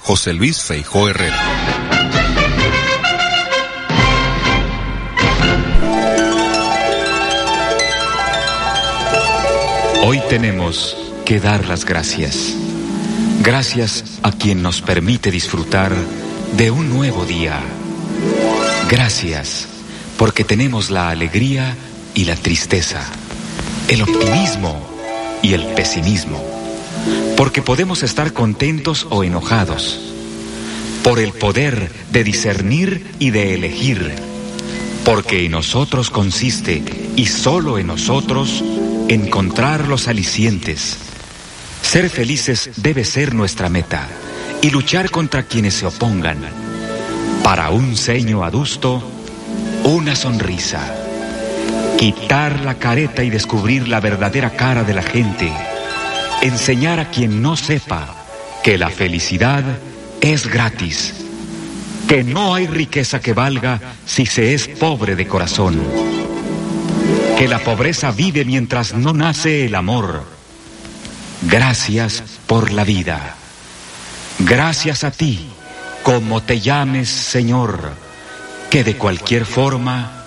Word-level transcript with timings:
José 0.00 0.32
Luis 0.32 0.62
Feijó 0.62 1.08
Herrera. 1.08 1.36
Hoy 10.04 10.20
tenemos 10.28 10.96
que 11.24 11.38
dar 11.38 11.66
las 11.68 11.84
gracias. 11.84 12.54
Gracias 13.42 14.18
a 14.22 14.32
quien 14.32 14.62
nos 14.62 14.80
permite 14.80 15.30
disfrutar 15.30 15.94
de 16.56 16.70
un 16.72 16.88
nuevo 16.90 17.24
día. 17.24 17.60
Gracias 18.90 19.68
porque 20.16 20.42
tenemos 20.42 20.90
la 20.90 21.10
alegría 21.10 21.76
y 22.14 22.24
la 22.24 22.34
tristeza, 22.34 23.00
el 23.86 24.02
optimismo 24.02 24.88
y 25.40 25.52
el 25.52 25.64
pesimismo, 25.74 26.42
porque 27.36 27.62
podemos 27.62 28.02
estar 28.02 28.32
contentos 28.32 29.06
o 29.10 29.24
enojados, 29.24 30.00
por 31.04 31.18
el 31.18 31.32
poder 31.32 31.90
de 32.10 32.24
discernir 32.24 33.06
y 33.18 33.30
de 33.30 33.54
elegir, 33.54 34.14
porque 35.04 35.44
en 35.44 35.52
nosotros 35.52 36.10
consiste, 36.10 36.82
y 37.16 37.26
solo 37.26 37.78
en 37.78 37.86
nosotros, 37.86 38.64
encontrar 39.08 39.88
los 39.88 40.08
alicientes. 40.08 40.98
Ser 41.82 42.10
felices 42.10 42.70
debe 42.76 43.04
ser 43.04 43.34
nuestra 43.34 43.68
meta 43.68 44.08
y 44.60 44.70
luchar 44.70 45.10
contra 45.10 45.44
quienes 45.44 45.74
se 45.74 45.86
opongan. 45.86 46.38
Para 47.42 47.70
un 47.70 47.96
ceño 47.96 48.44
adusto, 48.44 49.02
una 49.84 50.14
sonrisa. 50.14 50.94
Quitar 51.96 52.60
la 52.60 52.74
careta 52.74 53.24
y 53.24 53.30
descubrir 53.30 53.88
la 53.88 54.00
verdadera 54.00 54.50
cara 54.50 54.84
de 54.84 54.94
la 54.94 55.02
gente. 55.02 55.50
Enseñar 56.40 57.00
a 57.00 57.10
quien 57.10 57.42
no 57.42 57.56
sepa 57.56 58.14
que 58.62 58.78
la 58.78 58.90
felicidad 58.90 59.64
es 60.20 60.46
gratis. 60.46 61.14
Que 62.08 62.22
no 62.22 62.54
hay 62.54 62.66
riqueza 62.66 63.20
que 63.20 63.32
valga 63.32 63.80
si 64.06 64.24
se 64.24 64.54
es 64.54 64.68
pobre 64.68 65.16
de 65.16 65.26
corazón. 65.26 65.82
Que 67.36 67.48
la 67.48 67.58
pobreza 67.58 68.12
vive 68.12 68.44
mientras 68.44 68.94
no 68.94 69.12
nace 69.12 69.66
el 69.66 69.74
amor. 69.74 70.24
Gracias 71.42 72.22
por 72.46 72.70
la 72.70 72.84
vida. 72.84 73.36
Gracias 74.38 75.02
a 75.02 75.10
ti, 75.10 75.48
como 76.04 76.42
te 76.42 76.60
llames 76.60 77.08
Señor, 77.08 77.92
que 78.70 78.84
de 78.84 78.96
cualquier 78.96 79.44
forma 79.44 80.24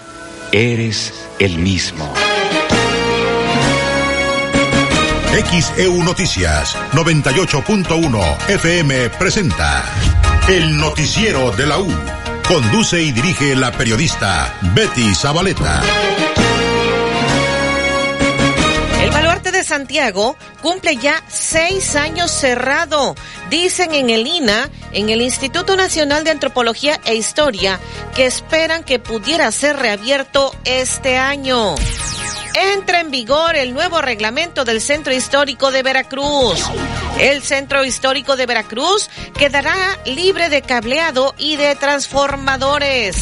eres 0.52 1.14
el 1.40 1.58
mismo. 1.58 2.20
XEU 5.32 6.04
Noticias 6.04 6.76
98.1 6.92 8.50
FM 8.50 9.10
presenta 9.12 9.82
El 10.50 10.76
Noticiero 10.78 11.52
de 11.52 11.66
la 11.66 11.80
U. 11.80 11.88
Conduce 12.46 13.02
y 13.02 13.14
dirige 13.14 13.56
la 13.56 13.72
periodista 13.72 14.54
Betty 14.76 15.16
Zabaleta. 15.16 15.82
El 19.02 19.09
baluarte 19.12 19.54
de 19.54 19.64
Santiago 19.64 20.36
cumple 20.62 20.98
ya 20.98 21.24
seis 21.30 21.96
años 21.96 22.30
cerrado. 22.30 23.16
Dicen 23.50 23.94
en 23.94 24.09
el 24.09 24.28
INA, 24.28 24.70
en 24.92 25.09
el 25.09 25.22
Instituto 25.22 25.78
Nacional 25.78 26.26
de 26.26 26.32
Antropología 26.32 27.00
e 27.06 27.16
Historia, 27.16 27.80
que 28.16 28.26
esperan 28.26 28.84
que 28.84 29.00
pudiera 29.00 29.50
ser 29.54 29.78
reabierto 29.78 30.54
este 30.66 31.18
año. 31.18 31.76
Entra 32.53 32.99
en 32.99 33.11
vigor 33.11 33.55
el 33.55 33.73
nuevo 33.73 34.02
reglamento 34.02 34.66
del 34.66 34.81
Centro 34.81 35.13
Histórico 35.13 35.71
de 35.71 35.83
Veracruz. 35.83 36.59
El 37.19 37.41
Centro 37.44 37.85
Histórico 37.85 38.35
de 38.35 38.45
Veracruz 38.45 39.09
quedará 39.38 39.75
libre 40.05 40.49
de 40.49 40.61
cableado 40.61 41.33
y 41.38 41.55
de 41.55 41.75
transformadores. 41.75 43.16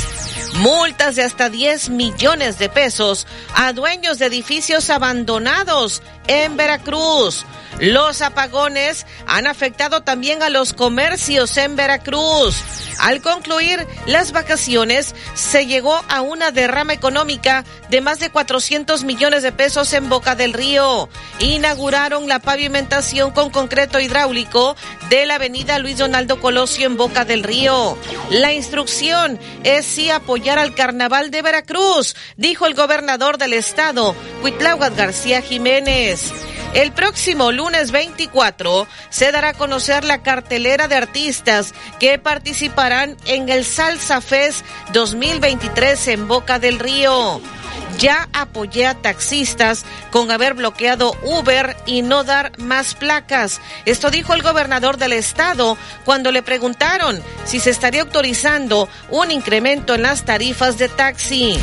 Multas 0.55 1.16
de 1.16 1.23
hasta 1.23 1.50
10 1.50 1.89
millones 1.89 2.57
de 2.57 2.69
pesos 2.69 3.27
a 3.55 3.72
dueños 3.72 4.17
de 4.17 4.25
edificios 4.25 4.89
abandonados 4.89 6.01
en 6.28 6.57
Veracruz. 6.57 7.45
Los 7.79 8.22
apagones 8.22 9.06
han 9.25 9.47
afectado 9.47 10.01
también 10.01 10.44
a 10.44 10.50
los 10.50 10.73
comercios 10.73 11.56
en 11.56 11.78
Veracruz. 11.78 12.62
Al 13.00 13.22
concluir 13.22 13.88
las 14.06 14.34
vacaciones, 14.34 15.16
se 15.34 15.66
llegó 15.66 16.03
a 16.09 16.19
una 16.19 16.51
derrama 16.51 16.91
económica 16.91 17.63
de 17.89 18.01
más 18.01 18.19
de 18.19 18.29
400 18.29 19.06
millones 19.06 19.44
de 19.44 19.53
pesos 19.53 19.94
en 19.94 20.09
Boca 20.09 20.35
del 20.35 20.51
Río. 20.51 21.07
Inauguraron 21.39 22.28
la 22.28 22.39
pavimentación 22.39 23.31
con 23.31 23.50
concreto 23.50 24.01
hidráulico 24.01 24.75
de 25.09 25.25
la 25.25 25.35
avenida 25.35 25.79
Luis 25.79 25.97
Donaldo 25.97 26.41
Colosio 26.41 26.85
en 26.85 26.97
Boca 26.97 27.23
del 27.23 27.44
Río. 27.44 27.97
La 28.29 28.51
instrucción 28.51 29.39
es 29.63 29.85
sí 29.85 30.09
apoyar 30.09 30.59
al 30.59 30.75
carnaval 30.75 31.31
de 31.31 31.41
Veracruz, 31.41 32.18
dijo 32.35 32.66
el 32.66 32.73
gobernador 32.73 33.38
del 33.38 33.53
estado, 33.53 34.13
Cuitláhuac 34.41 34.97
García 34.97 35.41
Jiménez. 35.41 36.34
El 36.74 36.91
próximo 36.91 37.52
lunes 37.52 37.91
24 37.91 38.88
se 39.09 39.31
dará 39.31 39.50
a 39.50 39.53
conocer 39.53 40.03
la 40.03 40.22
cartelera 40.22 40.88
de 40.88 40.96
artistas 40.96 41.74
que 42.00 42.19
participarán 42.19 43.18
en 43.25 43.50
el 43.50 43.66
Salsa 43.66 44.22
Fest 44.22 44.63
2023 44.94 46.07
en 46.09 46.28
Boca 46.28 46.59
del 46.59 46.78
Río. 46.78 47.41
Ya 48.00 48.30
apoyé 48.32 48.88
a 48.88 48.94
taxistas 48.94 49.84
con 50.10 50.32
haber 50.32 50.54
bloqueado 50.54 51.18
Uber 51.24 51.76
y 51.86 52.02
no 52.02 52.24
dar 52.24 52.58
más 52.58 52.96
placas. 52.96 53.60
Esto 53.86 54.10
dijo 54.10 54.34
el 54.34 54.42
gobernador 54.42 54.96
del 54.98 55.12
estado 55.12 55.78
cuando 56.06 56.32
le 56.32 56.42
preguntaron 56.42 57.22
si 57.44 57.60
se 57.60 57.72
estaría 57.72 58.04
autorizando 58.04 58.88
un 59.10 59.32
incremento 59.32 59.96
en 59.96 60.04
las 60.04 60.24
tarifas 60.24 60.78
de 60.78 60.88
taxi. 60.88 61.60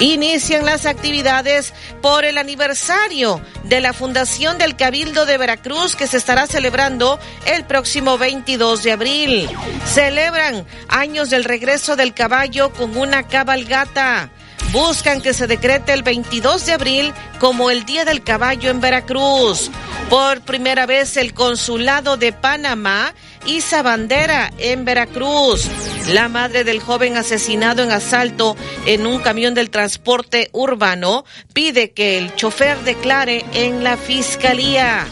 Inician 0.00 0.64
las 0.64 0.86
actividades 0.86 1.72
por 2.02 2.24
el 2.24 2.38
aniversario 2.38 3.40
de 3.64 3.80
la 3.80 3.92
Fundación 3.92 4.58
del 4.58 4.74
Cabildo 4.74 5.24
de 5.24 5.38
Veracruz 5.38 5.94
que 5.94 6.08
se 6.08 6.16
estará 6.16 6.48
celebrando 6.48 7.20
el 7.46 7.64
próximo 7.64 8.18
22 8.18 8.82
de 8.82 8.92
abril. 8.92 9.48
Celebran 9.84 10.66
años 10.88 11.30
del 11.30 11.44
regreso 11.44 11.94
del 11.94 12.12
caballo 12.12 12.72
con 12.72 12.96
una 12.96 13.22
cabalgata 13.28 14.30
buscan 14.72 15.20
que 15.20 15.34
se 15.34 15.46
decrete 15.46 15.92
el 15.92 16.02
22 16.02 16.66
de 16.66 16.72
abril 16.72 17.12
como 17.38 17.70
el 17.70 17.84
Día 17.84 18.04
del 18.04 18.22
Caballo 18.22 18.70
en 18.70 18.80
Veracruz. 18.80 19.70
Por 20.08 20.40
primera 20.42 20.86
vez 20.86 21.16
el 21.16 21.34
Consulado 21.34 22.16
de 22.16 22.32
Panamá 22.32 23.14
hizo 23.46 23.82
bandera 23.82 24.52
en 24.58 24.84
Veracruz. 24.84 25.68
La 26.08 26.28
madre 26.28 26.64
del 26.64 26.80
joven 26.80 27.16
asesinado 27.16 27.82
en 27.82 27.92
asalto 27.92 28.56
en 28.86 29.06
un 29.06 29.20
camión 29.20 29.54
del 29.54 29.70
transporte 29.70 30.50
urbano 30.52 31.24
pide 31.52 31.92
que 31.92 32.18
el 32.18 32.34
chofer 32.34 32.78
declare 32.80 33.44
en 33.54 33.84
la 33.84 33.96
fiscalía 33.96 35.06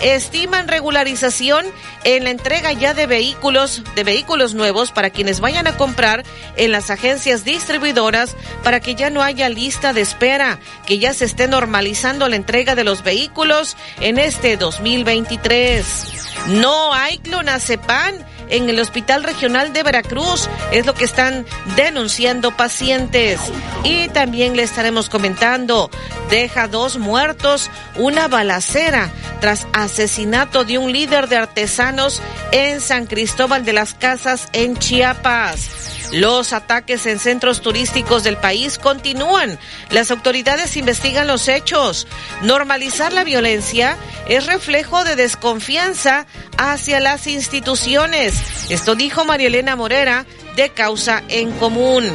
estiman 0.00 0.68
regularización 0.68 1.66
en 2.04 2.24
la 2.24 2.30
entrega 2.30 2.72
ya 2.72 2.94
de 2.94 3.06
vehículos, 3.06 3.82
de 3.94 4.04
vehículos 4.04 4.54
nuevos 4.54 4.92
para 4.92 5.10
quienes 5.10 5.40
vayan 5.40 5.66
a 5.66 5.76
comprar 5.76 6.24
en 6.56 6.72
las 6.72 6.90
agencias 6.90 7.44
distribuidoras 7.44 8.36
para 8.62 8.80
que 8.80 8.94
ya 8.94 9.10
no 9.10 9.22
haya 9.22 9.48
lista 9.48 9.92
de 9.92 10.02
espera, 10.02 10.58
que 10.86 10.98
ya 10.98 11.14
se 11.14 11.24
esté 11.24 11.48
normalizando 11.48 12.28
la 12.28 12.36
entrega 12.36 12.74
de 12.74 12.84
los 12.84 13.02
vehículos 13.02 13.76
en 14.00 14.18
este 14.18 14.56
2023. 14.56 16.26
No 16.48 16.92
hay 16.92 17.18
clonazepam 17.18 18.14
en 18.48 18.68
el 18.68 18.80
Hospital 18.80 19.24
Regional 19.24 19.72
de 19.72 19.82
Veracruz. 19.82 20.48
Es 20.72 20.86
lo 20.86 20.94
que 20.94 21.04
están 21.04 21.46
denunciando 21.76 22.56
pacientes. 22.56 23.40
Y 23.82 24.08
también 24.08 24.56
le 24.56 24.62
estaremos 24.62 25.08
comentando, 25.08 25.90
deja 26.30 26.68
dos 26.68 26.98
muertos, 26.98 27.70
una 27.96 28.28
balacera 28.28 29.10
tras 29.40 29.66
asesinato 29.72 30.64
de 30.64 30.78
un 30.78 30.92
líder 30.92 31.28
de 31.28 31.36
artesanos 31.36 32.22
en 32.52 32.80
San 32.80 33.06
Cristóbal 33.06 33.64
de 33.64 33.72
las 33.72 33.94
Casas 33.94 34.48
en 34.52 34.76
Chiapas. 34.76 36.03
Los 36.14 36.52
ataques 36.52 37.06
en 37.06 37.18
centros 37.18 37.60
turísticos 37.60 38.22
del 38.22 38.36
país 38.36 38.78
continúan. 38.78 39.58
Las 39.90 40.12
autoridades 40.12 40.76
investigan 40.76 41.26
los 41.26 41.48
hechos. 41.48 42.06
Normalizar 42.42 43.12
la 43.12 43.24
violencia 43.24 43.96
es 44.28 44.46
reflejo 44.46 45.02
de 45.02 45.16
desconfianza 45.16 46.26
hacia 46.56 47.00
las 47.00 47.26
instituciones. 47.26 48.70
Esto 48.70 48.94
dijo 48.94 49.24
María 49.24 49.48
Elena 49.48 49.74
Morera 49.74 50.24
de 50.56 50.70
causa 50.70 51.22
en 51.28 51.52
común. 51.52 52.10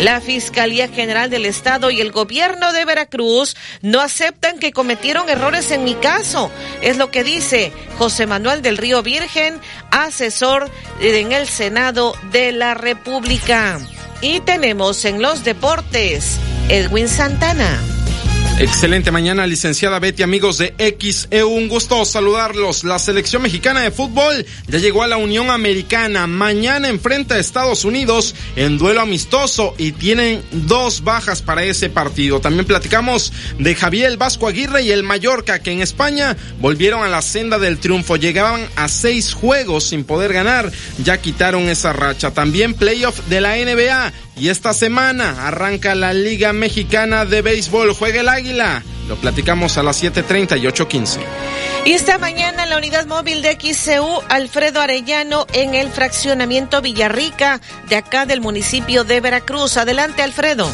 La 0.00 0.20
Fiscalía 0.20 0.88
General 0.88 1.30
del 1.30 1.46
Estado 1.46 1.90
y 1.90 2.00
el 2.00 2.12
gobierno 2.12 2.72
de 2.72 2.84
Veracruz 2.84 3.56
no 3.82 4.00
aceptan 4.00 4.58
que 4.58 4.72
cometieron 4.72 5.28
errores 5.28 5.70
en 5.70 5.84
mi 5.84 5.94
caso. 5.94 6.50
Es 6.82 6.96
lo 6.96 7.10
que 7.10 7.24
dice 7.24 7.72
José 7.98 8.26
Manuel 8.26 8.62
del 8.62 8.76
Río 8.76 9.02
Virgen, 9.02 9.60
asesor 9.90 10.70
en 11.00 11.32
el 11.32 11.46
Senado 11.46 12.14
de 12.32 12.52
la 12.52 12.74
República. 12.74 13.78
Y 14.20 14.40
tenemos 14.40 15.04
en 15.04 15.20
los 15.20 15.44
deportes 15.44 16.38
Edwin 16.68 17.08
Santana. 17.08 17.93
Excelente 18.56 19.10
mañana, 19.10 19.48
licenciada 19.48 19.98
Betty, 19.98 20.22
amigos 20.22 20.58
de 20.58 20.74
XEU. 20.78 21.48
Un 21.48 21.68
gusto 21.68 22.04
saludarlos. 22.04 22.84
La 22.84 23.00
selección 23.00 23.42
mexicana 23.42 23.80
de 23.80 23.90
fútbol 23.90 24.46
ya 24.68 24.78
llegó 24.78 25.02
a 25.02 25.08
la 25.08 25.16
Unión 25.16 25.50
Americana. 25.50 26.28
Mañana 26.28 26.88
enfrenta 26.88 27.34
a 27.34 27.40
Estados 27.40 27.84
Unidos 27.84 28.36
en 28.54 28.78
duelo 28.78 29.00
amistoso 29.00 29.74
y 29.76 29.90
tienen 29.90 30.40
dos 30.52 31.02
bajas 31.02 31.42
para 31.42 31.64
ese 31.64 31.90
partido. 31.90 32.40
También 32.40 32.64
platicamos 32.64 33.32
de 33.58 33.74
Javier 33.74 34.16
Vasco 34.16 34.46
Aguirre 34.46 34.82
y 34.82 34.92
el 34.92 35.02
Mallorca, 35.02 35.58
que 35.58 35.72
en 35.72 35.82
España 35.82 36.36
volvieron 36.60 37.02
a 37.02 37.08
la 37.08 37.22
senda 37.22 37.58
del 37.58 37.78
triunfo. 37.78 38.14
Llegaban 38.14 38.68
a 38.76 38.86
seis 38.86 39.34
juegos 39.34 39.82
sin 39.82 40.04
poder 40.04 40.32
ganar. 40.32 40.70
Ya 41.02 41.20
quitaron 41.20 41.68
esa 41.68 41.92
racha. 41.92 42.32
También 42.32 42.74
playoff 42.74 43.18
de 43.28 43.40
la 43.40 43.56
NBA. 43.56 44.12
Y 44.36 44.48
esta 44.48 44.72
semana 44.72 45.46
arranca 45.46 45.94
la 45.94 46.12
Liga 46.12 46.52
Mexicana 46.52 47.24
de 47.24 47.42
Béisbol. 47.42 47.94
Juega 47.94 48.20
el 48.20 48.28
Águila. 48.28 48.82
Lo 49.08 49.16
platicamos 49.16 49.78
a 49.78 49.82
las 49.82 50.02
7.30 50.02 50.58
y 50.60 50.66
8.15. 50.66 51.20
Y 51.84 51.92
esta 51.92 52.18
mañana 52.18 52.66
la 52.66 52.78
unidad 52.78 53.06
móvil 53.06 53.42
de 53.42 53.52
XCU 53.52 54.22
Alfredo 54.30 54.80
Arellano 54.80 55.46
en 55.52 55.74
el 55.74 55.88
fraccionamiento 55.88 56.80
Villarrica 56.80 57.60
de 57.88 57.96
acá 57.96 58.26
del 58.26 58.40
municipio 58.40 59.04
de 59.04 59.20
Veracruz. 59.20 59.76
Adelante, 59.76 60.22
Alfredo. 60.22 60.66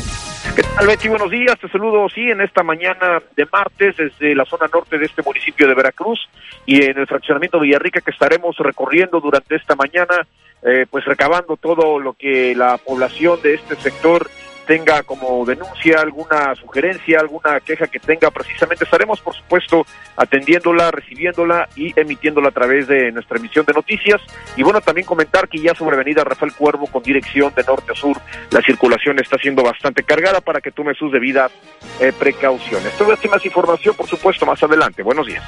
¿Qué 0.54 0.62
tal, 0.62 0.86
Betty? 0.86 1.08
Buenos 1.08 1.30
días. 1.30 1.58
Te 1.60 1.68
saludo, 1.68 2.08
sí, 2.08 2.22
en 2.22 2.40
esta 2.40 2.62
mañana 2.62 3.20
de 3.36 3.46
martes 3.52 3.96
desde 3.96 4.34
la 4.34 4.44
zona 4.44 4.68
norte 4.72 4.98
de 4.98 5.06
este 5.06 5.22
municipio 5.22 5.68
de 5.68 5.74
Veracruz 5.74 6.28
y 6.64 6.82
en 6.82 6.98
el 6.98 7.06
fraccionamiento 7.06 7.60
Villarrica 7.60 8.00
que 8.00 8.10
estaremos 8.10 8.56
recorriendo 8.58 9.20
durante 9.20 9.56
esta 9.56 9.76
mañana, 9.76 10.26
eh, 10.62 10.86
pues 10.90 11.04
recabando 11.04 11.56
todo 11.56 11.98
lo 11.98 12.14
que 12.14 12.54
la 12.54 12.78
población 12.78 13.40
de 13.42 13.54
este 13.54 13.76
sector 13.76 14.30
tenga 14.70 15.02
como 15.02 15.44
denuncia, 15.44 15.98
alguna 15.98 16.54
sugerencia, 16.54 17.18
alguna 17.18 17.58
queja 17.58 17.88
que 17.88 17.98
tenga, 17.98 18.30
precisamente 18.30 18.84
estaremos, 18.84 19.20
por 19.20 19.34
supuesto, 19.34 19.84
atendiéndola, 20.16 20.92
recibiéndola 20.92 21.68
y 21.74 21.92
emitiéndola 21.98 22.50
a 22.50 22.52
través 22.52 22.86
de 22.86 23.10
nuestra 23.10 23.38
emisión 23.38 23.64
de 23.66 23.72
noticias. 23.72 24.20
Y 24.56 24.62
bueno, 24.62 24.80
también 24.80 25.08
comentar 25.08 25.48
que 25.48 25.58
ya 25.58 25.74
sobre 25.74 25.96
Avenida 25.96 26.22
Rafael 26.22 26.52
Cuervo, 26.52 26.86
con 26.86 27.02
dirección 27.02 27.52
de 27.56 27.64
norte 27.64 27.90
a 27.90 27.96
sur, 27.96 28.16
la 28.52 28.62
circulación 28.62 29.18
está 29.18 29.38
siendo 29.38 29.64
bastante 29.64 30.04
cargada 30.04 30.40
para 30.40 30.60
que 30.60 30.70
tome 30.70 30.94
sus 30.94 31.10
debidas 31.10 31.50
eh, 31.98 32.12
precauciones. 32.16 32.96
Toda 32.96 33.14
esta 33.14 33.26
más 33.28 33.44
información, 33.44 33.96
por 33.96 34.06
supuesto, 34.06 34.46
más 34.46 34.62
adelante. 34.62 35.02
Buenos 35.02 35.26
días. 35.26 35.42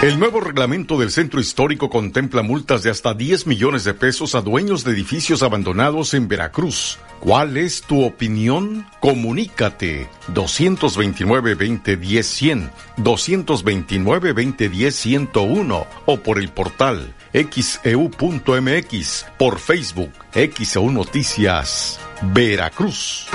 El 0.00 0.20
nuevo 0.20 0.40
reglamento 0.40 0.96
del 0.96 1.10
centro 1.10 1.40
histórico 1.40 1.90
contempla 1.90 2.42
multas 2.42 2.84
de 2.84 2.90
hasta 2.90 3.14
10 3.14 3.48
millones 3.48 3.82
de 3.82 3.94
pesos 3.94 4.36
a 4.36 4.42
dueños 4.42 4.84
de 4.84 4.92
edificios 4.92 5.42
abandonados 5.42 6.14
en 6.14 6.28
Veracruz. 6.28 7.00
¿Cuál 7.18 7.56
es 7.56 7.82
tu 7.82 8.04
opinión? 8.04 8.86
Comunícate 9.00 10.08
229-2010-100, 10.32 12.70
229-2010-101 12.98 15.86
o 16.06 16.20
por 16.20 16.38
el 16.38 16.50
portal 16.50 17.12
xeu.mx, 17.32 19.26
por 19.36 19.58
Facebook, 19.58 20.12
XEU 20.32 20.92
Noticias, 20.92 21.98
Veracruz. 22.22 23.26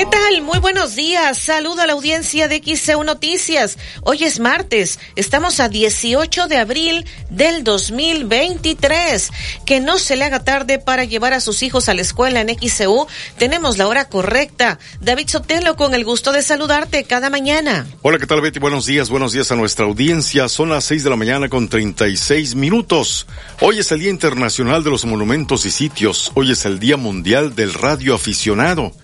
¿Qué 0.00 0.06
tal? 0.06 0.40
Muy 0.40 0.58
buenos 0.60 0.96
días. 0.96 1.36
Saludo 1.36 1.82
a 1.82 1.86
la 1.86 1.92
audiencia 1.92 2.48
de 2.48 2.62
XCU 2.64 3.04
Noticias. 3.04 3.76
Hoy 4.00 4.24
es 4.24 4.40
martes. 4.40 4.98
Estamos 5.14 5.60
a 5.60 5.68
18 5.68 6.48
de 6.48 6.56
abril 6.56 7.04
del 7.28 7.64
2023. 7.64 9.30
Que 9.66 9.80
no 9.80 9.98
se 9.98 10.16
le 10.16 10.24
haga 10.24 10.42
tarde 10.42 10.78
para 10.78 11.04
llevar 11.04 11.34
a 11.34 11.40
sus 11.40 11.62
hijos 11.62 11.90
a 11.90 11.94
la 11.94 12.00
escuela 12.00 12.40
en 12.40 12.48
XCU. 12.48 13.08
Tenemos 13.36 13.76
la 13.76 13.88
hora 13.88 14.08
correcta. 14.08 14.78
David 15.02 15.28
Sotelo, 15.28 15.76
con 15.76 15.92
el 15.92 16.06
gusto 16.06 16.32
de 16.32 16.40
saludarte 16.40 17.04
cada 17.04 17.28
mañana. 17.28 17.86
Hola, 18.00 18.16
¿qué 18.16 18.26
tal 18.26 18.40
Betty? 18.40 18.58
Buenos 18.58 18.86
días, 18.86 19.10
buenos 19.10 19.34
días 19.34 19.52
a 19.52 19.56
nuestra 19.56 19.84
audiencia. 19.84 20.48
Son 20.48 20.70
las 20.70 20.84
6 20.84 21.04
de 21.04 21.10
la 21.10 21.16
mañana 21.16 21.50
con 21.50 21.68
36 21.68 22.54
minutos. 22.54 23.26
Hoy 23.60 23.80
es 23.80 23.92
el 23.92 24.00
Día 24.00 24.08
Internacional 24.08 24.82
de 24.82 24.88
los 24.88 25.04
Monumentos 25.04 25.66
y 25.66 25.70
Sitios. 25.70 26.32
Hoy 26.36 26.52
es 26.52 26.64
el 26.64 26.78
Día 26.78 26.96
Mundial 26.96 27.54
del 27.54 27.74
Radio 27.74 28.14
Aficionado. 28.14 28.94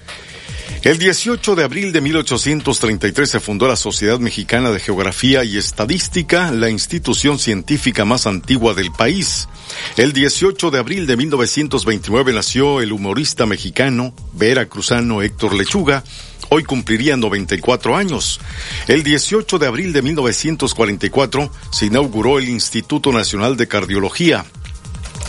El 0.82 0.98
18 0.98 1.56
de 1.56 1.64
abril 1.64 1.92
de 1.92 2.00
1833 2.00 3.28
se 3.28 3.40
fundó 3.40 3.66
la 3.66 3.76
Sociedad 3.76 4.18
Mexicana 4.20 4.70
de 4.70 4.78
Geografía 4.78 5.42
y 5.42 5.56
Estadística, 5.56 6.52
la 6.52 6.70
institución 6.70 7.38
científica 7.38 8.04
más 8.04 8.26
antigua 8.26 8.72
del 8.72 8.92
país. 8.92 9.48
El 9.96 10.12
18 10.12 10.70
de 10.70 10.78
abril 10.78 11.06
de 11.06 11.16
1929 11.16 12.32
nació 12.32 12.80
el 12.80 12.92
humorista 12.92 13.46
mexicano 13.46 14.14
veracruzano 14.34 15.22
Héctor 15.22 15.54
Lechuga, 15.54 16.04
hoy 16.50 16.62
cumpliría 16.62 17.16
94 17.16 17.96
años. 17.96 18.40
El 18.86 19.02
18 19.02 19.58
de 19.58 19.66
abril 19.66 19.92
de 19.92 20.02
1944 20.02 21.50
se 21.72 21.86
inauguró 21.86 22.38
el 22.38 22.48
Instituto 22.48 23.12
Nacional 23.12 23.56
de 23.56 23.66
Cardiología. 23.66 24.44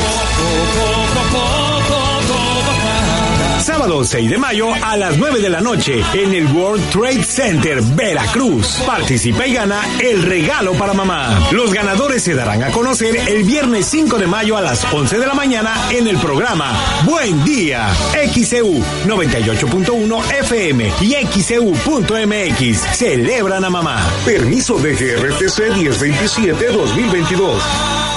Sábado 3.62 4.04
6 4.04 4.30
de 4.30 4.38
mayo 4.38 4.74
a 4.74 4.98
las 4.98 5.18
9 5.18 5.39
de 5.39 5.48
la 5.48 5.62
noche 5.62 6.04
en 6.13 6.34
el 6.34 6.48
World 6.48 6.89
Trade 6.89 7.24
Center 7.24 7.82
Veracruz. 7.82 8.84
Participa 8.86 9.48
y 9.48 9.54
gana 9.54 9.82
el 10.01 10.24
regalo 10.24 10.74
para 10.74 10.92
mamá. 10.92 11.48
Los 11.54 11.74
ganadores 11.74 12.24
se 12.24 12.36
darán 12.36 12.62
a 12.62 12.72
conocer 12.72 13.16
el 13.16 13.46
viernes 13.46 13.86
5 13.86 14.18
de 14.18 14.27
mayo 14.27 14.58
a 14.58 14.62
las 14.62 14.84
11 14.94 15.18
de 15.18 15.27
la 15.27 15.34
mañana 15.34 15.74
en 15.92 16.10
el 16.10 16.18
programa 16.18 16.74
Buen 17.06 17.46
Día. 17.46 17.88
XCU 18.30 18.84
98.1 19.06 20.39
FM 20.42 20.92
y 21.00 21.13
XCU.mx. 21.25 22.98
Celebran 22.98 23.63
a 23.63 23.70
mamá. 23.70 24.06
Permiso 24.25 24.77
de 24.77 24.94
GRTC 24.94 25.74
1027-2022. 25.74 28.16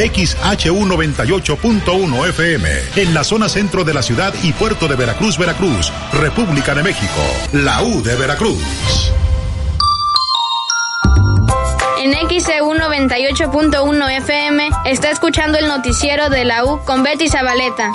XHU 0.00 0.86
98.1 0.86 2.28
FM, 2.30 2.68
en 2.96 3.12
la 3.12 3.22
zona 3.22 3.50
centro 3.50 3.84
de 3.84 3.92
la 3.92 4.02
ciudad 4.02 4.32
y 4.42 4.52
puerto 4.54 4.88
de 4.88 4.96
Veracruz, 4.96 5.36
Veracruz, 5.36 5.92
República 6.14 6.74
de 6.74 6.82
México, 6.82 7.20
la 7.52 7.82
U 7.82 8.02
de 8.02 8.16
Veracruz. 8.16 9.12
En 12.02 12.12
XEU 12.12 12.72
98.1 12.72 14.16
FM 14.22 14.70
está 14.86 15.10
escuchando 15.10 15.58
el 15.58 15.68
noticiero 15.68 16.30
de 16.30 16.46
la 16.46 16.64
U 16.64 16.80
con 16.86 17.02
Betty 17.02 17.28
Zabaleta. 17.28 17.92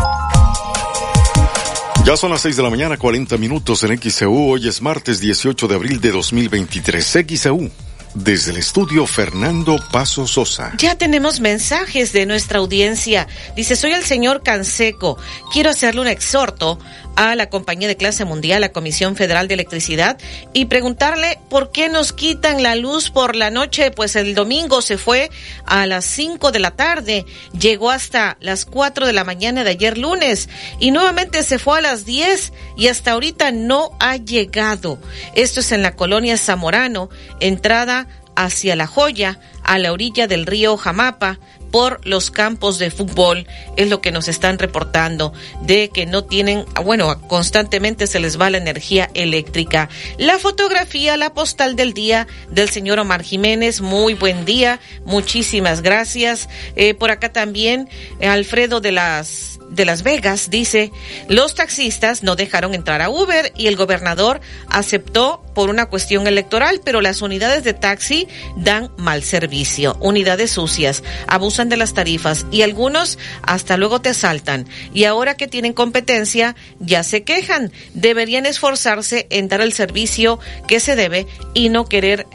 Ya 2.06 2.16
son 2.16 2.30
las 2.30 2.42
6 2.42 2.56
de 2.56 2.62
la 2.62 2.70
mañana, 2.70 2.98
40 2.98 3.36
minutos 3.38 3.82
en 3.84 4.00
XEU. 4.00 4.52
Hoy 4.52 4.68
es 4.68 4.80
martes 4.80 5.20
18 5.22 5.68
de 5.68 5.74
abril 5.74 6.00
de 6.00 6.12
2023. 6.12 7.26
XEU 7.28 7.72
desde 8.16 8.52
el 8.52 8.58
estudio 8.58 9.06
Fernando 9.06 9.78
Paso 9.92 10.26
Sosa. 10.26 10.74
Ya 10.78 10.96
tenemos 10.96 11.40
mensajes 11.40 12.14
de 12.14 12.26
nuestra 12.26 12.60
audiencia. 12.60 13.28
Dice, 13.56 13.76
soy 13.76 13.92
el 13.92 14.04
señor 14.04 14.42
Canseco. 14.42 15.18
Quiero 15.52 15.70
hacerle 15.70 16.02
un 16.02 16.08
exhorto 16.08 16.80
a 17.16 17.36
la 17.36 17.50
compañía 17.50 17.88
de 17.88 17.98
clase 17.98 18.26
mundial, 18.26 18.62
la 18.62 18.72
Comisión 18.72 19.16
Federal 19.16 19.48
de 19.48 19.54
Electricidad, 19.54 20.18
y 20.54 20.66
preguntarle 20.66 21.40
por 21.50 21.72
qué 21.72 21.90
nos 21.90 22.14
quitan 22.14 22.64
la 22.64 22.76
luz 22.76 23.10
por 23.10 23.36
la 23.36 23.50
noche. 23.50 23.92
Pues 23.92 24.16
el 24.16 24.36
domingo 24.36 24.82
se 24.82 24.98
fue 24.98 25.30
a 25.66 25.86
las 25.86 26.06
5 26.06 26.52
de 26.52 26.60
la 26.60 26.72
tarde, 26.72 27.26
llegó 27.58 27.92
hasta 27.92 28.38
las 28.40 28.66
4 28.66 29.08
de 29.08 29.14
la 29.14 29.24
mañana 29.24 29.64
de 29.64 29.72
ayer 29.72 29.98
lunes 29.98 30.50
y 30.80 30.92
nuevamente 30.92 31.44
se 31.44 31.60
fue 31.60 31.80
a 31.80 31.82
las 31.82 32.06
10 32.06 32.54
y 32.78 32.88
hasta 32.88 33.12
ahorita 33.12 33.52
no 33.52 33.92
ha 34.00 34.18
llegado. 34.18 35.00
Esto 35.34 35.60
es 35.60 35.72
en 35.72 35.82
la 35.82 35.96
colonia 35.96 36.38
Zamorano, 36.38 37.10
entrada 37.40 38.08
hacia 38.36 38.76
La 38.76 38.88
Joya, 38.88 39.40
a 39.66 39.78
la 39.80 39.92
orilla 39.92 40.28
del 40.28 40.46
río 40.46 40.78
Jamapa, 40.78 41.40
por 41.72 42.00
los 42.08 42.32
campos 42.32 42.80
de 42.80 42.90
fútbol, 42.90 43.48
es 43.76 43.90
lo 43.90 44.00
que 44.00 44.14
nos 44.14 44.30
están 44.30 44.60
reportando, 44.60 45.34
de 45.62 45.90
que 45.90 46.06
no 46.06 46.24
tienen, 46.24 46.64
bueno, 46.86 47.20
constantemente 47.28 48.08
se 48.08 48.22
les 48.22 48.40
va 48.40 48.50
la 48.50 48.60
energía 48.60 49.10
eléctrica. 49.14 49.90
La 50.18 50.40
fotografía, 50.40 51.18
la 51.18 51.34
postal 51.34 51.76
del 51.76 51.94
día 51.94 52.28
del 52.50 52.70
señor 52.70 53.00
Omar 53.00 53.24
Jiménez, 53.24 53.82
muy 53.82 54.14
buen 54.14 54.46
día, 54.46 54.80
muchísimas 55.06 55.82
gracias. 55.82 56.48
Eh, 56.78 56.94
por 56.94 57.12
acá 57.12 57.34
también, 57.34 57.90
Alfredo 58.22 58.80
de 58.80 58.94
las 58.94 59.56
de 59.70 59.86
Las 59.86 60.04
Vegas 60.04 60.50
dice, 60.50 60.92
los 61.28 61.56
taxistas 61.56 62.24
no 62.24 62.36
dejaron 62.36 62.74
entrar 62.74 63.02
a 63.02 63.10
Uber 63.10 63.52
y 63.56 63.68
el 63.68 63.76
gobernador 63.76 64.42
aceptó 64.70 65.44
por 65.54 65.70
una 65.70 65.88
cuestión 65.88 66.28
electoral, 66.28 66.82
pero 66.84 67.02
las 67.02 67.22
unidades 67.22 67.64
de 67.64 67.74
taxi 67.74 68.28
dan 68.58 68.92
mal 68.98 69.24
servicio, 69.24 69.55
unidades 70.00 70.52
sucias, 70.52 71.04
abusan 71.28 71.70
de 71.70 71.78
las 71.78 71.94
tarifas 71.94 72.46
y 72.52 72.62
algunos 72.62 73.18
hasta 73.42 73.78
luego 73.78 74.02
te 74.02 74.10
asaltan. 74.10 74.68
Y 74.94 75.06
ahora 75.06 75.36
que 75.36 75.48
tienen 75.48 75.74
competencia, 75.74 76.56
ya 76.80 77.04
se 77.04 77.24
quejan. 77.24 77.72
Deberían 77.94 78.46
esforzarse 78.46 79.28
en 79.30 79.48
dar 79.48 79.62
el 79.62 79.74
servicio 79.74 80.40
que 80.68 80.80
se 80.80 80.96
debe 80.96 81.28
y 81.54 81.70
no 81.70 81.86
querer 81.86 82.28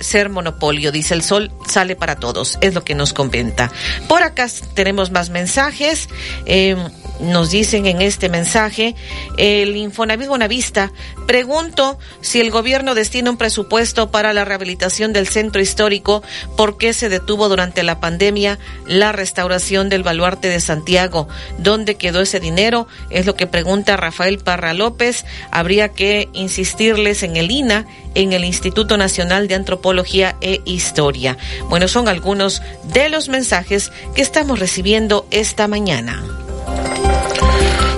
ser 0.00 0.28
monopolio. 0.28 0.92
Dice 0.92 1.14
el 1.14 1.22
sol 1.22 1.50
sale 1.68 1.96
para 1.96 2.16
todos, 2.16 2.58
es 2.60 2.74
lo 2.74 2.84
que 2.84 2.94
nos 2.94 3.12
comenta. 3.12 3.72
Por 4.08 4.22
acá 4.22 4.46
tenemos 4.74 5.10
más 5.10 5.30
mensajes. 5.30 6.08
Eh, 6.44 6.76
nos 7.20 7.50
dicen 7.50 7.86
en 7.86 8.02
este 8.02 8.28
mensaje, 8.28 8.94
el 9.36 9.76
Infonavit 9.76 10.28
Bonavista, 10.28 10.92
pregunto 11.26 11.98
si 12.20 12.40
el 12.40 12.50
gobierno 12.50 12.94
destina 12.94 13.30
un 13.30 13.36
presupuesto 13.36 14.10
para 14.10 14.32
la 14.32 14.44
rehabilitación 14.44 15.12
del 15.12 15.28
centro 15.28 15.60
histórico, 15.60 16.22
¿por 16.56 16.76
qué 16.76 16.92
se 16.92 17.08
detuvo 17.08 17.48
durante 17.48 17.82
la 17.82 18.00
pandemia 18.00 18.58
la 18.86 19.12
restauración 19.12 19.88
del 19.88 20.02
baluarte 20.02 20.48
de 20.48 20.60
Santiago? 20.60 21.28
¿Dónde 21.58 21.96
quedó 21.96 22.20
ese 22.20 22.40
dinero? 22.40 22.86
Es 23.10 23.26
lo 23.26 23.34
que 23.34 23.46
pregunta 23.46 23.96
Rafael 23.96 24.38
Parra 24.38 24.74
López. 24.74 25.24
Habría 25.50 25.90
que 25.90 26.28
insistirles 26.32 27.22
en 27.22 27.36
el 27.36 27.50
INA, 27.50 27.86
en 28.14 28.32
el 28.32 28.44
Instituto 28.44 28.96
Nacional 28.96 29.48
de 29.48 29.54
Antropología 29.54 30.36
e 30.40 30.60
Historia. 30.64 31.36
Bueno, 31.68 31.88
son 31.88 32.08
algunos 32.08 32.62
de 32.84 33.08
los 33.08 33.28
mensajes 33.28 33.90
que 34.14 34.22
estamos 34.22 34.58
recibiendo 34.58 35.26
esta 35.30 35.68
mañana. 35.68 36.45
嗯。 36.66 37.55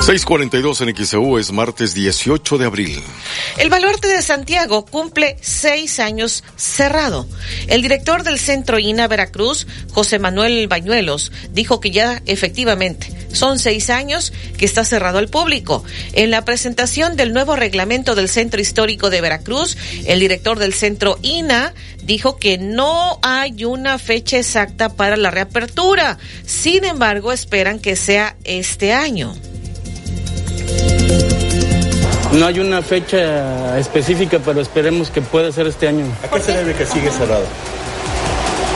642 0.08 0.80
en 0.80 0.96
XEU 0.96 1.36
es 1.36 1.52
martes 1.52 1.92
18 1.92 2.56
de 2.56 2.64
abril. 2.64 3.02
El 3.58 3.68
baluarte 3.68 4.08
de 4.08 4.22
Santiago 4.22 4.86
cumple 4.86 5.36
seis 5.42 6.00
años 6.00 6.44
cerrado. 6.56 7.28
El 7.66 7.82
director 7.82 8.22
del 8.22 8.38
Centro 8.38 8.78
INA 8.78 9.06
Veracruz, 9.06 9.66
José 9.92 10.18
Manuel 10.18 10.66
Bañuelos, 10.66 11.30
dijo 11.52 11.78
que 11.80 11.90
ya 11.90 12.22
efectivamente 12.24 13.12
son 13.34 13.58
seis 13.58 13.90
años 13.90 14.32
que 14.56 14.64
está 14.64 14.82
cerrado 14.86 15.18
al 15.18 15.28
público. 15.28 15.84
En 16.14 16.30
la 16.30 16.42
presentación 16.42 17.14
del 17.14 17.34
nuevo 17.34 17.54
reglamento 17.54 18.14
del 18.14 18.30
Centro 18.30 18.62
Histórico 18.62 19.10
de 19.10 19.20
Veracruz, 19.20 19.76
el 20.06 20.20
director 20.20 20.58
del 20.58 20.72
Centro 20.72 21.18
INA 21.20 21.74
dijo 22.02 22.38
que 22.38 22.56
no 22.56 23.18
hay 23.22 23.66
una 23.66 23.98
fecha 23.98 24.38
exacta 24.38 24.88
para 24.88 25.18
la 25.18 25.30
reapertura. 25.30 26.16
Sin 26.46 26.86
embargo, 26.86 27.30
esperan 27.30 27.78
que 27.78 27.94
sea 27.94 28.38
este 28.44 28.94
año. 28.94 29.36
No 32.32 32.46
hay 32.46 32.60
una 32.60 32.82
fecha 32.82 33.78
específica, 33.78 34.38
pero 34.44 34.60
esperemos 34.60 35.10
que 35.10 35.22
pueda 35.22 35.50
ser 35.50 35.66
este 35.66 35.88
año. 35.88 36.04
¿A 36.22 36.28
qué 36.28 36.40
se 36.40 36.52
debe 36.52 36.74
que 36.74 36.84
sigue 36.84 37.10
cerrado? 37.10 37.44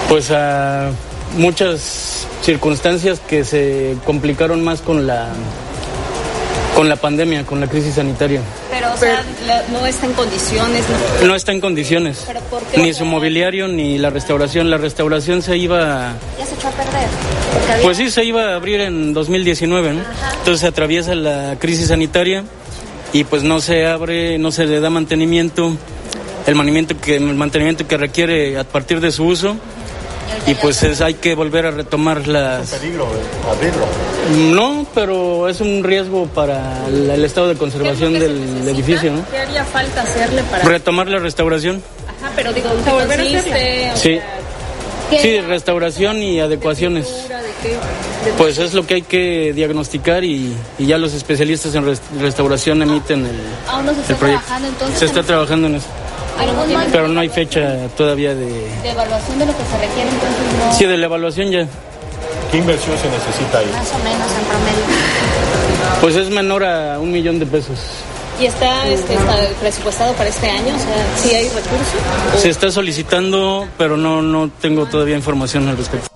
Pues 0.08 0.30
a 0.30 0.90
muchas 1.36 2.26
circunstancias 2.42 3.20
que 3.20 3.44
se 3.44 3.96
complicaron 4.04 4.64
más 4.64 4.80
con 4.80 5.06
la 5.06 5.28
con 6.74 6.88
la 6.88 6.96
pandemia, 6.96 7.44
con 7.44 7.60
la 7.60 7.66
crisis 7.66 7.96
sanitaria. 7.96 8.40
Pero, 8.70 8.94
o 8.94 8.96
sea, 8.96 9.22
no 9.70 9.84
está 9.84 10.06
en 10.06 10.12
condiciones. 10.14 10.84
No, 11.22 11.34
está 11.34 11.52
en 11.52 11.60
condiciones. 11.60 12.24
¿Pero 12.26 12.40
por 12.40 12.62
qué? 12.62 12.78
Ni 12.80 12.94
su 12.94 13.04
mobiliario 13.04 13.68
ni 13.68 13.98
la 13.98 14.08
restauración. 14.08 14.70
La 14.70 14.78
restauración 14.78 15.42
se 15.42 15.58
iba. 15.58 16.14
Ya 16.38 16.46
se 16.46 16.54
echó 16.54 16.68
a 16.68 16.70
perder. 16.70 17.82
Pues 17.82 17.98
sí, 17.98 18.10
se 18.10 18.24
iba 18.24 18.52
a 18.52 18.54
abrir 18.54 18.80
en 18.80 19.12
2019, 19.12 19.92
¿no? 19.92 20.02
Entonces 20.38 20.60
se 20.60 20.66
atraviesa 20.66 21.14
la 21.14 21.56
crisis 21.58 21.88
sanitaria 21.88 22.44
y 23.12 23.24
pues 23.24 23.42
no 23.42 23.60
se 23.60 23.86
abre, 23.86 24.38
no 24.38 24.52
se 24.52 24.66
le 24.66 24.80
da 24.80 24.90
mantenimiento, 24.90 25.72
el 26.46 26.54
mantenimiento 26.54 27.00
que, 27.00 27.16
el 27.16 27.34
mantenimiento 27.34 27.86
que 27.86 27.96
requiere 27.96 28.58
a 28.58 28.64
partir 28.64 29.00
de 29.00 29.10
su 29.10 29.24
uso 29.24 29.56
y 30.46 30.54
pues 30.54 30.82
es, 30.82 31.00
hay 31.00 31.14
que 31.14 31.34
volver 31.34 31.66
a 31.66 31.70
retomar 31.70 32.26
las... 32.26 32.68
¿Es 32.68 32.72
un 32.72 32.80
peligro 32.80 33.08
abrirlo? 33.50 33.86
No, 34.54 34.86
pero 34.94 35.48
es 35.48 35.60
un 35.60 35.84
riesgo 35.84 36.26
para 36.26 36.86
el, 36.88 37.10
el 37.10 37.24
estado 37.24 37.48
de 37.48 37.54
conservación 37.54 38.14
del 38.14 38.66
edificio, 38.68 39.12
¿no? 39.12 39.24
¿Qué 39.30 39.38
haría 39.38 39.64
falta 39.64 40.02
hacerle 40.02 40.42
para...? 40.44 40.64
Retomar 40.64 41.08
la 41.08 41.18
restauración. 41.18 41.82
Ajá, 42.08 42.32
pero 42.34 42.52
digo, 42.52 42.70
¿usted 42.76 42.92
volver 42.92 43.20
a? 43.20 43.96
Sí. 43.96 44.18
Sí, 45.20 45.40
restauración 45.40 46.22
y 46.22 46.40
adecuaciones. 46.40 47.06
Pues 48.38 48.58
es 48.58 48.74
lo 48.74 48.86
que 48.86 48.94
hay 48.94 49.02
que 49.02 49.52
diagnosticar 49.54 50.24
y, 50.24 50.54
y 50.78 50.86
ya 50.86 50.98
los 50.98 51.12
especialistas 51.14 51.74
en 51.74 51.84
restauración 52.20 52.82
emiten 52.82 53.26
el, 53.26 53.36
¿Aún 53.68 53.86
no 53.86 53.94
se 53.94 54.00
está 54.00 54.12
el 54.12 54.18
proyecto. 54.18 54.44
trabajando 54.46 54.68
entonces? 54.68 54.98
Se 54.98 55.04
está 55.06 55.22
trabajando 55.22 55.66
en 55.68 55.74
eso. 55.76 55.86
Pero 56.90 57.08
no 57.08 57.20
hay 57.20 57.28
fecha 57.28 57.76
todavía 57.96 58.34
de... 58.34 58.46
De 58.82 58.90
evaluación 58.90 59.38
de 59.38 59.46
lo 59.46 59.52
que 59.52 59.64
se 59.64 59.78
requiere, 59.78 60.08
entonces 60.10 60.66
no... 60.66 60.74
Sí, 60.74 60.86
de 60.86 60.96
la 60.96 61.06
evaluación 61.06 61.50
ya. 61.50 61.66
¿Qué 62.50 62.58
inversión 62.58 62.96
se 62.98 63.08
necesita 63.08 63.58
ahí? 63.58 63.66
Más 63.72 63.88
o 63.92 63.98
menos 63.98 64.30
en 64.38 64.44
promedio. 64.44 66.00
Pues 66.00 66.16
es 66.16 66.30
menor 66.30 66.64
a 66.64 66.98
un 66.98 67.12
millón 67.12 67.38
de 67.38 67.46
pesos. 67.46 67.78
¿Y 68.40 68.46
está, 68.46 68.88
este, 68.88 69.14
está 69.14 69.36
presupuestado 69.60 70.12
para 70.14 70.28
este 70.30 70.48
año? 70.48 70.74
O 70.74 70.78
sea, 70.78 71.06
¿sí 71.22 71.34
hay 71.34 71.44
recursos? 71.44 72.40
Se 72.40 72.48
está 72.48 72.70
solicitando, 72.70 73.68
pero 73.78 73.96
no, 73.96 74.20
no 74.22 74.50
tengo 74.60 74.86
todavía 74.86 75.16
información 75.16 75.68
al 75.68 75.76
respecto. 75.76 76.08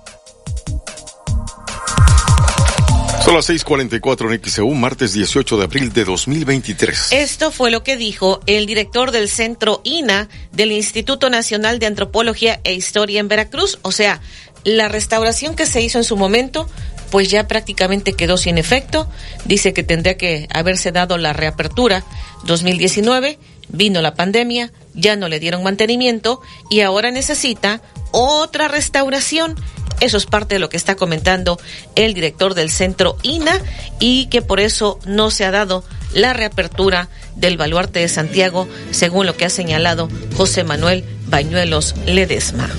Son 3.27 3.35
las 3.35 3.49
6:44 3.49 4.31
en 4.31 4.41
XEU, 4.41 4.73
martes 4.73 5.11
18 5.11 5.57
de 5.57 5.63
abril 5.65 5.91
de 5.91 6.05
2023. 6.05 7.11
Esto 7.11 7.51
fue 7.51 7.71
lo 7.71 7.83
que 7.83 7.97
dijo 7.97 8.39
el 8.45 8.65
director 8.65 9.11
del 9.11 9.27
Centro 9.27 9.81
INA 9.83 10.29
del 10.53 10.71
Instituto 10.71 11.29
Nacional 11.29 11.77
de 11.77 11.87
Antropología 11.87 12.61
e 12.63 12.73
Historia 12.73 13.19
en 13.19 13.27
Veracruz. 13.27 13.79
O 13.81 13.91
sea, 13.91 14.21
la 14.63 14.87
restauración 14.87 15.57
que 15.57 15.65
se 15.65 15.81
hizo 15.81 15.97
en 15.97 16.05
su 16.05 16.15
momento 16.15 16.69
pues 17.11 17.29
ya 17.29 17.49
prácticamente 17.49 18.13
quedó 18.13 18.37
sin 18.37 18.57
efecto. 18.57 19.09
Dice 19.43 19.73
que 19.73 19.83
tendría 19.83 20.15
que 20.15 20.47
haberse 20.53 20.93
dado 20.93 21.17
la 21.17 21.33
reapertura 21.33 22.05
2019, 22.45 23.39
vino 23.67 24.01
la 24.01 24.15
pandemia, 24.15 24.71
ya 24.93 25.17
no 25.17 25.27
le 25.27 25.41
dieron 25.41 25.63
mantenimiento 25.63 26.39
y 26.69 26.79
ahora 26.79 27.11
necesita 27.11 27.81
otra 28.11 28.69
restauración. 28.69 29.55
Eso 29.99 30.17
es 30.17 30.25
parte 30.25 30.55
de 30.55 30.59
lo 30.59 30.69
que 30.69 30.77
está 30.77 30.95
comentando 30.95 31.59
el 31.95 32.13
director 32.13 32.53
del 32.53 32.69
centro 32.69 33.17
INA 33.23 33.59
y 33.99 34.27
que 34.27 34.41
por 34.41 34.59
eso 34.59 34.99
no 35.05 35.31
se 35.31 35.45
ha 35.45 35.51
dado 35.51 35.83
la 36.13 36.33
reapertura 36.33 37.09
del 37.35 37.57
baluarte 37.57 37.99
de 37.99 38.07
Santiago, 38.07 38.67
según 38.91 39.25
lo 39.25 39.35
que 39.35 39.45
ha 39.45 39.49
señalado 39.49 40.09
José 40.35 40.63
Manuel 40.63 41.03
Bañuelos 41.27 41.95
Ledesma. 42.05 42.69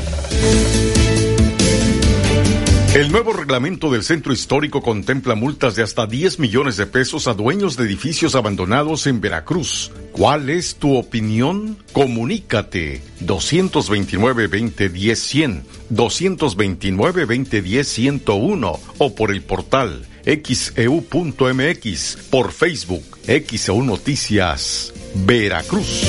El 2.98 3.10
nuevo 3.12 3.32
reglamento 3.32 3.92
del 3.92 4.02
centro 4.02 4.32
histórico 4.32 4.82
contempla 4.82 5.36
multas 5.36 5.76
de 5.76 5.84
hasta 5.84 6.08
10 6.08 6.40
millones 6.40 6.76
de 6.76 6.86
pesos 6.86 7.28
a 7.28 7.34
dueños 7.34 7.76
de 7.76 7.84
edificios 7.84 8.34
abandonados 8.34 9.06
en 9.06 9.20
Veracruz. 9.20 9.92
¿Cuál 10.10 10.50
es 10.50 10.74
tu 10.74 10.96
opinión? 10.96 11.78
Comunícate 11.92 13.00
229-2010-100, 13.20 15.62
229-2010-101 15.92 18.80
o 18.98 19.14
por 19.14 19.30
el 19.30 19.42
portal 19.42 20.04
xeu.mx, 20.24 22.18
por 22.30 22.50
Facebook, 22.50 23.04
XEU 23.28 23.84
Noticias, 23.84 24.92
Veracruz. 25.14 26.02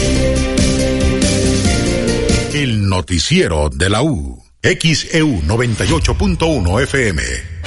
El 2.55 2.89
noticiero 2.89 3.69
de 3.69 3.89
la 3.91 4.01
U. 4.01 4.49
XEU 4.62 5.39
98.1 5.48 6.38
FM. 6.86 7.59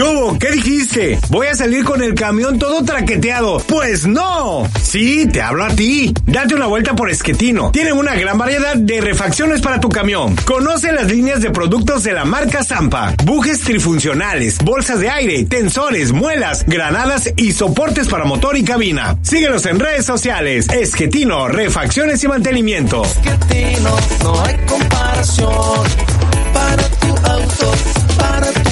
¿Qué? 0.03 0.39
¿Qué 0.39 0.51
dijiste? 0.51 1.19
Voy 1.29 1.47
a 1.47 1.55
salir 1.55 1.85
con 1.85 2.03
el 2.03 2.15
camión 2.15 2.59
todo 2.59 2.85
traqueteado. 2.85 3.59
Pues 3.69 4.07
no. 4.07 4.69
Sí, 4.83 5.29
te 5.33 5.41
hablo 5.41 5.65
a 5.65 5.69
ti. 5.69 6.13
Date 6.27 6.57
una 6.57 6.67
vuelta 6.67 6.97
por 6.97 7.09
Esquetino. 7.09 7.71
Tienen 7.71 7.97
una 7.97 8.17
gran 8.17 8.37
variedad 8.37 8.75
de 8.75 9.01
refacciones 9.01 9.61
para 9.61 9.81
tu 9.81 9.89
camión. 9.89 10.35
Conoce 10.45 10.91
las 10.93 11.07
líneas 11.07 11.41
de 11.41 11.51
productos 11.51 12.03
de 12.03 12.15
la 12.15 12.25
marca 12.25 12.65
Zampa. 12.65 13.15
Bujes 13.25 13.61
trifuncionales, 13.61 14.59
bolsas 14.59 14.99
de 14.99 15.11
aire, 15.11 15.45
tensores, 15.45 16.11
muelas, 16.11 16.65
granadas 16.67 17.33
y 17.37 17.53
soportes 17.53 18.09
para 18.09 18.25
motor 18.25 18.57
y 18.57 18.65
cabina. 18.65 19.17
Síguenos 19.23 19.65
en 19.67 19.79
redes 19.79 20.05
sociales. 20.05 20.69
Esquetino, 20.69 21.47
refacciones 21.47 22.25
y 22.25 22.29
mantenimiento. 22.29 23.05
Esquetino, 23.05 23.97
no 24.25 24.43
hay 24.43 24.57
comparación. 24.67 25.87
Para 26.53 26.83
tu 26.89 27.09
auto, 27.09 27.73
para 28.19 28.53
tu 28.53 28.72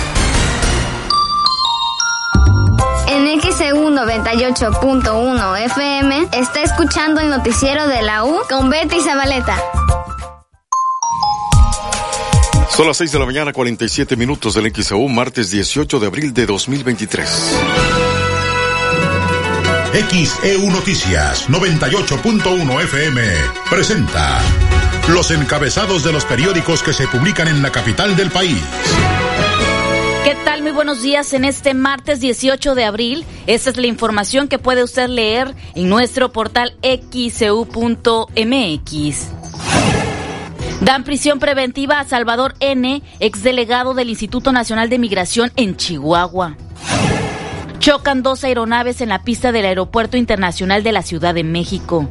En 3.31 3.39
XEU 3.39 3.89
98.1 3.91 5.57
FM 5.57 6.27
está 6.33 6.63
escuchando 6.63 7.21
el 7.21 7.29
noticiero 7.29 7.87
de 7.87 8.01
la 8.01 8.25
U 8.25 8.41
con 8.49 8.69
Betty 8.69 8.99
Zabaleta. 8.99 9.57
Son 12.75 12.87
las 12.87 12.97
6 12.97 13.09
de 13.13 13.19
la 13.19 13.25
mañana, 13.25 13.53
47 13.53 14.17
minutos 14.17 14.55
del 14.55 14.73
XEU, 14.75 15.07
martes 15.07 15.49
18 15.49 16.01
de 16.01 16.07
abril 16.07 16.33
de 16.33 16.45
2023. 16.45 17.29
XEU 20.09 20.69
Noticias 20.69 21.47
98.1 21.47 22.83
FM 22.83 23.21
presenta 23.69 24.41
los 25.07 25.31
encabezados 25.31 26.03
de 26.03 26.11
los 26.11 26.25
periódicos 26.25 26.83
que 26.83 26.91
se 26.91 27.07
publican 27.07 27.47
en 27.47 27.61
la 27.61 27.71
capital 27.71 28.13
del 28.17 28.29
país. 28.29 28.61
¿Qué 30.23 30.35
tal? 30.45 30.61
Muy 30.61 30.71
buenos 30.71 31.01
días 31.01 31.33
en 31.33 31.45
este 31.45 31.73
martes 31.73 32.19
18 32.19 32.75
de 32.75 32.85
abril. 32.85 33.25
Esta 33.47 33.71
es 33.71 33.77
la 33.77 33.87
información 33.87 34.47
que 34.47 34.59
puede 34.59 34.83
usted 34.83 35.07
leer 35.09 35.55
en 35.73 35.89
nuestro 35.89 36.31
portal 36.31 36.75
xcu.mx. 36.83 37.71
Dan 40.81 41.03
prisión 41.03 41.39
preventiva 41.39 41.99
a 41.99 42.03
Salvador 42.03 42.53
N., 42.59 43.01
exdelegado 43.19 43.95
del 43.95 44.09
Instituto 44.09 44.51
Nacional 44.51 44.89
de 44.89 44.99
Migración 44.99 45.51
en 45.55 45.75
Chihuahua. 45.75 46.55
Chocan 47.79 48.21
dos 48.21 48.43
aeronaves 48.43 49.01
en 49.01 49.09
la 49.09 49.23
pista 49.23 49.51
del 49.51 49.65
Aeropuerto 49.65 50.17
Internacional 50.17 50.83
de 50.83 50.91
la 50.91 51.01
Ciudad 51.01 51.33
de 51.33 51.43
México. 51.43 52.07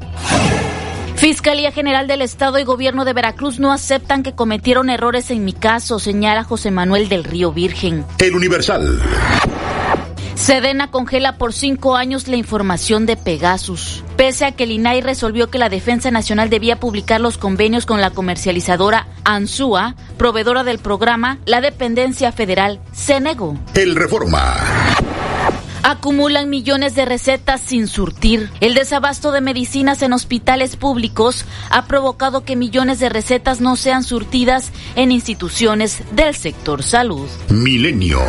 Fiscalía 1.21 1.71
General 1.71 2.07
del 2.07 2.23
Estado 2.23 2.59
y 2.59 2.65
Gobierno 2.65 3.05
de 3.05 3.13
Veracruz 3.13 3.59
no 3.59 3.73
aceptan 3.73 4.23
que 4.23 4.35
cometieron 4.35 4.89
errores 4.89 5.31
en 5.31 5.45
mi 5.45 5.53
caso, 5.53 5.99
señala 5.99 6.45
José 6.45 6.71
Manuel 6.71 7.11
del 7.11 7.25
Río 7.25 7.53
Virgen. 7.53 8.07
El 8.19 8.35
Universal. 8.35 8.99
Sedena 10.35 10.91
congela 10.91 11.37
por 11.37 11.53
cinco 11.53 11.97
años 11.97 12.27
la 12.27 12.37
información 12.37 13.05
de 13.05 13.19
Pegasus. 13.19 14.03
Pese 14.17 14.47
a 14.47 14.53
que 14.53 14.65
el 14.65 14.71
INAI 14.71 15.03
resolvió 15.03 15.51
que 15.51 15.59
la 15.59 15.69
Defensa 15.69 16.11
Nacional 16.11 16.49
debía 16.49 16.81
publicar 16.81 17.21
los 17.21 17.37
convenios 17.37 17.85
con 17.85 18.01
la 18.01 18.13
comercializadora 18.13 19.07
ANSUA, 19.25 19.97
proveedora 20.17 20.65
del 20.65 20.79
programa, 20.79 21.39
la 21.45 21.61
dependencia 21.61 22.33
federal 22.33 22.81
se 22.93 23.21
negó. 23.21 23.59
El 23.75 23.95
Reforma. 23.95 24.57
Acumulan 25.83 26.51
millones 26.51 26.95
de 26.95 27.05
recetas 27.05 27.61
sin 27.61 27.87
surtir. 27.87 28.51
El 28.61 28.75
desabasto 28.75 29.33
de 29.33 29.41
medicinas 29.41 30.03
en 30.03 30.13
hospitales 30.13 30.77
públicos 30.77 31.47
ha 31.71 31.87
provocado 31.87 32.45
que 32.45 32.55
millones 32.55 33.01
de 33.01 33.09
recetas 33.09 33.61
no 33.61 33.77
sean 33.77 34.05
surtidas 34.05 34.71
en 34.95 35.11
instituciones 35.11 36.03
del 36.13 36.35
sector 36.35 36.83
salud. 36.83 37.29
Milenio. 37.49 38.21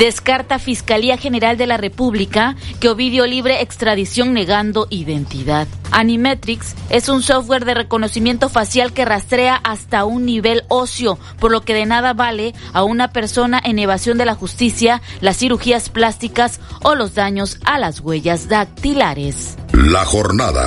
Descarta 0.00 0.58
Fiscalía 0.58 1.18
General 1.18 1.58
de 1.58 1.66
la 1.66 1.76
República 1.76 2.56
que 2.80 2.88
Ovidio 2.88 3.26
libre 3.26 3.60
extradición 3.60 4.32
negando 4.32 4.86
identidad. 4.88 5.68
Animetrix 5.90 6.74
es 6.88 7.10
un 7.10 7.22
software 7.22 7.66
de 7.66 7.74
reconocimiento 7.74 8.48
facial 8.48 8.94
que 8.94 9.04
rastrea 9.04 9.56
hasta 9.56 10.06
un 10.06 10.24
nivel 10.24 10.64
óseo, 10.68 11.18
por 11.38 11.50
lo 11.50 11.60
que 11.60 11.74
de 11.74 11.84
nada 11.84 12.14
vale 12.14 12.54
a 12.72 12.82
una 12.82 13.12
persona 13.12 13.60
en 13.62 13.78
evasión 13.78 14.16
de 14.16 14.24
la 14.24 14.34
justicia 14.34 15.02
las 15.20 15.36
cirugías 15.36 15.90
plásticas 15.90 16.60
o 16.82 16.94
los 16.94 17.14
daños 17.14 17.58
a 17.66 17.78
las 17.78 18.00
huellas 18.00 18.48
dactilares. 18.48 19.58
La 19.74 20.06
jornada. 20.06 20.64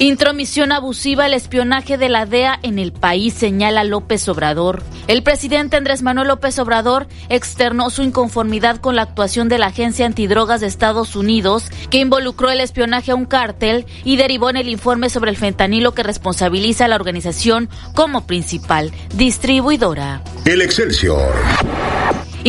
Intromisión 0.00 0.70
abusiva, 0.70 1.26
el 1.26 1.34
espionaje 1.34 1.98
de 1.98 2.08
la 2.08 2.24
DEA 2.24 2.60
en 2.62 2.78
el 2.78 2.92
país, 2.92 3.34
señala 3.34 3.82
López 3.82 4.28
Obrador. 4.28 4.84
El 5.08 5.24
presidente 5.24 5.76
Andrés 5.76 6.02
Manuel 6.02 6.28
López 6.28 6.56
Obrador 6.60 7.08
externó 7.28 7.90
su 7.90 8.04
inconformidad 8.04 8.76
con 8.76 8.94
la 8.94 9.02
actuación 9.02 9.48
de 9.48 9.58
la 9.58 9.66
Agencia 9.66 10.06
Antidrogas 10.06 10.60
de 10.60 10.68
Estados 10.68 11.16
Unidos, 11.16 11.64
que 11.90 11.98
involucró 11.98 12.48
el 12.50 12.60
espionaje 12.60 13.10
a 13.10 13.16
un 13.16 13.24
cártel 13.24 13.86
y 14.04 14.16
derivó 14.16 14.50
en 14.50 14.56
el 14.58 14.68
informe 14.68 15.10
sobre 15.10 15.32
el 15.32 15.36
fentanilo 15.36 15.94
que 15.94 16.04
responsabiliza 16.04 16.84
a 16.84 16.88
la 16.88 16.94
organización 16.94 17.68
como 17.94 18.24
principal 18.24 18.92
distribuidora. 19.16 20.22
El 20.44 20.62
Excelsior. 20.62 21.32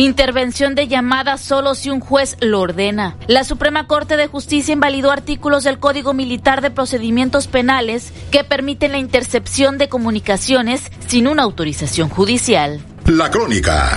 Intervención 0.00 0.74
de 0.74 0.88
llamada 0.88 1.36
solo 1.36 1.74
si 1.74 1.90
un 1.90 2.00
juez 2.00 2.38
lo 2.40 2.60
ordena. 2.60 3.18
La 3.26 3.44
Suprema 3.44 3.86
Corte 3.86 4.16
de 4.16 4.28
Justicia 4.28 4.72
invalidó 4.72 5.10
artículos 5.10 5.62
del 5.62 5.78
Código 5.78 6.14
Militar 6.14 6.62
de 6.62 6.70
Procedimientos 6.70 7.48
Penales 7.48 8.14
que 8.30 8.42
permiten 8.42 8.92
la 8.92 8.98
intercepción 8.98 9.76
de 9.76 9.90
comunicaciones 9.90 10.90
sin 11.06 11.26
una 11.28 11.42
autorización 11.42 12.08
judicial. 12.08 12.80
La 13.04 13.30
Crónica. 13.30 13.90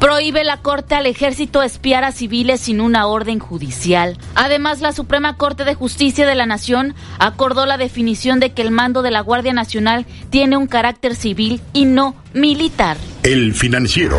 Prohíbe 0.00 0.42
la 0.42 0.62
Corte 0.62 0.96
al 0.96 1.06
Ejército 1.06 1.62
espiar 1.62 2.02
a 2.02 2.10
civiles 2.10 2.62
sin 2.62 2.80
una 2.80 3.06
orden 3.06 3.38
judicial. 3.38 4.18
Además, 4.34 4.80
la 4.80 4.90
Suprema 4.90 5.36
Corte 5.36 5.64
de 5.64 5.76
Justicia 5.76 6.26
de 6.26 6.34
la 6.34 6.46
Nación 6.46 6.96
acordó 7.20 7.66
la 7.66 7.76
definición 7.76 8.40
de 8.40 8.50
que 8.50 8.62
el 8.62 8.72
mando 8.72 9.02
de 9.02 9.12
la 9.12 9.20
Guardia 9.20 9.52
Nacional 9.52 10.06
tiene 10.30 10.56
un 10.56 10.66
carácter 10.66 11.14
civil 11.14 11.60
y 11.72 11.84
no 11.84 12.16
militar. 12.34 12.96
El 13.22 13.54
Financiero. 13.54 14.18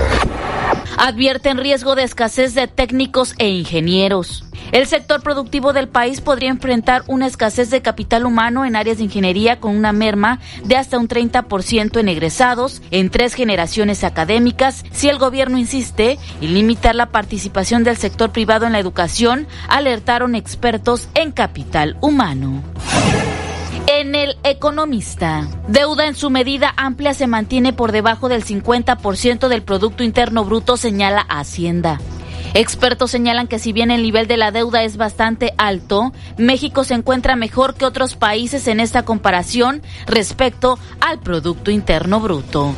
Advierten 1.02 1.58
riesgo 1.58 1.96
de 1.96 2.04
escasez 2.04 2.54
de 2.56 2.68
técnicos 2.68 3.34
e 3.38 3.48
ingenieros. 3.48 4.44
El 4.74 4.86
sector 4.86 5.24
productivo 5.24 5.72
del 5.72 5.88
país 5.88 6.20
podría 6.20 6.50
enfrentar 6.50 7.04
una 7.08 7.26
escasez 7.26 7.70
de 7.70 7.82
capital 7.82 8.26
humano 8.26 8.66
en 8.66 8.76
áreas 8.76 8.98
de 8.98 9.06
ingeniería 9.06 9.62
con 9.62 9.78
una 9.78 9.94
merma 9.94 10.42
de 10.66 10.76
hasta 10.76 11.00
un 11.00 11.08
30% 11.08 11.98
en 12.02 12.10
egresados 12.10 12.82
en 12.92 13.10
tres 13.10 13.34
generaciones 13.34 14.04
académicas 14.04 14.84
si 14.92 15.08
el 15.08 15.18
gobierno 15.18 15.58
insiste 15.58 16.20
en 16.42 16.54
limitar 16.54 16.96
la 16.96 17.12
participación 17.12 17.86
del 17.86 17.96
sector 17.96 18.32
privado 18.32 18.66
en 18.66 18.74
la 18.74 18.80
educación, 18.80 19.48
alertaron 19.70 20.36
expertos 20.36 21.08
en 21.16 21.32
capital 21.32 21.96
humano. 22.02 22.62
En 24.00 24.16
el 24.16 24.38
Economista, 24.46 25.46
deuda 25.68 26.08
en 26.08 26.16
su 26.16 26.30
medida 26.30 26.74
amplia 26.78 27.14
se 27.14 27.28
mantiene 27.28 27.74
por 27.74 27.92
debajo 27.92 28.30
del 28.30 28.46
50% 28.46 29.50
del 29.50 29.62
Producto 29.62 30.06
Interno 30.06 30.46
Bruto, 30.46 30.78
señala 30.78 31.26
Hacienda. 31.28 32.00
Expertos 32.54 33.12
señalan 33.12 33.48
que 33.48 33.60
si 33.60 33.74
bien 33.74 33.92
el 33.92 34.02
nivel 34.02 34.26
de 34.28 34.38
la 34.38 34.52
deuda 34.52 34.84
es 34.84 34.96
bastante 34.96 35.54
alto, 35.58 36.14
México 36.38 36.86
se 36.86 36.94
encuentra 36.94 37.36
mejor 37.36 37.76
que 37.76 37.84
otros 37.84 38.16
países 38.16 38.70
en 38.70 38.80
esta 38.80 39.04
comparación 39.04 39.82
respecto 40.06 40.80
al 41.02 41.20
Producto 41.20 41.70
Interno 41.70 42.22
Bruto. 42.22 42.74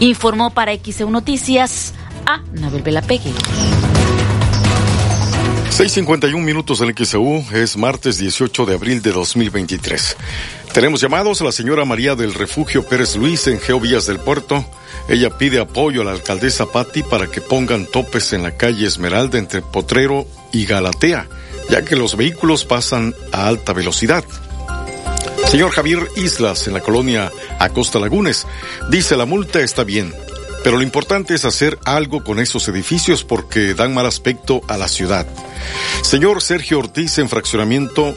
Informó 0.00 0.50
para 0.50 0.76
XEU 0.76 1.08
Noticias 1.08 1.94
a 2.26 2.42
Nabel 2.52 2.82
Velapegue. 2.82 3.32
6.51 5.80 6.42
minutos 6.42 6.82
en 6.82 6.94
XEU, 6.94 7.42
es 7.54 7.78
martes 7.78 8.18
18 8.18 8.66
de 8.66 8.74
abril 8.74 9.00
de 9.00 9.12
2023. 9.12 10.14
Tenemos 10.74 11.00
llamados 11.00 11.40
a 11.40 11.44
la 11.44 11.52
señora 11.52 11.86
María 11.86 12.14
del 12.14 12.34
Refugio 12.34 12.86
Pérez 12.86 13.16
Luis 13.16 13.46
en 13.46 13.58
Geovías 13.58 14.04
del 14.04 14.18
Puerto. 14.18 14.62
Ella 15.08 15.38
pide 15.38 15.58
apoyo 15.58 16.02
a 16.02 16.04
la 16.04 16.12
alcaldesa 16.12 16.66
Patti 16.66 17.02
para 17.02 17.28
que 17.28 17.40
pongan 17.40 17.86
topes 17.86 18.34
en 18.34 18.42
la 18.42 18.58
calle 18.58 18.86
Esmeralda 18.86 19.38
entre 19.38 19.62
Potrero 19.62 20.26
y 20.52 20.66
Galatea, 20.66 21.26
ya 21.70 21.82
que 21.82 21.96
los 21.96 22.14
vehículos 22.14 22.66
pasan 22.66 23.14
a 23.32 23.48
alta 23.48 23.72
velocidad. 23.72 24.22
Señor 25.46 25.70
Javier 25.70 26.06
Islas, 26.14 26.66
en 26.66 26.74
la 26.74 26.80
colonia 26.80 27.32
Acosta 27.58 27.98
Lagunes, 27.98 28.46
dice 28.90 29.16
la 29.16 29.24
multa 29.24 29.60
está 29.60 29.84
bien, 29.84 30.12
pero 30.62 30.76
lo 30.76 30.82
importante 30.82 31.34
es 31.34 31.44
hacer 31.44 31.78
algo 31.84 32.22
con 32.22 32.38
esos 32.38 32.68
edificios 32.68 33.24
porque 33.24 33.74
dan 33.74 33.94
mal 33.94 34.06
aspecto 34.06 34.60
a 34.68 34.76
la 34.76 34.88
ciudad. 34.88 35.26
Señor 36.02 36.42
Sergio 36.42 36.78
Ortiz, 36.78 37.18
en 37.18 37.28
fraccionamiento 37.28 38.14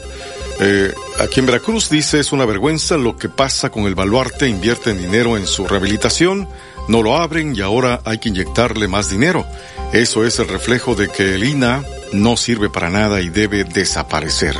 eh, 0.60 0.92
aquí 1.18 1.40
en 1.40 1.46
Veracruz 1.46 1.90
dice 1.90 2.20
es 2.20 2.32
una 2.32 2.44
vergüenza 2.44 2.96
lo 2.96 3.16
que 3.16 3.28
pasa 3.28 3.70
con 3.70 3.84
el 3.86 3.94
baluarte, 3.94 4.48
invierten 4.48 4.98
dinero 4.98 5.36
en 5.36 5.46
su 5.46 5.66
rehabilitación, 5.66 6.48
no 6.88 7.02
lo 7.02 7.16
abren 7.16 7.56
y 7.56 7.60
ahora 7.60 8.00
hay 8.04 8.18
que 8.18 8.28
inyectarle 8.28 8.86
más 8.86 9.10
dinero. 9.10 9.44
Eso 9.92 10.24
es 10.24 10.38
el 10.38 10.48
reflejo 10.48 10.94
de 10.94 11.08
que 11.08 11.34
el 11.34 11.44
INA 11.44 11.84
no 12.12 12.36
sirve 12.36 12.70
para 12.70 12.90
nada 12.90 13.20
y 13.20 13.30
debe 13.30 13.64
desaparecer. 13.64 14.54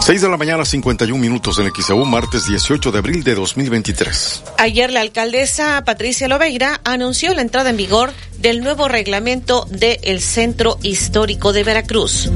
6 0.00 0.22
de 0.22 0.28
la 0.28 0.36
mañana, 0.36 0.64
51 0.64 1.20
minutos 1.20 1.58
en 1.58 1.70
XAU, 1.70 2.04
martes 2.04 2.46
18 2.46 2.92
de 2.92 2.98
abril 2.98 3.24
de 3.24 3.34
2023. 3.34 4.42
Ayer 4.58 4.92
la 4.92 5.00
alcaldesa 5.00 5.82
Patricia 5.84 6.28
Loveira 6.28 6.80
anunció 6.84 7.34
la 7.34 7.42
entrada 7.42 7.70
en 7.70 7.76
vigor 7.76 8.12
del 8.38 8.60
nuevo 8.60 8.88
reglamento 8.88 9.66
del 9.70 10.20
Centro 10.20 10.78
Histórico 10.82 11.52
de 11.52 11.64
Veracruz. 11.64 12.30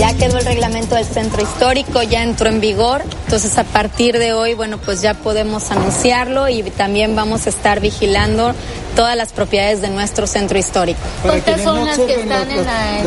Ya 0.00 0.14
quedó 0.14 0.38
el 0.38 0.46
reglamento 0.46 0.94
del 0.94 1.04
centro 1.04 1.42
histórico, 1.42 2.02
ya 2.02 2.22
entró 2.22 2.48
en 2.48 2.58
vigor, 2.58 3.02
entonces 3.24 3.58
a 3.58 3.64
partir 3.64 4.18
de 4.18 4.32
hoy, 4.32 4.54
bueno, 4.54 4.78
pues 4.78 5.02
ya 5.02 5.12
podemos 5.12 5.70
anunciarlo 5.70 6.48
y 6.48 6.62
también 6.62 7.14
vamos 7.14 7.46
a 7.46 7.50
estar 7.50 7.80
vigilando 7.80 8.54
todas 8.96 9.16
las 9.16 9.32
propiedades 9.32 9.80
de 9.80 9.88
nuestro 9.88 10.26
centro 10.26 10.58
histórico. 10.58 11.00
¿Cuántas 11.22 11.62
son 11.62 11.84
las 11.84 11.98
que 11.98 12.14
están 12.14 12.50
en, 12.50 12.64
la, 12.64 12.98
en, 12.98 13.06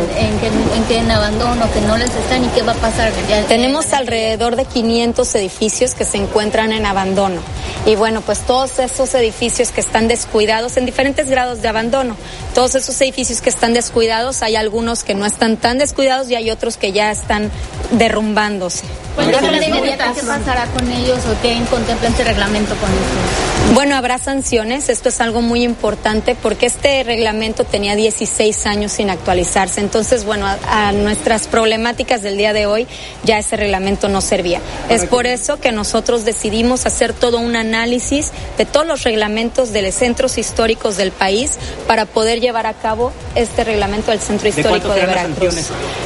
en, 0.76 0.84
que, 0.86 0.98
en, 0.98 1.12
abandono, 1.12 1.72
que 1.72 1.82
no 1.82 1.98
les 1.98 2.10
están 2.10 2.44
y 2.44 2.48
qué 2.50 2.62
va 2.62 2.74
a 2.74 2.76
pasar? 2.76 3.12
Ya, 3.30 3.46
Tenemos 3.46 3.92
alrededor 3.94 4.56
de 4.56 4.66
500 4.66 5.36
edificios 5.36 5.96
que 5.96 6.06
se 6.06 6.18
encuentran 6.18 6.72
en 6.72 6.86
abandono. 6.86 7.42
Y 7.86 7.96
bueno, 7.96 8.22
pues 8.22 8.40
todos 8.40 8.80
esos 8.80 9.14
edificios 9.14 9.72
que 9.72 9.82
están 9.82 10.08
descuidados 10.08 10.78
en 10.78 10.86
diferentes 10.86 11.30
grados 11.30 11.62
de 11.62 11.68
abandono, 11.68 12.16
todos 12.56 12.76
esos 12.76 13.00
edificios 13.02 13.42
que 13.42 13.50
están 13.50 13.74
descuidados, 13.74 14.42
hay 14.42 14.56
algunos 14.56 15.04
que 15.04 15.16
no 15.16 15.26
están 15.26 15.58
tan 15.58 15.78
descuidados 15.78 16.30
y 16.30 16.36
hay 16.36 16.50
otros 16.50 16.78
que 16.78 16.83
ya 16.92 17.12
están 17.12 17.52
derrumbándose. 17.92 18.86
¿Qué 19.16 20.24
pasará 20.26 20.66
con 20.68 20.90
ellos 20.90 21.20
o 21.28 21.42
qué 21.42 21.62
contempla 21.70 22.10
este 22.10 22.24
reglamento 22.24 22.76
con 22.76 22.90
ellos? 22.90 23.74
Bueno, 23.76 23.96
habrá 23.96 24.18
sanciones. 24.18 24.90
Esto 24.90 25.10
es 25.10 25.22
algo 25.22 25.42
muy 25.42 25.64
importante 25.64 26.36
porque 26.36 26.66
este 26.66 27.04
reglamento 27.04 27.64
tenía 27.64 27.96
16 27.96 28.66
años 28.66 28.92
sin 28.92 29.10
actualizarse. 29.10 29.82
Entonces, 29.82 30.26
bueno, 30.26 30.48
a, 30.48 30.58
a 30.88 30.92
nuestras 30.92 31.48
problemáticas 31.48 32.24
del 32.24 32.38
día 32.38 32.54
de 32.54 32.66
hoy 32.66 32.88
ya 33.24 33.38
ese 33.38 33.56
reglamento 33.56 34.10
no 34.10 34.22
servía. 34.22 34.62
Es 34.90 35.06
por 35.06 35.28
eso 35.28 35.60
que 35.60 35.72
nosotros 35.72 36.26
decidimos 36.26 36.86
hacer 36.88 37.14
todo 37.14 37.38
un 37.38 37.56
análisis 37.56 38.32
de 38.58 38.66
todos 38.66 38.86
los 38.86 39.04
reglamentos 39.04 39.72
de 39.74 39.84
los 39.84 39.94
centros 39.94 40.38
históricos 40.38 40.98
del 40.98 41.12
país 41.12 41.58
para 41.88 42.06
poder 42.06 42.40
llevar 42.40 42.66
a 42.66 42.74
cabo 42.74 43.12
este 43.36 43.64
reglamento 43.64 44.12
del 44.12 44.20
centro 44.20 44.50
histórico 44.50 44.90
de, 44.90 45.02
de 45.02 45.06
Veracruz. 45.06 45.56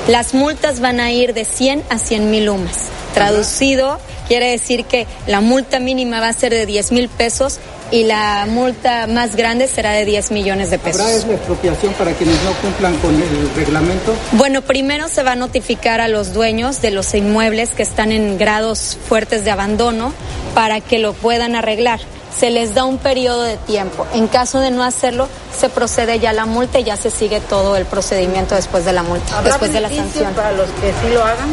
Las 0.08 0.34
multas 0.34 0.67
van 0.80 1.00
a 1.00 1.12
ir 1.12 1.34
de 1.34 1.46
100 1.46 1.84
a 1.90 1.98
100 1.98 2.30
mil 2.30 2.50
UMAS. 2.50 2.90
Traducido, 3.14 4.00
quiere 4.28 4.52
decir 4.52 4.86
que 4.86 5.08
la 5.26 5.42
multa 5.42 5.80
mínima 5.80 6.20
va 6.20 6.28
a 6.28 6.34
ser 6.34 6.52
de 6.52 6.66
10 6.66 6.92
mil 6.92 7.10
pesos 7.10 7.60
y 7.90 8.04
la 8.04 8.46
multa 8.50 9.08
más 9.08 9.36
grande 9.36 9.68
será 9.68 9.92
de 9.92 10.06
10 10.06 10.32
millones 10.32 10.70
de 10.70 10.78
pesos. 10.78 11.02
¿Habrá 11.02 11.16
expropiación 11.16 11.94
para 11.94 12.12
quienes 12.12 12.36
no 12.44 12.52
cumplan 12.62 12.98
con 12.98 13.16
el 13.16 13.56
reglamento? 13.56 14.14
Bueno, 14.34 14.62
primero 14.62 15.08
se 15.08 15.24
va 15.24 15.32
a 15.32 15.36
notificar 15.36 16.02
a 16.02 16.08
los 16.08 16.34
dueños 16.34 16.82
de 16.82 16.92
los 16.92 17.14
inmuebles 17.14 17.72
que 17.72 17.84
están 17.84 18.12
en 18.12 18.38
grados 18.38 18.98
fuertes 19.08 19.46
de 19.46 19.52
abandono 19.52 20.14
para 20.54 20.82
que 20.82 21.00
lo 21.00 21.14
puedan 21.14 21.56
arreglar 21.56 22.00
se 22.36 22.50
les 22.50 22.74
da 22.74 22.86
un 22.86 22.98
periodo 22.98 23.42
de 23.44 23.58
tiempo. 23.58 24.06
En 24.14 24.28
caso 24.28 24.60
de 24.60 24.72
no 24.72 24.84
hacerlo, 24.84 25.28
se 25.58 25.70
procede 25.70 26.20
ya 26.20 26.32
a 26.32 26.34
la 26.34 26.46
multa 26.46 26.80
y 26.80 26.84
ya 26.84 26.96
se 26.96 27.10
sigue 27.10 27.40
todo 27.40 27.78
el 27.78 27.86
procedimiento 27.86 28.56
después 28.56 28.86
de 28.86 28.94
la 28.94 29.04
multa, 29.04 29.42
después 29.42 29.74
de 29.74 29.82
la 29.82 29.90
sanción. 29.90 30.34
para 30.34 30.52
los 30.52 30.70
que 30.70 30.94
sí 31.02 31.14
lo 31.14 31.24
hagan? 31.24 31.50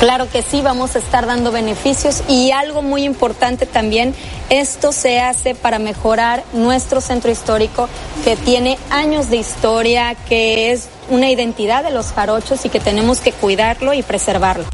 Claro 0.00 0.30
que 0.30 0.42
sí, 0.42 0.62
vamos 0.62 0.96
a 0.96 0.98
estar 0.98 1.26
dando 1.26 1.52
beneficios 1.52 2.22
y 2.26 2.52
algo 2.52 2.80
muy 2.80 3.04
importante 3.04 3.66
también, 3.66 4.14
esto 4.48 4.92
se 4.92 5.20
hace 5.20 5.54
para 5.54 5.78
mejorar 5.78 6.42
nuestro 6.52 7.00
centro 7.00 7.30
histórico 7.30 7.88
que 8.24 8.36
tiene 8.36 8.78
años 8.90 9.28
de 9.28 9.36
historia, 9.36 10.14
que 10.14 10.72
es 10.72 10.88
una 11.10 11.28
identidad 11.28 11.84
de 11.84 11.90
los 11.90 12.12
jarochos 12.12 12.64
y 12.64 12.70
que 12.70 12.80
tenemos 12.80 13.20
que 13.20 13.32
cuidarlo 13.32 13.92
y 13.92 14.02
preservarlo. 14.02 14.64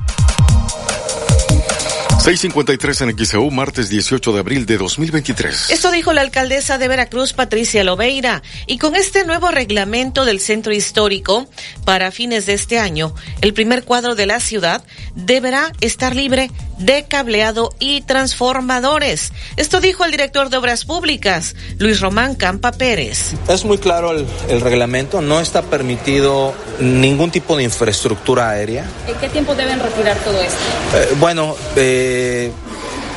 653 2.27 3.03
en 3.03 3.17
XEU, 3.17 3.53
martes 3.53 3.89
18 3.89 4.33
de 4.33 4.41
abril 4.41 4.67
de 4.67 4.79
2023. 4.79 5.71
Esto 5.71 5.93
dijo 5.93 6.13
la 6.13 6.23
alcaldesa 6.23 6.77
de 6.77 6.89
Veracruz, 6.89 7.33
Patricia 7.33 7.85
Loveira. 7.85 8.43
Y 8.67 8.79
con 8.79 8.97
este 8.97 9.25
nuevo 9.25 9.53
reglamento 9.53 10.25
del 10.25 10.41
centro 10.41 10.73
histórico, 10.73 11.47
para 11.85 12.11
fines 12.11 12.47
de 12.47 12.55
este 12.55 12.81
año, 12.81 13.15
el 13.43 13.55
primer 13.55 13.85
cuadro 13.85 14.17
de 14.17 14.27
la 14.27 14.41
ciudad 14.41 14.83
deberá 15.15 15.71
estar 15.81 16.17
libre 16.17 16.51
de 16.79 17.05
cableado 17.05 17.73
y 17.79 18.01
transformadores. 18.01 19.33
Esto 19.57 19.81
dijo 19.81 20.05
el 20.05 20.11
director 20.11 20.51
de 20.51 20.57
Obras 20.57 20.85
Públicas, 20.85 21.55
Luis 21.79 22.01
Román 22.01 22.35
Campa 22.35 22.73
Pérez. 22.73 23.35
Es 23.49 23.65
muy 23.65 23.79
claro 23.79 24.11
el, 24.11 24.27
el 24.49 24.61
reglamento, 24.63 25.21
no 25.21 25.39
está 25.39 25.63
permitido 25.63 26.53
ningún 26.81 27.31
tipo 27.31 27.57
de 27.57 27.63
infraestructura 27.63 28.51
aérea. 28.51 28.85
¿En 29.07 29.15
qué 29.15 29.29
tiempo 29.29 29.55
deben 29.55 29.79
retirar 29.79 30.17
todo 30.19 30.41
esto? 30.41 30.59
Eh, 30.95 31.15
bueno, 31.21 31.55
eh, 31.77 32.16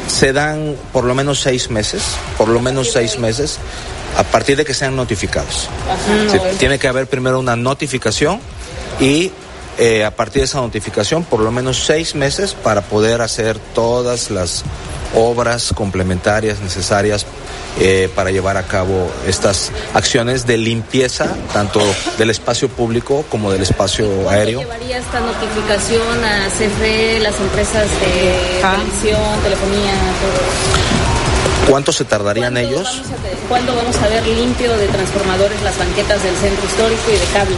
se 0.08 0.34
dan 0.34 0.76
por 0.92 1.04
lo 1.04 1.16
menos 1.16 1.40
seis 1.40 1.70
meses, 1.70 2.04
por 2.38 2.48
lo 2.48 2.60
menos 2.60 2.92
seis 2.92 3.20
meses, 3.20 3.60
a 4.18 4.24
partir 4.24 4.58
de 4.58 4.66
que 4.66 4.74
sean 4.74 4.96
notificados. 4.96 5.70
Tiene 6.58 6.80
que 6.80 6.88
haber 6.88 7.08
primero 7.08 7.40
una 7.40 7.56
notificación 7.56 8.40
y 9.00 9.32
eh, 9.80 10.04
a 10.04 10.12
partir 10.12 10.42
de 10.42 10.46
esa 10.46 10.60
notificación 10.60 11.24
por 11.24 11.40
lo 11.40 11.52
menos 11.52 11.86
seis 11.86 12.14
meses 12.14 12.54
para 12.54 12.82
poder 12.82 13.22
hacer 13.22 13.58
todas 13.74 14.30
las 14.30 14.64
obras 15.16 15.74
complementarias 15.74 16.60
necesarias 16.60 17.26
eh, 17.80 18.10
para 18.14 18.30
llevar 18.32 18.58
a 18.58 18.64
cabo 18.64 19.10
estas 19.26 19.72
acciones 19.94 20.46
de 20.46 20.58
limpieza 20.58 21.34
tanto 21.54 21.80
del 22.18 22.30
espacio 22.30 22.68
público 22.68 23.24
como 23.30 23.52
del 23.52 23.62
espacio 23.62 24.30
aéreo. 24.30 24.60
llevaría 24.60 24.98
esta 24.98 25.20
notificación 25.22 26.24
a 26.26 26.48
CFE, 26.50 27.20
las 27.20 27.40
empresas 27.40 27.88
de 28.02 28.62
televisión, 28.62 29.42
telefonía, 29.44 29.94
todo? 30.20 30.89
¿Cuánto 31.70 31.92
se 31.92 32.04
tardarían 32.04 32.58
ellos? 32.58 32.84
Vamos 32.84 33.12
a, 33.12 33.48
¿Cuándo 33.48 33.76
vamos 33.76 33.96
a 33.98 34.08
ver 34.08 34.26
limpio 34.26 34.76
de 34.76 34.88
transformadores 34.88 35.62
las 35.62 35.78
banquetas 35.78 36.24
del 36.24 36.36
centro 36.36 36.66
histórico 36.66 37.02
y 37.10 37.14
de 37.14 37.26
cables? 37.34 37.58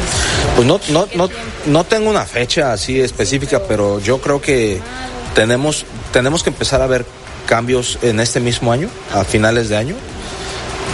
Pues 0.55 0.67
no, 0.67 0.79
no, 0.89 1.07
no, 1.15 1.29
no 1.67 1.83
tengo 1.85 2.09
una 2.09 2.25
fecha 2.25 2.73
así 2.73 2.99
específica, 2.99 3.61
pero 3.67 3.99
yo 3.99 4.19
creo 4.19 4.41
que 4.41 4.81
tenemos, 5.33 5.85
tenemos 6.11 6.43
que 6.43 6.49
empezar 6.49 6.81
a 6.81 6.87
ver 6.87 7.05
cambios 7.45 7.99
en 8.01 8.19
este 8.19 8.39
mismo 8.39 8.71
año, 8.71 8.89
a 9.13 9.23
finales 9.23 9.69
de 9.69 9.77
año. 9.77 9.95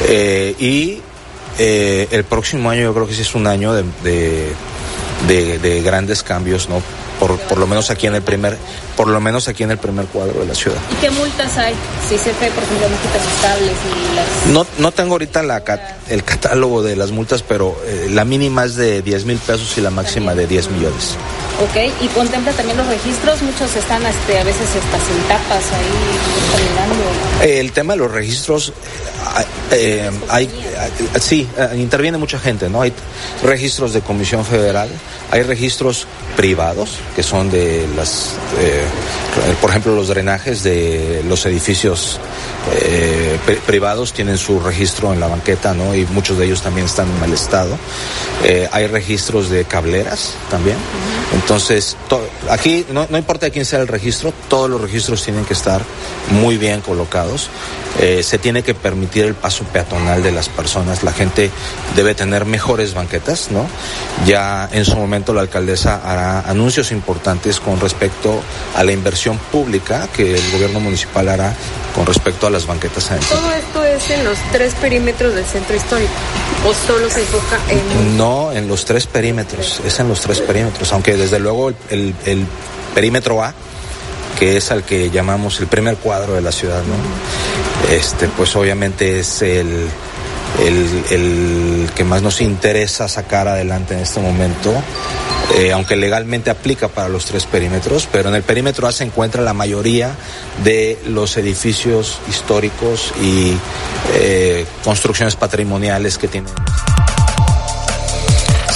Eh, 0.08 0.56
y 0.60 1.02
eh, 1.58 2.08
el 2.12 2.24
próximo 2.24 2.70
año 2.70 2.84
yo 2.84 2.94
creo 2.94 3.08
que 3.08 3.16
sí 3.16 3.22
es 3.22 3.34
un 3.34 3.48
año 3.48 3.74
de, 3.74 3.84
de, 4.04 4.52
de, 5.28 5.60
de 5.60 5.82
grandes 5.82 6.22
cambios, 6.22 6.70
¿no? 6.70 6.82
Por, 7.20 7.38
por, 7.40 7.58
lo 7.58 7.66
menos 7.66 7.90
aquí 7.90 8.06
en 8.06 8.14
el 8.14 8.22
primer, 8.22 8.58
por 8.98 9.08
lo 9.08 9.22
menos 9.22 9.48
aquí 9.48 9.64
en 9.64 9.72
el 9.72 9.78
primer 9.78 10.08
cuadro 10.08 10.40
de 10.40 10.48
la 10.48 10.56
ciudad. 10.56 10.80
¿Y 10.92 10.96
qué 10.96 11.12
multas 11.12 11.56
hay? 11.56 11.76
Si 12.10 12.16
CFE, 12.16 12.50
por 12.52 12.64
ejemplo, 12.64 12.88
sus 12.88 13.42
cables 13.42 13.78
y 13.86 14.16
las... 14.16 14.48
No, 14.48 14.66
no 14.80 14.92
tengo 14.92 15.14
ahorita 15.14 15.44
la, 15.44 15.64
el 16.10 16.24
catálogo 16.24 16.82
de 16.82 16.96
las 16.96 17.12
multas, 17.12 17.44
pero 17.44 17.80
eh, 17.86 18.08
la 18.12 18.26
mínima 18.26 18.66
es 18.66 18.76
de 18.76 19.04
10 19.04 19.26
mil 19.26 19.38
pesos 19.38 19.78
y 19.78 19.82
la 19.82 19.92
máxima 19.92 20.34
de 20.34 20.48
10 20.48 20.72
millones. 20.72 21.16
Ok, 21.60 21.92
y 22.02 22.08
contempla 22.10 22.52
también 22.54 22.78
los 22.78 22.88
registros, 22.88 23.42
muchos 23.42 23.76
están 23.76 24.06
este, 24.06 24.40
a 24.40 24.44
veces 24.44 24.62
hasta 24.62 25.06
sin 25.06 25.22
tapas 25.28 25.64
ahí 25.74 26.56
caminando. 26.56 27.04
El 27.42 27.72
tema 27.72 27.94
de 27.94 28.00
los 28.00 28.12
registros, 28.12 28.74
eh, 29.72 30.12
hay, 30.30 30.50
sí, 31.20 31.48
interviene 31.76 32.20
mucha 32.20 32.38
gente, 32.38 32.70
¿no? 32.70 32.82
Hay 32.82 32.94
registros 33.44 33.94
de 33.94 34.02
Comisión 34.02 34.46
Federal, 34.46 34.88
hay 35.32 35.42
registros 35.42 36.06
privados, 36.36 37.00
que 37.16 37.24
son 37.24 37.50
de 37.50 37.88
las, 37.96 38.36
eh, 38.60 38.84
por 39.62 39.70
ejemplo, 39.70 39.96
los 39.96 40.08
drenajes 40.08 40.64
de 40.64 41.24
los 41.28 41.46
edificios 41.46 42.20
eh, 42.74 43.38
privados 43.66 44.14
tienen 44.14 44.38
su 44.38 44.60
registro 44.60 45.14
en 45.14 45.20
la 45.20 45.28
banqueta, 45.28 45.74
¿no? 45.74 45.96
Y 45.96 46.06
muchos 46.08 46.38
de 46.38 46.46
ellos 46.46 46.62
también 46.62 46.86
están 46.86 47.08
en 47.08 47.20
mal 47.20 47.34
estado. 47.34 47.78
Eh, 48.44 48.68
hay 48.72 48.88
registros 48.88 49.50
de 49.50 49.66
cableras 49.66 50.34
también. 50.50 50.78
Entonces, 51.34 51.96
aquí 52.50 52.86
no, 52.92 53.08
no, 53.10 53.18
importa 53.18 53.48
de 53.48 53.52
quién 53.52 53.66
sea 53.66 53.80
el 53.80 53.88
registro, 53.88 54.34
todos 54.50 54.70
los 54.70 54.82
registros 54.82 55.24
tienen 55.24 55.46
que 55.46 55.54
estar 55.54 55.82
muy 56.32 56.58
bien 56.58 56.82
colocados. 56.82 57.50
Eh, 58.00 58.22
se 58.22 58.38
tiene 58.38 58.62
que 58.62 58.76
permitir 58.76 59.26
el 59.26 59.34
paso 59.34 59.64
peatonal 59.64 60.22
de 60.22 60.32
las 60.32 60.50
personas. 60.50 61.04
La 61.04 61.14
gente 61.14 61.50
debe 61.96 62.14
tener 62.14 62.46
mejores 62.46 62.94
banquetas, 62.94 63.50
¿no? 63.50 63.66
Ya 64.26 64.70
en 64.72 64.86
su 64.86 64.96
momento 64.98 65.34
la 65.34 65.42
alcaldesa 65.42 66.02
hará 66.04 66.42
anuncios 66.42 66.92
importantes 66.92 67.60
con 67.60 67.80
respecto 67.80 68.42
a 68.78 68.84
la 68.84 68.92
inversión 68.92 69.38
pública 69.52 70.08
que 70.16 70.36
el 70.36 70.52
gobierno 70.52 70.80
municipal 70.80 71.28
hará 71.28 71.54
con 71.96 72.06
respecto 72.06 72.46
a 72.46 72.52
las 72.52 72.68
banquetas. 72.68 73.10
¿Todo 73.28 73.52
esto 73.52 73.84
es 73.84 74.10
en 74.12 74.24
los 74.24 74.38
tres 74.52 74.76
perímetros 74.76 75.34
del 75.34 75.46
centro 75.46 75.76
histórico? 75.76 76.12
¿O 76.66 76.74
solo 76.74 77.10
se 77.10 77.22
enfoca 77.22 77.60
en.? 77.70 78.18
No, 78.18 78.52
en 78.52 78.68
los 78.68 78.86
tres 78.86 79.08
perímetros, 79.08 79.82
es 79.84 80.00
en 80.00 80.08
los 80.08 80.22
tres 80.22 80.42
perímetros, 80.42 80.94
aunque 80.94 81.18
desde 81.18 81.40
luego 81.40 81.70
el, 81.70 81.76
el, 81.90 82.16
el 82.26 82.46
perímetro 82.94 83.44
A, 83.44 83.54
que 84.38 84.58
es 84.58 84.72
al 84.72 84.84
que 84.84 85.10
llamamos 85.10 85.60
el 85.60 85.66
primer 85.66 85.98
cuadro 85.98 86.36
de 86.36 86.42
la 86.42 86.52
ciudad, 86.52 86.84
¿no? 86.84 87.92
Este, 87.96 88.28
pues 88.28 88.56
obviamente 88.56 89.20
es 89.20 89.42
el, 89.42 89.88
el, 90.60 91.90
que 91.96 92.04
más 92.04 92.22
nos 92.22 92.42
interesa 92.42 93.08
sacar 93.08 93.48
adelante 93.48 93.94
en 93.94 94.02
este 94.02 94.20
momento, 94.20 94.74
eh, 95.56 95.72
aunque 95.72 95.96
legalmente 95.96 96.50
aplica 96.50 96.88
para 96.88 97.10
los 97.10 97.26
tres 97.26 97.46
perímetros, 97.46 98.08
pero 98.12 98.30
en 98.30 98.36
el 98.36 98.44
perímetro 98.44 98.88
A 98.88 98.92
se 98.92 99.04
encuentra 99.04 99.42
la 99.42 99.54
mayoría 99.54 100.16
de 100.64 101.00
los 101.08 101.38
edificios 101.38 102.20
históricos 102.30 103.14
y 103.22 103.54
eh, 104.16 104.66
construcciones 104.84 105.36
patrimoniales 105.36 106.18
que 106.18 106.28
tienen. 106.28 106.54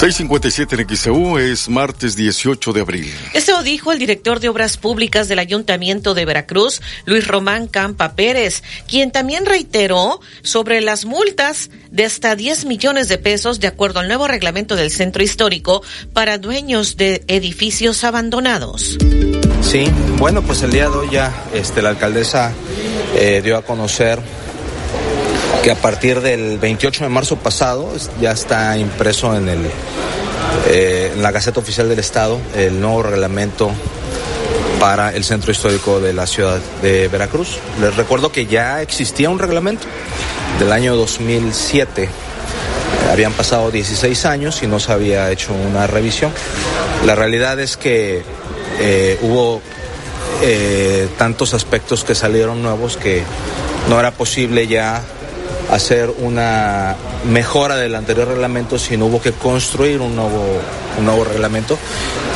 657 0.02 0.82
en 0.82 0.96
XEU 0.96 1.38
es 1.38 1.68
martes 1.68 2.16
18 2.16 2.72
de 2.72 2.80
abril. 2.80 3.14
Esto 3.34 3.62
dijo 3.62 3.92
el 3.92 4.00
director 4.00 4.40
de 4.40 4.48
Obras 4.48 4.76
Públicas 4.76 5.28
del 5.28 5.38
Ayuntamiento 5.38 6.14
de 6.14 6.24
Veracruz, 6.24 6.82
Luis 7.04 7.24
Román 7.24 7.68
Campa 7.68 8.16
Pérez, 8.16 8.64
quien 8.88 9.12
también 9.12 9.46
reiteró 9.46 10.20
sobre 10.42 10.80
las 10.80 11.04
multas 11.04 11.70
de 11.92 12.04
hasta 12.04 12.34
10 12.34 12.64
millones 12.64 13.06
de 13.06 13.18
pesos 13.18 13.60
de 13.60 13.68
acuerdo 13.68 14.00
al 14.00 14.08
nuevo 14.08 14.26
reglamento 14.26 14.74
del 14.74 14.90
centro 14.90 15.22
histórico 15.22 15.84
para 16.12 16.36
dueños 16.36 16.96
de 16.96 17.22
edificios 17.28 18.02
abandonados. 18.02 18.98
Sí, 19.60 19.84
bueno, 20.18 20.42
pues 20.42 20.64
el 20.64 20.72
día 20.72 20.90
de 20.90 20.96
hoy 20.96 21.10
ya 21.12 21.44
este, 21.54 21.80
la 21.80 21.90
alcaldesa 21.90 22.52
eh, 23.14 23.40
dio 23.44 23.56
a 23.56 23.62
conocer 23.62 24.18
que 25.62 25.70
a 25.70 25.76
partir 25.76 26.20
del 26.20 26.58
28 26.58 27.04
de 27.04 27.10
marzo 27.10 27.36
pasado 27.36 27.88
ya 28.20 28.32
está 28.32 28.76
impreso 28.76 29.36
en, 29.36 29.48
el, 29.48 29.60
eh, 30.68 31.12
en 31.14 31.22
la 31.22 31.30
Gaceta 31.30 31.60
Oficial 31.60 31.88
del 31.88 32.00
Estado 32.00 32.40
el 32.56 32.80
nuevo 32.80 33.04
reglamento 33.04 33.70
para 34.80 35.14
el 35.14 35.22
centro 35.22 35.52
histórico 35.52 36.00
de 36.00 36.12
la 36.12 36.26
ciudad 36.26 36.58
de 36.82 37.06
Veracruz. 37.06 37.58
Les 37.80 37.94
recuerdo 37.94 38.32
que 38.32 38.46
ya 38.46 38.82
existía 38.82 39.30
un 39.30 39.38
reglamento 39.38 39.86
del 40.58 40.72
año 40.72 40.96
2007. 40.96 42.08
Habían 43.12 43.32
pasado 43.32 43.70
16 43.70 44.26
años 44.26 44.64
y 44.64 44.66
no 44.66 44.80
se 44.80 44.90
había 44.90 45.30
hecho 45.30 45.52
una 45.54 45.86
revisión. 45.86 46.32
La 47.06 47.14
realidad 47.14 47.60
es 47.60 47.76
que 47.76 48.22
eh, 48.80 49.18
hubo 49.22 49.62
eh, 50.42 51.08
tantos 51.18 51.54
aspectos 51.54 52.02
que 52.02 52.16
salieron 52.16 52.64
nuevos 52.64 52.96
que 52.96 53.22
no 53.88 54.00
era 54.00 54.10
posible 54.10 54.66
ya 54.66 55.02
hacer 55.72 56.12
una 56.18 56.96
mejora 57.24 57.76
del 57.76 57.94
anterior 57.94 58.28
reglamento, 58.28 58.78
sino 58.78 59.06
hubo 59.06 59.22
que 59.22 59.32
construir 59.32 60.00
un 60.00 60.14
nuevo, 60.14 60.60
un 60.98 61.04
nuevo 61.04 61.24
reglamento 61.24 61.78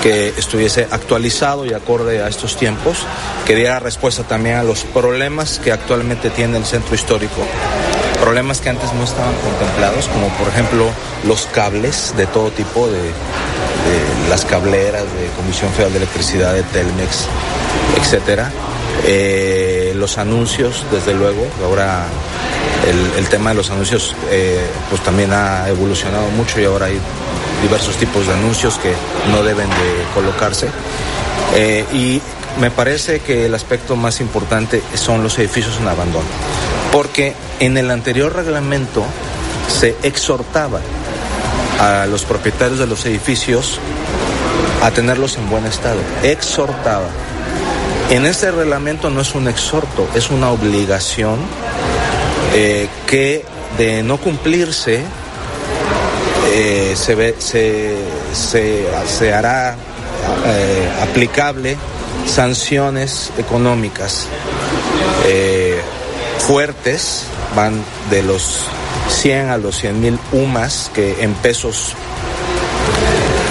que 0.02 0.28
estuviese 0.28 0.88
actualizado 0.90 1.66
y 1.66 1.74
acorde 1.74 2.22
a 2.22 2.28
estos 2.28 2.56
tiempos, 2.56 2.98
que 3.46 3.54
diera 3.54 3.78
respuesta 3.78 4.22
también 4.22 4.56
a 4.56 4.62
los 4.62 4.84
problemas 4.84 5.58
que 5.58 5.70
actualmente 5.70 6.30
tiene 6.30 6.56
el 6.56 6.64
centro 6.64 6.94
histórico. 6.94 7.42
Problemas 8.20 8.60
que 8.60 8.70
antes 8.70 8.92
no 8.94 9.04
estaban 9.04 9.34
contemplados, 9.34 10.06
como 10.08 10.28
por 10.38 10.48
ejemplo 10.48 10.86
los 11.26 11.46
cables 11.46 12.14
de 12.16 12.26
todo 12.26 12.50
tipo, 12.50 12.88
de, 12.88 13.10
las 14.30 14.44
cableras 14.44 15.02
de 15.02 15.26
Comisión 15.36 15.70
Federal 15.72 15.92
de 15.92 15.98
Electricidad, 15.98 16.54
de 16.54 16.62
Telmex, 16.62 17.26
etcétera. 18.00 18.50
Eh, 19.04 19.92
los 19.96 20.18
anuncios, 20.18 20.84
desde 20.90 21.14
luego, 21.14 21.46
ahora 21.64 22.06
el, 23.18 23.26
tema 23.28 23.50
de 23.50 23.56
los 23.56 23.70
anuncios 23.70 24.14
eh, 24.30 24.64
pues 24.88 25.02
también 25.02 25.32
ha 25.32 25.68
evolucionado 25.68 26.28
mucho 26.30 26.60
y 26.60 26.64
ahora 26.64 26.86
hay 26.86 26.98
diversos 27.62 27.96
tipos 27.96 28.26
de 28.26 28.32
anuncios 28.32 28.78
que 28.78 28.92
no 29.30 29.42
deben 29.42 29.68
de 29.68 30.04
colocarse. 30.14 30.68
Eh, 31.54 31.84
y 31.92 32.20
me 32.60 32.70
parece 32.70 33.20
que 33.20 33.46
el 33.46 33.54
aspecto 33.54 33.96
más 33.96 34.20
importante 34.20 34.82
son 34.94 35.22
los 35.22 35.38
edificios 35.38 35.76
en 35.80 35.88
abandono, 35.88 36.26
porque 36.92 37.34
en 37.60 37.76
el 37.76 37.90
anterior 37.90 38.34
reglamento 38.34 39.04
se 39.68 39.96
exhortaba 40.02 40.80
a 41.80 42.06
los 42.06 42.24
propietarios 42.24 42.78
de 42.78 42.86
los 42.86 43.04
edificios 43.06 43.78
a 44.82 44.90
tenerlos 44.90 45.36
en 45.36 45.48
buen 45.50 45.66
estado, 45.66 45.98
exhortaba. 46.22 47.08
En 48.10 48.24
este 48.24 48.50
reglamento 48.50 49.10
no 49.10 49.20
es 49.20 49.34
un 49.34 49.48
exhorto, 49.48 50.08
es 50.14 50.30
una 50.30 50.50
obligación 50.50 51.38
eh, 52.54 52.88
que 53.06 53.44
de 53.76 54.02
no 54.02 54.18
cumplirse 54.18 55.02
eh, 56.52 56.94
se, 56.96 57.14
ve, 57.14 57.34
se, 57.38 57.96
se, 58.32 58.86
se, 59.06 59.34
hará 59.34 59.76
eh, 60.46 60.90
aplicable 61.02 61.76
sanciones 62.26 63.32
económicas 63.36 64.28
eh, 65.26 65.80
fuertes, 66.38 67.24
van 67.54 67.82
de 68.10 68.22
los 68.22 68.64
100 69.08 69.48
a 69.50 69.58
los 69.58 69.76
100 69.78 70.00
mil 70.00 70.18
UMAS, 70.32 70.90
que 70.94 71.22
en 71.22 71.34
pesos 71.34 71.94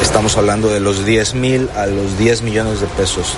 estamos 0.01 0.37
hablando 0.37 0.69
de 0.69 0.79
los 0.79 1.05
10 1.05 1.33
mil 1.35 1.69
a 1.75 1.85
los 1.87 2.17
10 2.17 2.41
millones 2.43 2.79
de 2.79 2.87
pesos. 2.87 3.35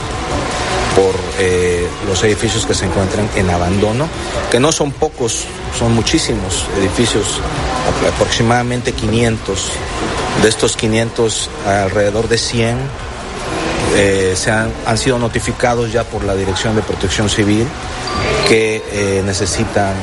Por 0.98 1.14
eh, 1.38 1.88
los 2.08 2.24
edificios 2.24 2.66
que 2.66 2.74
se 2.74 2.86
encuentran 2.86 3.30
en 3.36 3.52
abandono, 3.52 4.08
que 4.50 4.60
no 4.60 4.72
son 4.72 4.92
pocos, 4.92 5.46
son 5.78 5.94
muchísimos 5.94 6.66
edificios, 6.80 7.40
aproximadamente 8.16 8.94
500. 8.94 9.72
De 10.42 10.50
estos 10.50 10.76
500, 10.76 11.50
alrededor 11.68 12.28
de 12.28 12.40
100 12.40 12.78
eh, 13.96 14.34
se 14.36 14.52
han, 14.52 14.72
han, 14.88 14.98
sido 14.98 15.20
notificados 15.20 15.94
ya 15.94 16.04
por 16.04 16.24
la 16.24 16.36
Dirección 16.36 16.76
de 16.76 16.82
Protección 16.82 17.30
Civil 17.30 17.68
que 18.48 18.84
eh, 18.92 19.22
necesitan 19.24 19.94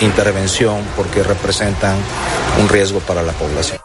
intervención 0.00 0.82
porque 0.94 1.22
representan 1.22 1.96
un 2.60 2.68
riesgo 2.68 3.00
para 3.00 3.22
la 3.22 3.32
población. 3.32 3.78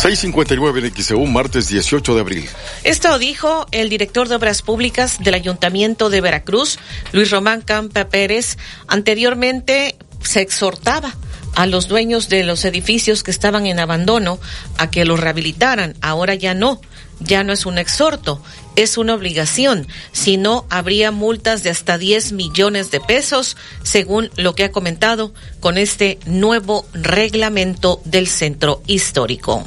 659 0.00 0.80
en 0.80 0.94
XEU, 0.94 1.26
martes 1.26 1.68
18 1.68 2.14
de 2.14 2.20
abril. 2.22 2.48
Esto 2.84 3.18
dijo 3.18 3.66
el 3.70 3.90
director 3.90 4.28
de 4.28 4.36
Obras 4.36 4.62
Públicas 4.62 5.18
del 5.20 5.34
Ayuntamiento 5.34 6.08
de 6.08 6.22
Veracruz, 6.22 6.78
Luis 7.12 7.30
Román 7.30 7.60
Campa 7.60 8.08
Pérez. 8.08 8.56
Anteriormente 8.88 9.96
se 10.22 10.40
exhortaba 10.40 11.14
a 11.54 11.66
los 11.66 11.86
dueños 11.86 12.30
de 12.30 12.44
los 12.44 12.64
edificios 12.64 13.22
que 13.22 13.30
estaban 13.30 13.66
en 13.66 13.78
abandono 13.78 14.40
a 14.78 14.90
que 14.90 15.04
los 15.04 15.20
rehabilitaran. 15.20 15.94
Ahora 16.00 16.34
ya 16.34 16.54
no, 16.54 16.80
ya 17.18 17.44
no 17.44 17.52
es 17.52 17.66
un 17.66 17.76
exhorto, 17.76 18.42
es 18.76 18.96
una 18.96 19.14
obligación. 19.14 19.86
Si 20.12 20.38
no, 20.38 20.64
habría 20.70 21.10
multas 21.10 21.62
de 21.62 21.68
hasta 21.68 21.98
10 21.98 22.32
millones 22.32 22.90
de 22.90 23.00
pesos, 23.00 23.58
según 23.82 24.30
lo 24.36 24.54
que 24.54 24.64
ha 24.64 24.72
comentado 24.72 25.34
con 25.60 25.76
este 25.76 26.18
nuevo 26.24 26.86
reglamento 26.94 28.00
del 28.06 28.28
centro 28.28 28.82
histórico. 28.86 29.66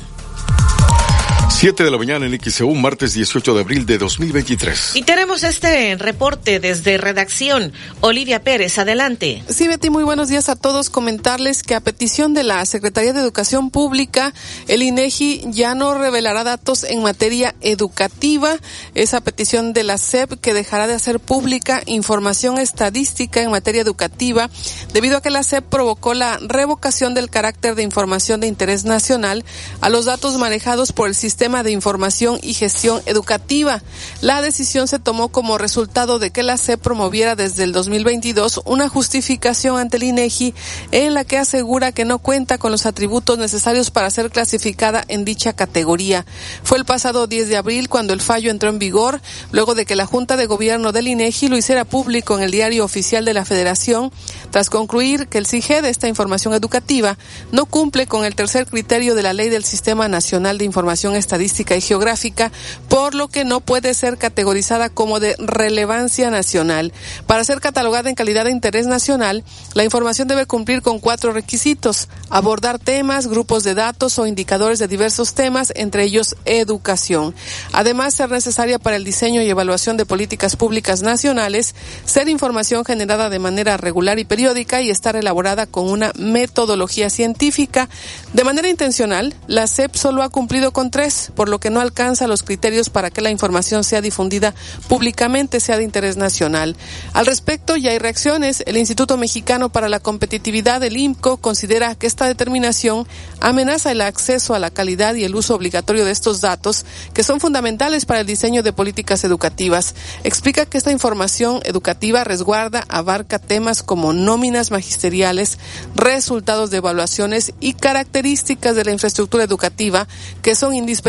7 1.50 1.84
de 1.84 1.92
la 1.92 1.98
mañana 1.98 2.26
en 2.26 2.40
XEU, 2.40 2.74
martes 2.74 3.14
18 3.14 3.54
de 3.54 3.62
abril 3.62 3.86
de 3.86 3.98
2023. 3.98 4.96
Y 4.96 5.04
tenemos 5.04 5.44
este 5.44 5.96
reporte 5.96 6.60
desde 6.60 6.98
redacción. 6.98 7.74
Olivia 8.02 8.44
Pérez, 8.44 8.78
adelante. 8.80 9.44
Sí, 9.50 9.68
Betty, 9.68 9.90
muy 9.90 10.04
buenos 10.04 10.30
días 10.30 10.50
a 10.50 10.56
todos. 10.56 10.90
Comentarles 10.90 11.64
que 11.64 11.76
a 11.76 11.82
petición 11.82 12.34
de 12.34 12.44
la 12.44 12.66
Secretaría 12.66 13.14
de 13.14 13.20
Educación 13.20 13.72
Pública, 13.72 14.34
el 14.68 14.84
INEGI 14.84 15.44
ya 15.52 15.76
no 15.76 15.98
revelará 15.98 16.44
datos 16.44 16.84
en 16.84 17.04
materia 17.04 17.56
educativa. 17.62 18.58
Esa 18.96 19.22
petición 19.22 19.74
de 19.74 19.84
la 19.84 19.98
SEP 19.98 20.40
que 20.40 20.54
dejará 20.54 20.88
de 20.88 20.94
hacer 20.96 21.20
pública 21.20 21.84
información 21.86 22.58
estadística 22.58 23.42
en 23.42 23.52
materia 23.52 23.82
educativa 23.82 24.50
debido 24.94 25.18
a 25.18 25.22
que 25.22 25.30
la 25.30 25.44
SEP 25.44 25.66
provocó 25.66 26.14
la 26.14 26.40
revocación 26.42 27.14
del 27.14 27.30
carácter 27.30 27.76
de 27.76 27.84
información 27.84 28.40
de 28.40 28.48
interés 28.48 28.86
nacional 28.86 29.44
a 29.82 29.90
los 29.90 30.06
datos 30.06 30.38
manejados 30.38 30.92
por 30.92 31.08
el 31.08 31.16
sistema 31.16 31.33
de 31.38 31.72
información 31.72 32.40
y 32.42 32.54
gestión 32.54 33.02
educativa. 33.06 33.82
La 34.22 34.42
decisión 34.42 34.88
se 34.88 35.00
tomó 35.00 35.30
como 35.30 35.58
resultado 35.58 36.18
de 36.18 36.32
que 36.32 36.42
la 36.42 36.58
SEP 36.58 36.80
promoviera 36.80 37.36
desde 37.36 37.64
el 37.64 37.74
2022 37.74 38.62
una 38.66 38.88
justificación 38.88 39.78
ante 39.78 39.98
el 39.98 40.04
INEGI 40.04 40.54
en 40.92 41.14
la 41.14 41.26
que 41.26 41.38
asegura 41.38 41.92
que 41.92 42.06
no 42.06 42.20
cuenta 42.20 42.58
con 42.58 42.72
los 42.72 42.86
atributos 42.86 43.38
necesarios 43.38 43.92
para 43.92 44.10
ser 44.10 44.30
clasificada 44.32 45.04
en 45.08 45.26
dicha 45.26 45.54
categoría. 45.54 46.26
Fue 46.64 46.78
el 46.78 46.86
pasado 46.86 47.28
10 47.28 47.50
de 47.50 47.58
abril 47.58 47.90
cuando 47.90 48.14
el 48.14 48.22
fallo 48.22 48.50
entró 48.50 48.70
en 48.70 48.80
vigor, 48.80 49.22
luego 49.52 49.76
de 49.76 49.86
que 49.86 49.96
la 49.96 50.06
Junta 50.06 50.38
de 50.38 50.46
Gobierno 50.46 50.92
del 50.92 51.08
INEGI 51.08 51.50
lo 51.50 51.58
hiciera 51.58 51.84
público 51.84 52.38
en 52.38 52.44
el 52.44 52.52
diario 52.52 52.86
oficial 52.86 53.26
de 53.26 53.34
la 53.34 53.44
Federación, 53.44 54.12
tras 54.52 54.70
concluir 54.70 55.28
que 55.28 55.40
el 55.40 55.48
CIGE 55.48 55.82
de 55.82 55.90
esta 55.90 56.08
información 56.08 56.54
educativa 56.54 57.18
no 57.52 57.66
cumple 57.66 58.08
con 58.08 58.24
el 58.24 58.36
tercer 58.36 58.66
criterio 58.66 59.14
de 59.14 59.24
la 59.24 59.34
Ley 59.34 59.50
del 59.50 59.66
Sistema 59.66 60.08
Nacional 60.08 60.58
de 60.58 60.66
Información 60.66 61.16
Estadística 61.24 61.76
y 61.78 61.82
geográfica, 61.82 62.52
por 62.90 63.16
lo 63.16 63.30
que 63.30 63.46
no 63.46 63.62
puede 63.62 63.94
ser 63.94 64.18
categorizada 64.18 64.90
como 64.90 65.22
de 65.22 65.38
relevancia 65.40 66.30
nacional. 66.30 66.92
Para 67.28 67.46
ser 67.46 67.62
catalogada 67.62 68.10
en 68.10 68.16
calidad 68.16 68.44
de 68.44 68.52
interés 68.52 68.88
nacional, 68.88 69.46
la 69.74 69.86
información 69.86 70.28
debe 70.28 70.46
cumplir 70.46 70.82
con 70.82 71.00
cuatro 71.00 71.32
requisitos. 71.32 72.10
Abordar 72.30 72.78
temas, 72.78 73.28
grupos 73.28 73.64
de 73.64 73.74
datos 73.74 74.20
o 74.20 74.28
indicadores 74.28 74.80
de 74.80 74.90
diversos 74.90 75.34
temas, 75.34 75.72
entre 75.76 76.04
ellos 76.04 76.36
educación. 76.44 77.34
Además, 77.72 78.16
ser 78.16 78.30
necesaria 78.30 78.80
para 78.80 78.98
el 78.98 79.06
diseño 79.06 79.42
y 79.42 79.50
evaluación 79.50 79.96
de 79.96 80.06
políticas 80.06 80.58
públicas 80.58 81.04
nacionales, 81.04 81.74
ser 82.06 82.28
información 82.28 82.84
generada 82.84 83.30
de 83.30 83.40
manera 83.40 83.78
regular 83.78 84.20
y 84.20 84.26
periódica 84.26 84.82
y 84.82 84.90
estar 84.90 85.16
elaborada 85.16 85.68
con 85.68 85.90
una 85.90 86.12
metodología 86.18 87.10
científica. 87.10 87.88
De 88.34 88.44
manera 88.44 88.68
intencional, 88.68 89.34
la 89.48 89.68
SEP 89.68 89.96
solo 89.96 90.24
ha 90.24 90.30
cumplido 90.30 90.74
con 90.74 90.92
tres, 90.92 91.13
por 91.36 91.50
lo 91.50 91.60
que 91.60 91.70
no 91.70 91.82
alcanza 91.82 92.28
los 92.28 92.44
criterios 92.44 92.90
para 92.90 93.10
que 93.10 93.22
la 93.22 93.32
información 93.32 93.84
sea 93.84 94.02
difundida 94.02 94.54
públicamente, 94.88 95.60
sea 95.60 95.78
de 95.78 95.84
interés 95.84 96.18
nacional. 96.18 96.76
Al 97.14 97.26
respecto, 97.26 97.76
ya 97.76 97.92
hay 97.92 98.00
reacciones. 98.00 98.64
El 98.66 98.78
Instituto 98.78 99.18
Mexicano 99.18 99.70
para 99.70 99.90
la 99.90 100.00
Competitividad, 100.00 100.84
el 100.84 100.98
IMCO, 100.98 101.38
considera 101.38 101.96
que 101.96 102.08
esta 102.08 102.28
determinación 102.28 103.08
amenaza 103.40 103.92
el 103.92 104.02
acceso 104.02 104.56
a 104.56 104.60
la 104.60 104.72
calidad 104.72 105.16
y 105.16 105.24
el 105.24 105.36
uso 105.36 105.56
obligatorio 105.56 106.06
de 106.06 106.12
estos 106.12 106.42
datos, 106.42 106.86
que 107.14 107.24
son 107.24 107.40
fundamentales 107.40 108.06
para 108.06 108.22
el 108.22 108.28
diseño 108.28 108.64
de 108.64 108.74
políticas 108.74 109.24
educativas. 109.24 109.96
Explica 110.24 110.66
que 110.66 110.78
esta 110.78 110.92
información 110.92 111.62
educativa 111.64 112.24
resguarda, 112.24 112.86
abarca 112.90 113.40
temas 113.40 113.84
como 113.84 114.14
nóminas 114.14 114.72
magisteriales, 114.72 115.58
resultados 115.96 116.72
de 116.72 116.78
evaluaciones 116.78 117.54
y 117.60 117.74
características 117.74 118.76
de 118.76 118.86
la 118.86 118.92
infraestructura 118.92 119.44
educativa 119.44 120.08
que 120.42 120.56
son 120.56 120.74
indispensables 120.74 121.03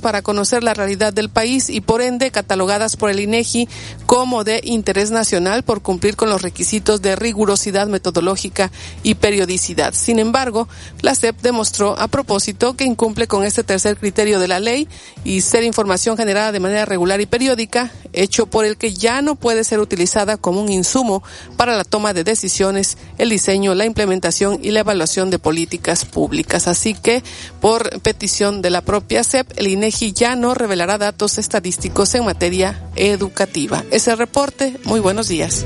para 0.00 0.22
conocer 0.22 0.62
la 0.62 0.74
realidad 0.74 1.12
del 1.12 1.28
país 1.28 1.68
y 1.70 1.80
por 1.80 2.02
ende 2.02 2.30
catalogadas 2.30 2.96
por 2.96 3.10
el 3.10 3.20
INEGI 3.20 3.68
como 4.06 4.44
de 4.44 4.60
interés 4.62 5.10
nacional 5.10 5.64
por 5.64 5.82
cumplir 5.82 6.16
con 6.16 6.28
los 6.30 6.40
requisitos 6.40 7.02
de 7.02 7.16
rigurosidad 7.16 7.88
metodológica 7.88 8.70
y 9.02 9.16
periodicidad. 9.16 9.92
Sin 9.92 10.18
embargo, 10.18 10.68
la 11.02 11.14
SEP 11.14 11.40
demostró 11.42 11.98
a 11.98 12.06
propósito 12.06 12.74
que 12.74 12.84
incumple 12.84 13.26
con 13.26 13.44
este 13.44 13.64
tercer 13.64 13.96
criterio 13.96 14.38
de 14.38 14.48
la 14.48 14.60
ley 14.60 14.88
y 15.24 15.40
ser 15.40 15.64
información 15.64 16.16
generada 16.16 16.52
de 16.52 16.60
manera 16.60 16.84
regular 16.84 17.20
y 17.20 17.26
periódica, 17.26 17.90
hecho 18.12 18.46
por 18.46 18.64
el 18.64 18.76
que 18.76 18.94
ya 18.94 19.20
no 19.20 19.34
puede 19.34 19.64
ser 19.64 19.80
utilizada 19.80 20.36
como 20.36 20.60
un 20.60 20.70
insumo 20.70 21.22
para 21.56 21.76
la 21.76 21.84
toma 21.84 22.14
de 22.14 22.24
decisiones, 22.24 22.98
el 23.18 23.30
diseño, 23.30 23.74
la 23.74 23.84
implementación 23.84 24.60
y 24.62 24.70
la 24.70 24.80
evaluación 24.80 25.30
de 25.30 25.38
políticas 25.38 26.04
públicas. 26.04 26.68
Así 26.68 26.94
que, 26.94 27.22
por 27.60 28.00
petición 28.00 28.62
de 28.62 28.70
la 28.70 28.82
propia 28.82 29.24
El 29.56 29.68
INEGI 29.68 30.12
ya 30.12 30.36
no 30.36 30.54
revelará 30.54 30.98
datos 30.98 31.38
estadísticos 31.38 32.14
en 32.14 32.24
materia 32.24 32.82
educativa. 32.96 33.84
Ese 33.90 34.14
reporte, 34.16 34.76
muy 34.84 35.00
buenos 35.00 35.28
días. 35.28 35.64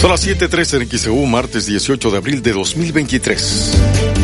Son 0.00 0.10
las 0.10 0.26
7.13 0.26 0.82
en 0.82 0.98
XEU, 0.98 1.26
martes 1.26 1.66
18 1.66 2.10
de 2.10 2.16
abril 2.16 2.42
de 2.42 2.52
2023. 2.52 4.19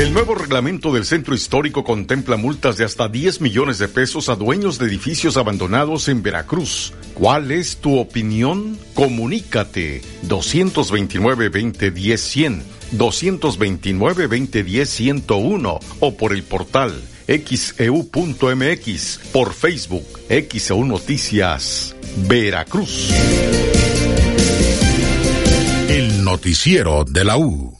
El 0.00 0.12
nuevo 0.14 0.34
reglamento 0.34 0.92
del 0.94 1.04
centro 1.04 1.34
histórico 1.34 1.84
contempla 1.84 2.38
multas 2.38 2.78
de 2.78 2.86
hasta 2.86 3.06
10 3.06 3.42
millones 3.42 3.78
de 3.78 3.86
pesos 3.86 4.30
a 4.30 4.34
dueños 4.34 4.78
de 4.78 4.86
edificios 4.86 5.36
abandonados 5.36 6.08
en 6.08 6.22
Veracruz. 6.22 6.94
¿Cuál 7.12 7.50
es 7.50 7.76
tu 7.76 7.98
opinión? 7.98 8.78
Comunícate 8.94 10.00
229-2010-100, 10.26 12.62
229-2010-101 12.96 15.80
o 16.00 16.16
por 16.16 16.32
el 16.32 16.44
portal 16.44 16.98
xeu.mx, 17.26 19.20
por 19.34 19.52
Facebook, 19.52 20.06
XEU 20.30 20.86
Noticias, 20.86 21.94
Veracruz. 22.26 23.10
El 25.90 26.24
noticiero 26.24 27.04
de 27.04 27.22
la 27.22 27.36
U. 27.36 27.79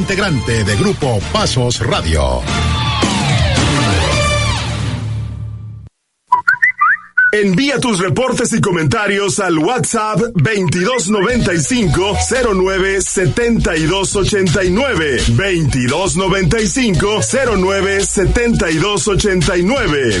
integrante 0.00 0.64
de 0.64 0.76
Grupo 0.76 1.20
Pasos 1.30 1.78
Radio. 1.80 2.40
Envía 7.32 7.78
tus 7.78 7.98
reportes 7.98 8.54
y 8.54 8.60
comentarios 8.60 9.40
al 9.40 9.58
WhatsApp 9.58 10.20
2295 10.34 12.16
09 12.54 13.02
7289 13.02 15.22
2295 15.28 17.20
09 17.56 18.04
7289 18.04 20.20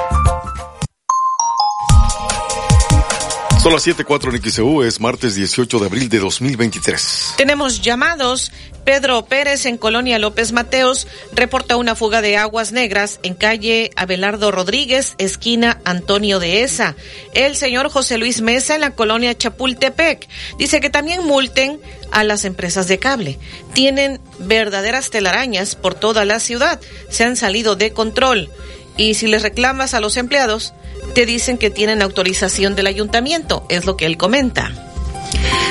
Son 3.61 3.71
las 3.71 3.85
7.4 3.85 4.35
en 4.35 4.51
XEU, 4.51 4.81
es 4.81 4.99
martes 4.99 5.35
18 5.35 5.77
de 5.77 5.85
abril 5.85 6.09
de 6.09 6.17
2023. 6.17 7.35
Tenemos 7.37 7.79
llamados. 7.79 8.51
Pedro 8.85 9.23
Pérez 9.25 9.67
en 9.67 9.77
Colonia 9.77 10.17
López 10.17 10.51
Mateos 10.51 11.07
reporta 11.31 11.77
una 11.77 11.93
fuga 11.93 12.23
de 12.23 12.37
aguas 12.37 12.71
negras 12.71 13.19
en 13.21 13.35
calle 13.35 13.91
Abelardo 13.95 14.49
Rodríguez, 14.49 15.13
esquina 15.19 15.79
Antonio 15.85 16.39
de 16.39 16.63
Esa. 16.63 16.95
El 17.35 17.55
señor 17.55 17.89
José 17.89 18.17
Luis 18.17 18.41
Mesa 18.41 18.73
en 18.73 18.81
la 18.81 18.95
colonia 18.95 19.37
Chapultepec 19.37 20.27
dice 20.57 20.79
que 20.79 20.89
también 20.89 21.23
multen 21.23 21.79
a 22.09 22.23
las 22.23 22.45
empresas 22.45 22.87
de 22.87 22.97
cable. 22.97 23.37
Tienen 23.73 24.19
verdaderas 24.39 25.11
telarañas 25.11 25.75
por 25.75 25.93
toda 25.93 26.25
la 26.25 26.39
ciudad. 26.39 26.81
Se 27.11 27.25
han 27.25 27.35
salido 27.35 27.75
de 27.75 27.93
control. 27.93 28.49
Y 28.97 29.13
si 29.13 29.27
les 29.27 29.43
reclamas 29.43 29.93
a 29.93 29.99
los 29.99 30.17
empleados, 30.17 30.73
te 31.13 31.25
dicen 31.25 31.57
que 31.57 31.69
tienen 31.69 32.01
autorización 32.01 32.75
del 32.75 32.87
ayuntamiento, 32.87 33.65
es 33.69 33.85
lo 33.85 33.97
que 33.97 34.05
él 34.05 34.17
comenta. 34.17 34.71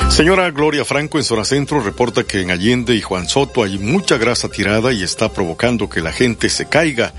Señora 0.09 0.51
Gloria 0.51 0.83
Franco 0.83 1.17
en 1.17 1.23
Zona 1.23 1.45
Centro 1.45 1.79
reporta 1.79 2.23
que 2.23 2.41
en 2.41 2.51
Allende 2.51 2.93
y 2.95 3.01
Juan 3.01 3.29
Soto 3.29 3.63
hay 3.63 3.77
mucha 3.77 4.17
grasa 4.17 4.49
tirada 4.49 4.91
y 4.91 5.03
está 5.03 5.31
provocando 5.31 5.89
que 5.89 6.01
la 6.01 6.11
gente 6.11 6.49
se 6.49 6.67
caiga. 6.67 7.13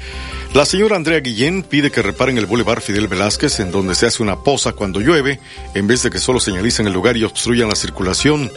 La 0.55 0.67
señora 0.67 0.97
Andrea 0.97 1.21
Guillén 1.21 1.63
pide 1.63 1.91
que 1.91 2.03
reparen 2.03 2.37
el 2.37 2.45
Boulevard 2.45 2.83
Fidel 2.83 3.09
Velázquez, 3.09 3.59
en 3.61 3.71
donde 3.71 3.95
se 3.95 4.05
hace 4.05 4.23
una 4.23 4.41
poza 4.41 4.73
cuando 4.73 5.01
llueve, 5.01 5.41
en 5.73 5.87
vez 5.87 6.03
de 6.03 6.11
que 6.11 6.19
solo 6.19 6.41
señalicen 6.41 6.87
el 6.87 6.93
lugar 6.93 7.17
y 7.17 7.25
obstruyan 7.25 7.71
la 7.71 7.75
circulación. 7.75 8.53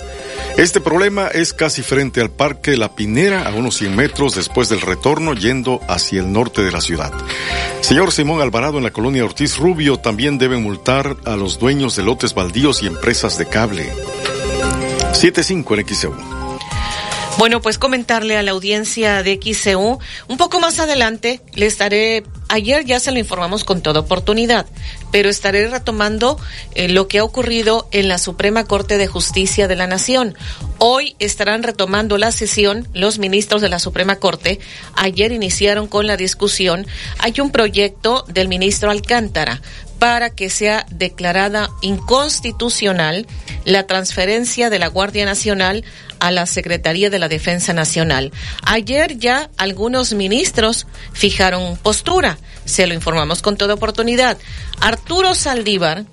Este 0.58 0.82
problema 0.82 1.28
es 1.28 1.54
casi 1.54 1.84
frente 1.84 2.20
al 2.20 2.32
Parque 2.32 2.76
La 2.76 2.96
Pinera, 2.96 3.48
a 3.48 3.54
unos 3.54 3.78
100 3.78 3.96
metros 3.96 4.36
después 4.36 4.68
del 4.68 4.82
retorno, 4.82 5.34
yendo 5.34 5.80
hacia 5.88 6.20
el 6.20 6.34
norte 6.34 6.64
de 6.66 6.72
la 6.74 6.82
ciudad. 6.82 7.14
Señor 7.80 8.12
Simón 8.12 8.42
Alvarado 8.42 8.78
en 8.78 8.84
la 8.84 8.92
colonia 8.92 9.24
Ortiz 9.24 9.56
Rubio 9.56 9.96
también 9.96 10.38
deben 10.38 10.64
multar 10.64 11.16
a 11.24 11.38
los 11.38 11.60
dueños 11.60 11.96
de 11.96 12.04
lotes 12.04 12.34
baldíos 12.34 12.84
y 12.84 12.88
empresas 12.88 13.38
de 13.38 13.46
cable. 13.46 13.90
75 15.14 15.76
en 15.76 15.88
XEU. 15.88 16.35
Bueno, 17.38 17.62
pues 17.62 17.78
comentarle 17.78 18.38
a 18.38 18.44
la 18.44 18.52
audiencia 18.52 19.22
de 19.22 19.38
XCU, 19.42 20.00
un 20.30 20.38
poco 20.38 20.62
más 20.62 20.80
adelante 20.80 21.42
le 21.54 21.66
estaré, 21.66 22.24
ayer 22.48 22.86
ya 22.86 23.02
se 23.02 23.12
lo 23.12 23.20
informamos 23.20 23.66
con 23.66 23.82
toda 23.82 24.00
oportunidad, 24.00 24.66
pero 25.16 25.30
estaré 25.30 25.66
retomando 25.70 26.38
eh, 26.74 26.90
lo 26.90 27.08
que 27.08 27.20
ha 27.20 27.24
ocurrido 27.24 27.88
en 27.92 28.10
la 28.10 28.18
Suprema 28.18 28.66
Corte 28.66 28.98
de 28.98 29.08
Justicia 29.08 29.66
de 29.66 29.78
la 29.78 29.88
Nación. 29.88 30.36
Hoy 30.78 31.16
estarán 31.20 31.64
retomando 31.64 32.18
la 32.18 32.34
sesión 32.34 32.86
los 32.94 33.18
ministros 33.18 33.62
de 33.62 33.70
la 33.70 33.80
Suprema 33.80 34.18
Corte. 34.18 34.60
Ayer 34.94 35.32
iniciaron 35.32 35.88
con 35.88 36.06
la 36.06 36.18
discusión. 36.18 36.86
Hay 37.20 37.40
un 37.40 37.50
proyecto 37.52 38.26
del 38.28 38.50
ministro 38.50 38.92
Alcántara 38.92 39.62
para 40.00 40.32
que 40.32 40.50
sea 40.50 40.86
declarada 40.92 41.70
inconstitucional 41.82 43.26
la 43.64 43.88
transferencia 43.88 44.70
de 44.70 44.80
la 44.80 44.88
Guardia 44.88 45.24
Nacional 45.24 45.86
a 46.20 46.32
la 46.32 46.46
Secretaría 46.46 47.10
de 47.10 47.20
la 47.20 47.30
Defensa 47.30 47.72
Nacional. 47.72 48.34
Ayer 48.64 49.18
ya 49.18 49.50
algunos 49.56 50.14
ministros 50.14 50.88
fijaron 51.14 51.78
postura, 51.78 52.38
se 52.66 52.88
lo 52.88 52.94
informamos 52.94 53.42
con 53.42 53.58
toda 53.58 53.76
oportunidad. 53.76 54.38
Arturo 54.82 55.36
Saldívar, 55.36 56.06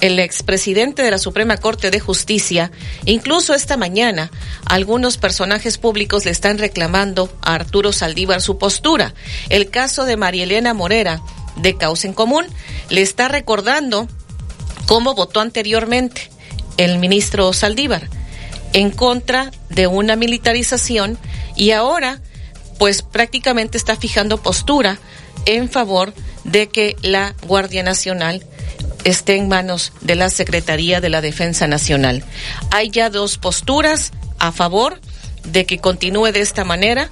el 0.00 0.18
expresidente 0.18 1.02
de 1.02 1.10
la 1.10 1.18
Suprema 1.18 1.56
Corte 1.56 1.90
de 1.90 2.00
Justicia, 2.00 2.70
incluso 3.04 3.54
esta 3.54 3.76
mañana, 3.76 4.30
algunos 4.64 5.18
personajes 5.18 5.78
públicos 5.78 6.24
le 6.24 6.30
están 6.30 6.58
reclamando 6.58 7.32
a 7.42 7.54
Arturo 7.54 7.92
Saldívar 7.92 8.40
su 8.40 8.58
postura. 8.58 9.14
El 9.48 9.70
caso 9.70 10.04
de 10.04 10.16
María 10.16 10.44
Elena 10.44 10.74
Morera, 10.74 11.20
de 11.56 11.76
Causa 11.76 12.06
en 12.06 12.14
Común, 12.14 12.46
le 12.88 13.02
está 13.02 13.28
recordando 13.28 14.08
cómo 14.86 15.14
votó 15.14 15.40
anteriormente 15.40 16.30
el 16.76 16.98
ministro 16.98 17.52
Saldívar 17.52 18.08
en 18.72 18.90
contra 18.90 19.50
de 19.70 19.86
una 19.86 20.16
militarización 20.16 21.18
y 21.54 21.70
ahora 21.70 22.20
pues 22.78 23.02
prácticamente 23.02 23.78
está 23.78 23.96
fijando 23.96 24.42
postura 24.42 24.98
en 25.46 25.70
favor 25.70 26.12
de 26.44 26.68
que 26.68 26.96
la 27.02 27.34
Guardia 27.46 27.82
Nacional 27.82 28.44
esté 29.04 29.36
en 29.36 29.48
manos 29.48 29.92
de 30.00 30.16
la 30.16 30.30
Secretaría 30.30 31.00
de 31.00 31.08
la 31.08 31.20
Defensa 31.20 31.66
Nacional. 31.66 32.24
Hay 32.70 32.90
ya 32.90 33.08
dos 33.08 33.38
posturas 33.38 34.12
a 34.38 34.52
favor 34.52 35.00
de 35.44 35.64
que 35.64 35.78
continúe 35.78 36.32
de 36.32 36.40
esta 36.40 36.64
manera, 36.64 37.10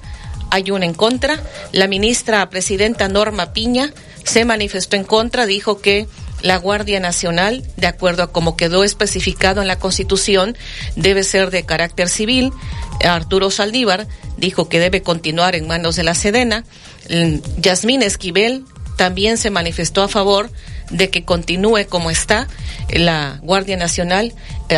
hay 0.51 0.71
una 0.71 0.85
en 0.85 0.93
contra. 0.93 1.41
La 1.71 1.87
ministra 1.87 2.49
presidenta 2.49 3.07
Norma 3.07 3.53
Piña 3.53 3.93
se 4.23 4.45
manifestó 4.45 4.95
en 4.95 5.03
contra, 5.03 5.45
dijo 5.45 5.79
que 5.79 6.07
la 6.45 6.57
Guardia 6.57 6.99
Nacional, 6.99 7.63
de 7.75 7.87
acuerdo 7.87 8.21
a 8.21 8.31
como 8.31 8.55
quedó 8.55 8.83
especificado 8.83 9.63
en 9.63 9.67
la 9.67 9.79
Constitución, 9.79 10.55
debe 10.95 11.23
ser 11.23 11.49
de 11.49 11.65
carácter 11.65 12.07
civil. 12.07 12.53
Arturo 13.03 13.49
Saldívar 13.49 14.07
dijo 14.37 14.69
que 14.69 14.79
debe 14.79 15.01
continuar 15.01 15.55
en 15.55 15.67
manos 15.67 15.95
de 15.95 16.03
la 16.03 16.13
Sedena. 16.13 16.63
Yasmín 17.57 18.03
Esquivel 18.03 18.63
también 18.95 19.37
se 19.37 19.49
manifestó 19.49 20.03
a 20.03 20.07
favor 20.07 20.51
de 20.91 21.09
que 21.09 21.25
continúe 21.25 21.87
como 21.89 22.11
está 22.11 22.47
la 22.89 23.39
Guardia 23.41 23.77
Nacional 23.77 24.33
eh, 24.69 24.77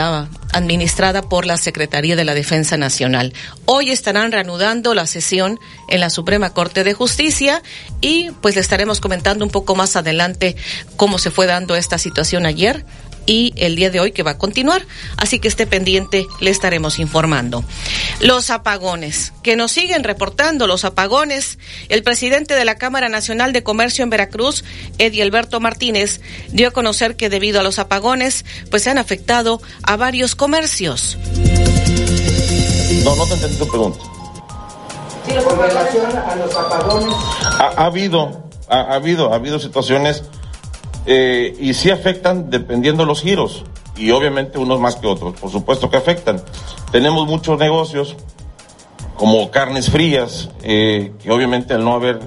administrada 0.53 1.21
por 1.21 1.45
la 1.45 1.57
Secretaría 1.57 2.15
de 2.15 2.25
la 2.25 2.33
Defensa 2.33 2.77
Nacional. 2.77 3.33
Hoy 3.65 3.91
estarán 3.91 4.31
reanudando 4.31 4.93
la 4.93 5.07
sesión 5.07 5.59
en 5.87 5.99
la 5.99 6.09
Suprema 6.09 6.51
Corte 6.51 6.83
de 6.83 6.93
Justicia 6.93 7.61
y 8.01 8.31
pues 8.41 8.55
le 8.55 8.61
estaremos 8.61 8.99
comentando 8.99 9.45
un 9.45 9.51
poco 9.51 9.75
más 9.75 9.95
adelante 9.95 10.55
cómo 10.95 11.19
se 11.19 11.31
fue 11.31 11.45
dando 11.45 11.75
esta 11.75 11.97
situación 11.97 12.45
ayer 12.45 12.85
y 13.27 13.53
el 13.57 13.75
día 13.75 13.91
de 13.91 13.99
hoy 13.99 14.11
que 14.11 14.23
va 14.23 14.31
a 14.31 14.37
continuar. 14.39 14.87
Así 15.17 15.37
que 15.37 15.47
esté 15.47 15.67
pendiente, 15.67 16.25
le 16.39 16.49
estaremos 16.49 16.97
informando. 16.97 17.63
Los 18.21 18.49
apagones, 18.49 19.33
que 19.43 19.55
nos 19.55 19.71
siguen 19.71 20.03
reportando 20.03 20.65
los 20.65 20.85
apagones. 20.85 21.59
El 21.89 22.01
presidente 22.01 22.55
de 22.55 22.65
la 22.65 22.75
Cámara 22.75 23.09
Nacional 23.09 23.53
de 23.53 23.61
Comercio 23.61 24.03
en 24.03 24.09
Veracruz, 24.09 24.63
Eddie 24.97 25.21
Alberto 25.21 25.59
Martínez, 25.59 26.21
dio 26.49 26.69
a 26.69 26.71
conocer 26.71 27.15
que 27.15 27.29
debido 27.29 27.59
a 27.59 27.63
los 27.63 27.77
apagones, 27.77 28.45
pues 28.71 28.83
se 28.83 28.89
han 28.89 28.97
afectado 28.97 29.61
a 29.83 29.97
varios 29.97 30.35
comercios. 30.35 31.17
No, 33.03 33.15
no 33.15 33.27
te 33.27 33.33
entendí 33.33 33.57
tu 33.57 33.67
pregunta. 33.67 33.99
Con 35.43 35.59
relación 35.59 36.05
a 36.17 36.35
los 36.37 36.55
apagones. 36.55 37.13
Ha, 37.59 37.73
ha 37.75 37.85
habido, 37.85 38.49
ha, 38.69 38.79
ha 38.79 38.95
habido, 38.95 39.33
ha 39.33 39.35
habido 39.35 39.59
situaciones 39.59 40.23
eh, 41.07 41.55
y 41.59 41.73
sí 41.73 41.89
afectan 41.89 42.49
dependiendo 42.49 43.05
los 43.05 43.21
giros 43.21 43.63
y 43.95 44.11
obviamente 44.11 44.59
unos 44.59 44.79
más 44.79 44.97
que 44.97 45.07
otros, 45.07 45.33
por 45.39 45.49
supuesto 45.49 45.89
que 45.89 45.97
afectan. 45.97 46.41
Tenemos 46.91 47.27
muchos 47.27 47.57
negocios 47.57 48.15
como 49.15 49.49
carnes 49.49 49.89
frías, 49.89 50.49
eh, 50.63 51.13
que 51.21 51.31
obviamente 51.31 51.73
al 51.73 51.83
no 51.83 51.95
haber 51.95 52.19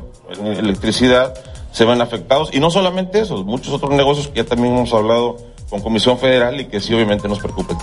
electricidad 0.43 1.35
se 1.73 1.85
ven 1.85 2.01
afectados 2.01 2.51
y 2.53 2.59
no 2.59 2.71
solamente 2.71 3.21
esos, 3.21 3.45
muchos 3.45 3.73
otros 3.73 3.93
negocios 3.93 4.29
que 4.29 4.43
ya 4.43 4.45
también 4.45 4.75
hemos 4.75 4.93
hablado 4.93 5.37
con 5.69 5.81
Comisión 5.81 6.19
Federal 6.19 6.61
y 6.61 6.65
que 6.65 6.81
sí 6.81 6.93
obviamente 6.93 7.29
nos 7.29 7.39
preocupa. 7.39 7.77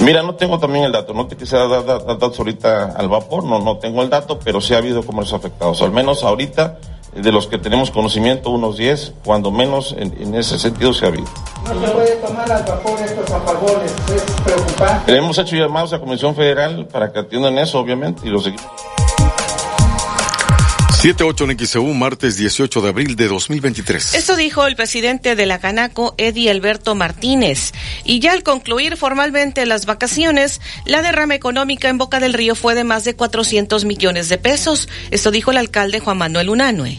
Mira, 0.00 0.22
no 0.22 0.34
tengo 0.34 0.58
también 0.58 0.86
el 0.86 0.92
dato, 0.92 1.12
no 1.12 1.26
te 1.26 1.36
quisiera 1.36 1.68
dar 1.68 1.84
datos 1.84 2.38
ahorita 2.38 2.94
al 2.96 3.08
vapor, 3.08 3.44
no, 3.44 3.58
no 3.58 3.76
tengo 3.76 4.02
el 4.02 4.08
dato, 4.08 4.38
pero 4.38 4.62
sí 4.62 4.72
ha 4.72 4.78
habido 4.78 5.02
comercios 5.02 5.38
afectados, 5.38 5.82
al 5.82 5.92
menos 5.92 6.24
ahorita 6.24 6.78
de 7.14 7.32
los 7.32 7.46
que 7.46 7.58
tenemos 7.58 7.90
conocimiento, 7.90 8.50
unos 8.50 8.76
10, 8.76 9.14
cuando 9.24 9.50
menos 9.50 9.94
en, 9.98 10.14
en 10.20 10.34
ese 10.34 10.58
sentido 10.58 10.92
se 10.92 11.04
ha 11.04 11.08
habido. 11.08 11.26
No 11.64 11.80
se 11.80 11.92
puede 11.92 12.16
tomar 12.16 12.50
al 12.50 12.62
vapor 12.62 12.98
estos 13.00 13.30
apagones, 13.30 13.92
es 14.14 14.22
preocupante. 14.44 15.12
Le 15.12 15.18
hemos 15.18 15.38
hecho 15.38 15.56
llamados 15.56 15.92
a 15.92 16.00
Comisión 16.00 16.34
Federal 16.34 16.86
para 16.86 17.12
que 17.12 17.20
atiendan 17.20 17.58
eso, 17.58 17.78
obviamente, 17.78 18.26
y 18.26 18.30
lo 18.30 18.40
seguimos. 18.40 18.66
78 20.98 21.44
en 21.44 21.58
XEU, 21.64 21.94
martes 21.94 22.36
18 22.38 22.80
de 22.80 22.88
abril 22.88 23.14
de 23.14 23.28
2023. 23.28 24.14
Esto 24.14 24.34
dijo 24.34 24.66
el 24.66 24.74
presidente 24.74 25.36
de 25.36 25.46
la 25.46 25.60
Canaco, 25.60 26.16
Eddie 26.18 26.50
Alberto 26.50 26.96
Martínez. 26.96 27.72
Y 28.02 28.18
ya 28.18 28.32
al 28.32 28.42
concluir 28.42 28.96
formalmente 28.96 29.64
las 29.64 29.86
vacaciones, 29.86 30.60
la 30.86 31.00
derrama 31.00 31.36
económica 31.36 31.88
en 31.88 31.98
Boca 31.98 32.18
del 32.18 32.32
Río 32.32 32.56
fue 32.56 32.74
de 32.74 32.82
más 32.82 33.04
de 33.04 33.14
400 33.14 33.84
millones 33.84 34.28
de 34.28 34.38
pesos. 34.38 34.88
Esto 35.12 35.30
dijo 35.30 35.52
el 35.52 35.58
alcalde 35.58 36.00
Juan 36.00 36.18
Manuel 36.18 36.48
Unanue. 36.48 36.98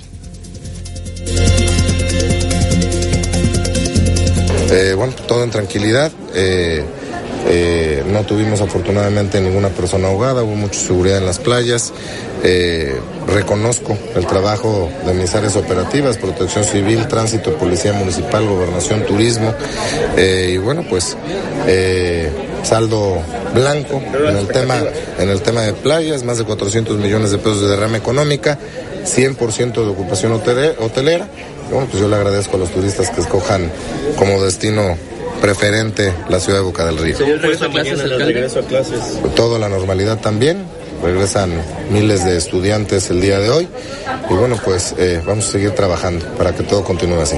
Eh, 4.72 4.94
bueno, 4.96 5.14
todo 5.28 5.44
en 5.44 5.52
tranquilidad. 5.52 6.14
Eh, 6.34 6.86
eh, 7.48 8.04
no 8.12 8.24
tuvimos 8.24 8.62
afortunadamente 8.62 9.40
ninguna 9.42 9.70
persona 9.70 10.08
ahogada, 10.10 10.44
hubo 10.44 10.56
mucha 10.56 10.80
seguridad 10.80 11.18
en 11.18 11.26
las 11.26 11.40
playas. 11.40 11.94
Eh, 12.44 12.96
reconozco 13.28 13.98
el 14.16 14.26
trabajo 14.26 14.90
de 15.06 15.14
mis 15.14 15.34
áreas 15.36 15.56
operativas, 15.56 16.18
protección 16.18 16.64
civil, 16.64 17.08
tránsito, 17.08 17.54
policía 17.56 17.94
municipal, 17.94 18.46
gobernación, 18.48 19.06
turismo. 19.06 19.54
Eh, 20.18 20.52
y 20.54 20.58
bueno, 20.58 20.86
pues 20.90 21.18
eh, 21.68 22.30
saldo 22.64 23.18
blanco 23.54 24.02
en 24.28 24.36
el 24.38 24.48
tema, 24.48 24.82
en 25.20 25.30
el 25.30 25.42
tema 25.42 25.62
de 25.64 25.74
playas, 25.74 26.24
más 26.24 26.38
de 26.38 26.44
400 26.46 26.98
millones 26.98 27.32
de 27.32 27.38
pesos 27.38 27.62
de 27.62 27.68
derrama 27.68 27.98
económica, 27.98 28.58
100% 29.06 29.74
de 29.74 29.90
ocupación 29.90 30.34
hotele- 30.34 30.76
hotelera. 30.80 31.28
Bueno, 31.72 31.88
pues 31.90 32.02
yo 32.02 32.08
le 32.10 32.16
agradezco 32.16 32.56
a 32.56 32.60
los 32.60 32.70
turistas 32.72 33.10
que 33.12 33.22
escojan 33.22 33.70
como 34.18 34.42
destino 34.44 34.98
preferente 35.42 36.14
la 36.30 36.40
ciudad 36.40 36.60
de 36.60 36.66
Boca 36.66 36.86
del 36.86 36.98
Río. 36.98 37.18
regreso 37.18 37.66
a 37.66 38.64
clases. 38.64 39.00
A 39.24 39.60
la 39.60 39.70
normalidad 39.70 40.20
también. 40.20 40.66
Regresan 41.04 41.52
miles 41.92 42.26
de 42.26 42.38
estudiantes 42.38 43.10
el 43.10 43.22
día 43.22 43.40
de 43.40 43.50
hoy. 43.50 43.68
Y 44.30 44.34
bueno, 44.34 44.58
pues 44.64 44.94
eh, 44.98 45.22
vamos 45.26 45.48
a 45.48 45.52
seguir 45.52 45.72
trabajando 45.72 46.26
para 46.38 46.54
que 46.54 46.64
todo 46.64 46.84
continúe 46.84 47.22
así. 47.22 47.38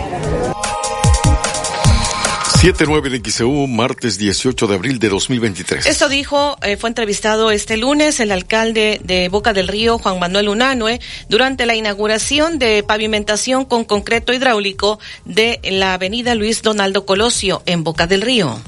79 2.62 3.09
de 3.09 3.28
XEU, 3.28 3.66
martes 3.66 4.20
18 4.20 4.68
de 4.68 4.76
abril 4.76 4.99
de 4.99 5.09
2023. 5.09 5.84
Esto 5.88 6.09
dijo, 6.09 6.57
eh, 6.62 6.78
fue 6.78 6.91
entrevistado 6.91 7.49
este 7.49 7.76
lunes 7.76 8.20
el 8.20 8.32
alcalde 8.32 9.01
de 9.03 9.30
Boca 9.30 9.51
del 9.51 9.68
Río, 9.68 9.97
Juan 9.97 10.20
Manuel 10.20 10.47
Unanue, 10.47 10.99
durante 11.28 11.66
la 11.66 11.74
inauguración 11.74 12.59
de 12.59 12.84
pavimentación 12.84 13.66
con 13.66 13.84
concreto 13.84 14.32
hidráulico 14.32 14.99
de 15.26 15.59
la 15.64 15.95
avenida 15.95 16.36
Luis 16.36 16.62
Donaldo 16.62 17.03
Colosio 17.03 17.64
en 17.66 17.84
Boca 17.84 18.05
del 18.05 18.22
Río. 18.22 18.59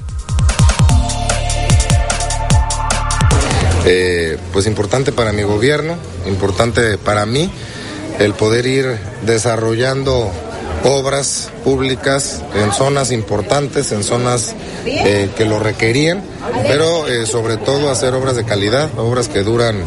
Eh, 3.86 4.38
pues 4.52 4.66
importante 4.66 5.12
para 5.12 5.32
mi 5.32 5.44
gobierno, 5.44 5.96
importante 6.26 6.98
para 6.98 7.26
mí 7.26 7.48
el 8.18 8.34
poder 8.34 8.66
ir 8.66 8.98
desarrollando 9.24 10.32
obras 10.84 11.50
públicas 11.64 12.42
en 12.54 12.72
zonas 12.72 13.10
importantes, 13.10 13.90
en 13.92 14.04
zonas 14.04 14.54
eh, 14.84 15.30
que 15.36 15.44
lo 15.44 15.58
requerían, 15.58 16.22
pero 16.68 17.08
eh, 17.08 17.26
sobre 17.26 17.56
todo 17.56 17.90
hacer 17.90 18.14
obras 18.14 18.36
de 18.36 18.44
calidad, 18.44 18.90
obras 18.98 19.28
que 19.28 19.42
duran 19.42 19.82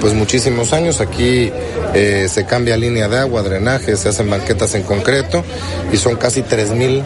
pues 0.00 0.14
muchísimos 0.14 0.72
años. 0.72 1.00
Aquí 1.00 1.52
eh, 1.94 2.26
se 2.30 2.46
cambia 2.46 2.76
línea 2.76 3.08
de 3.08 3.18
agua, 3.18 3.42
drenaje, 3.42 3.96
se 3.96 4.08
hacen 4.08 4.30
banquetas 4.30 4.74
en 4.74 4.82
concreto 4.82 5.44
y 5.92 5.96
son 5.98 6.16
casi 6.16 6.42
3.000 6.42 7.02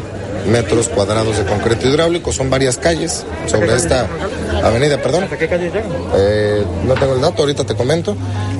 metros 0.47 0.89
cuadrados 0.89 1.37
de 1.39 1.45
concreto 1.45 1.89
hidráulico. 1.89 2.33
Son 2.33 2.51
varias 2.51 2.77
calles 2.77 3.25
sobre 3.47 3.75
esta 3.75 4.07
avenida, 4.63 5.01
perdón. 5.01 5.25
¿Hasta 5.25 5.39
qué 5.39 5.49
calle 5.49 5.67
llegan? 5.71 5.91
Eh, 6.17 6.65
no 6.87 6.95
tengo 6.95 7.15
el 7.15 7.21
dato, 7.21 7.43
ahorita 7.43 7.65
te 7.65 7.75
comento, 7.75 8.17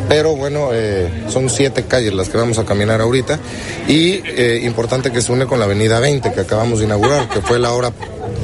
pero 0.09 0.35
bueno, 0.37 0.71
eh, 0.73 1.09
son 1.29 1.49
siete 1.51 1.85
calles 1.85 2.13
las 2.15 2.29
que 2.29 2.37
vamos 2.39 2.59
a 2.59 2.65
caminar 2.65 3.01
ahorita 3.01 3.39
y 3.89 4.23
eh, 4.25 4.61
importante 4.65 5.11
que 5.13 5.21
se 5.23 5.33
une 5.33 5.47
con 5.47 5.59
la 5.59 5.65
avenida 5.67 6.01
20 6.01 6.33
que 6.33 6.41
acabamos 6.41 6.79
de 6.81 6.87
inaugurar, 6.87 7.29
que 7.29 7.41
fue 7.41 7.59
la 7.59 7.73
hora 7.73 7.93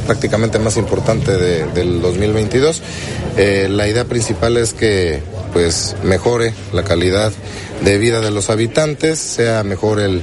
prácticamente 0.06 0.58
más 0.58 0.76
importante 0.76 1.32
de- 1.36 1.66
del 1.72 2.00
2022. 2.00 2.80
Eh, 3.36 3.68
la 3.70 3.86
idea 3.88 4.04
principal 4.04 4.56
es 4.56 4.72
que 4.72 5.22
pues 5.52 5.96
mejore 6.04 6.52
la 6.72 6.82
calidad 6.84 7.32
de 7.82 7.98
vida 7.98 8.20
de 8.20 8.30
los 8.30 8.50
habitantes, 8.50 9.18
sea 9.18 9.62
mejor 9.62 10.00
el, 10.00 10.22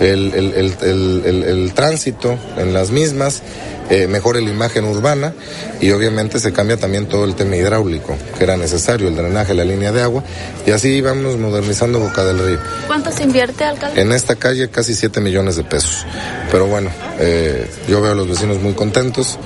el, 0.00 0.34
el- 0.34 1.24
el- 1.44 1.72
tránsito 1.74 2.36
en 2.58 2.72
las 2.72 2.90
mismas, 2.90 3.42
eh, 3.90 4.06
mejore 4.08 4.40
la 4.40 4.50
imagen 4.50 4.84
urbana 4.84 5.32
y 5.80 5.90
obviamente 5.92 6.40
se 6.40 6.52
cambia 6.52 6.76
también 6.76 7.06
todo 7.06 7.24
el 7.24 7.34
tema 7.36 7.54
hidráulico 7.56 8.16
que 8.36 8.42
era 8.44 8.56
necesario, 8.56 9.06
el 9.08 9.14
drenaje, 9.14 9.54
la 9.54 9.64
línea 9.64 9.92
de 9.92 10.02
agua 10.02 10.24
y 10.66 10.70
así 10.72 11.00
vamos 11.00 11.36
modernizando 11.36 12.00
Boca 12.00 12.24
del 12.24 12.38
Río. 12.44 12.58
¿Cuánto 12.88 13.12
se 13.12 13.22
invierte, 13.24 13.62
alcalde? 13.64 14.00
En 14.00 14.10
esta 14.12 14.34
calle 14.36 14.68
casi 14.70 14.94
7 14.94 15.20
millones 15.20 15.54
de 15.56 15.62
pesos. 15.64 16.04
Pero 16.50 16.66
bueno, 16.66 16.90
eh, 17.20 17.68
yo 17.88 18.00
veo 18.00 18.12
a 18.12 18.14
los 18.16 18.28
vecinos 18.28 18.60
muy 18.60 18.72
contentos 18.72 19.38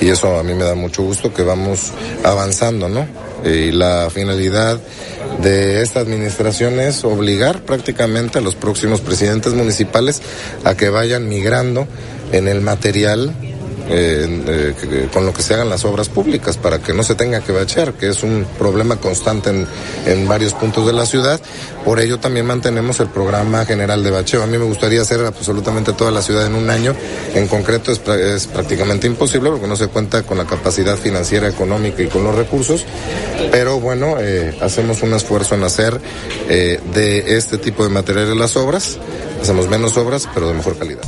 y 0.00 0.08
eso 0.08 0.38
a 0.38 0.42
mí 0.42 0.52
me 0.54 0.64
da 0.64 0.74
mucho 0.74 1.02
gusto 1.02 1.32
que 1.32 1.42
vamos 1.42 1.92
avanzando, 2.24 2.88
¿no? 2.88 3.06
Y 3.44 3.72
la 3.72 4.08
finalidad 4.10 4.80
de 5.42 5.82
esta 5.82 6.00
administración 6.00 6.80
es 6.80 7.04
obligar 7.04 7.62
prácticamente 7.62 8.38
a 8.38 8.42
los 8.42 8.54
próximos 8.54 9.00
presidentes 9.00 9.54
municipales 9.54 10.22
a 10.64 10.74
que 10.74 10.88
vayan 10.88 11.28
migrando 11.28 11.86
en 12.32 12.48
el 12.48 12.60
material 12.60 13.32
eh, 13.88 14.74
eh, 14.78 15.08
con 15.12 15.26
lo 15.26 15.32
que 15.32 15.42
se 15.42 15.54
hagan 15.54 15.68
las 15.68 15.84
obras 15.84 16.08
públicas 16.08 16.56
para 16.56 16.78
que 16.78 16.92
no 16.92 17.02
se 17.02 17.14
tenga 17.14 17.40
que 17.40 17.52
bachear, 17.52 17.94
que 17.94 18.08
es 18.08 18.22
un 18.22 18.46
problema 18.58 18.96
constante 18.96 19.50
en, 19.50 19.66
en 20.06 20.28
varios 20.28 20.54
puntos 20.54 20.86
de 20.86 20.92
la 20.92 21.06
ciudad. 21.06 21.40
Por 21.84 22.00
ello 22.00 22.18
también 22.18 22.46
mantenemos 22.46 22.98
el 23.00 23.08
programa 23.08 23.64
general 23.64 24.02
de 24.02 24.10
bacheo. 24.10 24.42
A 24.42 24.46
mí 24.46 24.58
me 24.58 24.64
gustaría 24.64 25.02
hacer 25.02 25.20
absolutamente 25.24 25.92
toda 25.92 26.10
la 26.10 26.22
ciudad 26.22 26.46
en 26.46 26.54
un 26.54 26.68
año. 26.68 26.94
En 27.34 27.46
concreto 27.46 27.92
es, 27.92 28.00
es 28.08 28.46
prácticamente 28.46 29.06
imposible 29.06 29.50
porque 29.50 29.68
no 29.68 29.76
se 29.76 29.86
cuenta 29.88 30.22
con 30.24 30.38
la 30.38 30.46
capacidad 30.46 30.96
financiera, 30.96 31.48
económica 31.48 32.02
y 32.02 32.08
con 32.08 32.24
los 32.24 32.34
recursos. 32.34 32.84
Pero 33.52 33.78
bueno, 33.80 34.16
eh, 34.18 34.56
hacemos 34.60 35.02
un 35.02 35.14
esfuerzo 35.14 35.54
en 35.54 35.64
hacer 35.64 36.00
eh, 36.48 36.80
de 36.92 37.36
este 37.36 37.58
tipo 37.58 37.84
de 37.84 37.90
materiales 37.90 38.36
las 38.36 38.56
obras. 38.56 38.98
Hacemos 39.40 39.68
menos 39.68 39.96
obras, 39.96 40.28
pero 40.34 40.48
de 40.48 40.54
mejor 40.54 40.78
calidad. 40.78 41.02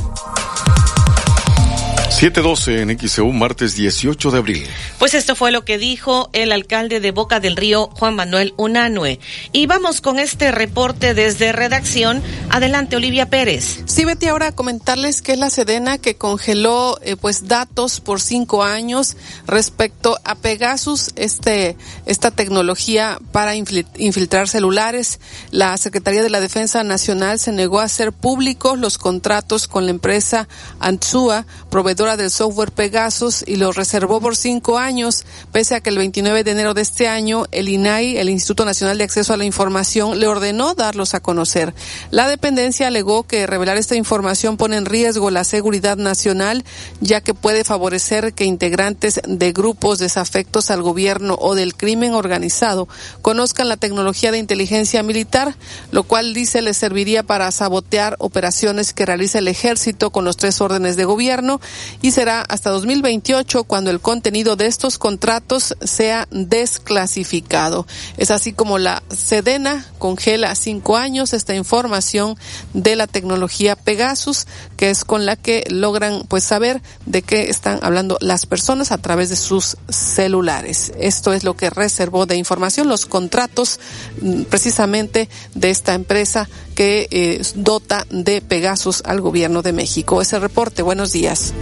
712 2.19 2.81
en 2.81 2.99
XEU, 2.99 3.31
martes 3.31 3.75
18 3.75 4.31
de 4.31 4.37
abril. 4.37 4.67
Pues 4.97 5.13
esto 5.13 5.37
fue 5.37 5.51
lo 5.51 5.63
que 5.63 5.77
dijo 5.77 6.29
el 6.33 6.51
alcalde 6.51 6.99
de 6.99 7.11
Boca 7.11 7.39
del 7.39 7.55
Río, 7.55 7.87
Juan 7.93 8.13
Manuel 8.15 8.53
Unanue. 8.57 9.21
Y 9.53 9.67
vamos 9.67 10.01
con 10.01 10.19
este 10.19 10.51
reporte 10.51 11.13
desde 11.13 11.53
redacción. 11.53 12.21
Adelante, 12.49 12.97
Olivia 12.97 13.29
Pérez. 13.29 13.83
Sí, 13.85 14.03
Betty, 14.03 14.27
ahora 14.27 14.51
comentarles 14.51 15.21
que 15.21 15.31
es 15.31 15.39
la 15.39 15.49
Sedena 15.49 15.97
que 15.97 16.15
congeló 16.15 16.99
eh, 17.03 17.15
pues 17.15 17.47
datos 17.47 18.01
por 18.01 18.19
cinco 18.19 18.65
años 18.65 19.15
respecto 19.47 20.19
a 20.25 20.35
Pegasus, 20.35 21.11
este, 21.15 21.77
esta 22.05 22.31
tecnología 22.31 23.17
para 23.31 23.55
infil- 23.55 23.87
infiltrar 23.97 24.49
celulares. 24.49 25.21
La 25.51 25.77
Secretaría 25.77 26.21
de 26.21 26.29
la 26.29 26.41
Defensa 26.41 26.83
Nacional 26.83 27.39
se 27.39 27.53
negó 27.53 27.79
a 27.79 27.85
hacer 27.85 28.11
públicos 28.11 28.77
los 28.77 28.97
contratos 28.97 29.69
con 29.69 29.85
la 29.85 29.91
empresa 29.91 30.49
Antsua, 30.81 31.45
proveedora 31.69 32.08
del 32.17 32.31
software 32.31 32.71
Pegasus, 32.71 33.43
y 33.45 33.55
los 33.55 33.75
reservó 33.75 34.21
por 34.21 34.35
cinco 34.35 34.77
años, 34.77 35.25
pese 35.51 35.75
a 35.75 35.81
que 35.81 35.89
el 35.89 35.97
29 35.97 36.43
de 36.43 36.51
enero 36.51 36.73
de 36.73 36.81
este 36.81 37.07
año 37.07 37.45
el 37.51 37.69
INAI, 37.69 38.17
el 38.17 38.29
Instituto 38.29 38.65
Nacional 38.65 38.97
de 38.97 39.03
Acceso 39.03 39.33
a 39.33 39.37
la 39.37 39.45
Información, 39.45 40.19
le 40.19 40.27
ordenó 40.27 40.75
darlos 40.75 41.13
a 41.13 41.19
conocer. 41.19 41.73
La 42.11 42.27
dependencia 42.27 42.87
alegó 42.87 43.23
que 43.23 43.47
revelar 43.47 43.77
esta 43.77 43.95
información 43.95 44.57
pone 44.57 44.77
en 44.77 44.85
riesgo 44.85 45.31
la 45.31 45.43
seguridad 45.43 45.97
nacional, 45.97 46.63
ya 47.01 47.21
que 47.21 47.33
puede 47.33 47.63
favorecer 47.63 48.33
que 48.33 48.45
integrantes 48.45 49.21
de 49.27 49.51
grupos 49.51 49.99
desafectos 49.99 50.71
al 50.71 50.81
gobierno 50.81 51.37
o 51.39 51.55
del 51.55 51.75
crimen 51.75 52.13
organizado 52.13 52.87
conozcan 53.21 53.69
la 53.69 53.77
tecnología 53.77 54.31
de 54.31 54.37
inteligencia 54.37 55.03
militar, 55.03 55.55
lo 55.91 56.03
cual 56.03 56.33
dice 56.33 56.61
le 56.61 56.73
serviría 56.73 57.23
para 57.23 57.51
sabotear 57.51 58.15
operaciones 58.19 58.93
que 58.93 59.05
realiza 59.05 59.39
el 59.39 59.47
ejército 59.47 60.11
con 60.11 60.25
los 60.25 60.37
tres 60.37 60.61
órdenes 60.61 60.95
de 60.95 61.05
gobierno 61.05 61.61
y 62.01 62.11
será 62.11 62.41
hasta 62.41 62.69
2028 62.69 63.63
cuando 63.65 63.91
el 63.91 63.99
contenido 63.99 64.55
de 64.55 64.67
estos 64.67 64.97
contratos 64.97 65.75
sea 65.81 66.27
desclasificado. 66.31 67.85
Es 68.17 68.31
así 68.31 68.53
como 68.53 68.77
la 68.77 69.03
Sedena 69.09 69.85
congela 69.97 70.55
cinco 70.55 70.97
años 70.97 71.33
esta 71.33 71.55
información 71.55 72.37
de 72.73 72.95
la 72.95 73.07
tecnología 73.07 73.75
Pegasus, 73.75 74.47
que 74.77 74.89
es 74.89 75.03
con 75.03 75.25
la 75.25 75.35
que 75.35 75.65
logran 75.69 76.23
pues 76.27 76.43
saber 76.43 76.81
de 77.05 77.21
qué 77.21 77.49
están 77.49 77.79
hablando 77.81 78.17
las 78.21 78.45
personas 78.45 78.91
a 78.91 78.97
través 78.97 79.29
de 79.29 79.35
sus 79.35 79.77
celulares. 79.89 80.93
Esto 80.99 81.33
es 81.33 81.43
lo 81.43 81.55
que 81.55 81.69
reservó 81.69 82.25
de 82.25 82.37
información 82.37 82.87
los 82.87 83.05
contratos 83.05 83.79
mm, 84.21 84.43
precisamente 84.43 85.29
de 85.53 85.69
esta 85.69 85.93
empresa 85.93 86.49
que 86.79 87.09
eh, 87.11 87.41
dota 87.55 88.07
de 88.09 88.39
Pegasus 88.39 89.01
al 89.03 89.19
gobierno 89.19 89.61
de 89.61 89.73
México. 89.73 90.21
Ese 90.21 90.39
reporte, 90.39 90.81
buenos 90.81 91.11
días. 91.11 91.53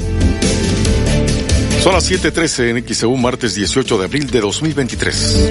Son 1.82 1.93
las 1.93 2.07
7:13 2.07 2.70
en 2.70 2.88
XEU, 2.88 3.18
martes 3.18 3.55
18 3.55 3.97
de 3.97 4.05
abril 4.05 4.30
de 4.30 4.41
2023. 4.41 5.49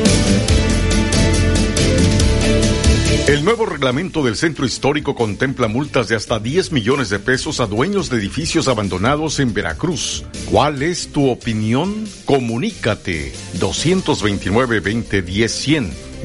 El 3.27 3.45
nuevo 3.45 3.67
reglamento 3.67 4.23
del 4.23 4.37
centro 4.37 4.67
histórico 4.67 5.17
contempla 5.17 5.67
multas 5.67 6.07
de 6.07 6.15
hasta 6.15 6.39
10 6.39 6.71
millones 6.71 7.11
de 7.11 7.19
pesos 7.19 7.59
a 7.59 7.67
dueños 7.67 8.09
de 8.09 8.19
edificios 8.19 8.69
abandonados 8.69 9.41
en 9.41 9.53
Veracruz. 9.53 10.25
¿Cuál 10.49 10.85
es 10.85 11.09
tu 11.09 11.29
opinión? 11.29 12.07
Comunícate 12.25 13.33
229-2010-100, 13.59 15.91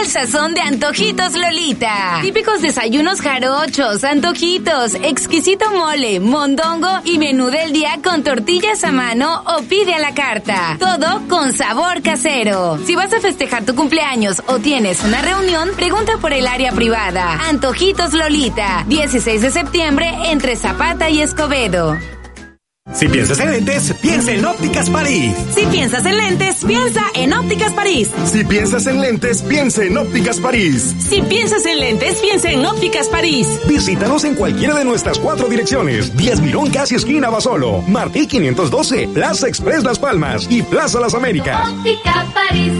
El 0.00 0.08
sazón 0.08 0.52
de 0.52 0.60
Antojitos 0.60 1.32
Lolita. 1.32 2.18
Típicos 2.20 2.60
desayunos 2.60 3.20
jarochos, 3.20 4.04
antojitos, 4.04 4.94
exquisito 4.94 5.70
mole, 5.70 6.20
mondongo 6.20 6.88
y 7.04 7.18
menú 7.18 7.46
del 7.46 7.72
día 7.72 7.98
con 8.04 8.22
tortillas 8.22 8.84
a 8.84 8.92
mano 8.92 9.42
o 9.46 9.62
pide 9.62 9.94
a 9.94 9.98
la 9.98 10.14
carta. 10.14 10.76
Todo 10.78 11.22
con 11.28 11.52
sabor 11.54 12.02
casero. 12.02 12.78
Si 12.84 12.94
vas 12.94 13.12
a 13.14 13.20
festejar 13.20 13.64
tu 13.64 13.74
cumpleaños 13.74 14.42
o 14.46 14.58
tienes 14.58 15.02
una 15.02 15.22
reunión, 15.22 15.70
pregunta 15.76 16.18
por 16.20 16.32
el 16.32 16.46
área 16.46 16.72
privada. 16.72 17.40
Antojitos 17.48 18.12
Lolita, 18.12 18.84
16 18.88 19.40
de 19.40 19.50
septiembre 19.50 20.12
entre 20.26 20.56
Zapata 20.56 21.08
y 21.08 21.22
Escobedo. 21.22 21.96
Si 22.94 23.08
piensas 23.08 23.40
en 23.40 23.50
lentes, 23.50 23.92
piensa 24.00 24.32
en 24.32 24.44
Ópticas 24.44 24.88
París. 24.88 25.34
Si 25.54 25.66
piensas 25.66 26.06
en 26.06 26.16
lentes, 26.16 26.64
piensa 26.64 27.02
en 27.14 27.32
Ópticas 27.32 27.72
París. 27.72 28.10
Si 28.24 28.44
piensas 28.44 28.86
en 28.86 29.00
lentes, 29.00 29.42
piensa 29.42 29.82
en 29.82 29.98
Ópticas 29.98 30.38
París. 30.38 30.94
Si 30.98 31.20
piensas 31.22 31.66
en 31.66 31.80
lentes, 31.80 32.16
piensa 32.20 32.50
en 32.50 32.64
Ópticas 32.64 33.08
París. 33.08 33.48
Visítanos 33.66 34.24
en 34.24 34.34
cualquiera 34.34 34.74
de 34.74 34.84
nuestras 34.84 35.18
cuatro 35.18 35.48
direcciones. 35.48 36.16
10 36.16 36.40
Mirón, 36.40 36.70
casi 36.70 36.94
esquina 36.94 37.28
Basolo. 37.28 37.82
Martí 37.82 38.26
512, 38.26 39.08
Plaza 39.12 39.48
Express 39.48 39.82
Las 39.82 39.98
Palmas 39.98 40.46
y 40.48 40.62
Plaza 40.62 41.00
Las 41.00 41.14
Américas. 41.14 41.68
Óptica 41.68 42.24
París. 42.32 42.72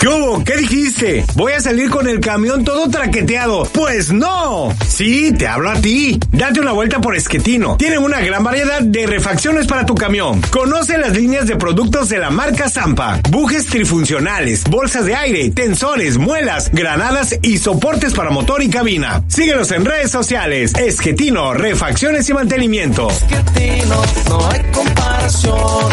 ¿Qué 0.00 0.06
hubo? 0.06 0.44
¿Qué 0.44 0.56
dijiste? 0.56 1.24
Voy 1.34 1.52
a 1.52 1.60
salir 1.60 1.90
con 1.90 2.06
el 2.08 2.20
camión 2.20 2.62
todo 2.62 2.88
traqueteado. 2.88 3.64
Pues 3.72 4.12
no. 4.12 4.72
Sí, 4.86 5.32
te 5.36 5.48
hablo 5.48 5.70
a 5.70 5.74
ti. 5.74 6.20
Date 6.30 6.60
una 6.60 6.70
vuelta 6.70 7.00
por 7.00 7.16
Esquetino. 7.16 7.76
Tienen 7.76 8.04
una 8.04 8.20
gran 8.20 8.44
variedad 8.44 8.80
de 8.80 9.08
refacciones 9.08 9.66
para 9.66 9.86
tu 9.86 9.96
camión. 9.96 10.40
Conoce 10.52 10.98
las 10.98 11.16
líneas 11.16 11.48
de 11.48 11.56
productos 11.56 12.08
de 12.08 12.18
la 12.18 12.30
marca 12.30 12.70
Zampa. 12.70 13.20
Bujes 13.28 13.66
trifuncionales, 13.66 14.62
bolsas 14.70 15.04
de 15.04 15.16
aire, 15.16 15.50
tensores, 15.50 16.16
muelas, 16.16 16.70
granadas 16.72 17.36
y 17.42 17.58
soportes 17.58 18.14
para 18.14 18.30
motor 18.30 18.62
y 18.62 18.70
cabina. 18.70 19.24
Síguenos 19.26 19.72
en 19.72 19.84
redes 19.84 20.12
sociales. 20.12 20.74
Esquetino, 20.76 21.54
refacciones 21.54 22.28
y 22.28 22.34
mantenimiento. 22.34 23.08
Esquetino, 23.10 24.00
no 24.28 24.48
hay 24.48 24.62
comparación. 24.70 25.88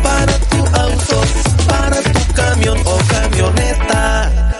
Para 0.00 0.38
tu 0.38 0.58
auto, 0.58 1.22
para 1.66 2.00
tu 2.02 2.21
camión 2.42 2.78
o 2.84 2.98
camioneta. 3.08 4.52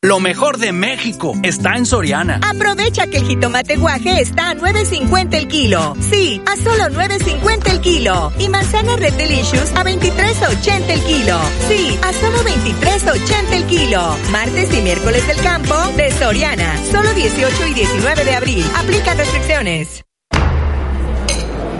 Lo 0.00 0.20
mejor 0.20 0.58
de 0.58 0.72
México 0.72 1.34
está 1.42 1.74
en 1.74 1.84
Soriana. 1.84 2.38
Aprovecha 2.48 3.08
que 3.08 3.16
el 3.16 3.26
jitomate 3.26 3.76
guaje 3.76 4.20
está 4.20 4.50
a 4.50 4.54
9.50 4.54 5.34
el 5.34 5.48
kilo. 5.48 5.96
Sí, 6.08 6.40
a 6.46 6.56
solo 6.56 6.84
9.50 6.84 7.70
el 7.72 7.80
kilo. 7.80 8.32
Y 8.38 8.48
manzana 8.48 8.94
Red 8.94 9.14
Delicious 9.14 9.72
a 9.74 9.82
23.80 9.82 10.88
el 10.88 11.02
kilo. 11.02 11.40
Sí, 11.68 11.98
a 12.00 12.12
solo 12.12 12.38
23.80 12.38 13.52
el 13.52 13.64
kilo. 13.64 14.16
Martes 14.30 14.72
y 14.72 14.82
miércoles 14.82 15.26
del 15.26 15.38
campo 15.42 15.74
de 15.96 16.12
Soriana. 16.12 16.78
Solo 16.92 17.12
18 17.12 17.66
y 17.66 17.74
19 17.74 18.24
de 18.24 18.34
abril. 18.36 18.64
Aplica 18.76 19.14
restricciones. 19.14 20.07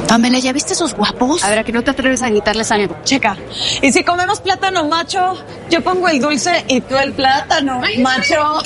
Pamela, 0.08 0.38
¿ya 0.38 0.54
viste 0.54 0.72
esos 0.72 0.94
guapos? 0.94 1.44
A 1.44 1.50
ver, 1.50 1.58
¿a 1.58 1.64
que 1.64 1.72
no 1.72 1.84
te 1.84 1.90
atreves 1.90 2.22
a 2.22 2.30
quitarles 2.30 2.72
algo? 2.72 2.96
Checa. 3.04 3.36
Y 3.82 3.92
si 3.92 4.02
comemos 4.02 4.40
plátano 4.40 4.86
macho, 4.88 5.34
yo 5.70 5.82
pongo 5.82 6.08
el 6.08 6.18
dulce 6.18 6.64
y 6.66 6.80
tú 6.80 6.96
el 6.96 7.12
plátano 7.12 7.82
macho. 7.98 8.58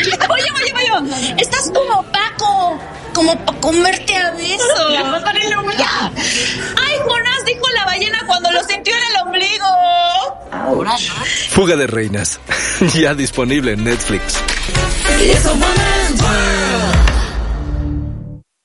Oye, 0.00 0.44
oye, 0.54 0.90
oye, 0.92 1.34
estás 1.36 1.70
como 1.74 2.02
Paco, 2.04 2.78
como 3.12 3.36
para 3.44 3.60
comerte 3.60 4.16
a 4.16 4.30
besos. 4.30 4.92
Ya. 5.78 6.10
Ay, 6.10 6.96
Jonás 7.06 7.44
dijo 7.44 7.66
la 7.74 7.84
ballena 7.84 8.22
cuando 8.26 8.50
lo 8.50 8.64
sintió 8.64 8.94
en 8.94 9.02
el 9.02 9.26
ombligo. 9.26 9.66
Ahora 10.52 10.96
Fuga 11.50 11.76
de 11.76 11.86
Reinas. 11.86 12.40
ya 12.94 13.14
disponible 13.14 13.72
en 13.72 13.84
Netflix. 13.84 14.38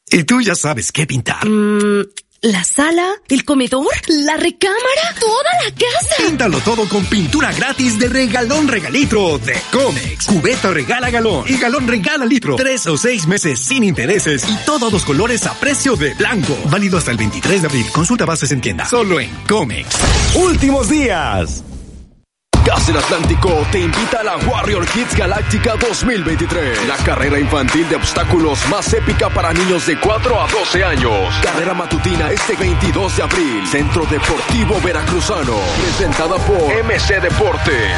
Y 0.09 0.23
tú 0.23 0.41
ya 0.41 0.55
sabes 0.55 0.91
qué 0.91 1.07
pintar. 1.07 1.47
Mm, 1.47 2.03
¿La 2.41 2.63
sala? 2.63 3.15
¿El 3.27 3.43
comedor? 3.43 3.87
¿La 4.07 4.37
recámara? 4.37 5.15
¿Toda 5.19 5.51
la 5.63 5.71
casa? 5.71 6.15
Píntalo 6.27 6.59
todo 6.59 6.87
con 6.87 7.03
pintura 7.07 7.51
gratis 7.51 7.97
de 7.97 8.07
regalón 8.07 8.67
regalitro 8.67 9.39
de 9.39 9.57
Comex. 9.71 10.27
Cubeta 10.27 10.69
regala 10.69 11.09
galón 11.09 11.45
y 11.47 11.57
galón 11.57 11.87
regala 11.87 12.23
litro. 12.25 12.55
Tres 12.55 12.85
o 12.85 12.97
seis 12.97 13.25
meses 13.25 13.59
sin 13.59 13.83
intereses 13.83 14.47
y 14.47 14.55
todos 14.63 14.93
los 14.93 15.03
colores 15.03 15.45
a 15.47 15.53
precio 15.55 15.95
de 15.95 16.13
blanco. 16.13 16.55
Válido 16.69 16.99
hasta 16.99 17.09
el 17.09 17.17
23 17.17 17.61
de 17.61 17.67
abril. 17.67 17.85
Consulta 17.91 18.25
bases 18.25 18.51
en 18.51 18.61
tienda. 18.61 18.85
Solo 18.85 19.19
en 19.19 19.31
Comex. 19.47 19.89
Últimos 20.35 20.87
días. 20.87 21.63
Gas 22.65 22.87
del 22.87 22.97
Atlántico 22.97 23.65
te 23.71 23.81
invita 23.81 24.21
a 24.21 24.23
la 24.23 24.37
Warrior 24.37 24.87
Kids 24.87 25.15
Galáctica 25.15 25.75
2023. 25.75 26.87
La 26.87 26.97
carrera 26.97 27.39
infantil 27.39 27.87
de 27.87 27.95
obstáculos 27.95 28.67
más 28.69 28.91
épica 28.91 29.29
para 29.29 29.53
niños 29.53 29.85
de 29.85 29.99
4 29.99 30.41
a 30.41 30.47
12 30.47 30.83
años. 30.83 31.35
Carrera 31.43 31.75
matutina 31.75 32.31
este 32.31 32.55
22 32.55 33.17
de 33.17 33.23
abril. 33.23 33.67
Centro 33.67 34.07
Deportivo 34.07 34.81
Veracruzano. 34.83 35.59
Presentada 35.79 36.37
por 36.37 36.83
MC 36.83 37.21
Deportes. 37.21 37.91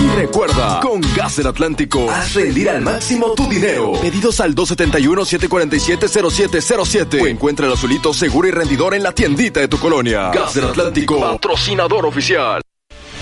Y 0.00 0.06
recuerda, 0.14 0.78
con 0.78 1.00
Gas 1.16 1.38
del 1.38 1.48
Atlántico, 1.48 2.08
haz 2.08 2.34
rendir 2.34 2.70
al 2.70 2.80
máximo 2.80 3.34
tu 3.34 3.48
dinero. 3.48 3.94
Pedidos 4.00 4.38
al 4.38 4.54
271-747-0707. 4.54 7.22
O 7.22 7.26
encuentra 7.26 7.66
el 7.66 7.72
azulito 7.72 8.14
seguro 8.14 8.46
y 8.46 8.52
rendidor 8.52 8.94
en 8.94 9.02
la 9.02 9.12
tiendita 9.12 9.58
de 9.58 9.66
tu 9.66 9.80
colonia. 9.80 10.30
Gas 10.30 10.54
del 10.54 10.66
Atlántico, 10.66 11.20
patrocinador 11.20 12.06
oficial. 12.06 12.61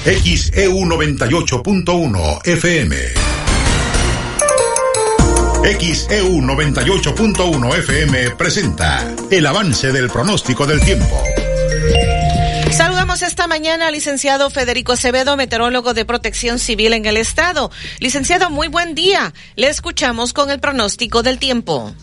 XEU 0.03 0.87
98.1 0.87 2.47
FM. 2.47 2.97
XEU 5.79 6.41
98.1 6.41 7.79
FM 7.81 8.31
presenta 8.31 9.15
el 9.31 9.45
avance 9.45 9.93
del 9.93 10.09
pronóstico 10.09 10.67
del 10.67 10.81
tiempo. 10.81 11.23
Saludamos 12.71 13.21
esta 13.21 13.47
mañana 13.47 13.89
al 13.89 13.93
licenciado 13.93 14.49
Federico 14.49 14.93
Acevedo, 14.93 15.37
meteorólogo 15.37 15.93
de 15.93 16.07
protección 16.07 16.59
civil 16.59 16.95
en 16.95 17.05
el 17.05 17.19
estado. 17.19 17.71
Licenciado, 17.99 18.49
muy 18.49 18.69
buen 18.69 18.95
día. 18.95 19.35
Le 19.57 19.69
escuchamos 19.69 20.33
con 20.33 20.51
el 20.51 20.61
pronóstico 20.61 21.23
del 21.23 21.39
tiempo. 21.39 21.95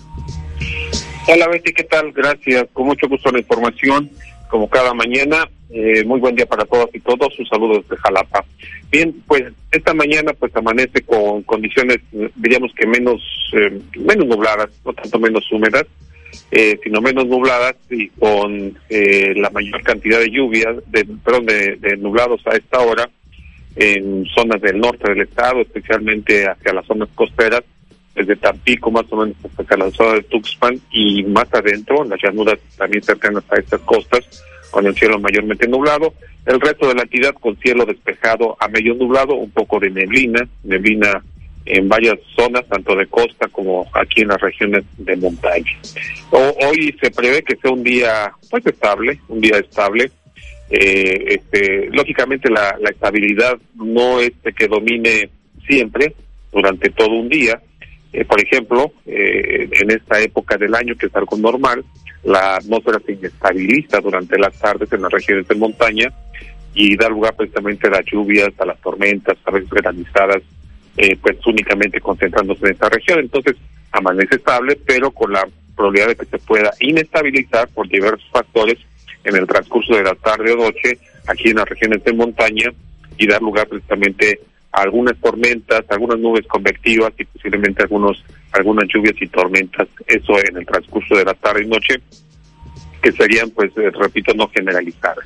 Hola 1.28 1.48
Betty, 1.48 1.74
¿qué 1.74 1.84
tal? 1.84 2.12
Gracias. 2.12 2.68
Con 2.74 2.86
mucho 2.86 3.08
gusto 3.10 3.32
la 3.32 3.40
información, 3.40 4.12
como 4.50 4.70
cada 4.70 4.94
mañana. 4.94 5.50
Eh, 5.70 6.04
muy 6.06 6.20
buen 6.20 6.36
día 6.36 6.46
para 6.46 6.66
todas 6.66 6.88
y 6.94 7.00
todos. 7.00 7.38
Un 7.38 7.46
saludo 7.46 7.82
desde 7.82 7.98
Jalapa. 7.98 8.46
Bien, 8.90 9.14
pues 9.28 9.44
esta 9.72 9.94
mañana 9.94 10.34
pues 10.34 10.56
amanece 10.56 11.02
con 11.02 11.44
condiciones, 11.44 11.98
diríamos 12.36 12.72
que 12.74 12.88
menos 12.88 13.22
eh, 13.54 13.80
menos 13.98 14.26
nubladas, 14.28 14.70
no 14.86 14.94
tanto 14.94 15.20
menos 15.20 15.52
húmedas, 15.52 15.86
eh, 16.52 16.80
sino 16.84 17.02
menos 17.02 17.28
nubladas 17.28 17.76
y 17.90 18.08
con 18.10 18.78
eh, 18.90 19.34
la 19.36 19.50
mayor 19.50 19.84
cantidad 19.84 20.20
de 20.20 20.30
lluvias, 20.30 20.76
de, 20.88 21.06
perdón, 21.24 21.46
de, 21.46 21.76
de 21.76 21.98
nublados 21.98 22.42
a 22.48 22.56
esta 22.56 22.80
hora 22.80 23.10
en 23.76 24.26
zonas 24.26 24.62
del 24.62 24.80
norte 24.80 25.12
del 25.12 25.22
estado, 25.22 25.62
especialmente 25.62 26.48
hacia 26.48 26.74
las 26.74 26.86
zonas 26.86 27.10
costeras, 27.14 27.64
desde 28.18 28.36
Tampico 28.36 28.90
más 28.90 29.06
o 29.12 29.18
menos 29.18 29.36
hasta 29.58 29.78
la 29.78 29.92
zona 29.92 30.14
de 30.14 30.24
Tuxpan 30.24 30.82
y 30.92 31.24
más 31.24 31.48
adentro, 31.54 32.04
en 32.04 32.10
las 32.10 32.22
llanuras 32.22 32.58
también 32.76 33.04
cercanas 33.04 33.44
a 33.50 33.60
estas 33.60 33.80
costas, 33.82 34.44
con 34.72 34.86
el 34.88 34.96
cielo 34.96 35.20
mayormente 35.20 35.68
nublado. 35.68 36.14
El 36.46 36.60
resto 36.60 36.88
de 36.88 36.96
la 36.96 37.04
entidad 37.04 37.34
con 37.34 37.58
cielo 37.58 37.86
despejado 37.86 38.58
a 38.60 38.68
medio 38.68 38.96
nublado, 38.96 39.36
un 39.36 39.52
poco 39.52 39.80
de 39.80 39.92
neblina, 39.92 40.48
neblina 40.64 41.24
en 41.66 41.88
varias 41.88 42.18
zonas, 42.36 42.66
tanto 42.68 42.96
de 42.96 43.06
costa 43.08 43.48
como 43.50 43.86
aquí 43.94 44.22
en 44.22 44.30
las 44.30 44.42
regiones 44.42 44.84
de 44.98 45.16
montaña. 45.18 45.78
Hoy 46.32 46.98
se 47.02 47.12
prevé 47.12 47.44
que 47.44 47.58
sea 47.58 47.72
un 47.72 47.84
día 47.84 48.32
pues 48.50 48.66
estable, 48.66 49.20
un 49.28 49.42
día 49.42 49.58
estable. 49.58 50.10
Eh, 50.70 51.36
este, 51.36 51.88
lógicamente 51.92 52.50
la, 52.50 52.76
la 52.82 52.90
estabilidad 52.90 53.58
no 53.76 54.20
es 54.20 54.32
que 54.56 54.68
domine 54.68 55.30
siempre 55.68 56.14
durante 56.52 56.90
todo 56.90 57.12
un 57.12 57.30
día. 57.30 57.62
Eh, 58.18 58.26
por 58.26 58.42
ejemplo, 58.42 58.92
eh, 59.06 59.70
en 59.80 59.92
esta 59.92 60.20
época 60.20 60.58
del 60.58 60.74
año, 60.74 60.96
que 60.96 61.06
es 61.06 61.16
algo 61.16 61.38
normal, 61.38 61.86
la 62.24 62.56
atmósfera 62.56 63.00
se 63.06 63.12
inestabiliza 63.12 64.00
durante 64.00 64.40
las 64.40 64.58
tardes 64.58 64.92
en 64.92 65.04
las 65.04 65.12
regiones 65.12 65.48
de 65.48 65.54
montaña 65.54 66.12
y 66.74 66.98
da 66.98 67.10
lugar 67.10 67.36
precisamente 67.36 67.86
a 67.86 67.92
las 67.92 68.06
lluvias, 68.06 68.50
a 68.58 68.66
las 68.66 68.82
tormentas, 68.82 69.38
a 69.46 69.52
veces 69.52 69.70
granizadas, 69.70 70.42
eh, 70.98 71.16
pues 71.22 71.38
únicamente 71.46 72.02
concentrándose 72.02 72.66
en 72.66 72.72
esta 72.72 72.90
región. 72.90 73.20
Entonces, 73.20 73.56
amanece 73.92 74.38
estable, 74.38 74.80
pero 74.84 75.12
con 75.12 75.32
la 75.32 75.48
probabilidad 75.76 76.08
de 76.08 76.16
que 76.16 76.26
se 76.26 76.40
pueda 76.40 76.72
inestabilizar 76.80 77.68
por 77.68 77.88
diversos 77.88 78.28
factores 78.32 78.80
en 79.26 79.36
el 79.36 79.46
transcurso 79.46 79.94
de 79.94 80.06
la 80.06 80.16
tarde 80.16 80.54
o 80.54 80.56
noche 80.56 80.98
aquí 81.28 81.50
en 81.50 81.58
las 81.58 81.70
regiones 81.70 82.04
de 82.04 82.14
montaña 82.14 82.74
y 83.16 83.28
dar 83.28 83.44
lugar 83.44 83.68
precisamente 83.68 84.40
algunas 84.72 85.18
tormentas, 85.20 85.84
algunas 85.90 86.20
nubes 86.20 86.46
convectivas 86.48 87.14
y 87.18 87.26
posiblemente 87.26 87.84
algunos 87.84 88.24
algunas 88.52 88.88
lluvias 88.88 89.16
y 89.22 89.28
tormentas, 89.28 89.88
eso 90.06 90.34
en 90.40 90.58
el 90.58 90.66
transcurso 90.66 91.16
de 91.16 91.26
la 91.26 91.34
tarde 91.34 91.64
y 91.64 91.68
noche, 91.68 91.96
que 93.02 93.12
serían, 93.12 93.50
pues, 93.52 93.72
eh, 93.78 93.92
repito, 93.92 94.34
no 94.34 94.48
generalizadas. 94.50 95.26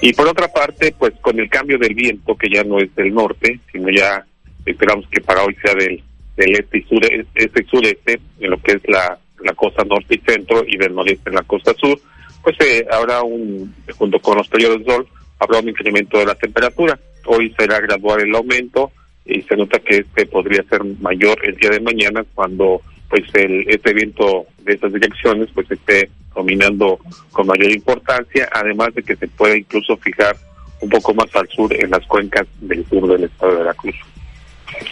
Y 0.00 0.12
por 0.12 0.28
otra 0.28 0.48
parte, 0.48 0.94
pues 0.96 1.12
con 1.20 1.38
el 1.40 1.48
cambio 1.48 1.78
del 1.78 1.94
viento, 1.94 2.36
que 2.36 2.48
ya 2.48 2.62
no 2.62 2.78
es 2.78 2.94
del 2.94 3.12
norte, 3.12 3.58
sino 3.72 3.88
ya 3.90 4.24
esperamos 4.64 5.06
que 5.10 5.20
para 5.20 5.44
hoy 5.44 5.56
sea 5.62 5.74
del, 5.74 6.02
del 6.36 6.56
este 6.56 6.78
y 6.78 6.82
sur, 6.82 7.00
este 7.34 7.64
sureste, 7.64 8.20
en 8.38 8.50
lo 8.50 8.62
que 8.62 8.72
es 8.72 8.88
la, 8.88 9.18
la 9.42 9.54
costa 9.54 9.84
norte 9.84 10.14
y 10.14 10.18
centro, 10.18 10.64
y 10.66 10.76
del 10.76 10.94
noreste 10.94 11.30
en 11.30 11.36
la 11.36 11.42
costa 11.42 11.74
sur, 11.74 11.98
pues 12.42 12.56
eh, 12.60 12.86
habrá 12.90 13.22
un, 13.22 13.74
junto 13.98 14.18
con 14.20 14.38
los 14.38 14.48
periodos 14.48 14.78
de 14.78 14.92
sol, 14.92 15.08
habrá 15.38 15.58
un 15.58 15.68
incremento 15.68 16.18
de 16.18 16.26
la 16.26 16.34
temperatura. 16.34 16.98
Hoy 17.26 17.54
será 17.58 17.80
gradual 17.80 18.20
el 18.20 18.34
aumento 18.34 18.92
y 19.24 19.42
se 19.42 19.56
nota 19.56 19.78
que 19.78 19.98
este 19.98 20.26
podría 20.26 20.62
ser 20.64 20.82
mayor 21.00 21.38
el 21.44 21.56
día 21.56 21.70
de 21.70 21.80
mañana 21.80 22.24
cuando 22.34 22.80
pues 23.08 23.22
el, 23.34 23.68
este 23.68 23.92
viento 23.92 24.46
de 24.62 24.74
esas 24.74 24.92
direcciones 24.92 25.48
pues 25.54 25.70
esté 25.70 26.10
dominando 26.34 26.98
con 27.32 27.46
mayor 27.46 27.70
importancia, 27.72 28.48
además 28.52 28.94
de 28.94 29.02
que 29.02 29.16
se 29.16 29.28
pueda 29.28 29.56
incluso 29.56 29.96
fijar 29.96 30.36
un 30.80 30.88
poco 30.88 31.12
más 31.14 31.34
al 31.34 31.48
sur 31.48 31.72
en 31.74 31.90
las 31.90 32.06
cuencas 32.06 32.46
del 32.60 32.86
sur 32.86 33.06
del 33.08 33.24
estado 33.24 33.52
de 33.52 33.58
Veracruz. 33.58 33.96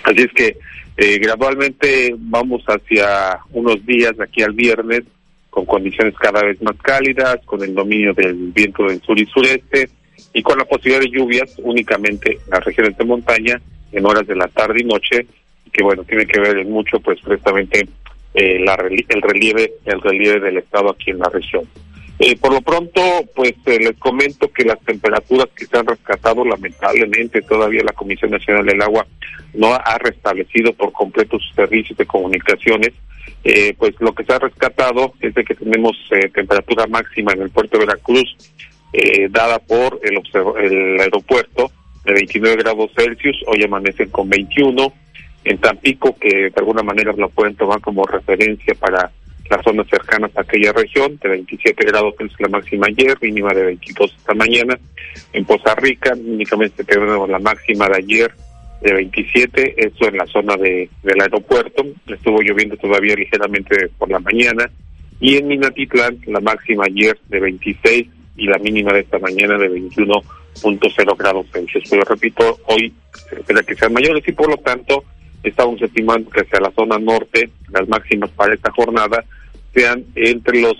Así 0.05 0.23
es 0.23 0.33
que 0.33 0.59
eh, 0.97 1.19
gradualmente 1.19 2.15
vamos 2.19 2.65
hacia 2.67 3.39
unos 3.53 3.85
días 3.87 4.19
aquí 4.21 4.43
al 4.43 4.53
viernes 4.53 5.05
con 5.51 5.65
condiciones 5.65 6.15
cada 6.15 6.43
vez 6.43 6.61
más 6.61 6.77
cálidas, 6.83 7.39
con 7.45 7.63
el 7.63 7.75
dominio 7.75 8.13
del 8.15 8.35
viento 8.53 8.85
del 8.85 9.01
sur 9.01 9.19
y 9.19 9.27
sureste 9.27 9.89
y 10.33 10.43
con 10.43 10.59
la 10.59 10.65
posibilidad 10.65 11.01
de 11.01 11.11
lluvias 11.11 11.55
únicamente 11.59 12.33
en 12.33 12.51
las 12.51 12.65
regiones 12.65 12.97
de 12.97 13.05
montaña 13.05 13.61
en 13.93 14.07
horas 14.07 14.27
de 14.27 14.37
la 14.37 14.49
tarde 14.49 14.81
y 14.81 14.85
noche, 14.85 15.27
que 15.73 15.83
bueno, 15.83 16.05
tiene 16.05 16.27
que 16.27 16.41
ver 16.41 16.65
mucho 16.67 17.01
pues 17.01 17.21
precisamente 17.21 17.89
eh, 18.35 18.59
la, 18.61 18.75
el 18.75 19.23
relieve 19.23 19.73
el 19.85 20.01
relieve 20.01 20.41
del 20.41 20.59
estado 20.59 20.91
aquí 20.91 21.11
en 21.11 21.19
la 21.19 21.29
región. 21.29 21.67
Eh, 22.21 22.37
por 22.37 22.53
lo 22.53 22.61
pronto, 22.61 23.01
pues 23.35 23.55
eh, 23.67 23.79
les 23.79 23.97
comento 23.97 24.51
que 24.53 24.65
las 24.65 24.81
temperaturas 24.81 25.47
que 25.55 25.67
se 25.67 25.79
han 25.79 25.87
rescatado, 25.87 26.45
lamentablemente 26.45 27.43
todavía 27.43 27.85
la 27.85 27.93
Comisión 27.93 28.33
Nacional 28.33 28.67
del 28.67 28.83
Agua 28.83 29.07
no 29.55 29.73
ha 29.73 29.99
restablecido 29.99 30.73
por 30.73 30.91
completo 30.93 31.39
sus 31.39 31.55
servicios 31.55 31.97
de 31.97 32.07
comunicaciones. 32.07 32.93
Eh, 33.45 33.73
pues 33.79 33.95
lo 34.01 34.13
que 34.13 34.25
se 34.25 34.33
ha 34.33 34.39
rescatado 34.41 35.15
es 35.21 35.33
de 35.33 35.45
que 35.45 35.55
tenemos 35.55 35.97
temperatura 36.35 36.89
máxima 36.89 37.33
en 37.35 37.43
el 37.43 37.51
puerto 37.51 37.79
de 37.79 37.87
Veracruz, 37.87 38.37
dada 39.31 39.59
por 39.59 40.01
el, 40.03 40.21
el 40.65 41.01
aeropuerto, 41.01 41.71
de 42.05 42.15
29 42.15 42.57
grados 42.57 42.91
Celsius, 42.97 43.37
hoy 43.47 43.63
amanecen 43.63 44.09
con 44.11 44.29
21. 44.29 44.93
En 45.45 45.59
Tampico, 45.59 46.17
que 46.19 46.29
de 46.29 46.53
alguna 46.57 46.83
manera 46.83 47.13
lo 47.13 47.29
pueden 47.29 47.55
tomar 47.55 47.81
como 47.81 48.05
referencia 48.05 48.75
para 48.75 49.11
las 49.49 49.65
zonas 49.65 49.87
cercanas 49.89 50.31
a 50.37 50.43
aquella 50.43 50.73
región, 50.73 51.19
de 51.23 51.29
27 51.29 51.87
grados 51.87 52.15
Celsius 52.19 52.41
la 52.41 52.49
máxima 52.49 52.87
ayer, 52.89 53.17
mínima 53.21 53.53
de 53.55 53.65
22 53.65 54.15
esta 54.17 54.35
mañana. 54.35 54.79
En 55.33 55.45
Poza 55.45 55.75
Rica 55.75 56.13
únicamente 56.15 56.85
tenemos 56.85 57.29
la 57.29 57.39
máxima 57.39 57.89
de 57.89 57.97
ayer 57.97 58.33
de 58.81 58.93
27, 58.95 59.75
esto 59.77 60.09
en 60.09 60.17
la 60.17 60.27
zona 60.27 60.57
de, 60.57 60.89
del 61.03 61.21
aeropuerto, 61.21 61.85
estuvo 62.07 62.41
lloviendo 62.41 62.77
todavía 62.77 63.15
ligeramente 63.17 63.89
por 63.99 64.11
la 64.11 64.21
mañana. 64.21 64.71
Y 65.21 65.37
en 65.37 65.49
Minatitlán 65.49 66.19
la 66.27 66.41
máxima 66.41 66.85
ayer 66.85 67.19
de 67.29 67.41
26 67.41 68.07
y 68.39 68.47
la 68.47 68.59
mínima 68.59 68.93
de 68.93 69.01
esta 69.01 69.19
mañana 69.19 69.59
de 69.59 69.71
21.0 69.71 71.17
grados 71.17 71.47
Celsius. 71.53 71.85
Pero 71.91 72.03
repito, 72.05 72.59
hoy 72.67 72.95
se 73.29 73.41
espera 73.41 73.63
que 73.63 73.75
sean 73.75 73.93
mayores 73.93 74.27
y 74.27 74.33
por 74.33 74.49
lo 74.49 74.57
tanto 74.57 75.05
estamos 75.43 75.83
estimando 75.83 76.31
que 76.31 76.41
hacia 76.41 76.61
la 76.61 76.71
zona 76.71 76.99
norte 76.99 77.51
las 77.71 77.89
máximas 77.89 78.31
para 78.31 78.55
esta 78.55 78.71
jornada 78.71 79.25
sean 79.75 80.05
entre 80.15 80.61
los 80.61 80.77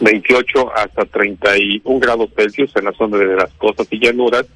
28 0.00 0.76
hasta 0.76 1.04
31 1.04 1.98
grados 1.98 2.30
Celsius 2.36 2.74
en 2.76 2.84
la 2.84 2.92
zona 2.92 3.18
de 3.18 3.36
las 3.36 3.52
costas 3.54 3.86
y 3.90 3.98
llanuras, 3.98 4.46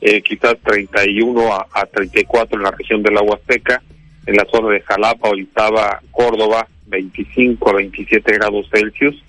eh, 0.00 0.22
quizás 0.22 0.56
31 0.62 1.54
a, 1.54 1.66
a 1.72 1.86
34 1.86 2.56
en 2.56 2.62
la 2.62 2.70
región 2.72 3.02
del 3.02 3.16
agua 3.16 3.38
seca, 3.48 3.82
en 4.26 4.36
la 4.36 4.46
zona 4.50 4.68
de 4.68 4.80
Jalapa, 4.80 5.30
Orizaba, 5.30 6.00
Córdoba, 6.10 6.68
25 6.86 7.70
a 7.70 7.72
27 7.74 8.32
grados 8.34 8.68
Celsius, 8.70 9.22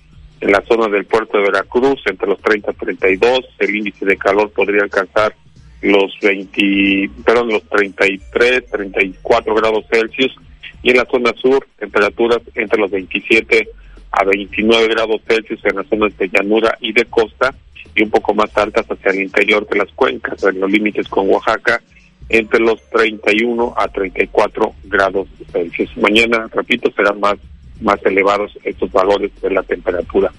en 0.44 0.52
la 0.52 0.62
zona 0.68 0.88
del 0.88 1.06
puerto 1.06 1.38
de 1.38 1.44
Veracruz, 1.44 2.02
entre 2.04 2.28
los 2.28 2.38
30 2.42 2.70
a 2.70 2.74
32, 2.74 3.40
el 3.60 3.76
índice 3.76 4.04
de 4.04 4.18
calor 4.18 4.50
podría 4.50 4.82
alcanzar 4.82 5.34
los 5.80 6.12
20, 6.20 7.10
perdón, 7.24 7.48
los 7.48 7.62
33, 7.70 8.66
34 8.70 9.54
grados 9.54 9.86
Celsius, 9.90 10.36
y 10.82 10.90
en 10.90 10.98
la 10.98 11.06
zona 11.06 11.32
sur 11.40 11.66
temperaturas 11.78 12.40
entre 12.54 12.78
los 12.78 12.90
27 12.90 13.68
a 14.10 14.24
29 14.24 14.88
grados 14.88 15.22
Celsius 15.26 15.64
en 15.64 15.76
las 15.76 15.86
zonas 15.86 16.14
de 16.18 16.28
llanura 16.28 16.76
y 16.78 16.92
de 16.92 17.06
costa 17.06 17.54
y 17.94 18.02
un 18.02 18.10
poco 18.10 18.34
más 18.34 18.54
altas 18.58 18.84
hacia 18.86 19.12
el 19.12 19.22
interior 19.22 19.66
de 19.66 19.78
las 19.78 19.90
cuencas, 19.92 20.44
en 20.44 20.60
los 20.60 20.70
límites 20.70 21.08
con 21.08 21.26
Oaxaca, 21.30 21.80
entre 22.28 22.60
los 22.60 22.82
31 22.90 23.74
a 23.78 23.88
34 23.88 24.74
grados 24.84 25.26
Celsius. 25.50 25.96
Mañana, 25.96 26.48
repito, 26.52 26.90
serán 26.94 27.18
más 27.18 27.36
más 27.80 28.04
elevados 28.04 28.56
estos 28.64 28.90
valores 28.92 29.30
de 29.40 29.50
la 29.50 29.62
temperatura. 29.62 30.32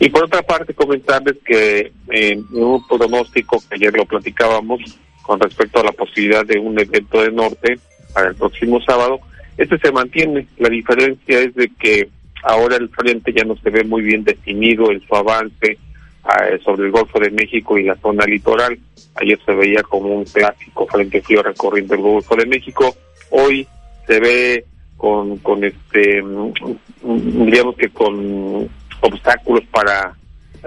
Y 0.00 0.08
por 0.10 0.24
otra 0.24 0.42
parte, 0.42 0.74
comentarles 0.74 1.36
que 1.44 1.92
en 2.10 2.44
un 2.52 2.86
pronóstico 2.86 3.62
que 3.68 3.76
ayer 3.76 3.94
lo 3.94 4.04
platicábamos 4.04 4.80
con 5.22 5.40
respecto 5.40 5.80
a 5.80 5.84
la 5.84 5.92
posibilidad 5.92 6.44
de 6.44 6.58
un 6.58 6.78
evento 6.78 7.22
de 7.22 7.30
norte 7.30 7.78
para 8.12 8.28
el 8.28 8.34
próximo 8.34 8.80
sábado, 8.82 9.20
este 9.56 9.78
se 9.78 9.92
mantiene. 9.92 10.46
La 10.58 10.68
diferencia 10.68 11.40
es 11.40 11.54
de 11.54 11.70
que 11.78 12.08
ahora 12.42 12.76
el 12.76 12.88
frente 12.88 13.32
ya 13.32 13.44
no 13.44 13.56
se 13.56 13.70
ve 13.70 13.84
muy 13.84 14.02
bien 14.02 14.24
definido 14.24 14.90
en 14.90 15.00
su 15.06 15.14
avance 15.14 15.72
eh, 15.72 16.58
sobre 16.64 16.86
el 16.86 16.92
Golfo 16.92 17.18
de 17.18 17.30
México 17.30 17.78
y 17.78 17.84
la 17.84 17.96
zona 17.96 18.24
litoral. 18.24 18.78
Ayer 19.14 19.38
se 19.44 19.52
veía 19.52 19.82
como 19.82 20.08
un 20.08 20.24
clásico 20.24 20.86
frente 20.86 21.22
frío 21.22 21.42
recorriendo 21.42 21.94
el 21.94 22.00
Golfo 22.00 22.34
de 22.36 22.46
México. 22.46 22.94
Hoy 23.30 23.66
se 24.06 24.20
ve 24.20 24.64
con, 25.02 25.36
con 25.38 25.64
este, 25.64 26.22
mm, 26.22 27.44
digamos 27.44 27.74
que 27.74 27.88
con 27.88 28.70
obstáculos 29.00 29.64
para, 29.72 30.14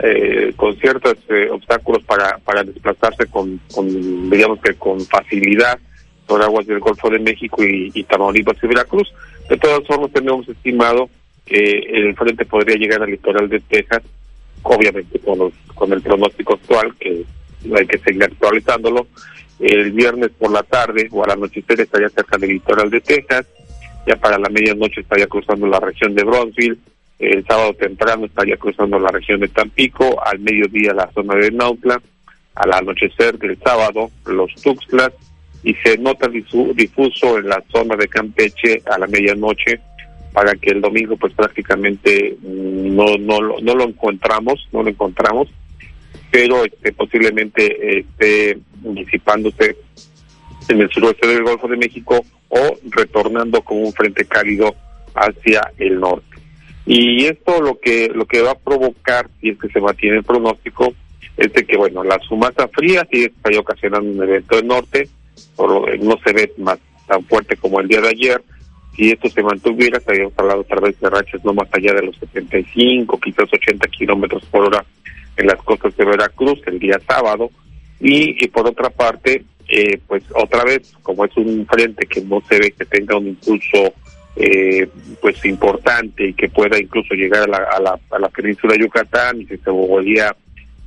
eh, 0.04 0.52
con 0.58 0.76
ciertos 0.76 1.16
eh, 1.30 1.48
obstáculos 1.50 2.04
para, 2.04 2.38
para 2.40 2.66
desplazarse 2.66 3.28
con, 3.28 3.62
con, 3.74 4.30
digamos 4.30 4.60
que 4.60 4.74
con 4.74 5.00
facilidad 5.06 5.80
por 6.28 6.44
aguas 6.44 6.68
del 6.68 6.82
Golfo 6.82 7.10
de 7.10 7.20
México 7.20 7.64
y, 7.64 8.04
Tamaulipas 8.04 8.58
y 8.62 8.68
Veracruz. 8.68 9.14
De 9.50 9.56
todas 9.56 9.88
formas, 9.88 10.12
tenemos 10.12 10.50
estimado 10.50 11.10
que 11.46 11.80
el 11.94 12.14
frente 12.18 12.44
podría 12.44 12.76
llegar 12.76 13.04
al 13.04 13.12
litoral 13.12 13.48
de 13.48 13.62
Texas, 13.62 14.04
obviamente 14.64 15.18
con, 15.20 15.50
con 15.74 15.94
el 15.94 16.02
pronóstico 16.02 16.56
actual, 16.56 16.94
que 17.00 17.24
hay 17.74 17.88
que 17.88 18.00
seguir 18.00 18.26
actualizándolo. 18.26 19.08
El 19.62 19.94
viernes 19.94 20.32
por 20.38 20.52
la 20.52 20.64
tarde 20.64 21.08
o 21.10 21.24
al 21.24 21.32
anochecer 21.32 21.80
estaría 21.80 22.10
cerca 22.10 22.38
del 22.38 22.50
litoral 22.50 22.90
de 22.90 23.00
Texas, 23.00 23.46
ya 24.06 24.16
para 24.16 24.38
la 24.38 24.50
medianoche 24.50 25.02
estaría 25.02 25.28
cruzando 25.28 25.68
la 25.68 25.80
región 25.80 26.14
de 26.16 26.24
Bronzeville, 26.24 26.78
el 27.20 27.46
sábado 27.46 27.74
temprano 27.74 28.26
estaría 28.26 28.58
cruzando 28.58 29.00
la 29.00 29.10
región 29.10 29.40
de 29.40 29.48
Tampico, 29.48 30.22
al 30.24 30.40
mediodía 30.40 30.94
la 30.94 31.10
zona 31.14 31.36
de 31.36 31.52
Nautla, 31.52 32.02
al 32.56 32.74
anochecer 32.74 33.38
del 33.38 33.58
sábado 33.60 34.12
los 34.26 34.54
Tuxtlas, 34.62 35.12
y 35.64 35.74
se 35.76 35.98
nota 35.98 36.28
difuso 36.28 37.40
en 37.40 37.50
la 37.50 37.64
zona 37.72 37.96
de 37.96 38.08
Campeche 38.08 38.82
a 38.86 39.00
la 39.00 39.08
medianoche 39.08 39.80
para 40.32 40.54
que 40.56 40.72
el 40.72 40.82
domingo 40.82 41.16
pues 41.18 41.34
prácticamente 41.34 42.36
no 42.44 43.18
no 43.18 43.40
no 43.40 43.74
lo 43.74 43.84
encontramos 43.86 44.68
no 44.74 44.84
lo 44.84 44.90
encontramos 44.90 45.48
pero 46.30 46.66
este 46.66 46.92
posiblemente 46.92 48.00
esté 48.00 48.60
disipándose 48.82 49.78
en 50.68 50.82
el 50.82 50.90
suroeste 50.90 51.26
del 51.28 51.44
Golfo 51.44 51.68
de 51.68 51.78
México 51.78 52.24
o 52.56 52.78
retornando 52.90 53.62
como 53.62 53.82
un 53.82 53.94
frente 53.94 54.26
cálido 54.26 54.76
hacia 55.14 55.72
el 55.78 56.00
norte 56.00 56.38
y 56.86 57.26
esto 57.26 57.62
lo 57.62 57.80
que 57.80 58.10
lo 58.14 58.26
que 58.26 58.42
va 58.42 58.52
a 58.52 58.60
provocar 58.60 59.30
si 59.42 59.50
es 59.50 59.60
que 59.60 59.70
se 59.70 59.80
mantiene 59.80 60.18
el 60.18 60.24
pronóstico 60.24 60.94
es 61.38 61.52
de 61.54 61.66
que 61.66 61.78
bueno 61.78 62.04
la 62.04 62.20
sumasa 62.20 62.68
fría 62.68 63.08
sí 63.12 63.26
está 63.26 63.58
ocasionando 63.60 64.10
un 64.10 64.24
evento 64.24 64.56
del 64.56 64.68
norte 64.68 65.10
no 65.58 66.18
se 66.24 66.34
ve 66.34 66.54
más 66.58 66.80
tan 67.08 67.24
fuerte 67.26 67.56
como 67.58 67.80
el 67.80 67.88
día 67.88 68.02
de 68.02 68.10
ayer. 68.10 68.44
Si 68.96 69.12
esto 69.12 69.30
se 69.30 69.44
mantuviera, 69.44 69.98
estaríamos 69.98 70.34
hablando 70.38 70.64
tal 70.64 70.82
vez 70.82 71.00
de 71.00 71.10
rachas 71.10 71.44
no 71.44 71.54
más 71.54 71.68
allá 71.72 71.94
de 71.94 72.04
los 72.04 72.16
75, 72.18 73.20
quizás 73.20 73.52
80 73.52 73.88
kilómetros 73.90 74.46
por 74.46 74.66
hora 74.66 74.86
en 75.36 75.48
las 75.48 75.62
costas 75.64 75.96
de 75.98 76.06
Veracruz 76.06 76.62
el 76.66 76.80
día 76.80 77.00
sábado. 77.06 77.50
Y, 78.00 78.48
por 78.48 78.68
otra 78.68 78.90
parte, 78.90 79.44
eh, 79.68 80.00
pues 80.08 80.24
otra 80.34 80.64
vez, 80.64 80.94
como 81.02 81.26
es 81.26 81.36
un 81.38 81.66
frente 81.66 82.06
que 82.06 82.22
no 82.22 82.42
se 82.48 82.60
ve 82.60 82.72
que 82.72 82.86
tenga 82.86 83.18
un 83.18 83.28
impulso 83.28 83.94
eh, 84.36 84.88
pues 85.22 85.44
importante 85.46 86.28
y 86.28 86.34
que 86.34 86.50
pueda 86.50 86.78
incluso 86.78 87.14
llegar 87.14 87.44
a 87.44 87.48
la, 87.48 87.58
a 87.58 87.80
la, 87.80 88.00
a 88.12 88.20
la 88.20 88.30
península 88.30 88.74
de 88.74 88.82
Yucatán 88.82 89.42
y 89.42 89.46
que 89.46 89.58
se 89.58 89.70
volvía 89.70 90.36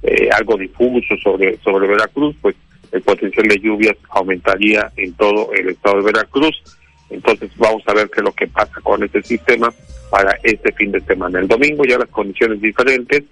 eh, 0.03 0.29
algo 0.31 0.57
difuso 0.57 1.17
sobre, 1.23 1.59
sobre 1.59 1.89
Veracruz, 1.89 2.37
pues 2.41 2.55
el 2.93 3.03
potencial 3.03 3.49
de 3.49 3.59
lluvias 3.59 3.97
aumentaría 4.11 4.93
en 4.97 5.13
todo 5.15 5.53
el 5.53 5.71
estado 5.71 5.99
de 5.99 6.13
Veracruz. 6.13 6.63
Entonces 7.11 7.51
vamos 7.57 7.83
a 7.87 7.95
ver 7.95 8.09
qué 8.11 8.21
es 8.21 8.25
lo 8.25 8.33
que 8.33 8.47
pasa 8.47 8.81
con 8.83 9.03
este 9.03 9.23
sistema 9.23 9.73
para 10.11 10.39
este 10.43 10.73
fin 10.73 10.93
de 10.93 11.01
semana. 11.01 11.41
El 11.41 11.49
domingo 11.49 11.85
ya 11.85 11.99
las 11.99 12.09
condiciones 12.09 12.61
diferentes, 12.61 13.25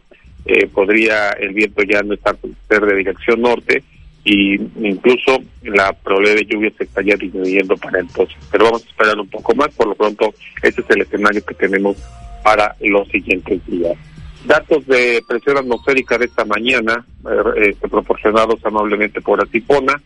eh, 0.45 0.67
podría 0.69 1.31
el 1.31 1.53
viento 1.53 1.83
ya 1.83 2.03
no 2.03 2.15
estar 2.15 2.37
ser 2.69 2.87
de 2.87 2.97
dirección 2.97 3.43
norte 3.43 3.83
y 4.27 4.61
incluso 4.83 5.39
la 5.62 5.93
probabilidad 5.93 6.39
de 6.39 6.47
lluvia 6.47 6.72
se 6.77 6.83
estaría 6.83 7.14
disminuyendo 7.14 7.77
para 7.77 8.01
entonces. 8.01 8.37
Pero 8.51 8.64
vamos 8.64 8.85
a 8.85 8.89
esperar 8.89 9.20
un 9.20 9.29
poco 9.29 9.55
más, 9.55 9.72
por 9.77 9.87
lo 9.87 9.95
pronto 9.95 10.35
este 10.62 10.81
es 10.81 10.91
el 10.91 11.03
escenario 11.03 11.45
que 11.45 11.55
tenemos 11.55 11.97
para 12.43 12.74
los 12.81 13.07
siguientes 13.09 13.64
días. 13.66 13.97
Datos 14.45 14.85
de 14.89 15.22
presión 15.29 15.59
atmosférica 15.59 16.18
de 16.18 16.24
esta 16.24 16.45
mañana, 16.45 17.07
eh, 17.24 17.70
este, 17.70 17.89
proporcionados 17.89 18.59
amablemente 18.64 19.20
por 19.20 19.41
Atipona, 19.41 20.03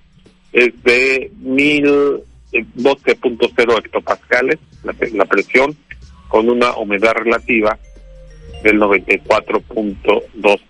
es 0.52 0.70
de 0.82 1.32
1012.0 1.42 3.78
hectopascales, 3.78 4.58
la, 4.84 4.94
la 5.14 5.24
presión, 5.24 5.74
con 6.28 6.50
una 6.50 6.76
humedad 6.76 7.14
relativa 7.14 7.78
del 8.62 8.78
94.2%. 8.80 10.60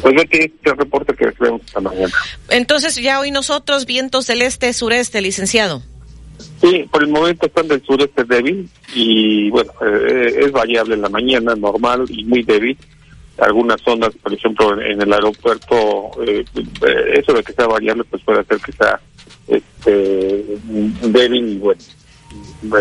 Pues 0.00 0.14
este 0.30 0.74
reporte 0.74 1.14
que 1.14 1.32
vemos 1.40 1.62
esta 1.64 1.80
mañana. 1.80 2.12
Entonces 2.50 2.96
ya 2.96 3.20
hoy 3.20 3.30
nosotros, 3.30 3.86
vientos 3.86 4.26
del 4.26 4.42
este-sureste, 4.42 5.20
licenciado. 5.20 5.82
Sí, 6.60 6.86
por 6.90 7.02
el 7.02 7.08
momento 7.08 7.46
están 7.46 7.68
del 7.68 7.82
sureste 7.84 8.24
débil 8.24 8.68
y 8.94 9.50
bueno, 9.50 9.72
eh, 9.82 10.34
es 10.40 10.52
variable 10.52 10.94
en 10.94 11.02
la 11.02 11.08
mañana, 11.08 11.54
normal 11.54 12.04
y 12.08 12.24
muy 12.24 12.42
débil. 12.42 12.76
Algunas 13.38 13.80
zonas, 13.80 14.10
por 14.22 14.32
ejemplo, 14.32 14.80
en, 14.80 15.02
el 15.02 15.12
aeropuerto, 15.12 16.10
eh, 16.24 16.44
eh, 16.56 17.20
eso 17.20 17.32
de 17.32 17.42
que 17.42 17.52
sea 17.52 17.66
variable, 17.66 18.04
pues 18.04 18.22
puede 18.22 18.40
hacer 18.40 18.58
que 18.58 18.72
sea 18.72 19.00
este, 19.48 20.44
débil 21.02 21.48
y 21.48 21.56
bueno. 21.58 21.80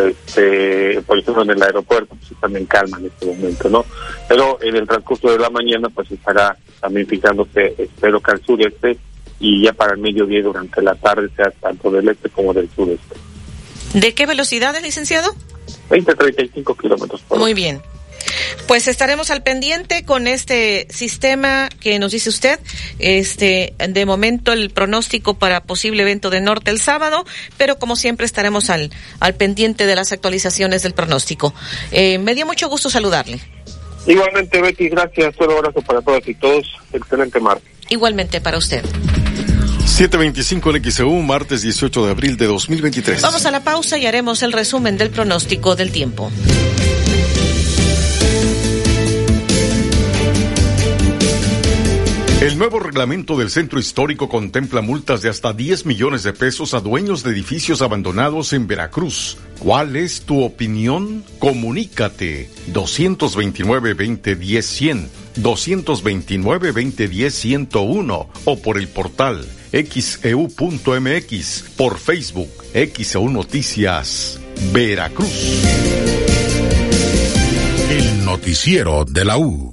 Este, 0.10 1.01
por 1.01 1.20
ejemplo, 1.20 1.43
en 1.43 1.51
el 1.51 1.64
aeropuerto, 1.64 2.16
pues 2.16 2.39
también 2.39 2.66
calma 2.66 2.97
en 2.99 3.08
este 3.08 3.26
momento, 3.26 3.70
¿no? 3.70 3.86
Pero 4.30 4.58
en 4.62 4.76
el 4.76 4.88
transcurso 4.88 5.32
de 5.32 5.39
la 5.39 5.49
mañana, 5.49 5.89
pues 5.89 6.10
estará 6.12 6.58
también 6.80 7.06
fijándose, 7.08 7.76
espero 7.78 8.22
que 8.22 8.32
al 8.32 8.45
sureste 8.45 8.97
y 9.39 9.64
ya 9.64 9.74
para 9.74 9.93
el 9.93 9.99
mediodía 9.99 10.41
durante 10.41 10.82
la 10.82 10.95
tarde 10.95 11.30
sea 11.36 11.51
tanto 11.51 11.91
del 11.91 12.08
este 12.08 12.30
como 12.30 12.54
del 12.54 12.70
sureste. 12.74 13.16
¿De 13.93 14.14
qué 14.14 14.26
velocidad, 14.26 14.76
licenciado? 14.82 15.36
20 15.89 16.16
35 16.16 16.76
kilómetros 16.76 17.22
por 17.22 17.39
Muy 17.39 17.54
bien. 17.54 17.82
Pues 18.68 18.88
estaremos 18.88 19.32
al 19.32 19.44
pendiente 19.44 20.06
con 20.06 20.28
este 20.28 20.88
sistema 20.90 21.70
que 21.80 22.00
nos 22.00 22.12
dice 22.12 22.30
usted. 22.30 22.60
Este, 23.00 23.74
de 23.78 24.06
momento 24.06 24.54
el 24.54 24.70
pronóstico 24.70 25.34
para 25.36 25.64
posible 25.64 26.04
evento 26.04 26.30
de 26.30 26.42
norte 26.42 26.72
el 26.72 26.80
sábado, 26.80 27.26
pero 27.58 27.78
como 27.78 27.96
siempre 27.96 28.26
estaremos 28.26 28.70
al, 28.70 28.92
al 29.20 29.36
pendiente 29.36 29.86
de 29.86 29.96
las 29.96 30.12
actualizaciones 30.12 30.84
del 30.84 30.94
pronóstico. 30.94 31.54
Eh, 31.92 32.18
me 32.18 32.36
dio 32.36 32.46
mucho 32.46 32.70
gusto 32.70 32.90
saludarle. 32.90 33.40
Igualmente, 34.06 34.62
Betty, 34.62 34.90
gracias. 34.90 35.36
Un 35.40 35.52
abrazo 35.52 35.82
para 35.82 36.02
todas 36.02 36.28
y 36.28 36.34
todos. 36.36 36.66
Excelente 36.92 37.40
martes. 37.40 37.70
Igualmente 37.90 38.42
para 38.42 38.58
usted. 38.58 38.84
725 39.86 40.76
en 40.76 40.92
XEU, 40.92 41.12
martes 41.22 41.62
18 41.62 42.06
de 42.06 42.12
abril 42.12 42.38
de 42.38 42.48
2023. 42.48 43.22
Vamos 43.22 43.46
a 43.46 43.52
la 43.52 43.64
pausa 43.64 43.98
y 43.98 44.06
haremos 44.06 44.42
el 44.42 44.52
resumen 44.52 44.98
del 44.98 45.12
pronóstico 45.12 45.76
del 45.76 45.92
tiempo. 45.92 46.32
El 52.44 52.58
nuevo 52.58 52.80
reglamento 52.82 53.38
del 53.38 53.50
centro 53.50 53.80
histórico 53.80 54.28
contempla 54.28 54.82
multas 54.82 55.22
de 55.22 55.30
hasta 55.30 55.54
10 55.54 55.86
millones 55.86 56.24
de 56.24 56.34
pesos 56.34 56.74
a 56.74 56.82
dueños 56.82 57.24
de 57.24 57.32
edificios 57.32 57.82
abandonados 57.82 58.52
en 58.52 58.68
Veracruz. 58.68 59.38
¿Cuál 59.60 59.96
es 59.96 60.24
tu 60.24 60.44
opinión? 60.44 61.24
Comunícate 61.39 62.50
229-2010-100, 62.74 65.08
229-2010-101 65.38 68.28
o 68.44 68.60
por 68.60 68.78
el 68.78 68.89
portal 68.89 69.48
xeu.mx, 69.72 71.64
por 71.78 71.98
Facebook, 71.98 72.52
XEU 72.74 73.30
Noticias, 73.30 74.41
Veracruz. 74.74 75.64
El 77.89 78.26
noticiero 78.26 79.06
de 79.06 79.24
la 79.24 79.38
U. 79.38 79.73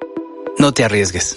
No 0.61 0.75
te 0.75 0.83
arriesgues. 0.83 1.35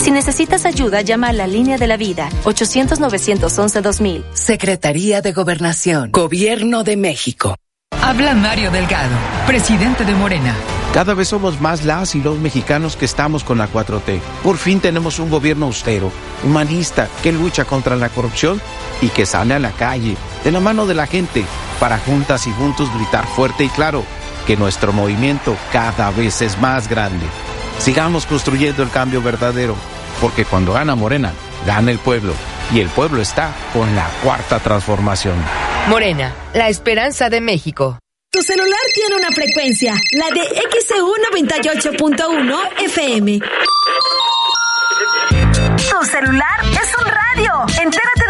Si 0.00 0.12
necesitas 0.12 0.64
ayuda, 0.64 1.00
llama 1.00 1.30
a 1.30 1.32
la 1.32 1.48
línea 1.48 1.76
de 1.76 1.88
la 1.88 1.96
vida 1.96 2.28
800-911-2000. 2.44 4.22
Secretaría 4.32 5.22
de 5.22 5.32
Gobernación, 5.32 6.12
Gobierno 6.12 6.84
de 6.84 6.96
México. 6.96 7.56
Habla 8.00 8.32
Mario 8.36 8.70
Delgado, 8.70 9.16
presidente 9.44 10.04
de 10.04 10.14
Morena. 10.14 10.54
Cada 10.94 11.14
vez 11.14 11.26
somos 11.26 11.60
más 11.60 11.84
las 11.84 12.14
y 12.14 12.22
los 12.22 12.38
mexicanos 12.38 12.94
que 12.94 13.06
estamos 13.06 13.42
con 13.42 13.58
la 13.58 13.68
4T. 13.68 14.20
Por 14.44 14.56
fin 14.56 14.78
tenemos 14.78 15.18
un 15.18 15.30
gobierno 15.30 15.66
austero, 15.66 16.12
humanista, 16.44 17.08
que 17.24 17.32
lucha 17.32 17.64
contra 17.64 17.96
la 17.96 18.08
corrupción 18.08 18.60
y 19.02 19.08
que 19.08 19.26
sale 19.26 19.54
a 19.54 19.58
la 19.58 19.72
calle, 19.72 20.16
de 20.44 20.52
la 20.52 20.60
mano 20.60 20.86
de 20.86 20.94
la 20.94 21.08
gente, 21.08 21.44
para 21.80 21.98
juntas 21.98 22.46
y 22.46 22.52
juntos 22.52 22.88
gritar 22.94 23.26
fuerte 23.26 23.64
y 23.64 23.68
claro 23.68 24.04
que 24.46 24.56
nuestro 24.56 24.92
movimiento 24.92 25.56
cada 25.72 26.12
vez 26.12 26.40
es 26.40 26.56
más 26.60 26.88
grande. 26.88 27.26
Sigamos 27.80 28.26
construyendo 28.26 28.82
el 28.82 28.90
cambio 28.90 29.22
verdadero, 29.22 29.74
porque 30.20 30.44
cuando 30.44 30.74
gana 30.74 30.94
Morena, 30.94 31.32
gana 31.66 31.90
el 31.90 31.98
pueblo, 31.98 32.34
y 32.74 32.80
el 32.80 32.88
pueblo 32.90 33.22
está 33.22 33.54
con 33.72 33.96
la 33.96 34.06
cuarta 34.22 34.58
transformación. 34.58 35.34
Morena, 35.88 36.34
la 36.52 36.68
esperanza 36.68 37.30
de 37.30 37.40
México. 37.40 37.98
Tu 38.30 38.42
celular 38.42 38.78
tiene 38.94 39.16
una 39.16 39.30
frecuencia, 39.30 39.94
la 40.12 40.26
de 40.26 40.42
XEU 40.86 41.10
98.1 41.32 42.82
FM. 42.84 43.40
Tu 45.30 46.04
celular 46.06 46.60
es 46.62 46.94
un 46.98 47.06
radio. 47.06 47.82
Entérate 47.82 48.24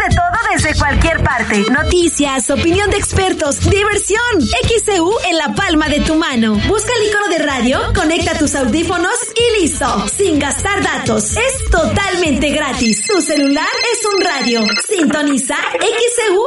desde 0.53 0.77
cualquier 0.77 1.23
parte. 1.23 1.63
Noticias, 1.71 2.49
opinión 2.49 2.89
de 2.89 2.97
expertos, 2.97 3.59
diversión. 3.69 4.19
XEU 4.67 5.11
en 5.29 5.37
la 5.37 5.53
palma 5.55 5.87
de 5.87 6.01
tu 6.01 6.15
mano. 6.15 6.55
Busca 6.67 6.91
el 6.99 7.09
icono 7.09 7.27
de 7.29 7.37
radio, 7.39 7.79
conecta 7.95 8.37
tus 8.37 8.53
audífonos 8.55 9.13
y 9.35 9.61
listo. 9.61 10.07
Sin 10.09 10.39
gastar 10.39 10.83
datos. 10.83 11.37
Es 11.37 11.69
totalmente 11.69 12.49
gratis. 12.49 13.05
Tu 13.05 13.21
celular 13.21 13.67
es 13.93 14.05
un 14.05 14.21
radio. 14.23 14.63
Sintoniza 14.87 15.55
XEU 15.79 16.43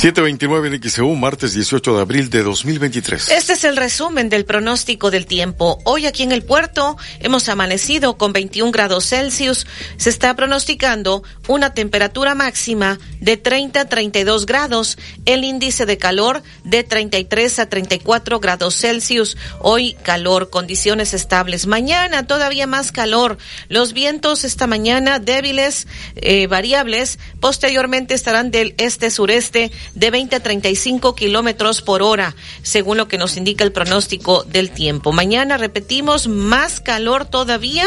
729 0.00 0.68
en 0.68 0.82
XEU, 0.82 1.14
martes 1.14 1.52
18 1.52 1.96
de 1.96 2.00
abril 2.00 2.30
de 2.30 2.42
2023. 2.42 3.32
Este 3.32 3.52
es 3.52 3.64
el 3.64 3.76
resumen 3.76 4.30
del 4.30 4.46
pronóstico 4.46 5.10
del 5.10 5.26
tiempo. 5.26 5.78
Hoy 5.84 6.06
aquí 6.06 6.22
en 6.22 6.32
el 6.32 6.42
puerto 6.42 6.96
hemos 7.18 7.50
amanecido 7.50 8.16
con 8.16 8.32
21 8.32 8.72
grados 8.72 9.10
Celsius. 9.10 9.66
Se 9.98 10.08
está 10.08 10.34
pronosticando 10.34 11.22
una 11.48 11.74
temperatura 11.74 12.34
máxima 12.34 12.98
de 13.20 13.36
30 13.36 13.78
a 13.82 13.84
32 13.90 14.46
grados, 14.46 14.96
el 15.26 15.44
índice 15.44 15.84
de 15.84 15.98
calor 15.98 16.42
de 16.64 16.82
33 16.82 17.58
a 17.58 17.68
34 17.68 18.40
grados 18.40 18.76
Celsius. 18.76 19.36
Hoy 19.58 19.98
calor, 20.02 20.48
condiciones 20.48 21.12
estables. 21.12 21.66
Mañana 21.66 22.26
todavía 22.26 22.66
más 22.66 22.90
calor. 22.90 23.36
Los 23.68 23.92
vientos 23.92 24.44
esta 24.44 24.66
mañana 24.66 25.18
débiles, 25.18 25.86
eh, 26.16 26.46
variables. 26.46 27.18
Posteriormente 27.38 28.14
estarán 28.14 28.50
del 28.50 28.74
este-sureste 28.78 29.70
de 29.94 30.10
20 30.10 30.36
a 30.36 30.40
35 30.40 31.14
kilómetros 31.14 31.82
por 31.82 32.02
hora, 32.02 32.34
según 32.62 32.96
lo 32.96 33.08
que 33.08 33.18
nos 33.18 33.36
indica 33.36 33.64
el 33.64 33.72
pronóstico 33.72 34.44
del 34.44 34.70
tiempo. 34.70 35.12
Mañana 35.12 35.56
repetimos 35.56 36.28
más 36.28 36.80
calor 36.80 37.24
todavía 37.24 37.84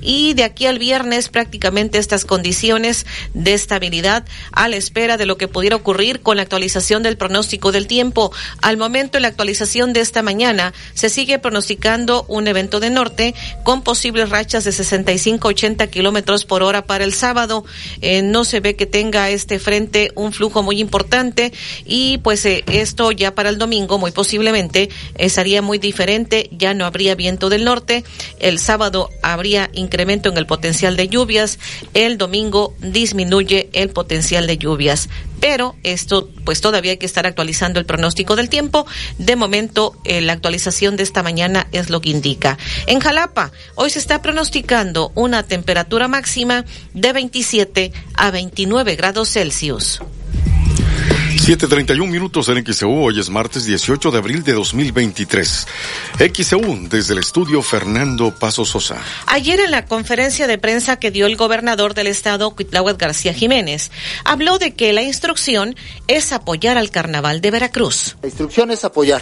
y 0.00 0.34
de 0.34 0.44
aquí 0.44 0.66
al 0.66 0.78
viernes 0.78 1.28
prácticamente 1.28 1.98
estas 1.98 2.24
condiciones 2.24 3.06
de 3.32 3.54
estabilidad 3.54 4.24
a 4.52 4.68
la 4.68 4.76
espera 4.76 5.16
de 5.16 5.26
lo 5.26 5.36
que 5.36 5.48
pudiera 5.48 5.76
ocurrir 5.76 6.20
con 6.20 6.36
la 6.36 6.42
actualización 6.42 7.02
del 7.02 7.16
pronóstico 7.16 7.72
del 7.72 7.86
tiempo. 7.86 8.32
Al 8.60 8.76
momento, 8.76 9.18
en 9.18 9.22
la 9.22 9.28
actualización 9.28 9.92
de 9.92 10.00
esta 10.00 10.22
mañana, 10.22 10.72
se 10.94 11.08
sigue 11.08 11.38
pronosticando 11.38 12.24
un 12.28 12.48
evento 12.48 12.80
de 12.80 12.90
norte 12.90 13.34
con 13.62 13.82
posibles 13.82 14.30
rachas 14.30 14.64
de 14.64 14.72
65 14.72 15.48
80 15.48 15.86
kilómetros 15.88 16.44
por 16.44 16.62
hora 16.62 16.84
para 16.84 17.04
el 17.04 17.14
sábado. 17.14 17.64
Eh, 18.00 18.22
no 18.22 18.44
se 18.44 18.60
ve 18.60 18.76
que 18.76 18.86
tenga 18.86 19.30
este 19.30 19.58
frente 19.58 20.10
un 20.14 20.32
flujo 20.32 20.62
muy 20.62 20.80
importante 20.80 21.43
y 21.84 22.18
pues 22.18 22.44
eh, 22.46 22.64
esto 22.66 23.12
ya 23.12 23.34
para 23.34 23.50
el 23.50 23.58
domingo 23.58 23.98
muy 23.98 24.10
posiblemente 24.10 24.90
estaría 25.16 25.62
muy 25.62 25.78
diferente, 25.78 26.48
ya 26.52 26.74
no 26.74 26.86
habría 26.86 27.14
viento 27.14 27.48
del 27.48 27.64
norte, 27.64 28.04
el 28.38 28.58
sábado 28.58 29.10
habría 29.22 29.70
incremento 29.72 30.28
en 30.28 30.36
el 30.36 30.46
potencial 30.46 30.96
de 30.96 31.08
lluvias, 31.08 31.58
el 31.94 32.18
domingo 32.18 32.74
disminuye 32.80 33.68
el 33.72 33.90
potencial 33.90 34.46
de 34.46 34.58
lluvias 34.58 35.08
pero 35.44 35.76
esto 35.82 36.30
pues 36.46 36.62
todavía 36.62 36.92
hay 36.92 36.96
que 36.96 37.04
estar 37.04 37.26
actualizando 37.26 37.78
el 37.78 37.84
pronóstico 37.84 38.34
del 38.34 38.48
tiempo. 38.48 38.86
De 39.18 39.36
momento, 39.36 39.94
eh, 40.04 40.22
la 40.22 40.32
actualización 40.32 40.96
de 40.96 41.02
esta 41.02 41.22
mañana 41.22 41.66
es 41.70 41.90
lo 41.90 42.00
que 42.00 42.08
indica. 42.08 42.56
En 42.86 42.98
Jalapa, 42.98 43.52
hoy 43.74 43.90
se 43.90 43.98
está 43.98 44.22
pronosticando 44.22 45.12
una 45.14 45.42
temperatura 45.42 46.08
máxima 46.08 46.64
de 46.94 47.12
27 47.12 47.92
a 48.14 48.30
29 48.30 48.96
grados 48.96 49.32
Celsius. 49.32 50.00
7.31 51.44 52.08
minutos 52.08 52.48
en 52.48 52.64
XEU, 52.64 52.90
hoy 52.90 53.20
es 53.20 53.28
martes 53.28 53.66
18 53.66 54.10
de 54.10 54.16
abril 54.16 54.42
de 54.44 54.54
2023. 54.54 55.66
XEU, 56.32 56.88
desde 56.88 57.12
el 57.12 57.18
estudio 57.18 57.60
Fernando 57.60 58.34
Paso 58.34 58.64
Sosa. 58.64 58.96
Ayer 59.26 59.60
en 59.60 59.70
la 59.70 59.84
conferencia 59.84 60.46
de 60.46 60.56
prensa 60.56 60.96
que 60.96 61.10
dio 61.10 61.26
el 61.26 61.36
gobernador 61.36 61.92
del 61.92 62.06
estado, 62.06 62.52
Cuitláhuac 62.52 62.98
García 62.98 63.34
Jiménez, 63.34 63.90
habló 64.24 64.56
de 64.56 64.72
que 64.72 64.94
la 64.94 65.02
instrucción 65.02 65.76
es 66.06 66.32
apoyar 66.32 66.78
al 66.78 66.90
carnaval 66.90 67.42
de 67.42 67.50
Veracruz. 67.50 68.16
La 68.22 68.28
instrucción 68.28 68.70
es 68.70 68.82
apoyar 68.86 69.20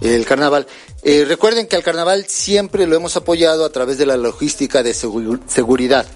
el 0.00 0.24
carnaval. 0.26 0.68
Eh, 1.02 1.24
recuerden 1.26 1.66
que 1.66 1.74
al 1.74 1.82
carnaval 1.82 2.26
siempre 2.28 2.86
lo 2.86 2.94
hemos 2.94 3.16
apoyado 3.16 3.64
a 3.64 3.72
través 3.72 3.98
de 3.98 4.06
la 4.06 4.16
logística 4.16 4.84
de 4.84 4.94
seguridad. 4.94 6.06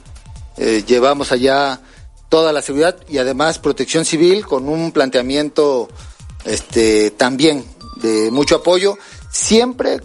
Eh, 0.57 0.85
llevamos 0.87 1.33
allá 1.33 1.81
toda 2.33 2.55
la 2.55 2.63
seguridad 2.63 2.97
y 3.11 3.19
además 3.19 3.59
protección 3.59 4.07
civil 4.07 4.47
con 4.47 4.67
un 4.67 4.91
planteamiento 4.91 5.91
este, 6.47 7.11
también 7.11 7.63
de 7.97 8.31
mucho 8.31 8.57
apoyo, 8.57 8.97
siempre 9.31 10.01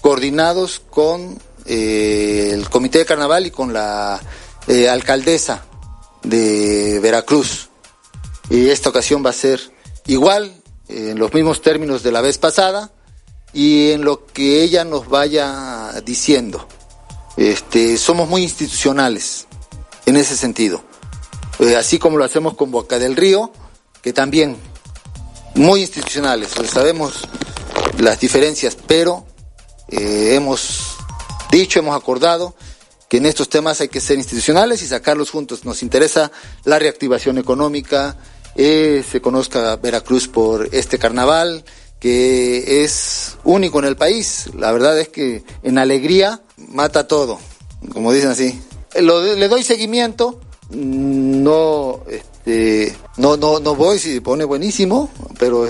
coordinados 0.00 0.80
con 0.88 1.38
eh, 1.66 2.52
el 2.54 2.70
Comité 2.70 3.00
de 3.00 3.04
Carnaval 3.04 3.44
y 3.44 3.50
con 3.50 3.74
la 3.74 4.18
eh, 4.66 4.88
alcaldesa 4.88 5.66
de 6.22 7.00
Veracruz. 7.02 7.68
Y 8.48 8.70
esta 8.70 8.88
ocasión 8.88 9.22
va 9.22 9.28
a 9.28 9.34
ser 9.34 9.60
igual, 10.06 10.62
en 10.88 11.18
los 11.18 11.34
mismos 11.34 11.60
términos 11.60 12.02
de 12.02 12.12
la 12.12 12.22
vez 12.22 12.38
pasada 12.38 12.92
y 13.52 13.90
en 13.90 14.06
lo 14.06 14.24
que 14.24 14.62
ella 14.62 14.86
nos 14.86 15.06
vaya 15.06 15.92
diciendo. 16.02 16.66
Este, 17.36 17.98
somos 17.98 18.26
muy 18.26 18.42
institucionales 18.42 19.46
en 20.06 20.16
ese 20.16 20.34
sentido. 20.34 20.87
Eh, 21.58 21.76
así 21.76 21.98
como 21.98 22.18
lo 22.18 22.24
hacemos 22.24 22.54
con 22.54 22.70
Boca 22.70 22.98
del 22.98 23.16
Río, 23.16 23.52
que 24.00 24.12
también 24.12 24.56
muy 25.54 25.80
institucionales, 25.80 26.50
sabemos 26.70 27.22
las 27.98 28.20
diferencias, 28.20 28.76
pero 28.86 29.26
eh, 29.88 30.34
hemos 30.34 30.96
dicho, 31.50 31.80
hemos 31.80 31.96
acordado 31.96 32.54
que 33.08 33.16
en 33.16 33.26
estos 33.26 33.48
temas 33.48 33.80
hay 33.80 33.88
que 33.88 34.00
ser 34.00 34.18
institucionales 34.18 34.82
y 34.82 34.86
sacarlos 34.86 35.30
juntos. 35.30 35.64
Nos 35.64 35.82
interesa 35.82 36.30
la 36.64 36.78
reactivación 36.78 37.38
económica, 37.38 38.16
eh, 38.54 39.02
se 39.10 39.20
conozca 39.20 39.76
Veracruz 39.76 40.28
por 40.28 40.68
este 40.72 40.98
carnaval, 40.98 41.64
que 41.98 42.84
es 42.84 43.36
único 43.42 43.80
en 43.80 43.86
el 43.86 43.96
país. 43.96 44.50
La 44.54 44.70
verdad 44.70 44.98
es 44.98 45.08
que 45.08 45.42
en 45.64 45.78
alegría 45.78 46.42
mata 46.56 47.08
todo, 47.08 47.40
como 47.92 48.12
dicen 48.12 48.30
así. 48.30 48.60
le 48.94 49.48
doy 49.48 49.64
seguimiento, 49.64 50.40
no 50.70 52.00
este 52.08 52.96
no 53.16 53.36
no 53.36 53.58
no 53.60 53.74
voy 53.74 53.98
si 53.98 54.20
pone 54.20 54.44
buenísimo 54.44 55.10
pero 55.38 55.66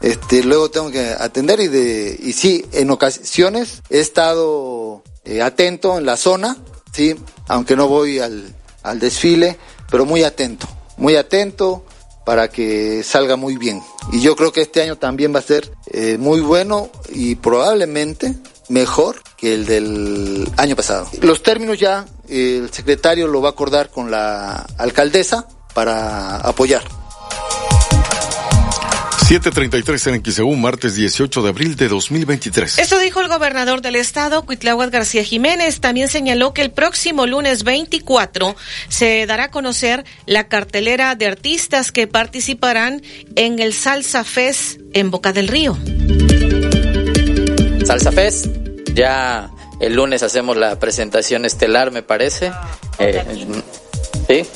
este 0.00 0.42
luego 0.42 0.70
tengo 0.70 0.90
que 0.90 1.10
atender 1.18 1.60
y 1.60 1.68
de 1.68 2.18
y 2.20 2.32
sí 2.32 2.64
en 2.72 2.90
ocasiones 2.90 3.82
he 3.90 4.00
estado 4.00 5.02
eh, 5.24 5.42
atento 5.42 5.98
en 5.98 6.06
la 6.06 6.16
zona 6.16 6.56
sí 6.92 7.14
aunque 7.48 7.76
no 7.76 7.88
voy 7.88 8.18
al, 8.18 8.54
al 8.82 8.98
desfile 8.98 9.56
pero 9.90 10.04
muy 10.04 10.24
atento 10.24 10.66
muy 10.96 11.16
atento 11.16 11.84
para 12.24 12.48
que 12.48 13.02
salga 13.04 13.36
muy 13.36 13.56
bien 13.56 13.82
y 14.12 14.20
yo 14.20 14.34
creo 14.34 14.52
que 14.52 14.62
este 14.62 14.82
año 14.82 14.96
también 14.96 15.34
va 15.34 15.38
a 15.38 15.42
ser 15.42 15.70
eh, 15.92 16.16
muy 16.18 16.40
bueno 16.40 16.90
y 17.10 17.36
probablemente 17.36 18.34
mejor 18.68 19.16
que 19.36 19.54
el 19.54 19.66
del 19.66 20.50
año 20.56 20.76
pasado. 20.76 21.08
Los 21.20 21.42
términos 21.42 21.78
ya 21.78 22.06
el 22.28 22.70
secretario 22.70 23.26
lo 23.26 23.40
va 23.40 23.50
a 23.50 23.52
acordar 23.52 23.90
con 23.90 24.10
la 24.10 24.66
alcaldesa 24.78 25.46
para 25.74 26.36
apoyar. 26.36 26.82
733 29.24 30.06
en 30.08 30.22
XEU, 30.22 30.54
martes 30.54 30.96
18 30.96 31.42
de 31.42 31.48
abril 31.48 31.76
de 31.76 31.88
2023. 31.88 32.78
Esto 32.78 32.98
dijo 32.98 33.22
el 33.22 33.28
gobernador 33.28 33.80
del 33.80 33.96
estado, 33.96 34.44
Cuitláhuac 34.44 34.90
García 34.90 35.24
Jiménez. 35.24 35.80
También 35.80 36.08
señaló 36.08 36.52
que 36.52 36.60
el 36.60 36.70
próximo 36.70 37.26
lunes 37.26 37.64
24 37.64 38.54
se 38.88 39.24
dará 39.24 39.44
a 39.44 39.50
conocer 39.50 40.04
la 40.26 40.48
cartelera 40.48 41.14
de 41.14 41.26
artistas 41.26 41.90
que 41.90 42.06
participarán 42.06 43.00
en 43.34 43.60
el 43.60 43.72
Salsa 43.72 44.24
Fest 44.24 44.78
en 44.92 45.10
Boca 45.10 45.32
del 45.32 45.48
Río. 45.48 45.78
Salsa 47.86 48.12
Fest, 48.12 48.46
ya 48.92 49.50
el 49.80 49.94
lunes 49.94 50.22
hacemos 50.22 50.56
la 50.56 50.78
presentación 50.78 51.44
estelar, 51.44 51.90
me 51.90 52.02
parece. 52.02 52.52
Eh, 52.98 53.24
sí, 54.28 54.46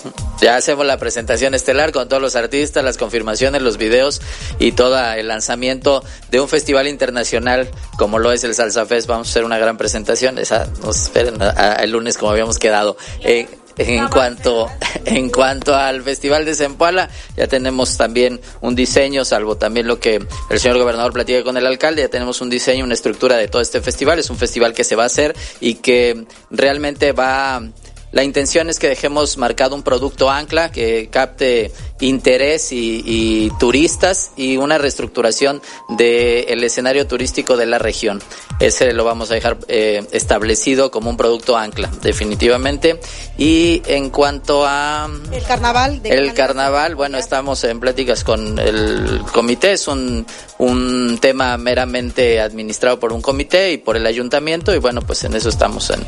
ya 0.41 0.57
hacemos 0.57 0.87
la 0.87 0.99
presentación 0.99 1.55
estelar 1.55 1.93
con 1.93 2.09
todos 2.09 2.23
los 2.23 2.37
artistas, 2.37 2.85
las 2.85 2.97
confirmaciones, 2.97 3.63
los 3.63 3.77
videos 3.77 4.21
y 4.59 4.73
todo 4.73 4.99
el 5.13 5.29
lanzamiento 5.29 6.03
de 6.31 6.41
un 6.41 6.49
festival 6.49 6.87
internacional 6.89 7.69
como 7.97 8.19
lo 8.19 8.33
es 8.33 8.45
el 8.45 8.55
Salsa 8.55 8.87
Fest. 8.87 9.09
Vamos 9.09 9.29
a 9.29 9.31
hacer 9.31 9.45
una 9.45 9.59
gran 9.59 9.77
presentación. 9.77 10.39
Esa 10.39 10.69
nos 10.83 11.03
esperen 11.03 11.39
el 11.81 11.91
lunes 11.91 12.19
como 12.19 12.31
habíamos 12.31 12.59
quedado. 12.59 12.97
Eh, 13.21 13.49
en 13.79 14.09
cuanto, 14.09 14.71
en 15.05 15.31
cuanto 15.31 15.75
al 15.75 16.03
Festival 16.03 16.45
de 16.45 16.55
Zempoala, 16.55 17.09
ya 17.37 17.47
tenemos 17.47 17.97
también 17.97 18.41
un 18.61 18.75
diseño, 18.75 19.25
salvo 19.25 19.57
también 19.57 19.87
lo 19.87 19.99
que 20.01 20.27
el 20.51 20.61
señor 20.61 20.79
gobernador 20.79 21.13
platica 21.13 21.43
con 21.45 21.57
el 21.57 21.67
alcalde, 21.67 22.03
ya 22.03 22.09
tenemos 22.09 22.41
un 22.41 22.51
diseño, 22.51 22.85
una 22.85 22.95
estructura 22.95 23.37
de 23.37 23.49
todo 23.49 23.63
este 23.63 23.81
festival. 23.81 24.19
Es 24.19 24.31
un 24.31 24.37
festival 24.37 24.75
que 24.75 24.85
se 24.85 24.97
va 24.97 25.05
a 25.05 25.07
hacer 25.07 25.37
y 25.61 25.75
que 25.75 26.27
realmente 26.51 27.13
va 27.13 27.63
la 28.11 28.25
intención 28.25 28.71
es 28.71 28.79
que 28.79 28.89
dejemos 28.89 29.37
marcado 29.37 29.75
un 29.75 29.83
producto 29.83 30.31
ancla 30.31 30.71
que 30.71 31.09
capte 31.11 31.73
interés 32.01 32.73
y, 32.73 33.51
turistas 33.59 34.31
y 34.37 34.57
una 34.57 34.79
reestructuración 34.79 35.61
del 35.91 36.65
escenario 36.65 37.07
turístico 37.07 37.57
de 37.57 37.67
la 37.67 37.79
región. 37.79 38.23
Ese 38.61 38.93
lo 38.93 39.05
vamos 39.05 39.31
a 39.31 39.35
dejar 39.35 39.59
eh, 39.69 40.07
establecido 40.13 40.91
como 40.91 41.11
un 41.11 41.17
producto 41.17 41.57
ancla, 41.57 41.91
definitivamente. 42.03 42.99
Y 43.37 43.83
en 43.87 44.11
cuanto 44.11 44.65
a... 44.67 45.09
El 45.33 45.45
carnaval. 45.45 46.01
el 46.05 46.35
carnaval, 46.35 46.95
bueno, 46.95 47.19
estamos 47.19 47.63
en 47.65 47.79
pláticas 47.79 48.25
con 48.25 48.59
el 48.59 49.21
comité, 49.33 49.73
es 49.73 49.87
un, 49.87 50.27
un 50.59 51.19
tema 51.21 51.57
meramente 51.57 52.41
administrado 52.41 52.99
por 52.99 53.13
un 53.13 53.21
comité 53.21 53.73
y 53.73 53.79
por 53.79 53.97
el 53.97 54.07
ayuntamiento 54.07 54.75
y 54.75 54.79
bueno, 54.79 55.03
pues 55.03 55.25
en 55.25 55.35
eso 55.35 55.49
estamos 55.49 55.91
en... 55.91 56.07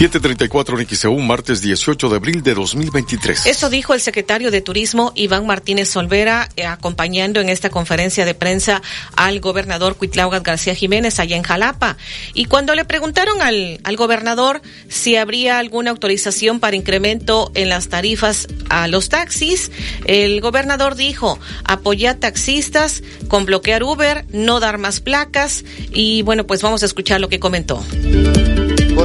734 0.00 0.80
en 0.80 0.88
XEU, 0.88 1.18
martes 1.18 1.60
18 1.60 2.08
de 2.08 2.16
abril 2.16 2.42
de 2.42 2.54
2023. 2.54 3.44
Eso 3.44 3.68
dijo 3.68 3.92
el 3.92 4.00
secretario 4.00 4.50
de 4.50 4.62
Turismo, 4.62 5.12
Iván 5.14 5.46
Martínez 5.46 5.90
Solvera, 5.90 6.48
eh, 6.56 6.64
acompañando 6.64 7.38
en 7.38 7.50
esta 7.50 7.68
conferencia 7.68 8.24
de 8.24 8.32
prensa 8.32 8.80
al 9.14 9.40
gobernador 9.40 9.96
Cuitlaugat 9.96 10.42
García 10.42 10.74
Jiménez 10.74 11.20
allá 11.20 11.36
en 11.36 11.42
Jalapa. 11.42 11.98
Y 12.32 12.46
cuando 12.46 12.74
le 12.74 12.86
preguntaron 12.86 13.42
al, 13.42 13.78
al 13.84 13.96
gobernador 13.96 14.62
si 14.88 15.16
habría 15.16 15.58
alguna 15.58 15.90
autorización 15.90 16.60
para 16.60 16.76
incremento 16.76 17.52
en 17.52 17.68
las 17.68 17.90
tarifas 17.90 18.48
a 18.70 18.88
los 18.88 19.10
taxis, 19.10 19.70
el 20.06 20.40
gobernador 20.40 20.94
dijo, 20.94 21.38
apoyar 21.64 22.14
taxistas 22.16 23.02
con 23.28 23.44
bloquear 23.44 23.82
Uber, 23.82 24.24
no 24.30 24.60
dar 24.60 24.78
más 24.78 25.00
placas. 25.00 25.62
Y 25.92 26.22
bueno, 26.22 26.46
pues 26.46 26.62
vamos 26.62 26.82
a 26.82 26.86
escuchar 26.86 27.20
lo 27.20 27.28
que 27.28 27.38
comentó. 27.38 27.84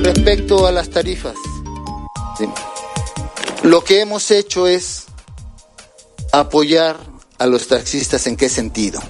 Respecto 0.05 0.67
a 0.67 0.71
las 0.71 0.91
tarifas, 0.91 1.33
lo 3.63 3.83
que 3.83 4.01
hemos 4.01 4.29
hecho 4.29 4.67
es 4.67 5.05
apoyar 6.31 6.95
a 7.39 7.47
los 7.47 7.67
taxistas 7.67 8.27
en 8.27 8.37
qué 8.37 8.47
sentido. 8.47 9.01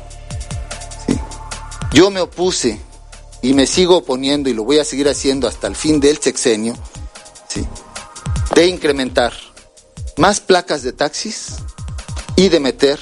Yo 1.92 2.12
me 2.12 2.22
opuse 2.22 2.80
y 3.42 3.54
me 3.54 3.68
sigo 3.68 3.98
oponiendo 3.98 4.50
y 4.50 4.54
lo 4.54 4.64
voy 4.64 4.80
a 4.80 4.86
seguir 4.86 5.10
haciendo 5.10 5.50
hasta 5.50 5.68
el 5.68 5.76
fin 5.76 6.00
del 6.00 6.18
sexenio, 6.20 6.78
de 8.56 8.66
incrementar 8.66 9.34
más 10.16 10.40
placas 10.40 10.82
de 10.82 10.94
taxis 10.94 11.58
y 12.38 12.48
de 12.48 12.62
meter 12.62 13.02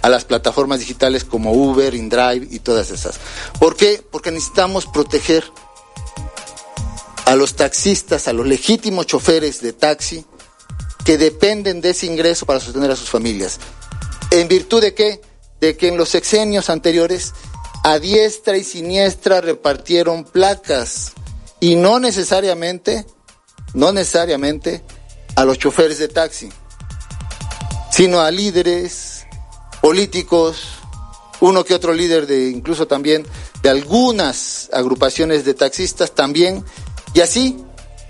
a 0.00 0.08
las 0.08 0.24
plataformas 0.24 0.78
digitales 0.78 1.24
como 1.24 1.52
Uber, 1.52 1.94
InDrive 1.94 2.48
y 2.50 2.60
todas 2.60 2.90
esas. 2.90 3.20
¿Por 3.58 3.76
qué? 3.76 4.02
Porque 4.10 4.30
necesitamos 4.30 4.86
proteger 4.86 5.44
a 7.28 7.36
los 7.36 7.56
taxistas, 7.56 8.26
a 8.26 8.32
los 8.32 8.46
legítimos 8.46 9.04
choferes 9.04 9.60
de 9.60 9.74
taxi 9.74 10.24
que 11.04 11.18
dependen 11.18 11.82
de 11.82 11.90
ese 11.90 12.06
ingreso 12.06 12.46
para 12.46 12.58
sostener 12.58 12.90
a 12.90 12.96
sus 12.96 13.10
familias. 13.10 13.58
¿En 14.30 14.48
virtud 14.48 14.80
de 14.80 14.94
qué? 14.94 15.20
De 15.60 15.76
que 15.76 15.88
en 15.88 15.98
los 15.98 16.08
sexenios 16.08 16.70
anteriores 16.70 17.34
a 17.84 17.98
diestra 17.98 18.56
y 18.56 18.64
siniestra 18.64 19.42
repartieron 19.42 20.24
placas 20.24 21.12
y 21.60 21.74
no 21.74 22.00
necesariamente, 22.00 23.04
no 23.74 23.92
necesariamente 23.92 24.82
a 25.36 25.44
los 25.44 25.58
choferes 25.58 25.98
de 25.98 26.08
taxi, 26.08 26.48
sino 27.90 28.20
a 28.22 28.30
líderes 28.30 29.26
políticos, 29.82 30.62
uno 31.40 31.62
que 31.62 31.74
otro 31.74 31.92
líder 31.92 32.26
de 32.26 32.48
incluso 32.48 32.86
también 32.86 33.26
de 33.60 33.68
algunas 33.68 34.70
agrupaciones 34.72 35.44
de 35.44 35.52
taxistas 35.52 36.12
también 36.12 36.64
y 37.14 37.20
así, 37.20 37.56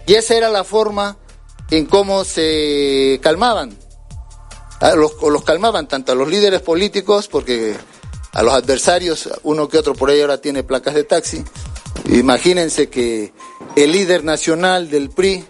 y 0.06 0.14
esa 0.14 0.34
era 0.34 0.48
la 0.48 0.64
forma 0.64 1.16
en 1.70 1.86
cómo 1.86 2.24
se 2.24 3.20
calmaban. 3.22 3.76
Ah, 4.80 4.92
los, 4.94 5.44
calmaban 5.44 5.88
tanto 5.88 6.12
a 6.12 6.14
los 6.14 6.28
líderes 6.28 6.60
políticos, 6.60 7.28
porque 7.28 7.76
a 8.32 8.42
los 8.42 8.54
adversarios, 8.54 9.28
uno 9.42 9.68
que 9.68 9.78
otro 9.78 9.94
por 9.94 10.10
ahí 10.10 10.20
ahora 10.20 10.40
tiene 10.40 10.62
placas 10.62 10.94
de 10.94 11.04
taxi. 11.04 11.44
Imagínense 12.06 12.88
que 12.88 13.32
el 13.76 13.92
líder 13.92 14.24
nacional 14.24 14.88
del 14.88 15.10
PRI 15.10 15.44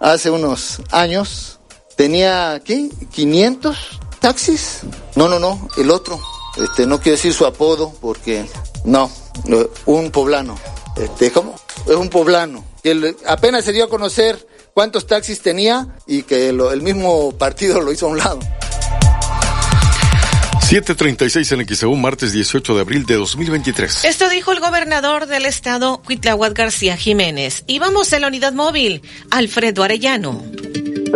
hace 0.00 0.30
unos 0.30 0.82
años 0.90 1.60
tenía, 1.96 2.60
¿qué? 2.64 2.88
¿500 3.14 3.76
taxis? 4.20 4.80
No, 5.14 5.28
no, 5.28 5.38
no, 5.38 5.68
el 5.76 5.90
otro. 5.90 6.20
Este, 6.56 6.86
no 6.86 7.00
quiero 7.00 7.16
decir 7.16 7.32
su 7.32 7.46
apodo 7.46 7.92
porque 8.00 8.46
no, 8.84 9.10
un 9.86 10.10
poblano. 10.10 10.56
Este, 10.96 11.30
¿cómo? 11.30 11.54
Es 11.86 11.94
un 11.94 12.08
poblano 12.08 12.64
que 12.82 13.14
apenas 13.26 13.64
se 13.64 13.72
dio 13.72 13.84
a 13.84 13.88
conocer 13.88 14.36
cuántos 14.72 15.06
taxis 15.06 15.40
tenía 15.40 15.86
y 16.06 16.22
que 16.22 16.48
el 16.48 16.82
mismo 16.82 17.36
partido 17.36 17.80
lo 17.80 17.92
hizo 17.92 18.06
a 18.06 18.10
un 18.10 18.18
lado. 18.18 18.40
736 20.60 21.52
en 21.52 21.64
XEU, 21.64 21.94
martes 21.94 22.32
18 22.32 22.74
de 22.74 22.80
abril 22.80 23.06
de 23.06 23.14
2023. 23.14 24.04
Esto 24.04 24.28
dijo 24.28 24.50
el 24.50 24.58
gobernador 24.58 25.26
del 25.26 25.46
estado, 25.46 26.02
Cuitlahuat 26.04 26.54
García 26.54 26.96
Jiménez. 26.96 27.62
Y 27.68 27.78
vamos 27.78 28.12
a 28.12 28.18
la 28.18 28.26
unidad 28.26 28.52
móvil, 28.52 29.00
Alfredo 29.30 29.84
Arellano. 29.84 30.42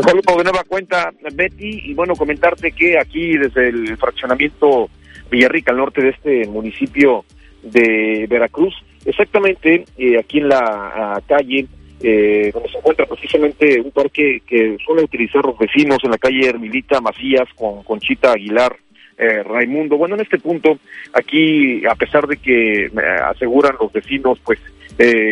Saludos 0.04 0.36
de 0.36 0.44
nueva 0.44 0.62
cuenta, 0.68 1.10
Betty, 1.32 1.82
y 1.86 1.94
bueno, 1.94 2.14
comentarte 2.14 2.70
que 2.70 2.96
aquí 2.96 3.36
desde 3.36 3.70
el 3.70 3.96
fraccionamiento 3.96 4.88
Villarrica, 5.30 5.72
al 5.72 5.78
norte 5.78 6.00
de 6.00 6.10
este 6.10 6.46
municipio 6.46 7.24
de 7.62 8.26
Veracruz, 8.30 8.72
Exactamente, 9.04 9.84
eh, 9.96 10.18
aquí 10.18 10.38
en 10.38 10.48
la 10.48 11.22
calle 11.26 11.66
eh, 12.02 12.50
donde 12.52 12.68
se 12.70 12.78
encuentra 12.78 13.06
precisamente 13.06 13.80
un 13.80 13.90
parque 13.90 14.42
que 14.46 14.76
suele 14.84 15.04
utilizar 15.04 15.44
los 15.44 15.58
vecinos 15.58 15.98
en 16.02 16.10
la 16.10 16.18
calle 16.18 16.48
Hermilita 16.48 17.00
Macías 17.00 17.48
con 17.54 17.82
Conchita 17.82 18.32
Aguilar. 18.32 18.76
Eh, 19.22 19.42
Raimundo. 19.42 19.98
Bueno, 19.98 20.14
en 20.14 20.22
este 20.22 20.38
punto, 20.38 20.78
aquí, 21.12 21.84
a 21.84 21.94
pesar 21.94 22.26
de 22.26 22.38
que 22.38 22.90
aseguran 23.26 23.76
los 23.78 23.92
vecinos, 23.92 24.38
pues 24.42 24.58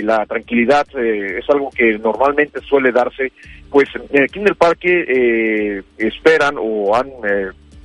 la 0.02 0.26
tranquilidad 0.26 0.86
es 0.98 1.48
algo 1.48 1.70
que 1.70 1.98
normalmente 1.98 2.60
suele 2.60 2.92
darse, 2.92 3.32
pues 3.70 3.88
aquí 3.96 4.38
en 4.38 4.48
el 4.48 4.56
parque 4.56 5.82
esperan 5.96 6.56
o 6.58 6.94
han 6.94 7.10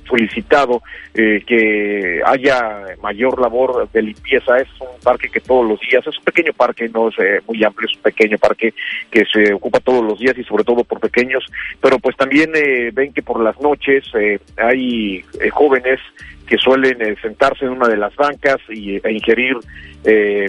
solicitado 0.04 0.82
eh, 1.14 1.42
que 1.46 2.20
haya 2.24 2.96
mayor 3.02 3.40
labor 3.40 3.88
de 3.92 4.02
limpieza. 4.02 4.58
Es 4.58 4.68
un 4.80 5.00
parque 5.02 5.28
que 5.28 5.40
todos 5.40 5.66
los 5.66 5.80
días, 5.80 6.06
es 6.06 6.18
un 6.18 6.24
pequeño 6.24 6.52
parque, 6.52 6.88
no 6.88 7.08
es 7.08 7.14
eh, 7.18 7.40
muy 7.46 7.62
amplio, 7.64 7.88
es 7.90 7.96
un 7.96 8.02
pequeño 8.02 8.38
parque 8.38 8.74
que 9.10 9.24
se 9.32 9.52
ocupa 9.52 9.80
todos 9.80 10.04
los 10.04 10.18
días 10.18 10.36
y 10.38 10.44
sobre 10.44 10.64
todo 10.64 10.84
por 10.84 11.00
pequeños, 11.00 11.44
pero 11.80 11.98
pues 11.98 12.16
también 12.16 12.50
eh, 12.54 12.90
ven 12.92 13.12
que 13.12 13.22
por 13.22 13.40
las 13.40 13.60
noches 13.60 14.04
hay 14.56 15.24
jóvenes 15.52 16.00
que 16.46 16.58
suelen 16.58 16.98
sentarse 17.20 17.64
en 17.64 17.72
una 17.72 17.88
de 17.88 17.96
las 17.96 18.14
bancas 18.16 18.58
y, 18.68 18.96
e 18.96 19.12
ingerir 19.12 19.56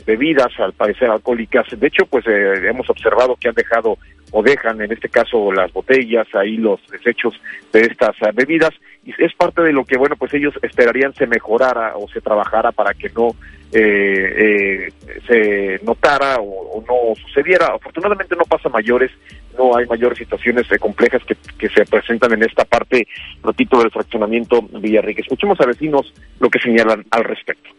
bebidas, 0.05 0.51
al 0.59 0.73
parecer 0.73 1.09
alcohólicas. 1.09 1.65
De 1.77 1.87
hecho, 1.87 2.05
pues 2.05 2.25
hemos 2.27 2.89
observado 2.89 3.37
que 3.37 3.47
han 3.47 3.55
dejado 3.55 3.97
o 4.31 4.43
dejan, 4.43 4.81
en 4.81 4.91
este 4.91 5.07
caso, 5.07 5.51
las 5.53 5.71
botellas, 5.71 6.27
ahí 6.33 6.57
los 6.57 6.81
desechos 6.91 7.39
de 7.71 7.81
estas 7.81 8.15
bebidas 8.33 8.71
y 9.05 9.13
es 9.23 9.33
parte 9.35 9.61
de 9.61 9.71
lo 9.71 9.85
que, 9.85 9.97
bueno, 9.97 10.15
pues 10.15 10.33
ellos 10.33 10.53
esperarían 10.63 11.13
se 11.13 11.28
mejorara 11.28 11.95
o 11.95 12.07
se 12.09 12.21
trabajara 12.21 12.71
para 12.71 12.93
que 12.95 13.09
no 13.15 13.36
eh, 13.77 14.87
eh, 14.87 14.93
se 15.27 15.85
notara 15.85 16.37
o, 16.39 16.81
no 16.87 17.13
sucediera. 17.21 17.73
Afortunadamente 17.75 18.35
no 18.35 18.45
pasa 18.45 18.69
mayores, 18.69 19.11
no 19.57 19.75
hay 19.75 19.85
mayores 19.85 20.17
situaciones 20.17 20.65
eh, 20.71 20.79
complejas 20.79 21.21
que, 21.27 21.35
que, 21.57 21.67
se 21.69 21.85
presentan 21.85 22.31
en 22.33 22.43
esta 22.43 22.63
parte, 22.63 23.05
ratito 23.43 23.79
del 23.79 23.91
fraccionamiento 23.91 24.61
Villarrique. 24.61 25.21
Escuchemos 25.21 25.59
a 25.59 25.65
vecinos 25.65 26.13
lo 26.39 26.49
que 26.49 26.59
señalan 26.59 27.05
al 27.11 27.25
respecto. 27.25 27.69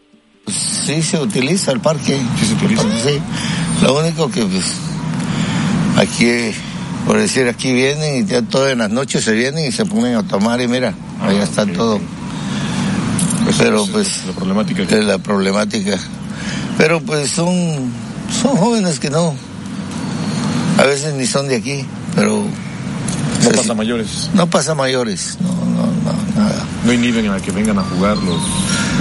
Sí, 0.45 1.01
se 1.01 1.19
utiliza 1.19 1.71
el 1.71 1.79
parque. 1.79 2.15
Sí, 2.37 2.45
se 2.45 2.53
utiliza. 2.53 2.83
Sí. 2.99 3.19
Lo 3.81 3.99
único 3.99 4.29
que 4.29 4.41
pues, 4.41 4.79
aquí 5.97 6.53
por 7.07 7.17
decir, 7.17 7.47
aquí 7.47 7.73
vienen 7.73 8.23
y 8.23 8.27
ya 8.27 8.41
todas 8.41 8.77
las 8.77 8.89
noches 8.91 9.23
se 9.23 9.33
vienen 9.33 9.65
y 9.65 9.71
se 9.71 9.85
ponen 9.85 10.15
a 10.15 10.27
tomar 10.27 10.59
y 10.59 10.67
mira, 10.67 10.93
ahí 11.21 11.37
está 11.37 11.65
todo. 11.65 11.99
Pero 13.57 13.85
pues 13.87 14.25
la 14.25 14.33
problemática. 14.33 14.83
Es 14.83 15.05
la 15.05 15.17
problemática. 15.17 15.97
Pero 16.77 17.01
pues 17.01 17.31
son, 17.31 17.91
son 18.41 18.55
jóvenes 18.57 18.99
que 18.99 19.09
no, 19.09 19.33
a 20.77 20.83
veces 20.83 21.13
ni 21.15 21.25
son 21.25 21.47
de 21.47 21.55
aquí, 21.55 21.85
pero... 22.15 22.45
No 23.43 23.51
pasa 23.51 23.73
mayores. 23.73 24.29
No 24.33 24.47
pasa 24.47 24.75
mayores, 24.75 25.37
no, 25.41 25.49
no, 25.49 25.85
no, 25.87 26.41
nada. 26.41 26.65
¿No 26.85 26.93
inhiben 26.93 27.29
a 27.31 27.39
que 27.39 27.51
vengan 27.51 27.79
a 27.79 27.83
jugar 27.83 28.17
los 28.17 28.39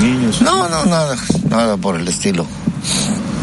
niños? 0.01 0.41
No, 0.41 0.69
no, 0.69 0.87
nada, 0.87 1.17
nada 1.51 1.77
por 1.77 1.97
el 1.97 2.09
estilo. 2.09 2.47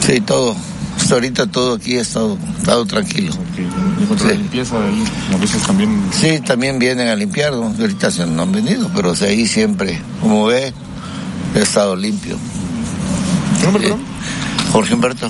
Sí, 0.05 0.19
todo 0.21 0.55
Hasta 0.97 1.13
ahorita 1.13 1.47
todo 1.47 1.75
aquí 1.75 1.97
ha 1.97 2.01
estado, 2.01 2.37
estado 2.57 2.85
tranquilo. 2.85 3.33
Sí. 3.55 4.25
la 4.25 4.33
limpieza 4.33 4.75
ahí, 4.83 5.03
a 5.33 5.37
veces 5.37 5.61
también... 5.63 6.03
Sí, 6.11 6.39
también 6.39 6.79
vienen 6.79 7.09
a 7.09 7.15
limpiar, 7.15 7.53
¿no? 7.53 7.73
ahorita 7.79 8.09
se 8.09 8.25
no 8.25 8.41
han 8.41 8.51
venido, 8.51 8.89
pero 8.95 9.11
o 9.11 9.15
sea, 9.15 9.29
ahí 9.29 9.45
siempre, 9.47 10.01
como 10.21 10.45
ve, 10.45 10.73
ha 11.59 11.63
estado 11.63 11.95
limpio. 11.95 12.37
nombre, 13.63 13.93
Jorge 14.71 14.93
Humberto. 14.93 15.29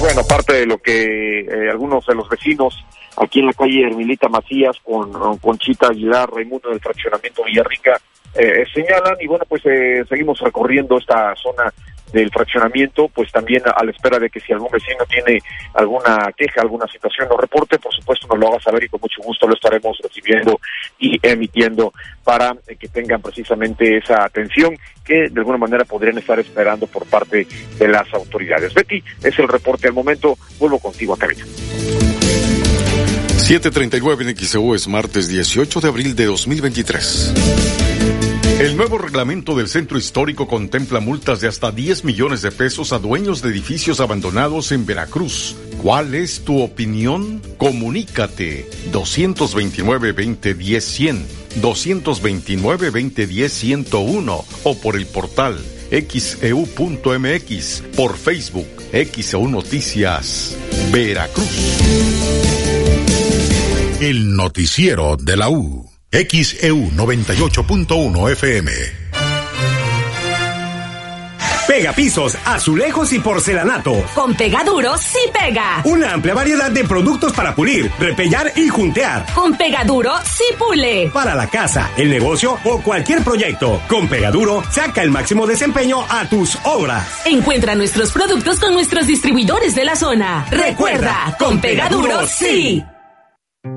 Bueno, 0.00 0.20
aparte 0.20 0.54
de 0.54 0.66
lo 0.66 0.78
que 0.78 1.40
eh, 1.40 1.70
algunos 1.70 2.04
de 2.06 2.14
los 2.14 2.28
vecinos 2.28 2.84
aquí 3.16 3.40
en 3.40 3.46
la 3.46 3.52
calle 3.52 3.86
Hermilita 3.86 4.28
Macías 4.28 4.76
con 4.82 5.38
Conchita 5.38 5.88
Aguilar, 5.88 6.30
Raimundo 6.30 6.70
del 6.70 6.80
Fraccionamiento 6.80 7.44
Villarrica, 7.44 8.00
eh, 8.34 8.64
señalan 8.72 9.16
y 9.20 9.26
bueno, 9.26 9.44
pues 9.48 9.62
eh, 9.66 10.04
seguimos 10.08 10.40
recorriendo 10.40 10.98
esta 10.98 11.34
zona 11.36 11.72
del 12.12 12.30
fraccionamiento, 12.30 13.08
pues 13.08 13.30
también 13.32 13.62
a, 13.66 13.84
la 13.84 13.90
espera 13.90 14.18
de 14.18 14.30
que 14.30 14.38
si 14.38 14.52
algún 14.52 14.70
vecino 14.70 15.04
tiene 15.08 15.40
alguna 15.74 16.30
queja, 16.36 16.62
alguna 16.62 16.86
situación 16.86 17.26
o 17.30 17.36
reporte, 17.36 17.78
por 17.78 17.92
supuesto 17.92 18.28
nos 18.28 18.38
lo 18.38 18.48
haga 18.48 18.60
saber 18.60 18.84
y 18.84 18.88
con 18.88 19.00
mucho 19.00 19.20
gusto 19.22 19.48
lo 19.48 19.54
estaremos 19.54 19.98
recibiendo 20.02 20.60
y 20.98 21.18
emitiendo 21.20 21.92
para 22.22 22.56
que 22.78 22.88
tengan 22.88 23.20
precisamente 23.20 23.96
esa 23.96 24.24
atención 24.24 24.76
que 25.04 25.28
de 25.28 25.40
alguna 25.40 25.58
manera 25.58 25.84
podrían 25.84 26.16
estar 26.16 26.38
esperando 26.38 26.86
por 26.86 27.04
parte 27.06 27.46
de 27.78 27.88
las 27.88 28.12
autoridades. 28.14 28.72
Betty, 28.72 29.02
es 29.22 29.38
el 29.38 29.48
reporte 29.48 29.88
al 29.88 29.94
momento, 29.94 30.38
vuelvo 30.58 30.78
contigo 30.78 31.14
a 31.14 31.18
cabina. 31.18 31.44
739 33.44 34.24
en 34.24 34.34
XEU 34.38 34.74
es 34.74 34.88
martes 34.88 35.28
18 35.28 35.82
de 35.82 35.88
abril 35.88 36.16
de 36.16 36.24
2023. 36.24 37.34
El 38.58 38.74
nuevo 38.74 38.96
reglamento 38.96 39.54
del 39.54 39.68
centro 39.68 39.98
histórico 39.98 40.48
contempla 40.48 41.00
multas 41.00 41.42
de 41.42 41.48
hasta 41.48 41.70
10 41.70 42.04
millones 42.04 42.40
de 42.40 42.52
pesos 42.52 42.94
a 42.94 42.98
dueños 42.98 43.42
de 43.42 43.50
edificios 43.50 44.00
abandonados 44.00 44.72
en 44.72 44.86
Veracruz. 44.86 45.56
¿Cuál 45.82 46.14
es 46.14 46.40
tu 46.40 46.62
opinión? 46.62 47.42
Comunícate 47.58 48.66
229-2010-100, 48.90 51.18
229-2010-101 51.60 54.44
o 54.64 54.78
por 54.78 54.96
el 54.96 55.04
portal 55.04 55.58
xeu.mx, 55.90 57.02
e 57.12 57.40
por 57.94 58.16
Facebook, 58.16 58.68
XEU 58.90 59.50
Noticias, 59.50 60.56
Veracruz. 60.90 61.74
El 64.00 64.36
noticiero 64.36 65.16
de 65.16 65.36
la 65.36 65.48
U. 65.48 65.90
XEU 66.10 66.90
98.1 66.92 68.32
FM. 68.32 68.72
Pega 71.66 71.92
pisos, 71.92 72.36
azulejos 72.44 73.12
y 73.14 73.18
porcelanato. 73.18 74.04
Con 74.14 74.34
Pegaduro 74.34 74.96
sí 74.98 75.18
pega. 75.32 75.80
Una 75.84 76.12
amplia 76.12 76.34
variedad 76.34 76.70
de 76.70 76.84
productos 76.84 77.32
para 77.32 77.54
pulir, 77.54 77.90
repellar 77.98 78.52
y 78.54 78.68
juntear. 78.68 79.26
Con 79.34 79.56
Pegaduro 79.56 80.12
sí 80.24 80.44
pule. 80.58 81.10
Para 81.12 81.34
la 81.34 81.48
casa, 81.48 81.90
el 81.96 82.10
negocio 82.10 82.58
o 82.64 82.80
cualquier 82.80 83.22
proyecto. 83.24 83.80
Con 83.88 84.06
Pegaduro 84.06 84.62
saca 84.70 85.02
el 85.02 85.10
máximo 85.10 85.46
desempeño 85.46 86.04
a 86.08 86.28
tus 86.28 86.56
obras. 86.64 87.22
Encuentra 87.24 87.74
nuestros 87.74 88.12
productos 88.12 88.60
con 88.60 88.74
nuestros 88.74 89.06
distribuidores 89.06 89.74
de 89.74 89.84
la 89.84 89.96
zona. 89.96 90.46
Recuerda, 90.50 91.34
con 91.38 91.60
Pegaduro 91.60 92.26
sí. 92.28 92.84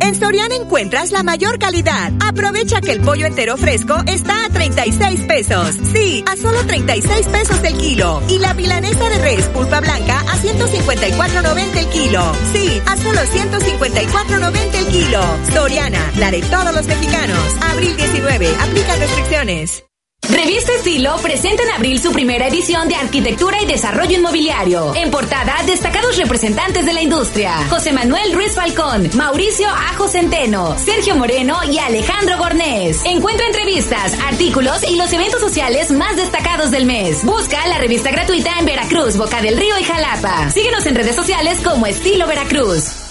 En 0.02 0.16
Soriana 0.16 0.56
encuentras 0.56 1.12
la 1.12 1.24
mayor 1.24 1.60
calidad. 1.60 2.12
Aprovecha 2.20 2.82
que 2.82 2.92
el 2.92 3.02
pollo 3.02 3.26
entero 3.26 3.56
fresco 3.58 3.96
está 4.06 4.46
a 4.46 4.50
36 4.50 5.22
pesos. 5.22 5.76
Sí, 5.94 6.24
a 6.28 6.36
solo 6.36 6.66
36 6.66 7.28
pesos 7.28 7.64
el 7.64 7.78
kilo. 7.78 8.22
Y 8.28 8.40
la 8.40 8.54
milanesa 8.54 9.10
de 9.10 9.18
res 9.20 9.46
pulpa 9.48 9.80
blanca 9.80 10.20
a 10.20 10.38
154.90 10.38 11.78
el 11.78 11.88
kilo. 11.88 12.22
Sí, 12.54 12.82
a 12.86 12.98
solo 12.98 13.22
154.90 13.22 14.76
el 14.76 14.88
kilo. 14.88 15.22
Soriana, 15.54 16.12
la 16.18 16.32
de 16.32 16.42
todos 16.42 16.76
los 16.76 16.86
mexicanos. 16.86 17.56
Abril 17.72 17.96
19, 17.96 18.48
aplica 18.60 18.96
restricciones. 18.98 19.87
Revista 20.30 20.74
Estilo 20.74 21.16
presenta 21.22 21.64
en 21.64 21.72
abril 21.72 22.02
su 22.02 22.12
primera 22.12 22.48
edición 22.48 22.90
de 22.90 22.96
Arquitectura 22.96 23.62
y 23.62 23.66
Desarrollo 23.66 24.18
Inmobiliario. 24.18 24.94
En 24.96 25.10
portada, 25.10 25.56
destacados 25.66 26.18
representantes 26.18 26.86
de 26.86 26.94
la 26.94 27.02
industria. 27.02 27.66
José 27.70 27.94
Manuel 27.94 28.34
Ruiz 28.34 28.54
Falcón, 28.54 29.10
Mauricio 29.16 29.70
Ajo 29.70 30.08
Centeno, 30.10 30.78
Sergio 30.78 31.16
Moreno 31.16 31.58
y 31.72 31.78
Alejandro 31.80 32.38
Gornés. 32.38 33.06
Encuentra 33.06 33.48
entrevistas, 33.48 34.18
artículos 34.28 34.84
y 34.84 34.98
los 34.98 35.12
eventos 35.14 35.40
sociales 35.40 35.92
más 35.92 36.18
destacados 36.18 36.72
del 36.72 36.86
mes. 36.86 37.24
Busca 37.24 37.66
la 37.68 37.78
revista 37.78 38.12
gratuita 38.12 38.52
en 38.60 38.66
Veracruz, 38.66 39.16
Boca 39.16 39.42
del 39.42 39.58
Río 39.58 39.80
y 39.80 39.84
Jalapa. 39.84 40.52
Síguenos 40.52 40.86
en 40.86 40.96
redes 40.96 41.16
sociales 41.16 41.60
como 41.64 41.88
Estilo 41.88 42.28
Veracruz. 42.28 43.07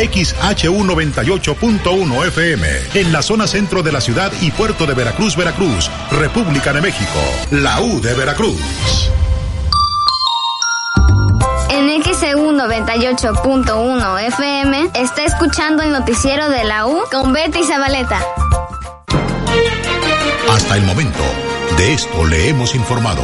XHU 0.00 0.82
98.1 0.84 2.26
FM, 2.28 2.68
en 2.94 3.12
la 3.12 3.20
zona 3.20 3.46
centro 3.46 3.82
de 3.82 3.92
la 3.92 4.00
ciudad 4.00 4.32
y 4.40 4.50
puerto 4.50 4.86
de 4.86 4.94
Veracruz, 4.94 5.36
Veracruz, 5.36 5.90
República 6.10 6.72
de 6.72 6.80
México, 6.80 7.20
la 7.50 7.82
U 7.82 8.00
de 8.00 8.14
Veracruz. 8.14 9.10
En 11.68 12.02
XEU 12.02 12.52
98.1 12.52 14.20
FM 14.28 14.90
está 14.94 15.24
escuchando 15.24 15.82
el 15.82 15.92
noticiero 15.92 16.48
de 16.48 16.64
la 16.64 16.86
U 16.86 17.02
con 17.10 17.34
Betty 17.34 17.62
Zabaleta. 17.64 18.22
Hasta 20.50 20.76
el 20.76 20.82
momento, 20.84 21.22
de 21.76 21.92
esto 21.92 22.24
le 22.26 22.48
hemos 22.48 22.74
informado. 22.74 23.22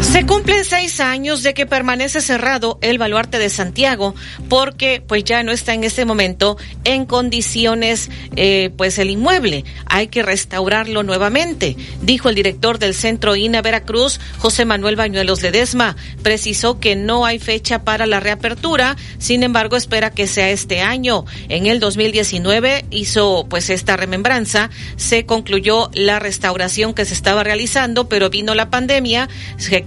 Se 0.00 0.24
cumplen 0.24 0.64
seis 0.64 0.98
años 0.98 1.42
de 1.42 1.52
que 1.52 1.66
permanece 1.66 2.22
cerrado 2.22 2.78
el 2.80 2.96
baluarte 2.96 3.38
de 3.38 3.50
Santiago 3.50 4.14
porque 4.48 5.02
pues 5.06 5.24
ya 5.24 5.42
no 5.42 5.52
está 5.52 5.74
en 5.74 5.84
este 5.84 6.04
momento 6.04 6.56
en 6.84 7.04
condiciones 7.04 8.10
eh, 8.34 8.70
pues 8.76 8.98
el 8.98 9.10
inmueble. 9.10 9.64
Hay 9.86 10.08
que 10.08 10.22
restaurarlo 10.22 11.02
nuevamente, 11.02 11.76
dijo 12.00 12.28
el 12.30 12.34
director 12.34 12.78
del 12.78 12.94
Centro 12.94 13.36
INA 13.36 13.60
Veracruz, 13.60 14.20
José 14.38 14.64
Manuel 14.64 14.96
Bañuelos 14.96 15.42
Ledesma. 15.42 15.96
Precisó 16.22 16.80
que 16.80 16.96
no 16.96 17.26
hay 17.26 17.38
fecha 17.38 17.84
para 17.84 18.06
la 18.06 18.20
reapertura, 18.20 18.96
sin 19.18 19.42
embargo 19.42 19.76
espera 19.76 20.10
que 20.10 20.26
sea 20.26 20.50
este 20.50 20.80
año. 20.80 21.26
En 21.48 21.66
el 21.66 21.78
2019 21.78 22.86
hizo 22.90 23.46
pues 23.48 23.68
esta 23.68 23.96
remembranza, 23.96 24.70
se 24.96 25.26
concluyó 25.26 25.90
la 25.92 26.18
restauración 26.18 26.94
que 26.94 27.04
se 27.04 27.14
estaba 27.14 27.44
realizando, 27.44 28.08
pero 28.08 28.30
vino 28.30 28.54
la 28.54 28.70
pandemia, 28.70 29.28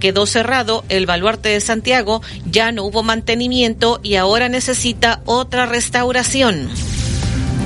quedó 0.04 0.26
cerrado, 0.26 0.84
el 0.90 1.06
baluarte 1.06 1.48
de 1.48 1.60
Santiago 1.62 2.20
ya 2.44 2.72
no 2.72 2.84
hubo 2.84 3.02
mantenimiento 3.02 4.00
y 4.02 4.16
ahora 4.16 4.50
necesita 4.50 5.22
otra 5.24 5.64
restauración. 5.64 6.68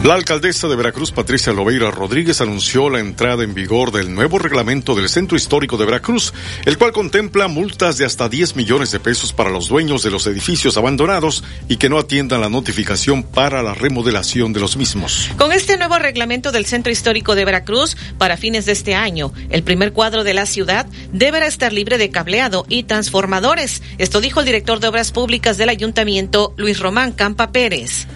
La 0.04 0.14
alcaldesa 0.14 0.68
de 0.68 0.76
Veracruz, 0.76 1.10
Patricia 1.10 1.52
Lobeira 1.52 1.90
Rodríguez, 1.90 2.40
anunció 2.40 2.88
la 2.88 3.00
entrada 3.00 3.42
en 3.42 3.52
vigor 3.52 3.90
del 3.90 4.14
nuevo 4.14 4.38
reglamento 4.38 4.94
del 4.94 5.08
Centro 5.08 5.36
Histórico 5.36 5.76
de 5.76 5.86
Veracruz, 5.86 6.32
el 6.66 6.78
cual 6.78 6.92
contempla 6.92 7.48
multas 7.48 7.98
de 7.98 8.04
hasta 8.04 8.28
10 8.28 8.54
millones 8.54 8.92
de 8.92 9.00
pesos 9.00 9.32
para 9.32 9.50
los 9.50 9.68
dueños 9.68 10.04
de 10.04 10.12
los 10.12 10.28
edificios 10.28 10.76
abandonados 10.76 11.42
y 11.68 11.78
que 11.78 11.88
no 11.88 11.98
atiendan 11.98 12.40
la 12.40 12.48
notificación 12.48 13.24
para 13.24 13.60
la 13.64 13.74
remodelación 13.74 14.52
de 14.52 14.60
los 14.60 14.76
mismos. 14.76 15.30
Con 15.36 15.50
este 15.50 15.76
nuevo 15.76 15.98
reglamento 15.98 16.52
del 16.52 16.64
Centro 16.64 16.92
Histórico 16.92 17.34
de 17.34 17.44
Veracruz, 17.44 17.96
para 18.18 18.36
fines 18.36 18.66
de 18.66 18.72
este 18.72 18.94
año, 18.94 19.32
el 19.50 19.64
primer 19.64 19.92
cuadro 19.92 20.22
de 20.22 20.32
la 20.32 20.46
ciudad 20.46 20.86
deberá 21.12 21.48
estar 21.48 21.72
libre 21.72 21.98
de 21.98 22.10
cableado 22.10 22.64
y 22.68 22.84
transformadores. 22.84 23.82
Esto 23.98 24.20
dijo 24.20 24.38
el 24.38 24.46
director 24.46 24.78
de 24.78 24.86
Obras 24.86 25.10
Públicas 25.10 25.58
del 25.58 25.70
Ayuntamiento, 25.70 26.54
Luis 26.56 26.78
Román 26.78 27.10
Campa 27.10 27.50
Pérez. 27.50 28.06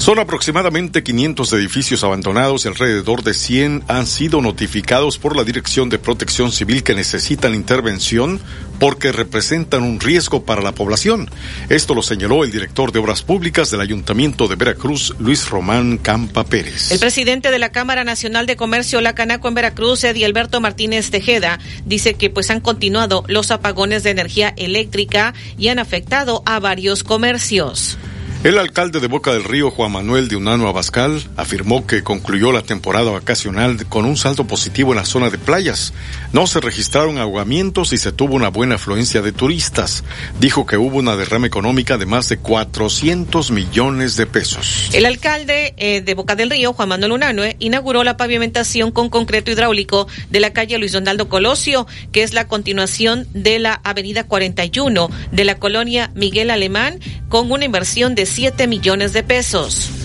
Son 0.00 0.18
aproximadamente 0.18 1.02
500 1.02 1.52
edificios 1.52 2.02
abandonados 2.04 2.64
y 2.64 2.68
alrededor 2.68 3.22
de 3.22 3.34
100 3.34 3.84
han 3.86 4.06
sido 4.06 4.40
notificados 4.40 5.18
por 5.18 5.36
la 5.36 5.44
Dirección 5.44 5.90
de 5.90 5.98
Protección 5.98 6.52
Civil 6.52 6.82
que 6.82 6.94
necesitan 6.94 7.54
intervención 7.54 8.40
porque 8.78 9.12
representan 9.12 9.82
un 9.82 10.00
riesgo 10.00 10.46
para 10.46 10.62
la 10.62 10.72
población. 10.72 11.30
Esto 11.68 11.94
lo 11.94 12.00
señaló 12.00 12.44
el 12.44 12.50
director 12.50 12.92
de 12.92 12.98
Obras 12.98 13.20
Públicas 13.20 13.70
del 13.70 13.82
Ayuntamiento 13.82 14.48
de 14.48 14.56
Veracruz, 14.56 15.14
Luis 15.18 15.50
Román 15.50 15.98
Campa 15.98 16.44
Pérez. 16.44 16.90
El 16.92 16.98
presidente 16.98 17.50
de 17.50 17.58
la 17.58 17.70
Cámara 17.70 18.02
Nacional 18.02 18.46
de 18.46 18.56
Comercio 18.56 19.02
La 19.02 19.14
Canaco 19.14 19.48
en 19.48 19.54
Veracruz, 19.54 20.02
Eddie 20.04 20.24
Alberto 20.24 20.62
Martínez 20.62 21.10
Tejeda, 21.10 21.58
dice 21.84 22.14
que 22.14 22.30
pues 22.30 22.50
han 22.50 22.60
continuado 22.60 23.22
los 23.28 23.50
apagones 23.50 24.02
de 24.02 24.10
energía 24.10 24.54
eléctrica 24.56 25.34
y 25.58 25.68
han 25.68 25.78
afectado 25.78 26.42
a 26.46 26.58
varios 26.58 27.04
comercios. 27.04 27.98
El 28.42 28.56
alcalde 28.56 29.00
de 29.00 29.06
Boca 29.06 29.34
del 29.34 29.44
Río, 29.44 29.70
Juan 29.70 29.92
Manuel 29.92 30.28
de 30.28 30.36
Unano 30.36 30.66
Abascal, 30.66 31.22
afirmó 31.36 31.86
que 31.86 32.02
concluyó 32.02 32.52
la 32.52 32.62
temporada 32.62 33.10
vacacional 33.10 33.84
con 33.86 34.06
un 34.06 34.16
saldo 34.16 34.46
positivo 34.46 34.92
en 34.92 34.96
la 34.96 35.04
zona 35.04 35.28
de 35.28 35.36
playas. 35.36 35.92
No 36.32 36.46
se 36.46 36.58
registraron 36.60 37.18
ahogamientos 37.18 37.92
y 37.92 37.98
se 37.98 38.12
tuvo 38.12 38.36
una 38.36 38.48
buena 38.48 38.76
afluencia 38.76 39.20
de 39.20 39.32
turistas. 39.32 40.04
Dijo 40.40 40.64
que 40.64 40.78
hubo 40.78 40.96
una 40.96 41.16
derrama 41.16 41.48
económica 41.48 41.98
de 41.98 42.06
más 42.06 42.30
de 42.30 42.38
400 42.38 43.50
millones 43.50 44.16
de 44.16 44.24
pesos. 44.24 44.88
El 44.94 45.04
alcalde 45.04 45.74
eh, 45.76 46.00
de 46.00 46.14
Boca 46.14 46.34
del 46.34 46.48
Río, 46.48 46.72
Juan 46.72 46.88
Manuel 46.88 47.12
Unano, 47.12 47.42
inauguró 47.58 48.04
la 48.04 48.16
pavimentación 48.16 48.90
con 48.90 49.10
concreto 49.10 49.50
hidráulico 49.50 50.08
de 50.30 50.40
la 50.40 50.54
calle 50.54 50.78
Luis 50.78 50.92
Donaldo 50.92 51.28
Colosio, 51.28 51.86
que 52.10 52.22
es 52.22 52.32
la 52.32 52.48
continuación 52.48 53.28
de 53.34 53.58
la 53.58 53.82
avenida 53.84 54.24
41 54.24 55.10
de 55.30 55.44
la 55.44 55.58
colonia 55.58 56.10
Miguel 56.14 56.48
Alemán, 56.50 57.00
con 57.28 57.52
una 57.52 57.66
inversión 57.66 58.14
de 58.14 58.29
7 58.30 58.68
millones 58.68 59.12
de 59.12 59.22
pesos. 59.24 59.99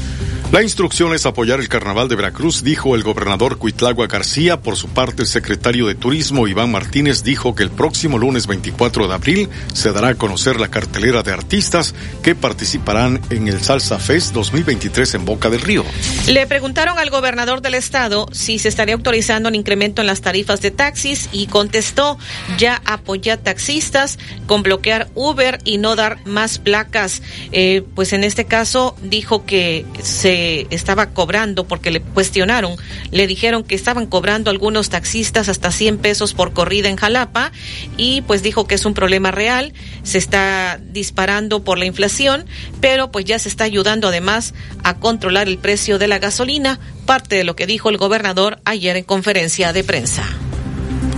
La 0.56 0.64
instrucción 0.64 1.14
es 1.14 1.26
apoyar 1.26 1.60
el 1.60 1.68
Carnaval 1.68 2.08
de 2.08 2.16
Veracruz, 2.16 2.64
dijo 2.64 2.96
el 2.96 3.04
gobernador 3.04 3.58
Cuitlagua 3.58 4.08
García. 4.08 4.62
Por 4.62 4.78
su 4.78 4.88
parte, 4.88 5.24
el 5.24 5.28
secretario 5.28 5.86
de 5.86 5.96
Turismo, 5.96 6.48
Iván 6.48 6.72
Martínez, 6.72 7.24
dijo 7.24 7.56
que 7.56 7.64
el 7.64 7.72
próximo 7.72 8.18
lunes 8.18 8.48
24 8.48 9.10
de 9.10 9.14
abril 9.14 9.50
se 9.74 9.92
dará 9.92 10.08
a 10.08 10.16
conocer 10.16 10.58
la 10.62 10.70
cartelera 10.70 11.24
de 11.24 11.34
artistas 11.34 11.94
que 12.24 12.36
participarán 12.36 13.20
en 13.32 13.50
el 13.50 13.62
Salsa 13.62 14.00
Fest 14.00 14.34
2023 14.34 15.16
en 15.16 15.26
Boca 15.26 15.50
del 15.50 15.60
Río. 15.60 15.84
Le 16.26 16.48
preguntaron 16.48 17.00
al 17.00 17.10
gobernador 17.10 17.62
del 17.62 17.76
estado 17.76 18.26
si 18.32 18.58
se 18.58 18.70
estaría 18.70 18.96
autorizando 18.96 19.50
un 19.50 19.56
incremento 19.56 20.00
en 20.00 20.08
las 20.08 20.22
tarifas 20.22 20.62
de 20.62 20.72
taxis 20.72 21.28
y 21.34 21.48
contestó, 21.48 22.18
ya 22.58 22.82
apoya 22.86 23.36
taxistas 23.36 24.20
con 24.48 24.64
bloquear 24.64 25.10
Uber 25.16 25.60
y 25.66 25.80
no 25.80 25.98
dar 25.98 26.26
más 26.26 26.60
placas. 26.60 27.22
Eh, 27.52 27.84
pues 27.94 28.14
en 28.14 28.24
este 28.24 28.46
caso 28.46 28.96
dijo 29.02 29.46
que 29.46 29.86
se 30.02 30.45
estaba 30.70 31.12
cobrando 31.12 31.68
porque 31.68 31.92
le 31.92 32.02
cuestionaron, 32.02 32.76
le 33.12 33.28
dijeron 33.28 33.64
que 33.64 33.76
estaban 33.76 34.06
cobrando 34.06 34.50
algunos 34.50 34.90
taxistas 34.90 35.50
hasta 35.50 35.72
100 35.72 35.98
pesos 35.98 36.34
por 36.34 36.54
corrida 36.54 36.90
en 36.90 36.96
Jalapa 36.96 37.52
y 37.98 38.22
pues 38.22 38.44
dijo 38.44 38.68
que 38.68 38.76
es 38.76 38.86
un 38.86 38.94
problema 38.94 39.32
real, 39.32 39.74
se 40.04 40.18
está 40.18 40.80
disparando 40.82 41.64
por 41.64 41.78
la 41.78 41.86
inflación, 41.86 42.46
pero 42.82 43.12
pues 43.12 43.26
ya 43.26 43.40
se 43.40 43.50
está 43.50 43.64
ayudando 43.64 44.08
además 44.08 44.54
a 44.84 44.98
controlar 44.98 45.48
el 45.48 45.58
precio 45.58 45.98
de 46.00 46.08
la 46.08 46.20
gasolina, 46.20 46.80
parte 47.06 47.36
de 47.36 47.44
lo 47.44 47.56
que 47.56 47.68
dijo 47.68 47.90
el 47.90 47.98
gobernador 47.98 48.60
ayer 48.66 48.96
en 48.98 49.04
conferencia 49.04 49.74
de 49.74 49.84
prensa. 49.84 50.45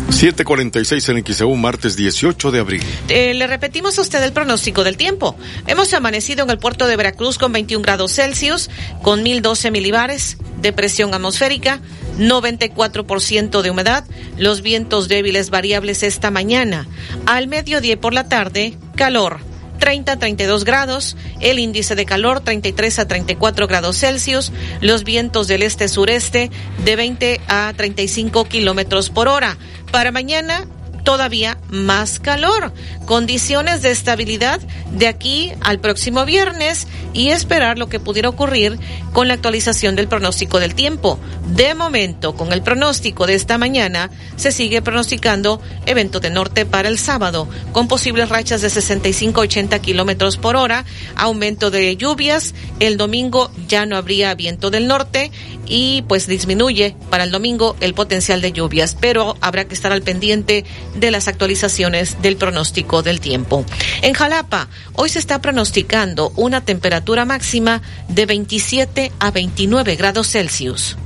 746 0.10 1.10
en 1.10 1.26
XEU, 1.26 1.56
martes 1.56 1.96
18 1.96 2.52
de 2.52 2.60
abril. 2.60 2.84
Eh, 3.10 3.34
le 3.34 3.48
repetimos 3.48 3.98
a 3.98 4.02
usted 4.02 4.24
el 4.24 4.34
pronóstico 4.34 4.84
del 4.84 4.98
tiempo. 4.98 5.36
Hemos 5.68 5.94
amanecido 5.94 6.44
en 6.44 6.50
el 6.50 6.58
puerto 6.58 6.88
de 6.88 6.96
Veracruz 6.96 7.38
con 7.38 7.52
21 7.52 7.84
grados 7.84 8.14
Celsius, 8.14 8.70
con 9.02 9.24
1012 9.24 9.72
milibares 9.72 10.38
de 10.62 10.74
presión 10.74 11.14
atmosférica, 11.14 11.82
94% 12.18 13.62
de 13.62 13.70
humedad, 13.70 14.06
los 14.38 14.62
vientos 14.62 15.08
débiles 15.08 15.50
variables 15.50 16.04
esta 16.04 16.32
mañana. 16.32 16.88
Al 17.26 17.48
mediodía 17.48 18.00
por 18.00 18.14
la 18.14 18.28
tarde, 18.28 18.78
calor. 18.96 19.40
30 19.78 20.12
a 20.12 20.20
32 20.20 20.64
grados, 20.64 21.16
el 21.40 21.60
índice 21.60 21.96
de 21.96 22.06
calor 22.06 22.42
33 22.42 23.00
a 23.00 23.08
34 23.08 23.68
grados 23.68 23.98
Celsius, 23.98 24.52
los 24.82 25.04
vientos 25.04 25.48
del 25.48 25.64
este-sureste 25.64 26.52
de 26.84 26.96
20 26.96 27.42
a 27.48 27.74
35 27.76 28.46
kilómetros 28.46 29.10
por 29.10 29.28
hora. 29.28 29.58
Para 29.92 30.12
mañana, 30.12 30.68
todavía 31.08 31.58
más 31.70 32.20
calor, 32.20 32.74
condiciones 33.06 33.82
de 33.82 33.92
estabilidad 33.92 34.60
de 34.92 35.08
aquí 35.08 35.54
al 35.62 35.80
próximo 35.80 36.26
viernes 36.26 36.86
y 37.14 37.30
esperar 37.30 37.80
lo 37.80 37.88
que 37.88 38.02
pudiera 38.02 38.28
ocurrir 38.28 38.78
con 39.14 39.30
la 39.30 39.36
actualización 39.36 39.96
del 39.96 40.10
pronóstico 40.10 40.60
del 40.60 40.76
tiempo. 40.76 41.18
De 41.56 41.76
momento, 41.76 42.36
con 42.36 42.52
el 42.52 42.62
pronóstico 42.62 43.26
de 43.26 43.36
esta 43.36 43.58
mañana, 43.58 44.12
se 44.36 44.52
sigue 44.52 44.82
pronosticando 44.82 45.62
evento 45.86 46.20
de 46.20 46.30
norte 46.30 46.66
para 46.66 46.90
el 46.90 47.00
sábado, 47.00 47.48
con 47.72 47.88
posibles 47.88 48.28
rachas 48.28 48.62
de 48.62 48.68
65-80 48.68 49.80
kilómetros 49.80 50.36
por 50.36 50.58
hora, 50.58 50.84
aumento 51.16 51.72
de 51.72 51.96
lluvias. 51.96 52.54
El 52.82 52.98
domingo 52.98 53.50
ya 53.70 53.86
no 53.86 53.96
habría 53.96 54.36
viento 54.36 54.72
del 54.72 54.88
norte 54.88 55.32
y 55.66 56.04
pues 56.04 56.28
disminuye 56.28 56.96
para 57.10 57.24
el 57.24 57.32
domingo 57.32 57.76
el 57.80 57.94
potencial 57.94 58.42
de 58.42 58.52
lluvias, 58.52 58.96
pero 59.00 59.38
habrá 59.42 59.68
que 59.68 59.74
estar 59.74 59.92
al 59.92 60.02
pendiente 60.02 60.66
de 61.00 61.12
las 61.12 61.28
actualizaciones 61.28 62.22
del 62.22 62.38
pronóstico 62.38 63.04
del 63.04 63.20
tiempo. 63.20 63.66
En 64.02 64.14
Jalapa, 64.14 64.68
hoy 64.94 65.10
se 65.10 65.20
está 65.20 65.42
pronosticando 65.42 66.32
una 66.36 66.62
temperatura 66.62 67.26
máxima 67.26 67.82
de 68.08 68.26
27 68.26 69.12
a 69.20 69.32
29 69.32 69.96
grados 69.96 70.32
Celsius. 70.32 70.98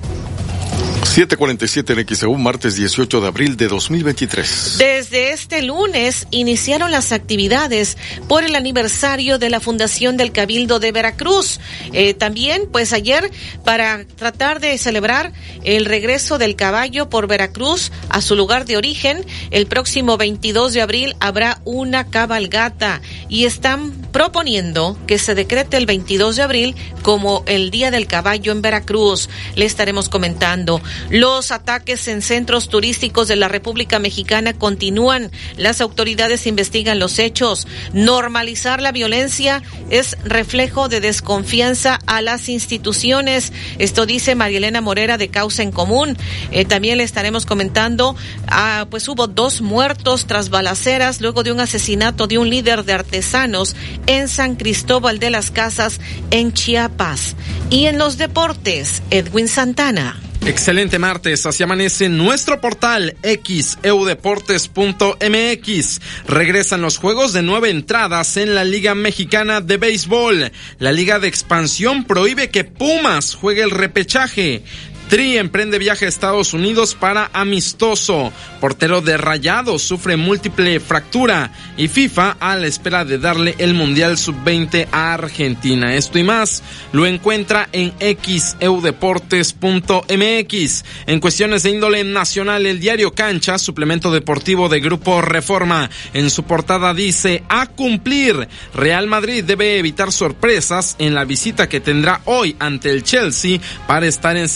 747 1.11 1.91
en 1.91 2.07
XEU, 2.07 2.37
martes 2.37 2.77
18 2.77 3.19
de 3.19 3.27
abril 3.27 3.57
de 3.57 3.67
2023. 3.67 4.75
Desde 4.77 5.33
este 5.33 5.61
lunes 5.61 6.25
iniciaron 6.31 6.89
las 6.89 7.11
actividades 7.11 7.97
por 8.29 8.45
el 8.45 8.55
aniversario 8.55 9.37
de 9.37 9.49
la 9.49 9.59
Fundación 9.59 10.15
del 10.15 10.31
Cabildo 10.31 10.79
de 10.79 10.93
Veracruz. 10.93 11.59
Eh, 11.91 12.13
también, 12.13 12.61
pues 12.71 12.93
ayer, 12.93 13.29
para 13.65 14.05
tratar 14.05 14.61
de 14.61 14.77
celebrar 14.77 15.33
el 15.65 15.83
regreso 15.83 16.37
del 16.37 16.55
caballo 16.55 17.09
por 17.09 17.27
Veracruz 17.27 17.91
a 18.07 18.21
su 18.21 18.37
lugar 18.37 18.63
de 18.63 18.77
origen, 18.77 19.25
el 19.49 19.67
próximo 19.67 20.15
22 20.15 20.71
de 20.71 20.81
abril 20.81 21.17
habrá 21.19 21.59
una 21.65 22.07
cabalgata 22.07 23.01
y 23.27 23.43
están 23.43 23.91
proponiendo 24.13 24.97
que 25.07 25.17
se 25.17 25.35
decrete 25.35 25.75
el 25.75 25.85
22 25.85 26.37
de 26.37 26.41
abril 26.43 26.75
como 27.01 27.43
el 27.47 27.69
Día 27.69 27.91
del 27.91 28.07
Caballo 28.07 28.53
en 28.53 28.61
Veracruz. 28.61 29.27
Le 29.55 29.65
estaremos 29.65 30.07
comentando. 30.07 30.81
Los 31.09 31.51
ataques 31.51 32.07
en 32.07 32.21
centros 32.21 32.69
turísticos 32.69 33.27
de 33.27 33.35
la 33.35 33.47
República 33.47 33.99
Mexicana 33.99 34.53
continúan. 34.53 35.31
Las 35.57 35.81
autoridades 35.81 36.47
investigan 36.47 36.99
los 36.99 37.19
hechos. 37.19 37.67
Normalizar 37.93 38.81
la 38.81 38.91
violencia 38.91 39.61
es 39.89 40.17
reflejo 40.23 40.89
de 40.89 41.01
desconfianza 41.01 41.99
a 42.05 42.21
las 42.21 42.49
instituciones. 42.49 43.51
Esto 43.77 44.05
dice 44.05 44.35
María 44.35 44.59
Elena 44.59 44.81
Morera 44.81 45.17
de 45.17 45.29
Causa 45.29 45.63
en 45.63 45.71
Común. 45.71 46.17
Eh, 46.51 46.65
también 46.65 46.97
le 46.97 47.03
estaremos 47.03 47.45
comentando, 47.45 48.15
ah, 48.47 48.85
pues 48.89 49.07
hubo 49.07 49.27
dos 49.27 49.61
muertos 49.61 50.25
tras 50.27 50.49
balaceras 50.49 51.21
luego 51.21 51.43
de 51.43 51.51
un 51.51 51.59
asesinato 51.59 52.27
de 52.27 52.37
un 52.37 52.49
líder 52.49 52.83
de 52.85 52.93
artesanos 52.93 53.75
en 54.07 54.27
San 54.27 54.55
Cristóbal 54.55 55.19
de 55.19 55.29
las 55.29 55.51
Casas, 55.51 55.99
en 56.31 56.53
Chiapas. 56.53 57.35
Y 57.69 57.85
en 57.85 57.97
los 57.97 58.17
deportes, 58.17 59.01
Edwin 59.09 59.47
Santana. 59.47 60.30
Excelente 60.45 60.97
martes, 60.97 61.45
así 61.45 61.61
amanece 61.61 62.09
nuestro 62.09 62.59
portal 62.59 63.15
xeudeportes.mx. 63.21 66.01
Regresan 66.27 66.81
los 66.81 66.97
juegos 66.97 67.31
de 67.31 67.43
nueve 67.43 67.69
entradas 67.69 68.37
en 68.37 68.55
la 68.55 68.63
Liga 68.63 68.95
Mexicana 68.95 69.61
de 69.61 69.77
Béisbol. 69.77 70.51
La 70.79 70.91
Liga 70.91 71.19
de 71.19 71.27
Expansión 71.27 72.05
prohíbe 72.05 72.49
que 72.49 72.63
Pumas 72.63 73.35
juegue 73.35 73.61
el 73.61 73.69
repechaje. 73.69 74.63
Tri 75.11 75.37
emprende 75.37 75.77
viaje 75.77 76.05
a 76.05 76.07
Estados 76.07 76.53
Unidos 76.53 76.95
para 76.95 77.29
amistoso. 77.33 78.31
Portero 78.61 79.01
de 79.01 79.17
Rayado 79.17 79.77
sufre 79.77 80.15
múltiple 80.15 80.79
fractura. 80.79 81.51
Y 81.75 81.89
FIFA 81.89 82.37
a 82.39 82.55
la 82.55 82.67
espera 82.67 83.03
de 83.03 83.17
darle 83.17 83.55
el 83.57 83.73
Mundial 83.73 84.17
Sub-20 84.17 84.87
a 84.89 85.13
Argentina. 85.13 85.95
Esto 85.95 86.17
y 86.17 86.23
más 86.23 86.63
lo 86.93 87.05
encuentra 87.05 87.67
en 87.73 87.91
xeudeportes.mx. 87.99 90.85
En 91.07 91.19
cuestiones 91.19 91.63
de 91.63 91.71
índole 91.71 92.05
nacional, 92.05 92.65
el 92.65 92.79
diario 92.79 93.13
Cancha, 93.13 93.57
suplemento 93.57 94.13
deportivo 94.13 94.69
de 94.69 94.79
Grupo 94.79 95.21
Reforma, 95.21 95.89
en 96.13 96.29
su 96.29 96.43
portada 96.43 96.93
dice 96.93 97.43
a 97.49 97.67
cumplir. 97.67 98.47
Real 98.73 99.07
Madrid 99.07 99.43
debe 99.43 99.77
evitar 99.77 100.13
sorpresas 100.13 100.95
en 100.99 101.15
la 101.15 101.25
visita 101.25 101.67
que 101.67 101.81
tendrá 101.81 102.21
hoy 102.23 102.55
ante 102.59 102.91
el 102.91 103.03
Chelsea 103.03 103.59
para 103.87 104.07
estar 104.07 104.37
en 104.37 104.47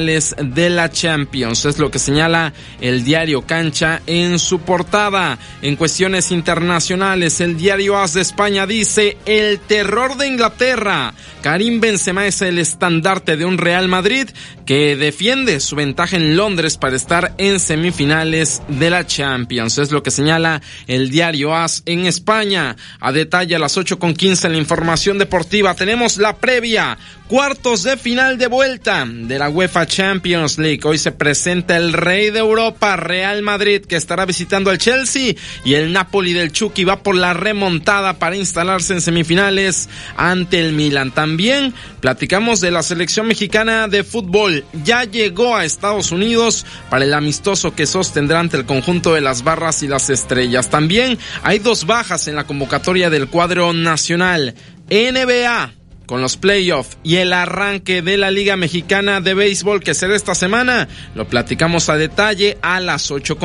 de 0.00 0.70
la 0.70 0.90
Champions. 0.90 1.64
Es 1.64 1.78
lo 1.78 1.90
que 1.90 1.98
señala 1.98 2.52
el 2.80 3.04
diario 3.04 3.42
Cancha 3.42 4.02
en 4.06 4.38
su 4.38 4.60
portada. 4.60 5.38
En 5.62 5.76
cuestiones 5.76 6.30
internacionales, 6.32 7.40
el 7.40 7.56
diario 7.56 7.98
As 7.98 8.14
de 8.14 8.22
España 8.22 8.66
dice 8.66 9.16
el 9.26 9.58
terror 9.60 10.16
de 10.16 10.28
Inglaterra. 10.28 11.14
Karim 11.42 11.80
Benzema 11.80 12.26
es 12.26 12.42
el 12.42 12.58
estandarte 12.58 13.36
de 13.36 13.44
un 13.44 13.58
Real 13.58 13.88
Madrid 13.88 14.28
que 14.66 14.96
defiende 14.96 15.60
su 15.60 15.76
ventaja 15.76 16.16
en 16.16 16.36
Londres 16.36 16.76
para 16.76 16.96
estar 16.96 17.34
en 17.38 17.60
semifinales 17.60 18.62
de 18.68 18.90
la 18.90 19.06
Champions. 19.06 19.78
Es 19.78 19.92
lo 19.92 20.02
que 20.02 20.10
señala 20.10 20.60
el 20.88 21.10
diario 21.10 21.54
As 21.54 21.82
en 21.86 22.06
España. 22.06 22.76
A 23.00 23.12
detalle 23.12 23.54
a 23.54 23.60
las 23.60 23.76
8 23.76 23.98
con 23.98 24.14
15 24.14 24.48
en 24.48 24.52
la 24.54 24.58
información 24.58 25.18
deportiva 25.18 25.74
tenemos 25.74 26.16
la 26.16 26.36
previa. 26.36 26.98
Cuartos 27.28 27.82
de 27.82 27.96
final 27.96 28.38
de 28.38 28.46
vuelta 28.46 29.04
de 29.06 29.38
la 29.38 29.48
UEFA 29.48 29.85
Champions 29.86 30.58
League. 30.58 30.80
Hoy 30.84 30.98
se 30.98 31.12
presenta 31.12 31.76
el 31.76 31.92
rey 31.92 32.30
de 32.30 32.40
Europa, 32.40 32.96
Real 32.96 33.42
Madrid, 33.42 33.82
que 33.82 33.96
estará 33.96 34.26
visitando 34.26 34.70
al 34.70 34.78
Chelsea 34.78 35.34
y 35.64 35.74
el 35.74 35.92
Napoli 35.92 36.32
del 36.32 36.52
Chucky 36.52 36.84
va 36.84 37.02
por 37.02 37.14
la 37.14 37.32
remontada 37.32 38.18
para 38.18 38.36
instalarse 38.36 38.92
en 38.92 39.00
semifinales 39.00 39.88
ante 40.16 40.60
el 40.60 40.72
Milan. 40.72 41.12
También 41.12 41.74
platicamos 42.00 42.60
de 42.60 42.70
la 42.70 42.82
selección 42.82 43.26
mexicana 43.26 43.88
de 43.88 44.04
fútbol. 44.04 44.64
Ya 44.84 45.04
llegó 45.04 45.56
a 45.56 45.64
Estados 45.64 46.12
Unidos 46.12 46.66
para 46.90 47.04
el 47.04 47.14
amistoso 47.14 47.74
que 47.74 47.86
sostendrá 47.86 48.40
ante 48.40 48.56
el 48.56 48.66
conjunto 48.66 49.14
de 49.14 49.20
las 49.20 49.42
barras 49.42 49.82
y 49.82 49.88
las 49.88 50.10
estrellas. 50.10 50.70
También 50.70 51.18
hay 51.42 51.58
dos 51.58 51.86
bajas 51.86 52.28
en 52.28 52.36
la 52.36 52.44
convocatoria 52.44 53.10
del 53.10 53.28
cuadro 53.28 53.72
nacional. 53.72 54.54
NBA 54.88 55.72
con 56.06 56.22
los 56.22 56.36
playoffs 56.36 56.96
y 57.02 57.16
el 57.16 57.32
arranque 57.32 58.02
de 58.02 58.16
la 58.16 58.30
Liga 58.30 58.56
Mexicana 58.56 59.20
de 59.20 59.34
Béisbol 59.34 59.82
que 59.82 59.94
será 59.94 60.16
esta 60.16 60.34
semana. 60.34 60.88
Lo 61.14 61.28
platicamos 61.28 61.88
a 61.88 61.96
detalle 61.96 62.58
a 62.62 62.80
las 62.80 63.10
8 63.10 63.36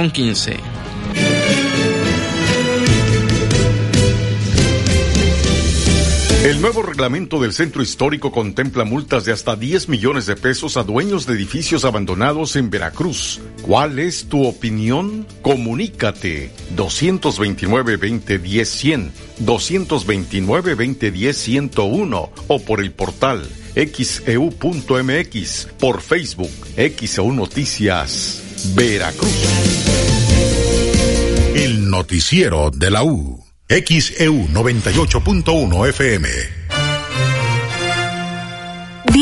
El 6.43 6.59
nuevo 6.59 6.81
reglamento 6.81 7.39
del 7.39 7.53
centro 7.53 7.83
histórico 7.83 8.31
contempla 8.31 8.83
multas 8.83 9.25
de 9.25 9.31
hasta 9.31 9.55
10 9.55 9.89
millones 9.89 10.25
de 10.25 10.35
pesos 10.35 10.75
a 10.75 10.81
dueños 10.81 11.27
de 11.27 11.35
edificios 11.35 11.85
abandonados 11.85 12.55
en 12.55 12.71
Veracruz. 12.71 13.39
¿Cuál 13.61 13.99
es 13.99 14.25
tu 14.25 14.47
opinión? 14.47 15.27
Comunícate 15.43 16.49
229-2010-100, 16.75 19.11
229-2010-101 19.45 22.29
o 22.47 22.59
por 22.59 22.81
el 22.81 22.91
portal 22.91 23.47
xeu.mx, 23.75 25.67
por 25.79 26.01
Facebook, 26.01 26.49
XEU 26.75 27.33
Noticias, 27.33 28.41
Veracruz. 28.73 29.29
El 31.53 31.87
noticiero 31.87 32.71
de 32.71 32.89
la 32.89 33.03
U. 33.03 33.40
XEU 33.71 34.47
98.1 34.51 35.91
FM. 35.93 36.60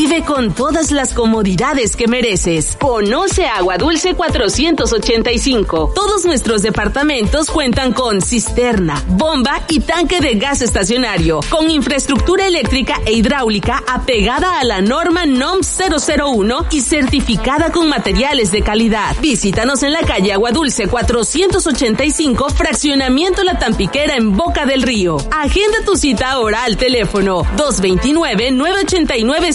Vive 0.10 0.26
con 0.26 0.56
todas 0.56 0.90
las 0.90 1.14
comodidades 1.14 1.96
que 1.96 2.08
mereces. 2.08 2.78
Conoce 2.82 3.46
Agua 3.46 3.78
Dulce 3.78 4.16
485. 4.16 5.92
Todos 5.94 6.26
nuestros 6.26 6.64
departamentos 6.64 7.52
cuentan 7.52 7.94
con 7.94 8.20
cisterna, 8.20 9.04
bomba 9.10 9.62
y 9.68 9.82
tanque 9.82 10.20
de 10.20 10.34
gas 10.34 10.64
estacionario, 10.64 11.42
con 11.52 11.70
infraestructura 11.70 12.48
eléctrica 12.48 13.00
e 13.06 13.14
hidráulica 13.14 13.84
apegada 13.88 14.60
a 14.60 14.64
la 14.64 14.82
norma 14.82 15.28
NOM 15.28 15.60
001 15.62 16.66
y 16.72 16.82
certificada 16.82 17.72
con 17.72 17.88
materiales 17.88 18.52
de 18.52 18.64
calidad. 18.64 19.16
Visítanos 19.22 19.84
en 19.84 19.92
la 19.92 20.02
calle 20.02 20.34
Agua 20.34 20.52
Dulce 20.52 20.88
485, 20.88 22.50
fraccionamiento 22.50 23.44
La 23.44 23.60
Tampiquera 23.60 24.16
en 24.16 24.36
Boca 24.36 24.66
del 24.66 24.82
Río. 24.82 25.18
Agenda 25.30 25.78
tu 25.86 25.96
cita 25.96 26.32
ahora 26.32 26.64
al 26.64 26.78
teléfono 26.78 27.44
229 27.58 28.52
989 28.54 29.54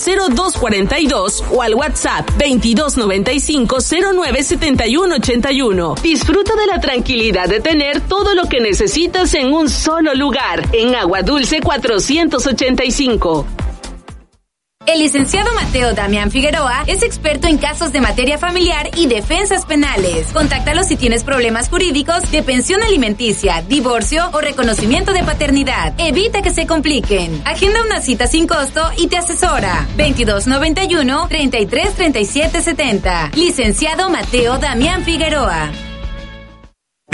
0242 0.53 1.45
o 1.51 1.63
al 1.63 1.75
WhatsApp 1.75 2.29
2295 2.31 3.81
097181. 3.81 5.95
Disfruta 6.03 6.55
de 6.57 6.67
la 6.67 6.81
tranquilidad 6.81 7.49
de 7.49 7.61
tener 7.61 8.01
todo 8.01 8.35
lo 8.35 8.49
que 8.49 8.61
necesitas 8.61 9.35
en 9.35 9.53
un 9.53 9.69
solo 9.69 10.15
lugar, 10.15 10.69
en 10.73 10.95
Agua 10.95 11.23
Dulce 11.23 11.61
485. 11.61 13.47
El 14.87 14.99
licenciado 14.99 15.55
Mateo 15.55 15.95
Damián 15.95 16.31
Figueroa 16.31 16.85
es 16.87 17.03
experto 17.03 17.47
en 17.47 17.57
casos 17.57 17.91
de 17.91 18.03
materia 18.03 18.37
familiar 18.37 18.91
y 18.97 19.07
defensas 19.07 19.65
penales. 19.65 20.27
Contáctalo 20.33 20.85
si 20.85 20.97
tienes 20.97 21.25
problemas 21.25 21.71
jurídicos 21.71 22.31
de 22.31 22.43
pensión 22.43 22.83
alimenticia, 22.83 23.63
divorcio 23.63 24.29
o 24.33 24.41
reconocimiento 24.41 25.15
de 25.15 25.25
paternidad. 25.25 25.95
Evita 25.99 26.43
que 26.43 26.51
se 26.51 26.67
compliquen. 26.67 27.41
Agenda 27.47 27.83
una 27.83 28.03
cita 28.03 28.27
sin 28.27 28.47
costo 28.47 28.83
y 28.99 29.07
te 29.07 29.17
asesora. 29.17 29.87
2291 29.97 31.29
333770. 31.29 33.31
Licenciado 33.35 34.11
Mateo 34.11 34.59
Damián 34.59 35.03
Figueroa. 35.03 35.71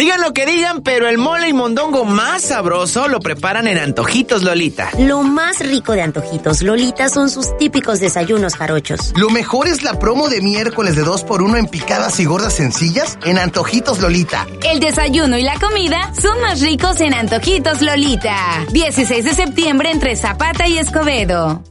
Digan 0.01 0.23
lo 0.23 0.33
que 0.33 0.47
digan, 0.47 0.81
pero 0.81 1.11
el 1.11 1.19
mole 1.19 1.51
y 1.51 1.53
mondongo 1.53 2.07
más 2.07 2.41
sabroso 2.41 3.07
lo 3.07 3.21
preparan 3.21 3.69
en 3.69 3.77
Antojitos 3.77 4.43
Lolita. 4.43 4.89
Lo 4.99 5.23
más 5.25 5.59
rico 5.59 5.93
de 5.93 6.01
Antojitos 6.01 6.63
Lolita 6.63 7.11
son 7.11 7.29
sus 7.29 7.55
típicos 7.59 8.01
desayunos 8.01 8.55
jarochos. 8.55 9.13
Lo 9.17 9.29
mejor 9.29 9.69
es 9.69 9.83
la 9.83 9.99
promo 9.99 10.31
de 10.31 10.41
miércoles 10.41 10.97
de 10.97 11.03
2 11.03 11.25
por 11.25 11.43
1 11.43 11.59
en 11.59 11.67
picadas 11.67 12.19
y 12.19 12.25
gordas 12.25 12.55
sencillas 12.55 13.19
en 13.27 13.39
Antojitos 13.39 14.01
Lolita. 14.01 14.47
El 14.65 14.81
desayuno 14.81 15.37
y 15.37 15.43
la 15.43 15.59
comida 15.59 16.11
son 16.19 16.41
más 16.41 16.63
ricos 16.63 16.99
en 17.03 17.13
Antojitos 17.13 17.83
Lolita. 17.83 18.65
16 18.73 19.23
de 19.23 19.35
septiembre 19.35 19.91
entre 19.91 20.17
Zapata 20.17 20.67
y 20.67 20.79
Escobedo. 20.79 21.63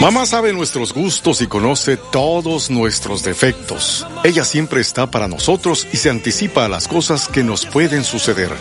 Mamá 0.01 0.27
sabe 0.27 0.53
nuestros 0.53 0.93
gustos 0.93 1.41
y 1.41 1.49
conoce 1.49 1.97
todos 1.97 2.71
nuestros 2.71 3.25
defectos. 3.25 4.07
Ella 4.23 4.45
siempre 4.45 4.81
está 4.81 5.11
para 5.11 5.27
nosotros 5.27 5.89
y 5.93 5.97
se 5.97 6.09
anticipa 6.09 6.65
a 6.65 6.69
las 6.69 6.87
cosas 6.87 7.27
que 7.27 7.43
nos 7.43 7.67
pueden 7.67 8.05
suceder. 8.05 8.53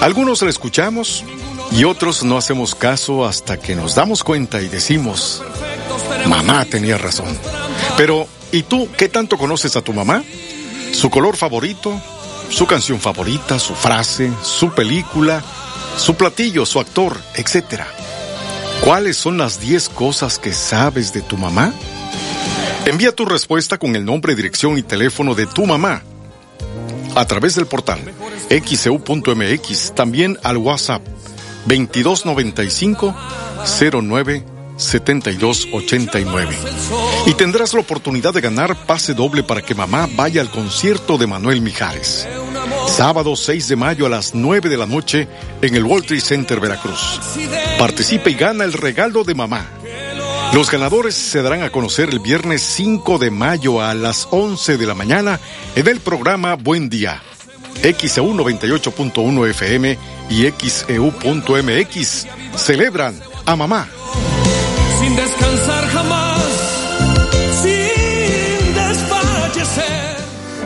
Algunos 0.00 0.42
la 0.42 0.50
escuchamos 0.50 1.22
y 1.70 1.84
otros 1.84 2.24
no 2.24 2.36
hacemos 2.36 2.74
caso 2.74 3.24
hasta 3.24 3.60
que 3.60 3.76
nos 3.76 3.94
damos 3.94 4.24
cuenta 4.24 4.60
y 4.60 4.68
decimos, 4.68 5.44
mamá 6.26 6.64
tenía 6.64 6.98
razón. 6.98 7.38
Pero, 7.96 8.26
¿y 8.50 8.64
tú 8.64 8.88
qué 8.98 9.08
tanto 9.08 9.38
conoces 9.38 9.76
a 9.76 9.82
tu 9.82 9.92
mamá? 9.92 10.24
¿Su 10.92 11.08
color 11.08 11.36
favorito? 11.36 12.00
¿Su 12.50 12.66
canción 12.66 12.98
favorita? 12.98 13.60
¿Su 13.60 13.76
frase? 13.76 14.32
¿Su 14.42 14.72
película? 14.72 15.40
¿Su 15.96 16.16
platillo? 16.16 16.66
¿Su 16.66 16.80
actor? 16.80 17.16
Etcétera. 17.36 17.86
¿Cuáles 18.88 19.18
son 19.18 19.36
las 19.36 19.60
10 19.60 19.90
cosas 19.90 20.38
que 20.38 20.50
sabes 20.50 21.12
de 21.12 21.20
tu 21.20 21.36
mamá? 21.36 21.74
Envía 22.86 23.14
tu 23.14 23.26
respuesta 23.26 23.76
con 23.76 23.94
el 23.94 24.02
nombre, 24.02 24.34
dirección 24.34 24.78
y 24.78 24.82
teléfono 24.82 25.34
de 25.34 25.44
tu 25.44 25.66
mamá 25.66 26.02
a 27.14 27.26
través 27.26 27.54
del 27.54 27.66
portal 27.66 28.00
xeu.mx, 28.48 29.94
también 29.94 30.38
al 30.42 30.56
WhatsApp 30.56 31.02
2295 31.66 33.14
09 33.92 34.44
7289. 34.78 36.56
Y 37.26 37.34
tendrás 37.34 37.74
la 37.74 37.80
oportunidad 37.80 38.32
de 38.32 38.40
ganar 38.40 38.74
pase 38.86 39.12
doble 39.12 39.42
para 39.42 39.60
que 39.60 39.74
mamá 39.74 40.08
vaya 40.16 40.40
al 40.40 40.50
concierto 40.50 41.18
de 41.18 41.26
Manuel 41.26 41.60
Mijares. 41.60 42.26
Sábado 42.88 43.36
6 43.36 43.68
de 43.68 43.76
mayo 43.76 44.06
a 44.06 44.08
las 44.08 44.34
9 44.34 44.68
de 44.68 44.76
la 44.76 44.86
noche 44.86 45.28
en 45.62 45.74
el 45.76 45.84
World 45.84 46.06
Trade 46.06 46.20
Center 46.20 46.58
Veracruz. 46.58 47.20
Participa 47.78 48.30
y 48.30 48.34
gana 48.34 48.64
el 48.64 48.72
regalo 48.72 49.22
de 49.22 49.34
mamá. 49.34 49.66
Los 50.52 50.70
ganadores 50.70 51.14
se 51.14 51.42
darán 51.42 51.62
a 51.62 51.70
conocer 51.70 52.08
el 52.08 52.18
viernes 52.18 52.62
5 52.62 53.18
de 53.18 53.30
mayo 53.30 53.80
a 53.80 53.94
las 53.94 54.26
11 54.30 54.78
de 54.78 54.86
la 54.86 54.94
mañana 54.94 55.38
en 55.76 55.86
el 55.86 56.00
programa 56.00 56.54
Buen 56.54 56.88
Día. 56.88 57.22
XEU 57.82 58.34
98.1 58.34 59.50
FM 59.50 59.98
y 60.30 60.50
XEU.mx 60.50 62.26
celebran 62.56 63.20
a 63.46 63.54
mamá. 63.54 63.88
Sin 64.98 65.14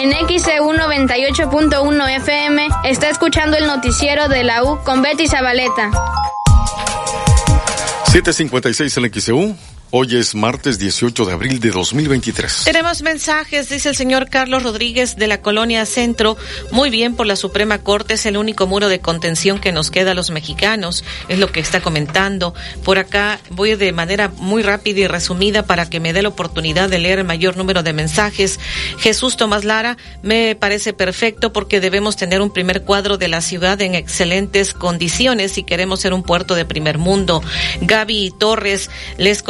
En 0.00 0.12
XEU 0.12 0.72
98.1 0.74 2.16
FM 2.18 2.68
está 2.84 3.10
escuchando 3.10 3.56
el 3.56 3.66
noticiero 3.66 4.28
de 4.28 4.44
la 4.44 4.62
U 4.62 4.78
con 4.84 5.02
Betty 5.02 5.26
Zabaleta. 5.26 5.90
756 8.06 8.96
en 8.96 9.12
XEU. 9.12 9.56
Hoy 9.90 10.16
es 10.16 10.34
martes 10.34 10.78
18 10.78 11.24
de 11.24 11.32
abril 11.32 11.60
de 11.60 11.70
2023. 11.70 12.64
Tenemos 12.64 13.00
mensajes, 13.00 13.70
dice 13.70 13.88
el 13.88 13.96
señor 13.96 14.28
Carlos 14.28 14.62
Rodríguez 14.62 15.16
de 15.16 15.26
la 15.26 15.40
Colonia 15.40 15.86
Centro. 15.86 16.36
Muy 16.70 16.90
bien 16.90 17.16
por 17.16 17.26
la 17.26 17.36
Suprema 17.36 17.78
Corte, 17.78 18.12
es 18.12 18.26
el 18.26 18.36
único 18.36 18.66
muro 18.66 18.90
de 18.90 19.00
contención 19.00 19.58
que 19.58 19.72
nos 19.72 19.90
queda 19.90 20.10
a 20.10 20.14
los 20.14 20.30
mexicanos, 20.30 21.04
es 21.28 21.38
lo 21.38 21.50
que 21.52 21.60
está 21.60 21.80
comentando. 21.80 22.52
Por 22.84 22.98
acá 22.98 23.40
voy 23.48 23.76
de 23.76 23.92
manera 23.92 24.28
muy 24.36 24.62
rápida 24.62 25.00
y 25.00 25.06
resumida 25.06 25.62
para 25.62 25.88
que 25.88 26.00
me 26.00 26.12
dé 26.12 26.20
la 26.20 26.28
oportunidad 26.28 26.90
de 26.90 26.98
leer 26.98 27.20
el 27.20 27.24
mayor 27.24 27.56
número 27.56 27.82
de 27.82 27.94
mensajes. 27.94 28.60
Jesús 28.98 29.38
Tomás 29.38 29.64
Lara, 29.64 29.96
me 30.20 30.54
parece 30.54 30.92
perfecto 30.92 31.50
porque 31.50 31.80
debemos 31.80 32.16
tener 32.16 32.42
un 32.42 32.52
primer 32.52 32.82
cuadro 32.82 33.16
de 33.16 33.28
la 33.28 33.40
ciudad 33.40 33.80
en 33.80 33.94
excelentes 33.94 34.74
condiciones 34.74 35.52
si 35.52 35.62
queremos 35.62 36.00
ser 36.00 36.12
un 36.12 36.24
puerto 36.24 36.54
de 36.54 36.66
primer 36.66 36.98
mundo. 36.98 37.42
Gaby 37.80 38.34
Torres, 38.38 38.90
les 39.16 39.42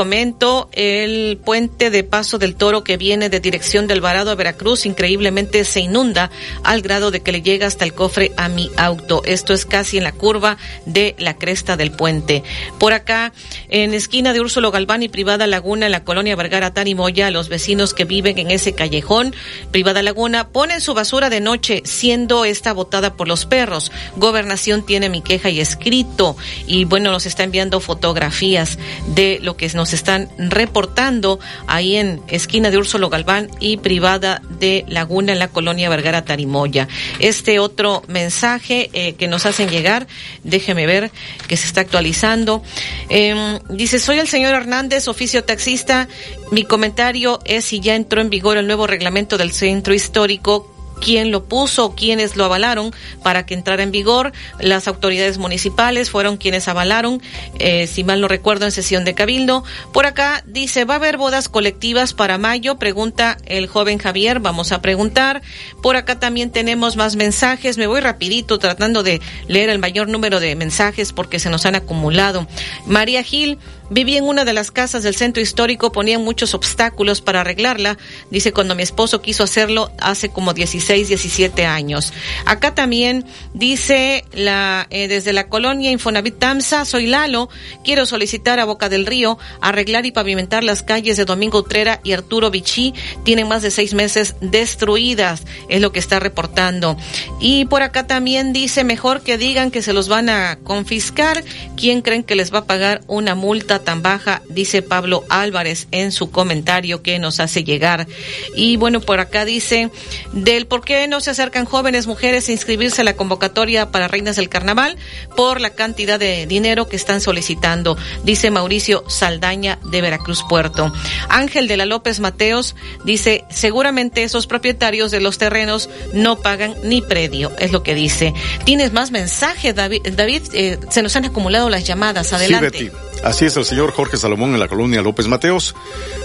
el 0.73 1.39
puente 1.45 1.91
de 1.91 2.05
Paso 2.05 2.39
del 2.39 2.55
Toro 2.55 2.85
que 2.85 2.97
viene 2.97 3.29
de 3.29 3.41
dirección 3.41 3.87
del 3.87 4.01
Varado 4.01 4.31
a 4.31 4.35
Veracruz 4.35 4.85
increíblemente 4.85 5.65
se 5.65 5.81
inunda 5.81 6.31
al 6.65 6.83
grado 6.83 7.11
de 7.11 7.21
que 7.21 7.33
le 7.33 7.43
llega 7.43 7.67
hasta 7.67 7.85
el 7.85 7.95
cofre 7.95 8.33
a 8.37 8.49
mi 8.49 8.71
auto. 8.77 9.23
Esto 9.25 9.55
es 9.55 9.65
casi 9.65 9.99
en 9.99 10.05
la 10.05 10.13
curva 10.13 10.59
de 10.87 11.15
la 11.19 11.37
cresta 11.37 11.77
del 11.77 11.93
puente. 11.93 12.43
Por 12.79 12.93
acá, 12.93 13.33
en 13.69 13.95
esquina 13.95 14.33
de 14.33 14.41
Úrsulo 14.41 14.71
Galván 14.71 15.03
y 15.03 15.09
Privada 15.09 15.47
Laguna, 15.47 15.87
en 15.87 15.93
la 15.93 16.05
colonia 16.05 16.37
Vergara 16.37 16.75
Tanimoya, 16.75 17.31
los 17.31 17.49
vecinos 17.49 17.95
que 17.95 18.05
viven 18.05 18.39
en 18.39 18.51
ese 18.51 18.73
callejón, 18.73 19.35
Privada 19.71 20.03
Laguna, 20.03 20.49
ponen 20.49 20.81
su 20.81 20.95
basura 20.95 21.31
de 21.31 21.41
noche, 21.41 21.83
siendo 21.85 22.45
esta 22.45 22.73
botada 22.73 23.15
por 23.15 23.29
los 23.29 23.47
perros. 23.47 23.93
Gobernación 24.17 24.85
tiene 24.85 25.09
mi 25.09 25.23
queja 25.23 25.51
y 25.51 25.61
escrito. 25.61 26.37
Y 26.67 26.85
bueno, 26.85 27.13
nos 27.13 27.27
está 27.27 27.45
enviando 27.45 27.81
fotografías 27.81 28.79
de 29.15 29.39
lo 29.41 29.57
que 29.57 29.69
nos 29.75 29.93
están 29.93 30.18
reportando 30.39 31.39
ahí 31.67 31.97
en 31.97 32.23
esquina 32.29 32.71
de 32.71 32.79
Úrsulo 32.79 33.11
Galván 33.11 33.49
y 33.61 33.77
privada 33.77 34.43
de 34.59 34.85
Laguna 34.89 35.33
en 35.33 35.39
la 35.39 35.49
colonia 35.49 35.89
Vergara 35.89 36.25
Tarimoya. 36.25 36.89
Este 37.19 37.59
otro 37.59 38.03
mensaje 38.09 38.91
eh, 38.93 39.15
que 39.15 39.29
nos 39.29 39.47
hacen 39.47 39.69
llegar, 39.69 40.07
déjeme 40.45 40.87
ver 40.87 41.11
que 41.47 41.57
se 41.57 41.67
está 41.67 41.83
actualizando. 41.83 42.63
Eh, 43.09 43.59
dice, 43.69 43.99
soy 43.99 44.19
el 44.19 44.29
señor 44.29 44.55
Hernández, 44.55 45.09
oficio 45.09 45.45
taxista. 45.45 46.09
Mi 46.51 46.65
comentario 46.65 47.41
es 47.45 47.67
si 47.67 47.81
ya 47.81 47.95
entró 47.95 48.21
en 48.21 48.31
vigor 48.31 48.57
el 48.57 48.67
nuevo 48.67 48.87
reglamento 48.87 49.37
del 49.37 49.53
centro 49.53 49.95
histórico 49.95 50.78
quién 51.01 51.31
lo 51.31 51.45
puso, 51.45 51.95
quiénes 51.95 52.37
lo 52.37 52.45
avalaron 52.45 52.93
para 53.23 53.47
que 53.47 53.55
entrara 53.55 53.83
en 53.83 53.91
vigor. 53.91 54.33
Las 54.59 54.89
autoridades 54.89 55.39
municipales 55.39 56.11
fueron 56.11 56.37
quienes 56.37 56.69
avalaron, 56.69 57.23
eh, 57.59 57.87
si 57.87 58.05
mal 58.05 58.21
no 58.21 58.29
recuerdo, 58.29 58.65
en 58.65 58.73
sesión 58.73 59.05
de 59.05 59.15
cabildo. 59.15 59.65
Por 59.93 60.07
acá 60.07 60.43
dice, 60.47 60.85
¿va 60.85 60.95
a 60.95 60.97
haber 60.99 61.17
bodas 61.17 61.49
colectivas 61.49 62.15
para 62.15 62.39
mayo? 62.39 62.79
Pregunta 62.79 63.37
el 63.47 63.67
joven 63.67 63.99
Javier, 63.99 64.41
vamos 64.41 64.73
a 64.73 64.83
preguntar. 64.83 65.43
Por 65.83 65.97
acá 65.97 66.19
también 66.19 66.51
tenemos 66.51 66.97
más 66.97 67.17
mensajes. 67.17 67.79
Me 67.79 67.87
voy 67.87 68.01
rapidito 68.01 68.59
tratando 68.59 69.03
de 69.03 69.21
leer 69.47 69.71
el 69.71 69.79
mayor 69.79 70.09
número 70.09 70.41
de 70.41 70.55
mensajes 70.57 71.13
porque 71.13 71.39
se 71.39 71.51
nos 71.51 71.67
han 71.67 71.75
acumulado. 71.75 72.47
María 72.87 73.23
Gil, 73.23 73.59
Viví 73.91 74.17
en 74.17 74.25
una 74.25 74.45
de 74.45 74.53
las 74.53 74.71
casas 74.71 75.03
del 75.03 75.15
centro 75.15 75.43
histórico, 75.43 75.93
ponían 75.93 76.23
muchos 76.23 76.55
obstáculos 76.55 77.21
para 77.23 77.41
arreglarla. 77.41 77.97
Dice 78.31 78.53
cuando 78.53 78.75
mi 78.75 78.83
esposo 78.83 79.23
quiso 79.23 79.45
hacerlo 79.45 79.91
hace 79.99 80.29
como 80.29 80.53
16, 80.53 81.09
17 81.09 81.65
años. 81.65 82.13
Acá 82.45 82.75
también 82.75 83.25
dice 83.55 84.25
eh, 84.33 85.09
desde 85.09 85.33
la 85.33 85.49
colonia 85.49 85.91
Infonavit 85.91 86.39
Tamsa, 86.39 86.85
soy 86.85 87.07
Lalo, 87.07 87.49
quiero 87.83 88.05
solicitar 88.05 88.61
a 88.61 88.65
Boca 88.65 88.89
del 88.89 89.07
Río 89.07 89.39
arreglar 89.61 90.05
y 90.07 90.13
pavimentar 90.13 90.65
las 90.65 90.83
calles 90.83 91.17
de 91.17 91.25
Domingo 91.25 91.59
Utrera 91.59 92.01
y 92.05 92.13
Arturo 92.13 92.51
Vichy. 92.51 92.95
Tienen 93.25 93.49
más 93.49 93.63
de 93.63 93.71
seis 93.71 93.95
meses 93.95 94.37
destruidas, 94.41 95.45
es 95.69 95.81
lo 95.81 95.93
que 95.93 95.99
está 95.99 96.21
reportando. 96.21 96.97
Y 97.41 97.65
por 97.67 97.83
acá 97.83 98.07
también 98.07 98.53
dice 98.53 98.85
mejor 98.85 99.23
que 99.23 99.39
digan 99.39 99.71
que 99.71 99.83
se 99.83 99.93
los 99.93 100.09
van 100.09 100.29
a 100.29 100.59
confiscar. 100.63 101.43
¿Quién 101.77 102.03
creen 102.03 102.23
que 102.23 102.35
les 102.35 102.53
va 102.53 102.61
a 102.61 102.65
pagar 102.65 103.01
una 103.07 103.35
multa? 103.35 103.78
Tan 103.81 104.03
baja, 104.03 104.43
dice 104.49 104.83
Pablo 104.83 105.25
Álvarez 105.29 105.89
en 105.91 106.13
su 106.13 106.31
comentario 106.31 107.03
que 107.03 107.19
nos 107.19 107.41
hace 107.41 107.65
llegar. 107.65 108.07
Y 108.55 108.77
bueno, 108.77 109.01
por 109.01 109.21
acá 109.21 109.45
dice 109.45 109.91
del 110.33 110.67
por 110.67 110.85
qué 110.85 111.07
no 111.09 111.21
se 111.21 111.31
acercan 111.31 111.65
jóvenes 111.65 112.07
mujeres 112.07 112.49
a 112.49 112.53
inscribirse 112.53 113.01
a 113.01 113.05
la 113.05 113.17
convocatoria 113.17 113.91
para 113.91 114.09
Reinas 114.09 114.37
del 114.37 114.49
Carnaval 114.49 114.97
por 115.37 115.61
la 115.61 115.71
cantidad 115.71 116.19
de 116.19 116.47
dinero 116.47 116.89
que 116.89 116.97
están 116.97 117.21
solicitando, 117.21 117.97
dice 118.25 118.51
Mauricio 118.51 119.05
Saldaña 119.09 119.79
de 119.85 120.01
Veracruz 120.01 120.43
Puerto. 120.49 120.93
Ángel 121.29 121.69
de 121.69 121.77
la 121.77 121.87
López 121.87 122.21
Mateos 122.21 122.75
dice, 123.05 123.45
seguramente 123.51 124.23
esos 124.23 124.47
propietarios 124.47 125.11
de 125.11 125.21
los 125.21 125.39
terrenos 125.39 125.89
no 126.13 126.41
pagan 126.41 126.75
ni 126.83 127.03
predio, 127.03 127.53
es 127.59 127.73
lo 127.73 127.83
que 127.83 127.95
dice. 127.95 128.35
¿Tienes 128.65 128.93
más 128.93 129.11
mensajes, 129.11 129.75
David? 129.75 130.03
David 130.13 130.43
eh, 130.53 130.79
se 130.91 131.03
nos 131.03 131.17
han 131.17 131.25
acumulado 131.25 131.69
las 131.69 131.85
llamadas. 131.85 132.33
Adelante. 132.33 132.79
Sí, 132.79 132.91
Así 133.23 133.47
es 133.47 133.57
señor 133.69 133.93
Jorge 133.93 134.17
Salomón 134.17 134.55
en 134.55 134.61
la 134.61 134.69
colonia 134.69 135.03
López 135.03 135.27
Mateos. 135.29 135.75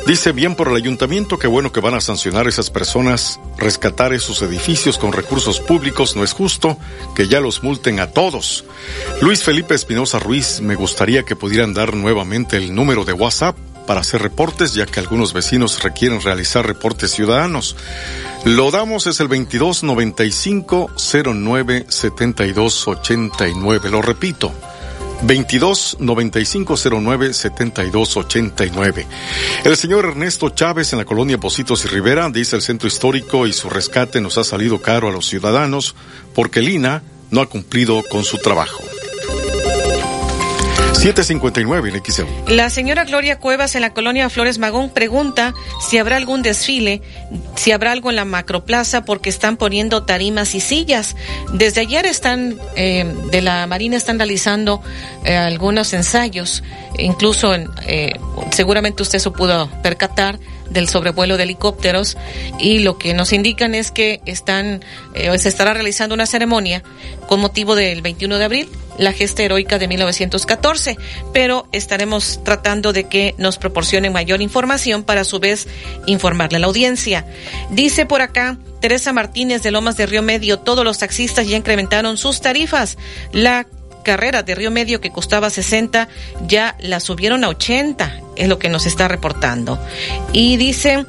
Dice 0.07 0.31
bien 0.31 0.55
por 0.55 0.69
el 0.69 0.75
ayuntamiento 0.75 1.37
que 1.37 1.47
bueno 1.47 1.73
que 1.73 1.81
van 1.81 1.93
a 1.93 1.99
sancionar 1.99 2.45
a 2.45 2.49
esas 2.49 2.69
personas, 2.69 3.37
rescatar 3.57 4.13
esos 4.13 4.41
edificios 4.41 4.97
con 4.97 5.11
recursos 5.11 5.59
públicos 5.59 6.15
no 6.15 6.23
es 6.23 6.31
justo, 6.31 6.77
que 7.15 7.27
ya 7.27 7.41
los 7.41 7.61
multen 7.61 7.99
a 7.99 8.11
todos. 8.11 8.63
Luis 9.21 9.43
Felipe 9.43 9.75
Espinosa 9.75 10.19
Ruiz, 10.19 10.61
me 10.61 10.75
gustaría 10.75 11.23
que 11.23 11.35
pudieran 11.35 11.73
dar 11.73 11.93
nuevamente 11.95 12.55
el 12.55 12.73
número 12.73 13.03
de 13.03 13.11
WhatsApp 13.11 13.57
para 13.85 13.99
hacer 13.99 14.21
reportes, 14.21 14.73
ya 14.73 14.85
que 14.85 15.01
algunos 15.01 15.33
vecinos 15.33 15.83
requieren 15.83 16.21
realizar 16.21 16.65
reportes 16.65 17.11
ciudadanos. 17.11 17.75
Lo 18.45 18.71
damos 18.71 19.05
es 19.05 19.19
el 19.19 19.27
2295 19.27 20.91
09 21.25 21.85
72 21.89 22.87
89. 22.87 23.89
Lo 23.89 24.01
repito. 24.01 24.53
22 25.23 25.97
95 25.99 26.75
09 27.01 27.33
72 27.33 28.17
89. 28.17 29.07
El 29.63 29.77
señor 29.77 30.05
Ernesto 30.05 30.49
Chávez 30.49 30.91
en 30.93 30.99
la 30.99 31.05
colonia 31.05 31.37
Positos 31.37 31.85
y 31.85 31.87
Rivera 31.87 32.29
dice 32.29 32.55
el 32.55 32.61
centro 32.61 32.87
histórico 32.87 33.47
y 33.47 33.53
su 33.53 33.69
rescate 33.69 34.21
nos 34.21 34.37
ha 34.37 34.43
salido 34.43 34.81
caro 34.81 35.07
a 35.07 35.11
los 35.11 35.27
ciudadanos 35.27 35.95
porque 36.35 36.61
Lina 36.61 37.03
no 37.31 37.41
ha 37.41 37.47
cumplido 37.47 38.03
con 38.09 38.23
su 38.23 38.37
trabajo. 38.37 38.83
759 40.93 41.89
en. 41.89 42.27
La 42.47 42.69
señora 42.69 43.03
Gloria 43.03 43.39
Cuevas 43.39 43.75
en 43.75 43.81
la 43.81 43.93
colonia 43.93 44.29
Flores 44.29 44.57
Magón 44.57 44.89
pregunta 44.89 45.53
si 45.81 45.97
habrá 45.97 46.17
algún 46.17 46.41
desfile, 46.41 47.01
si 47.55 47.71
habrá 47.71 47.91
algo 47.91 48.09
en 48.09 48.15
la 48.15 48.25
macroplaza 48.25 49.03
porque 49.03 49.29
están 49.29 49.57
poniendo 49.57 50.03
tarimas 50.03 50.55
y 50.55 50.61
sillas. 50.61 51.15
Desde 51.51 51.81
ayer 51.81 52.05
están, 52.05 52.57
eh, 52.75 53.11
de 53.31 53.41
la 53.41 53.67
Marina 53.67 53.97
están 53.97 54.17
realizando 54.17 54.81
eh, 55.25 55.35
algunos 55.35 55.93
ensayos, 55.93 56.63
incluso 56.97 57.53
en, 57.53 57.69
eh, 57.85 58.13
seguramente 58.51 59.03
usted 59.03 59.19
se 59.19 59.31
pudo 59.31 59.69
percatar 59.81 60.39
del 60.73 60.89
sobrevuelo 60.89 61.37
de 61.37 61.43
helicópteros 61.43 62.17
y 62.59 62.79
lo 62.79 62.97
que 62.97 63.13
nos 63.13 63.31
indican 63.31 63.75
es 63.75 63.91
que 63.91 64.21
están 64.25 64.83
eh, 65.13 65.37
se 65.37 65.49
estará 65.49 65.73
realizando 65.73 66.15
una 66.15 66.25
ceremonia 66.25 66.83
con 67.27 67.39
motivo 67.39 67.75
del 67.75 68.01
21 68.01 68.37
de 68.37 68.43
abril, 68.43 68.69
la 68.97 69.13
gesta 69.13 69.43
heroica 69.43 69.79
de 69.79 69.87
1914, 69.87 70.97
pero 71.31 71.67
estaremos 71.71 72.41
tratando 72.43 72.93
de 72.93 73.05
que 73.05 73.33
nos 73.37 73.57
proporcionen 73.57 74.13
mayor 74.13 74.41
información 74.41 75.03
para 75.03 75.21
a 75.21 75.25
su 75.25 75.39
vez 75.39 75.67
informarle 76.05 76.57
a 76.57 76.59
la 76.59 76.67
audiencia. 76.67 77.25
Dice 77.71 78.05
por 78.05 78.21
acá 78.21 78.57
Teresa 78.81 79.13
Martínez 79.13 79.63
de 79.63 79.71
Lomas 79.71 79.97
de 79.97 80.05
Río 80.05 80.21
Medio, 80.21 80.59
todos 80.59 80.83
los 80.83 80.97
taxistas 80.99 81.47
ya 81.47 81.57
incrementaron 81.57 82.17
sus 82.17 82.41
tarifas. 82.41 82.97
La 83.31 83.65
carrera 84.03 84.43
de 84.43 84.53
Río 84.55 84.69
Medio 84.69 85.01
que 85.01 85.11
costaba 85.11 85.49
60 85.49 86.09
ya 86.45 86.75
la 86.79 86.99
subieron 86.99 87.43
a 87.43 87.49
80, 87.49 88.22
es 88.35 88.47
lo 88.47 88.59
que 88.59 88.69
nos 88.69 88.85
está 88.85 89.07
reportando. 89.07 89.79
Y 90.31 90.57
dice, 90.57 91.05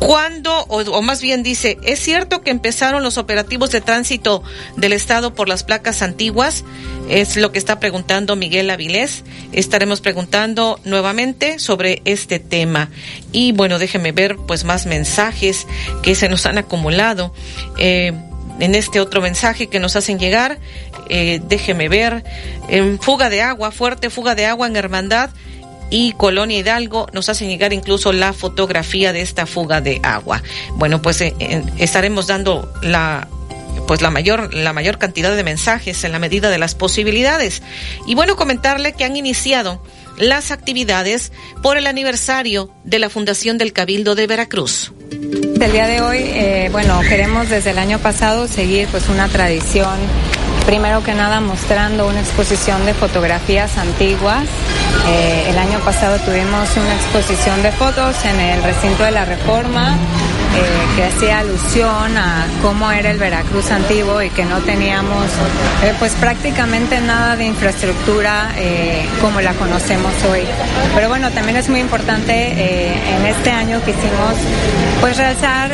¿Cuándo, 0.00 0.64
o, 0.68 0.80
o, 0.80 1.02
más 1.02 1.22
bien 1.22 1.42
dice, 1.42 1.78
es 1.82 1.98
cierto 1.98 2.42
que 2.42 2.50
empezaron 2.50 3.02
los 3.02 3.16
operativos 3.16 3.70
de 3.70 3.80
tránsito 3.80 4.42
del 4.76 4.92
Estado 4.92 5.34
por 5.34 5.48
las 5.48 5.64
placas 5.64 6.02
antiguas? 6.02 6.64
Es 7.08 7.36
lo 7.36 7.52
que 7.52 7.58
está 7.58 7.80
preguntando 7.80 8.36
Miguel 8.36 8.70
Avilés. 8.70 9.24
Estaremos 9.52 10.00
preguntando 10.00 10.80
nuevamente 10.84 11.58
sobre 11.58 12.02
este 12.04 12.38
tema. 12.38 12.90
Y 13.32 13.52
bueno, 13.52 13.78
déjeme 13.78 14.12
ver 14.12 14.36
pues 14.36 14.64
más 14.64 14.86
mensajes 14.86 15.66
que 16.02 16.14
se 16.14 16.28
nos 16.28 16.44
han 16.44 16.58
acumulado. 16.58 17.32
Eh, 17.78 18.12
en 18.60 18.74
este 18.74 19.00
otro 19.00 19.20
mensaje 19.20 19.68
que 19.68 19.80
nos 19.80 19.96
hacen 19.96 20.18
llegar, 20.18 20.58
eh, 21.08 21.40
déjeme 21.48 21.88
ver, 21.88 22.24
en 22.68 23.00
fuga 23.00 23.28
de 23.28 23.42
agua, 23.42 23.72
fuerte 23.72 24.10
fuga 24.10 24.34
de 24.34 24.46
agua 24.46 24.66
en 24.66 24.76
Hermandad 24.76 25.30
y 25.94 26.10
Colonia 26.10 26.58
Hidalgo 26.58 27.06
nos 27.12 27.28
hacen 27.28 27.48
llegar 27.48 27.72
incluso 27.72 28.12
la 28.12 28.32
fotografía 28.32 29.12
de 29.12 29.20
esta 29.20 29.46
fuga 29.46 29.80
de 29.80 30.00
agua. 30.02 30.42
Bueno, 30.72 31.00
pues 31.00 31.20
eh, 31.20 31.36
eh, 31.38 31.62
estaremos 31.78 32.26
dando 32.26 32.68
la 32.82 33.28
pues 33.86 34.02
la 34.02 34.10
mayor 34.10 34.52
la 34.52 34.72
mayor 34.72 34.98
cantidad 34.98 35.36
de 35.36 35.44
mensajes 35.44 36.02
en 36.02 36.10
la 36.10 36.18
medida 36.18 36.50
de 36.50 36.58
las 36.58 36.74
posibilidades. 36.74 37.62
Y 38.08 38.16
bueno, 38.16 38.34
comentarle 38.34 38.94
que 38.94 39.04
han 39.04 39.14
iniciado 39.14 39.80
las 40.18 40.50
actividades 40.50 41.30
por 41.62 41.76
el 41.76 41.86
aniversario 41.86 42.70
de 42.82 42.98
la 42.98 43.08
Fundación 43.08 43.56
del 43.56 43.72
Cabildo 43.72 44.16
de 44.16 44.26
Veracruz. 44.26 44.92
El 45.12 45.70
día 45.70 45.86
de 45.86 46.00
hoy, 46.00 46.18
eh, 46.18 46.70
bueno, 46.72 47.00
queremos 47.08 47.48
desde 47.50 47.70
el 47.70 47.78
año 47.78 48.00
pasado 48.00 48.48
seguir 48.48 48.88
pues 48.88 49.08
una 49.08 49.28
tradición, 49.28 49.96
primero 50.66 51.02
que 51.02 51.14
nada 51.14 51.40
mostrando 51.40 52.06
una 52.06 52.20
exposición 52.20 52.84
de 52.86 52.94
fotografías 52.94 53.76
antiguas. 53.78 54.44
Eh, 55.08 55.46
el 55.50 55.58
año 55.58 55.78
pasado 55.80 56.18
tuvimos 56.18 56.68
una 56.76 56.94
exposición 56.94 57.62
de 57.62 57.72
fotos 57.72 58.24
en 58.24 58.40
el 58.40 58.62
recinto 58.62 59.04
de 59.04 59.10
la 59.10 59.24
Reforma 59.24 59.96
eh, 60.56 60.96
que 60.96 61.04
hacía 61.04 61.40
alusión 61.40 62.16
a 62.16 62.46
cómo 62.62 62.90
era 62.92 63.10
el 63.10 63.18
Veracruz 63.18 63.70
antiguo 63.72 64.22
y 64.22 64.30
que 64.30 64.44
no 64.44 64.60
teníamos 64.60 65.24
eh, 65.82 65.92
pues 65.98 66.12
prácticamente 66.12 67.00
nada 67.00 67.34
de 67.34 67.44
infraestructura 67.46 68.52
eh, 68.56 69.04
como 69.20 69.40
la 69.40 69.52
conocemos 69.54 70.12
hoy. 70.30 70.42
Pero 70.94 71.08
bueno, 71.08 71.30
también 71.32 71.56
es 71.56 71.68
muy 71.68 71.80
importante 71.80 72.52
en 72.52 73.26
este 73.26 73.50
año 73.50 73.82
que 73.84 73.90
hicimos 73.90 74.34
pues 75.00 75.16
realzar 75.16 75.72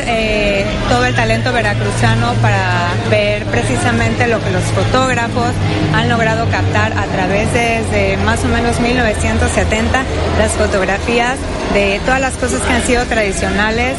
todo 0.89 1.05
el 1.05 1.15
talento 1.15 1.53
veracruzano 1.53 2.33
para 2.41 2.89
ver 3.09 3.45
precisamente 3.45 4.27
lo 4.27 4.43
que 4.43 4.49
los 4.49 4.63
fotógrafos 4.63 5.51
han 5.93 6.09
logrado 6.09 6.49
captar 6.49 6.93
a 6.97 7.05
través 7.05 7.53
de 7.53 8.17
más 8.25 8.43
o 8.43 8.47
menos 8.47 8.79
1970 8.79 10.03
las 10.39 10.51
fotografías 10.53 11.37
de 11.73 11.99
todas 12.05 12.19
las 12.19 12.33
cosas 12.33 12.61
que 12.61 12.73
han 12.73 12.83
sido 12.83 13.05
tradicionales 13.05 13.95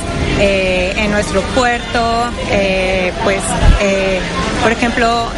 en 0.72 1.10
nuestro 1.10 1.40
puerto, 1.54 2.30
eh, 2.50 3.12
pues 3.24 3.40
eh, 3.80 4.20
por 4.62 4.72
ejemplo 4.72 5.30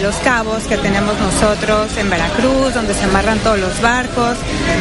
los 0.00 0.16
cabos 0.16 0.64
que 0.64 0.76
tenemos 0.76 1.14
nosotros 1.18 1.96
en 1.96 2.10
Veracruz, 2.10 2.74
donde 2.74 2.94
se 2.94 3.04
amarran 3.04 3.38
todos 3.38 3.58
los 3.58 3.80
barcos, 3.80 4.36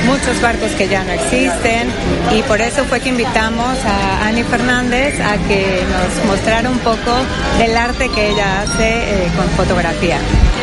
muchos 0.06 0.42
barcos 0.42 0.72
que 0.72 0.88
ya 0.88 1.04
no 1.04 1.12
existen 1.12 1.90
y 2.36 2.42
por 2.44 2.62
eso 2.62 2.84
fue 2.86 3.00
que 3.00 3.10
invitamos 3.10 3.78
a 3.86 4.28
Ani 4.28 4.44
Fernández 4.44 5.20
a 5.20 5.38
que 5.48 5.84
nos 5.92 6.26
mostrara 6.26 6.70
un 6.70 6.80
poco 6.80 7.14
del 7.58 7.78
arte 7.78 8.10
que 8.10 8.30
ella 8.30 8.62
hace 8.62 9.30
con 9.36 9.48
fotografía. 9.52 10.18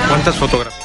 ¿Cuántas 0.08 0.36
fotografías? 0.36 0.77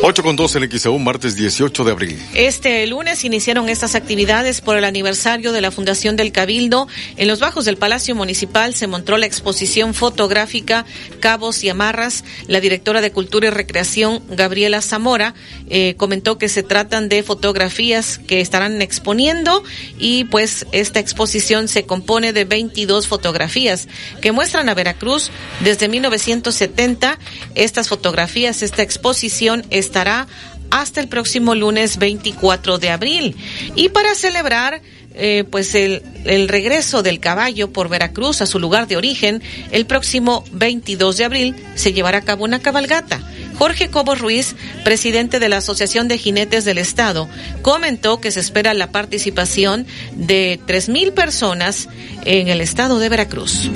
8 0.00 0.22
con 0.22 0.36
2 0.36 0.56
en 0.56 0.70
XEU, 0.70 0.96
martes 1.00 1.34
18 1.34 1.82
de 1.82 1.90
abril. 1.90 2.22
Este 2.32 2.86
lunes 2.86 3.24
iniciaron 3.24 3.68
estas 3.68 3.96
actividades 3.96 4.60
por 4.60 4.76
el 4.76 4.84
aniversario 4.84 5.50
de 5.50 5.60
la 5.60 5.72
Fundación 5.72 6.14
del 6.14 6.30
Cabildo. 6.30 6.86
En 7.16 7.26
los 7.26 7.40
bajos 7.40 7.64
del 7.64 7.78
Palacio 7.78 8.14
Municipal 8.14 8.74
se 8.74 8.86
mostró 8.86 9.18
la 9.18 9.26
exposición 9.26 9.94
fotográfica 9.94 10.86
Cabos 11.18 11.64
y 11.64 11.68
Amarras. 11.68 12.22
La 12.46 12.60
directora 12.60 13.00
de 13.00 13.10
Cultura 13.10 13.48
y 13.48 13.50
Recreación, 13.50 14.22
Gabriela 14.30 14.82
Zamora, 14.82 15.34
eh, 15.68 15.94
comentó 15.96 16.38
que 16.38 16.48
se 16.48 16.62
tratan 16.62 17.08
de 17.08 17.24
fotografías 17.24 18.18
que 18.18 18.40
estarán 18.40 18.80
exponiendo 18.80 19.64
y 19.98 20.24
pues 20.24 20.64
esta 20.70 21.00
exposición 21.00 21.66
se 21.66 21.86
compone 21.86 22.32
de 22.32 22.44
22 22.44 23.08
fotografías 23.08 23.88
que 24.22 24.30
muestran 24.30 24.68
a 24.68 24.74
Veracruz 24.74 25.32
desde 25.58 25.88
1970. 25.88 27.18
Estas 27.56 27.88
fotografías, 27.88 28.62
esta 28.62 28.82
exposición 28.82 29.66
es 29.70 29.87
estará 29.88 30.26
hasta 30.70 31.00
el 31.00 31.08
próximo 31.08 31.54
lunes 31.54 31.98
24 31.98 32.78
de 32.78 32.90
abril. 32.90 33.36
Y 33.74 33.88
para 33.88 34.14
celebrar 34.14 34.82
eh, 35.14 35.44
pues 35.50 35.74
el, 35.74 36.02
el, 36.24 36.48
regreso 36.48 37.02
del 37.02 37.18
caballo 37.18 37.72
por 37.72 37.88
Veracruz 37.88 38.40
a 38.40 38.46
su 38.46 38.60
lugar 38.60 38.86
de 38.86 38.96
origen, 38.96 39.42
el 39.72 39.86
próximo 39.86 40.44
22 40.52 41.16
de 41.16 41.24
abril 41.24 41.54
se 41.74 41.92
llevará 41.92 42.18
a 42.18 42.22
cabo 42.22 42.44
una 42.44 42.60
cabalgata 42.60 43.20
Jorge 43.58 43.90
Cobo 43.90 44.14
Ruiz, 44.14 44.54
presidente 44.84 45.40
de 45.40 45.48
la 45.48 45.56
Asociación 45.56 46.06
de 46.06 46.16
Jinetes 46.16 46.64
del 46.64 46.78
Estado, 46.78 47.28
comentó 47.60 48.20
que 48.20 48.30
se 48.30 48.38
espera 48.38 48.72
la 48.72 48.92
participación 48.92 49.86
de 50.12 50.60
3.000 50.66 51.12
personas 51.12 51.88
en 52.24 52.48
el 52.48 52.60
estado 52.60 53.00
de 53.00 53.08
Veracruz. 53.08 53.68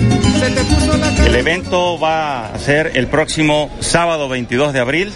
El 1.25 1.35
evento 1.35 1.99
va 1.99 2.47
a 2.47 2.59
ser 2.59 2.93
el 2.95 3.09
próximo 3.09 3.71
sábado 3.81 4.29
22 4.29 4.73
de 4.73 4.81
abril. 4.81 5.13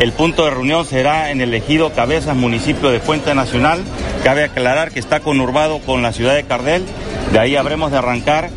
El 0.00 0.12
punto 0.12 0.44
de 0.44 0.50
reunión 0.50 0.86
será 0.86 1.30
en 1.30 1.40
el 1.40 1.52
ejido 1.52 1.92
Cabezas, 1.92 2.36
municipio 2.36 2.90
de 2.90 3.00
Fuente 3.00 3.34
Nacional. 3.34 3.82
Cabe 4.22 4.44
aclarar 4.44 4.92
que 4.92 5.00
está 5.00 5.20
conurbado 5.20 5.80
con 5.80 6.02
la 6.02 6.12
ciudad 6.12 6.34
de 6.34 6.44
Cardel. 6.44 6.84
De 7.32 7.38
ahí 7.38 7.56
habremos 7.56 7.90
de 7.90 7.98
arrancar 7.98 8.50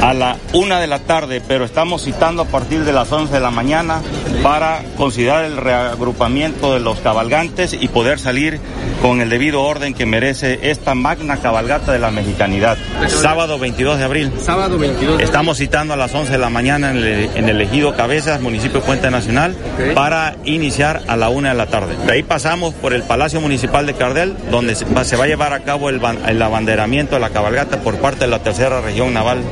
a 0.00 0.14
la 0.14 0.36
una 0.52 0.80
de 0.80 0.86
la 0.86 0.98
tarde, 1.00 1.42
pero 1.46 1.64
estamos 1.64 2.04
citando 2.04 2.42
a 2.42 2.44
partir 2.46 2.84
de 2.84 2.92
las 2.92 3.10
11 3.10 3.32
de 3.32 3.40
la 3.40 3.50
mañana 3.50 4.00
para 4.42 4.82
considerar 4.96 5.44
el 5.44 5.56
reagrupamiento 5.56 6.74
de 6.74 6.80
los 6.80 7.00
cabalgantes 7.00 7.72
y 7.72 7.88
poder 7.88 8.18
salir 8.18 8.60
con 9.02 9.20
el 9.20 9.28
debido 9.28 9.62
orden 9.62 9.94
que 9.94 10.06
merece 10.06 10.70
esta 10.70 10.94
magna 10.94 11.38
cabalgata 11.38 11.92
de 11.92 11.98
la 11.98 12.10
mexicanidad. 12.10 12.76
Sábado 13.08 13.58
22 13.58 13.98
de 13.98 14.04
abril. 14.04 14.32
Sábado 14.40 14.78
22. 14.78 15.20
Estamos 15.20 15.58
citando 15.58 15.94
a 15.94 15.96
las 15.96 16.14
11 16.14 16.32
de 16.32 16.38
la 16.38 16.50
mañana 16.50 16.90
en 16.90 16.96
el, 16.98 17.30
en 17.34 17.48
el 17.48 17.60
ejido 17.60 17.94
Cabezas, 17.94 18.40
municipio 18.40 18.80
de 18.80 18.86
Puente 18.86 19.10
Nacional, 19.10 19.54
para 19.94 20.36
iniciar 20.44 21.02
a 21.08 21.16
la 21.16 21.28
una 21.28 21.50
de 21.50 21.54
la 21.56 21.66
tarde. 21.66 21.96
De 22.06 22.12
ahí 22.12 22.22
pasamos 22.22 22.74
por 22.74 22.92
el 22.92 23.02
Palacio 23.02 23.40
Municipal 23.40 23.86
de 23.86 23.94
Cardel, 23.94 24.36
donde 24.50 24.74
se 24.74 24.84
va, 24.86 25.04
se 25.04 25.16
va 25.16 25.24
a 25.24 25.28
llevar 25.28 25.52
a 25.52 25.60
cabo 25.60 25.90
el, 25.90 26.00
el 26.28 26.42
abanderamiento 26.42 27.16
de 27.16 27.20
la 27.20 27.30
cabalgata 27.30 27.78
por 27.78 27.96
parte 27.96 28.20
de 28.20 28.28
la 28.28 28.38
tercera 28.38 28.80
región 28.80 29.12
naval 29.12 29.42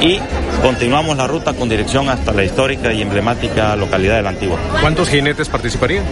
y 0.00 0.20
continuamos 0.62 1.16
la 1.16 1.26
ruta 1.26 1.54
con 1.54 1.68
dirección 1.68 2.08
hasta 2.08 2.32
la 2.32 2.44
histórica 2.44 2.92
y 2.92 3.02
emblemática 3.02 3.76
localidad 3.76 4.16
de 4.16 4.22
la 4.22 4.30
Antigua. 4.30 4.58
¿Cuántos 4.80 5.08
jinetes 5.08 5.48
participarían? 5.48 6.04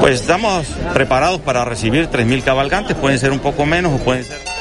Pues 0.00 0.20
estamos 0.20 0.66
preparados 0.94 1.40
para 1.40 1.64
recibir 1.64 2.08
3.000 2.08 2.42
cabalgantes, 2.42 2.96
pueden 2.96 3.18
ser 3.18 3.32
un 3.32 3.40
poco 3.40 3.66
menos 3.66 3.92
o 3.92 3.98
pueden 4.04 4.24
ser... 4.24 4.57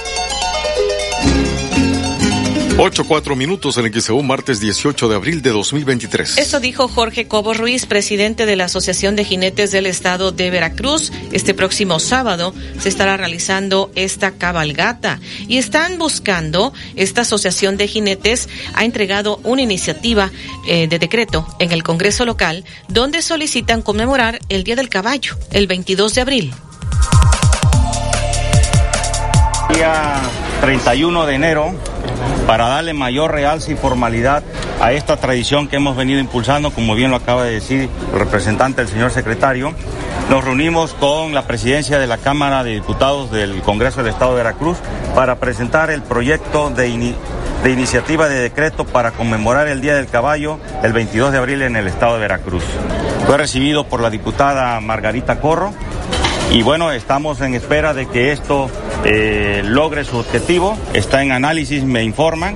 8, 2.79 3.05
4 3.07 3.35
minutos 3.35 3.75
en 3.79 3.85
el 3.85 4.01
XEU, 4.01 4.21
martes 4.21 4.59
18 4.59 5.09
de 5.09 5.15
abril 5.15 5.41
de 5.41 5.49
2023. 5.49 6.37
Eso 6.37 6.59
dijo 6.59 6.87
Jorge 6.87 7.27
Cobo 7.27 7.55
Ruiz, 7.55 7.87
presidente 7.87 8.45
de 8.45 8.55
la 8.55 8.65
Asociación 8.65 9.15
de 9.15 9.23
Jinetes 9.23 9.71
del 9.71 9.87
Estado 9.87 10.31
de 10.31 10.51
Veracruz. 10.51 11.11
Este 11.31 11.55
próximo 11.55 11.99
sábado 11.99 12.53
se 12.79 12.89
estará 12.89 13.17
realizando 13.17 13.89
esta 13.95 14.33
cabalgata 14.33 15.19
y 15.47 15.57
están 15.57 15.97
buscando, 15.97 16.71
esta 16.95 17.21
Asociación 17.21 17.77
de 17.77 17.87
Jinetes 17.87 18.47
ha 18.75 18.85
entregado 18.85 19.39
una 19.43 19.63
iniciativa 19.63 20.29
eh, 20.67 20.87
de 20.87 20.99
decreto 20.99 21.47
en 21.57 21.71
el 21.71 21.81
Congreso 21.81 22.25
local 22.25 22.63
donde 22.89 23.23
solicitan 23.23 23.81
conmemorar 23.81 24.37
el 24.49 24.63
Día 24.63 24.75
del 24.75 24.89
Caballo, 24.89 25.35
el 25.51 25.65
22 25.65 26.13
de 26.13 26.21
abril. 26.21 26.53
día 29.73 30.21
31 30.61 31.25
de 31.25 31.33
enero 31.35 31.75
para 32.47 32.69
darle 32.69 32.93
mayor 32.93 33.33
realce 33.33 33.73
y 33.73 33.75
formalidad 33.75 34.41
a 34.81 34.93
esta 34.93 35.17
tradición 35.17 35.67
que 35.67 35.75
hemos 35.75 35.97
venido 35.97 36.19
impulsando, 36.19 36.71
como 36.71 36.95
bien 36.95 37.11
lo 37.11 37.17
acaba 37.17 37.43
de 37.43 37.51
decir 37.51 37.89
el 38.13 38.19
representante 38.19 38.81
del 38.81 38.89
señor 38.89 39.11
secretario. 39.11 39.73
Nos 40.29 40.43
reunimos 40.43 40.93
con 40.93 41.33
la 41.33 41.45
presidencia 41.45 41.99
de 41.99 42.07
la 42.07 42.17
Cámara 42.17 42.63
de 42.63 42.71
Diputados 42.71 43.31
del 43.31 43.61
Congreso 43.61 44.01
del 44.01 44.13
Estado 44.13 44.31
de 44.31 44.37
Veracruz 44.37 44.77
para 45.13 45.39
presentar 45.39 45.89
el 45.89 46.01
proyecto 46.01 46.69
de, 46.69 47.13
de 47.63 47.71
iniciativa 47.71 48.29
de 48.29 48.39
decreto 48.39 48.85
para 48.85 49.11
conmemorar 49.11 49.67
el 49.67 49.81
Día 49.81 49.95
del 49.95 50.07
Caballo 50.07 50.59
el 50.83 50.93
22 50.93 51.33
de 51.33 51.37
abril 51.37 51.61
en 51.63 51.75
el 51.75 51.87
Estado 51.87 52.13
de 52.13 52.19
Veracruz. 52.19 52.63
Fue 53.25 53.37
recibido 53.37 53.85
por 53.85 54.01
la 54.01 54.09
diputada 54.09 54.79
Margarita 54.79 55.39
Corro 55.41 55.73
y 56.51 56.63
bueno, 56.63 56.91
estamos 56.91 57.41
en 57.41 57.55
espera 57.55 57.93
de 57.93 58.07
que 58.07 58.31
esto 58.31 58.69
eh, 59.03 59.61
logre 59.65 60.03
su 60.05 60.17
objetivo. 60.17 60.77
Está 60.93 61.21
en 61.21 61.31
análisis, 61.31 61.83
me 61.83 62.03
informan, 62.03 62.55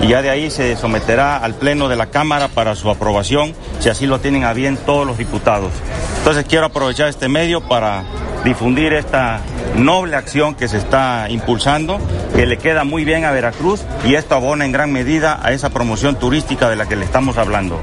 y 0.00 0.08
ya 0.08 0.22
de 0.22 0.30
ahí 0.30 0.50
se 0.50 0.76
someterá 0.76 1.36
al 1.36 1.54
Pleno 1.54 1.88
de 1.88 1.96
la 1.96 2.06
Cámara 2.06 2.48
para 2.48 2.74
su 2.74 2.90
aprobación, 2.90 3.54
si 3.80 3.88
así 3.88 4.06
lo 4.06 4.20
tienen 4.20 4.44
a 4.44 4.52
bien 4.52 4.76
todos 4.76 5.06
los 5.06 5.18
diputados. 5.18 5.72
Entonces 6.18 6.44
quiero 6.48 6.66
aprovechar 6.66 7.08
este 7.08 7.28
medio 7.28 7.60
para 7.60 8.04
difundir 8.44 8.92
esta 8.92 9.40
noble 9.76 10.16
acción 10.16 10.54
que 10.54 10.68
se 10.68 10.78
está 10.78 11.26
impulsando, 11.28 11.98
que 12.34 12.46
le 12.46 12.58
queda 12.58 12.84
muy 12.84 13.04
bien 13.04 13.24
a 13.24 13.30
Veracruz 13.30 13.82
y 14.04 14.14
esto 14.14 14.34
abona 14.34 14.64
en 14.64 14.72
gran 14.72 14.92
medida 14.92 15.40
a 15.42 15.52
esa 15.52 15.70
promoción 15.70 16.16
turística 16.16 16.68
de 16.68 16.76
la 16.76 16.88
que 16.88 16.96
le 16.96 17.04
estamos 17.04 17.38
hablando. 17.38 17.80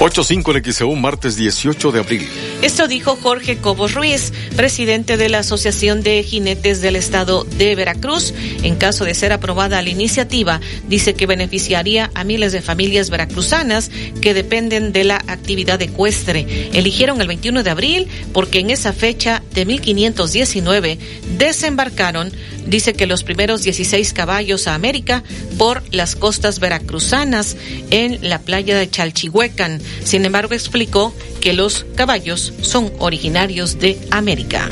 8.5 0.00 0.56
en 0.56 0.72
XEU, 0.72 0.94
martes 0.94 1.34
18 1.34 1.90
de 1.90 1.98
abril. 1.98 2.28
Esto 2.62 2.86
dijo 2.86 3.16
Jorge 3.20 3.58
Cobos 3.58 3.94
Ruiz, 3.94 4.32
presidente 4.56 5.16
de 5.16 5.28
la 5.28 5.40
Asociación 5.40 6.04
de 6.04 6.22
Jinetes 6.22 6.80
del 6.80 6.94
Estado 6.94 7.42
de 7.42 7.74
Veracruz. 7.74 8.32
En 8.62 8.76
caso 8.76 9.04
de 9.04 9.14
ser 9.14 9.32
aprobada 9.32 9.82
la 9.82 9.90
iniciativa, 9.90 10.60
dice 10.86 11.14
que 11.14 11.26
beneficiaría 11.26 12.12
a 12.14 12.22
miles 12.22 12.52
de 12.52 12.62
familias 12.62 13.10
veracruzanas 13.10 13.90
que 14.22 14.34
dependen 14.34 14.92
de 14.92 15.02
la 15.02 15.16
actividad 15.16 15.82
ecuestre. 15.82 16.68
Eligieron 16.72 17.20
el 17.20 17.26
21 17.26 17.64
de 17.64 17.70
abril 17.70 18.08
porque 18.32 18.60
en 18.60 18.70
esa 18.70 18.92
fecha 18.92 19.42
de 19.52 19.66
1519 19.66 20.98
desembarcaron, 21.38 22.32
dice 22.66 22.92
que 22.92 23.06
los 23.06 23.24
primeros 23.24 23.62
16 23.62 24.12
caballos 24.12 24.68
a 24.68 24.74
América 24.74 25.24
por 25.58 25.82
las 25.92 26.14
costas 26.14 26.60
veracruzanas 26.60 27.56
en 27.90 28.18
la 28.22 28.38
playa 28.38 28.78
de 28.78 28.88
Chalchihuecan. 28.88 29.80
Sin 30.04 30.24
embargo, 30.24 30.54
explicó 30.54 31.14
que 31.40 31.52
los 31.52 31.84
caballos 31.94 32.52
son 32.62 32.92
originarios 32.98 33.78
de 33.78 33.98
América. 34.10 34.68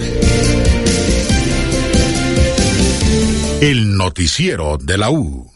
El 3.60 3.96
noticiero 3.96 4.76
de 4.78 4.98
la 4.98 5.10
U. 5.10 5.55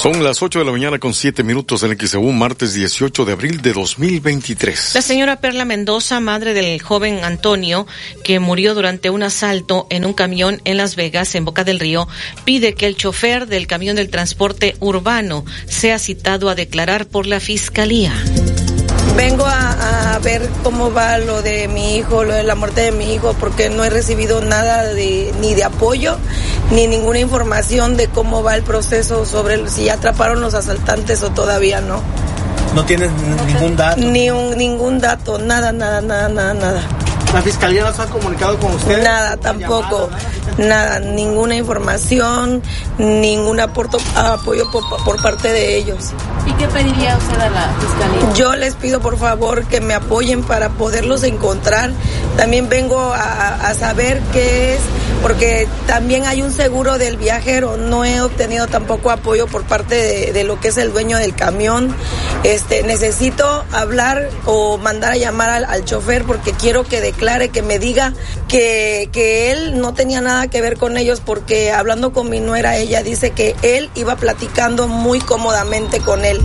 Son 0.00 0.22
las 0.22 0.44
8 0.44 0.60
de 0.60 0.64
la 0.64 0.70
mañana 0.70 1.00
con 1.00 1.12
7 1.12 1.42
minutos 1.42 1.82
en 1.82 1.98
XEU, 1.98 2.30
martes 2.30 2.72
18 2.72 3.24
de 3.24 3.32
abril 3.32 3.60
de 3.60 3.72
2023. 3.72 4.94
La 4.94 5.02
señora 5.02 5.40
Perla 5.40 5.64
Mendoza, 5.64 6.20
madre 6.20 6.54
del 6.54 6.80
joven 6.80 7.24
Antonio, 7.24 7.84
que 8.22 8.38
murió 8.38 8.76
durante 8.76 9.10
un 9.10 9.24
asalto 9.24 9.88
en 9.90 10.04
un 10.04 10.12
camión 10.12 10.62
en 10.64 10.76
Las 10.76 10.94
Vegas, 10.94 11.34
en 11.34 11.44
Boca 11.44 11.64
del 11.64 11.80
Río, 11.80 12.06
pide 12.44 12.74
que 12.74 12.86
el 12.86 12.96
chofer 12.96 13.48
del 13.48 13.66
camión 13.66 13.96
del 13.96 14.08
transporte 14.08 14.76
urbano 14.78 15.44
sea 15.66 15.98
citado 15.98 16.48
a 16.48 16.54
declarar 16.54 17.08
por 17.08 17.26
la 17.26 17.40
fiscalía. 17.40 18.14
Vengo 19.18 19.44
a, 19.46 20.14
a 20.14 20.18
ver 20.20 20.48
cómo 20.62 20.92
va 20.92 21.18
lo 21.18 21.42
de 21.42 21.66
mi 21.66 21.96
hijo, 21.96 22.22
lo 22.22 22.34
de 22.34 22.44
la 22.44 22.54
muerte 22.54 22.82
de 22.82 22.92
mi 22.92 23.14
hijo, 23.14 23.34
porque 23.40 23.68
no 23.68 23.82
he 23.82 23.90
recibido 23.90 24.40
nada 24.42 24.84
de, 24.84 25.34
ni 25.40 25.54
de 25.54 25.64
apoyo, 25.64 26.16
ni 26.70 26.86
ninguna 26.86 27.18
información 27.18 27.96
de 27.96 28.06
cómo 28.06 28.44
va 28.44 28.54
el 28.54 28.62
proceso 28.62 29.26
sobre 29.26 29.68
si 29.70 29.86
ya 29.86 29.94
atraparon 29.94 30.40
los 30.40 30.54
asaltantes 30.54 31.20
o 31.24 31.30
todavía 31.30 31.80
no. 31.80 32.00
¿No 32.76 32.84
tienes 32.84 33.10
ningún 33.44 33.76
dato? 33.76 34.00
Ni 34.00 34.30
un, 34.30 34.56
ningún 34.56 35.00
dato, 35.00 35.36
nada, 35.36 35.72
nada, 35.72 36.00
nada, 36.00 36.28
nada, 36.28 36.54
nada. 36.54 36.82
¿La 37.32 37.42
fiscalía 37.42 37.84
no 37.84 37.92
se 37.92 38.02
ha 38.02 38.06
comunicado 38.06 38.58
con 38.58 38.72
usted? 38.72 39.02
Nada, 39.02 39.36
tampoco. 39.36 40.08
Nada, 40.56 40.98
ninguna 40.98 41.54
información, 41.54 42.62
ningún 42.98 43.60
aporto, 43.60 43.98
apoyo 44.16 44.68
por, 44.72 44.82
por, 45.04 45.22
parte 45.22 45.52
de 45.52 45.76
ellos. 45.76 46.10
¿Y 46.46 46.52
qué 46.54 46.66
pediría 46.66 47.16
usted 47.16 47.38
a 47.38 47.50
la 47.50 47.68
fiscalía? 47.78 48.34
Yo 48.34 48.56
les 48.56 48.74
pido 48.74 49.00
por 49.00 49.18
favor 49.18 49.66
que 49.66 49.80
me 49.80 49.94
apoyen 49.94 50.42
para 50.42 50.70
poderlos 50.70 51.22
encontrar. 51.22 51.92
También 52.36 52.68
vengo 52.68 52.98
a, 52.98 53.68
a 53.68 53.74
saber 53.74 54.20
qué 54.32 54.74
es, 54.74 54.80
porque 55.22 55.68
también 55.86 56.26
hay 56.26 56.42
un 56.42 56.52
seguro 56.52 56.98
del 56.98 57.18
viajero. 57.18 57.76
No 57.76 58.04
he 58.04 58.20
obtenido 58.20 58.66
tampoco 58.66 59.10
apoyo 59.12 59.46
por 59.46 59.62
parte 59.62 59.94
de, 59.94 60.32
de 60.32 60.44
lo 60.44 60.58
que 60.58 60.68
es 60.68 60.78
el 60.78 60.92
dueño 60.92 61.18
del 61.18 61.36
camión. 61.36 61.94
Este, 62.42 62.82
necesito 62.82 63.64
hablar 63.72 64.28
o 64.44 64.78
mandar 64.78 65.12
a 65.12 65.16
llamar 65.16 65.50
al, 65.50 65.64
al 65.66 65.84
chofer 65.84 66.24
porque 66.24 66.52
quiero 66.52 66.84
que 66.84 67.00
declare, 67.18 67.48
que 67.48 67.62
me 67.62 67.80
diga 67.80 68.14
que, 68.46 69.08
que 69.12 69.50
él 69.50 69.80
no 69.80 69.92
tenía 69.92 70.20
nada 70.20 70.46
que 70.46 70.60
ver 70.60 70.78
con 70.78 70.96
ellos 70.96 71.20
porque 71.24 71.72
hablando 71.72 72.12
con 72.12 72.30
mi 72.30 72.38
nuera, 72.38 72.76
ella 72.76 73.02
dice 73.02 73.30
que 73.32 73.56
él 73.62 73.90
iba 73.96 74.14
platicando 74.14 74.86
muy 74.86 75.18
cómodamente 75.18 75.98
con 75.98 76.24
él. 76.24 76.40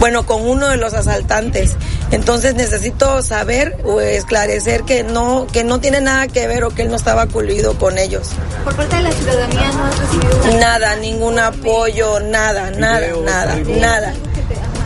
Bueno, 0.00 0.26
con 0.26 0.42
uno 0.42 0.68
de 0.68 0.76
los 0.76 0.94
asaltantes. 0.94 1.76
Entonces 2.10 2.54
necesito 2.54 3.22
saber 3.22 3.76
o 3.84 4.00
esclarecer 4.00 4.82
que 4.82 5.02
no, 5.04 5.46
que 5.52 5.62
no 5.62 5.80
tiene 5.80 6.00
nada 6.00 6.26
que 6.28 6.46
ver 6.46 6.64
o 6.64 6.70
que 6.70 6.82
él 6.82 6.88
no 6.88 6.96
estaba 6.96 7.26
coluido 7.26 7.78
con 7.78 7.98
ellos. 7.98 8.30
Por 8.64 8.74
parte 8.74 8.96
de 8.96 9.02
la 9.02 9.12
ciudadanía 9.12 9.72
no 9.72 9.84
has 9.84 9.98
recibido 9.98 10.58
nada, 10.58 10.96
ningún 10.96 11.38
apoyo, 11.38 12.20
nada, 12.20 12.70
nada, 12.72 13.08
nada, 13.24 13.56
nada. 13.56 14.14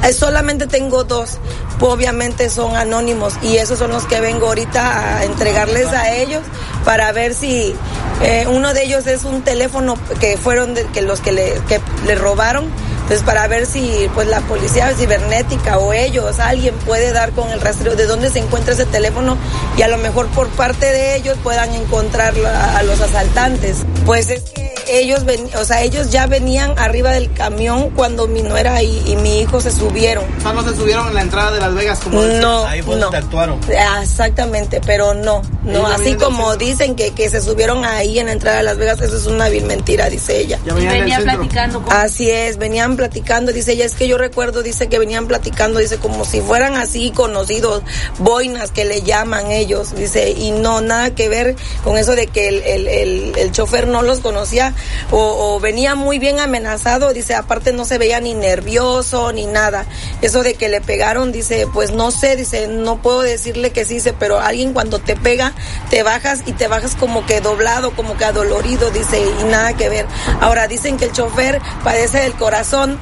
Eh, 0.03 0.13
solamente 0.13 0.67
tengo 0.67 1.05
dos, 1.05 1.39
obviamente 1.81 2.49
son 2.49 2.77
anónimos 2.77 3.35
y 3.43 3.57
esos 3.57 3.79
son 3.79 3.91
los 3.91 4.05
que 4.05 4.21
vengo 4.21 4.47
ahorita 4.47 5.19
a 5.19 5.25
entregarles 5.25 5.89
a 5.89 6.15
ellos 6.15 6.43
para 6.85 7.11
ver 7.13 7.35
si 7.35 7.75
eh, 8.23 8.47
uno 8.49 8.73
de 8.75 8.85
ellos 8.85 9.07
es 9.07 9.25
un 9.25 9.43
teléfono 9.43 9.97
que 10.21 10.37
fueron 10.37 10.75
de, 10.75 10.85
que 10.87 11.03
los 11.03 11.21
que 11.21 11.33
le, 11.33 11.55
que 11.69 11.81
le 12.07 12.15
robaron. 12.15 12.69
Entonces, 13.03 13.23
para 13.25 13.49
ver 13.49 13.67
si 13.67 14.09
pues 14.15 14.29
la 14.29 14.41
policía 14.43 14.95
cibernética 14.95 15.79
o 15.79 15.93
ellos, 15.93 16.39
alguien 16.39 16.75
puede 16.87 17.13
dar 17.13 17.33
con 17.33 17.51
el 17.51 17.61
rastreo 17.61 17.97
de 17.97 18.07
dónde 18.07 18.31
se 18.31 18.39
encuentra 18.39 18.75
ese 18.75 18.87
teléfono 18.87 19.37
y 19.77 19.83
a 19.83 19.89
lo 19.89 19.99
mejor 19.99 20.29
por 20.29 20.49
parte 20.51 20.87
de 20.87 21.17
ellos 21.17 21.37
puedan 21.43 21.75
encontrar 21.75 22.35
a, 22.47 22.79
a 22.79 22.83
los 22.85 23.01
asaltantes. 23.01 23.79
Pues 24.07 24.31
es 24.31 24.43
que 24.43 24.72
ellos, 24.89 25.25
ven, 25.25 25.49
o 25.59 25.65
sea, 25.65 25.83
ellos 25.83 26.11
ya 26.11 26.27
venían 26.27 26.79
arriba 26.79 27.11
del 27.13 27.33
camión 27.33 27.91
cuando 27.91 28.27
mi 28.29 28.43
nuera 28.43 28.83
y, 28.83 29.03
y 29.07 29.17
mi 29.17 29.41
hijo 29.41 29.61
se 29.61 29.71
subieron. 29.71 30.25
O 30.39 30.41
sea, 30.41 30.53
no 30.53 30.63
se 30.63 30.75
subieron 30.77 31.09
en 31.09 31.15
la 31.15 31.23
entrada 31.23 31.53
de 31.53 31.61
Las 31.61 31.75
Vegas 31.75 32.01
como 32.01 32.23
No, 32.23 32.65
Ahí 32.65 32.83
fue 32.83 32.97
no. 32.97 33.03
donde 33.03 33.19
actuaron. 33.19 33.61
Exactamente, 34.03 34.81
pero 34.85 35.15
no, 35.15 35.43
no, 35.65 35.79
Ellos 35.79 36.01
así 36.01 36.15
como 36.15 36.57
dicen 36.57 36.95
que, 36.95 37.13
que 37.13 37.29
se 37.31 37.41
subieron 37.41 37.85
ahí 37.85 38.19
en 38.19 38.27
la 38.27 38.33
entrada 38.33 38.59
de 38.59 38.63
Las 38.65 38.77
Vegas, 38.79 39.01
eso 39.01 39.17
es 39.17 39.27
una 39.27 39.49
vil 39.49 39.65
mentira, 39.65 40.09
dice 40.09 40.39
ella. 40.39 40.59
Ya 40.65 40.75
venían 40.75 40.93
venía 40.93 41.21
platicando 41.21 41.83
con... 41.83 41.93
Así 41.95 42.31
es, 42.31 42.57
venían 42.59 42.97
platicando, 42.97 43.53
dice 43.53 43.73
ella, 43.73 43.85
es 43.85 43.95
que 43.95 44.09
yo 44.09 44.19
recuerdo, 44.19 44.63
dice 44.63 44.89
que 44.89 44.99
venían 44.99 45.27
platicando, 45.27 45.79
dice 45.79 45.99
como 45.99 46.25
si 46.25 46.41
fueran 46.41 46.77
así 46.77 47.11
conocidos, 47.11 47.83
boinas 48.19 48.71
que 48.71 48.85
le 48.85 49.03
llaman 49.03 49.51
ellos, 49.51 49.95
dice, 49.95 50.31
y 50.31 50.51
no, 50.53 50.81
nada 50.81 51.15
que 51.15 51.29
ver 51.29 51.57
con 51.85 51.97
eso 51.97 52.15
de 52.15 52.27
que 52.27 52.49
el, 52.49 52.63
el, 52.63 52.89
el, 52.89 53.33
el 53.37 53.53
chofer 53.53 53.87
no 53.87 54.03
los 54.03 54.21
conocía 54.21 54.72
o, 55.11 55.55
o 55.55 55.61
venía 55.61 55.95
muy 55.95 56.19
bien 56.19 56.41
amenazado, 56.41 57.13
dice, 57.13 57.35
aparte 57.35 57.73
no 57.73 57.85
se 57.85 57.99
veía 57.99 58.21
ni 58.21 58.35
nervioso 58.35 59.33
ni 59.33 59.47
nada. 59.47 59.87
Eso 60.21 60.43
de 60.43 60.55
que 60.55 60.69
le 60.69 60.81
pegaron, 60.81 61.33
dice, 61.33 61.67
pues 61.73 61.93
no 61.93 62.11
sé, 62.11 62.37
dice, 62.37 62.69
no 62.69 63.01
puedo 63.03 63.23
decirle 63.23 63.71
que 63.71 63.85
sí, 63.85 63.95
dice, 63.95 64.13
pero 64.13 64.41
alguien 64.41 64.73
cuando 64.73 64.99
te 64.99 65.17
pega, 65.17 65.53
te 65.91 66.03
bajas 66.03 66.41
y 66.47 66.53
te 66.53 66.69
bajas 66.69 66.95
como 66.95 67.27
que 67.27 67.41
doblado, 67.41 67.93
como 67.93 68.17
que 68.17 68.25
adolorido, 68.25 68.91
dice, 68.91 69.21
y 69.41 69.45
nada 69.45 69.75
que 69.75 69.89
ver. 69.89 70.07
Ahora 70.41 70.69
dicen 70.69 70.97
que 70.97 71.07
el 71.07 71.13
chofer 71.13 71.61
padece 71.85 72.21
del 72.21 72.35
corazón. 72.35 72.99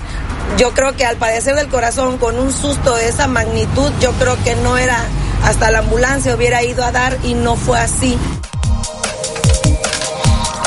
Yo 0.59 0.73
creo 0.73 0.97
que 0.97 1.05
al 1.05 1.17
padecer 1.17 1.55
del 1.55 1.69
corazón 1.69 2.19
con 2.19 2.39
un 2.39 2.53
susto 2.53 2.97
de 2.97 3.09
esa 3.09 3.29
magnitud, 3.29 3.93
yo 4.01 4.13
creo 4.13 4.43
que 4.43 4.57
no 4.57 4.77
era 4.77 4.99
hasta 5.45 5.71
la 5.71 5.79
ambulancia 5.79 6.35
hubiera 6.35 6.63
ido 6.63 6.85
a 6.85 6.93
dar 6.93 7.17
y 7.23 7.35
no 7.35 7.57
fue 7.57 7.79
así. 7.79 8.19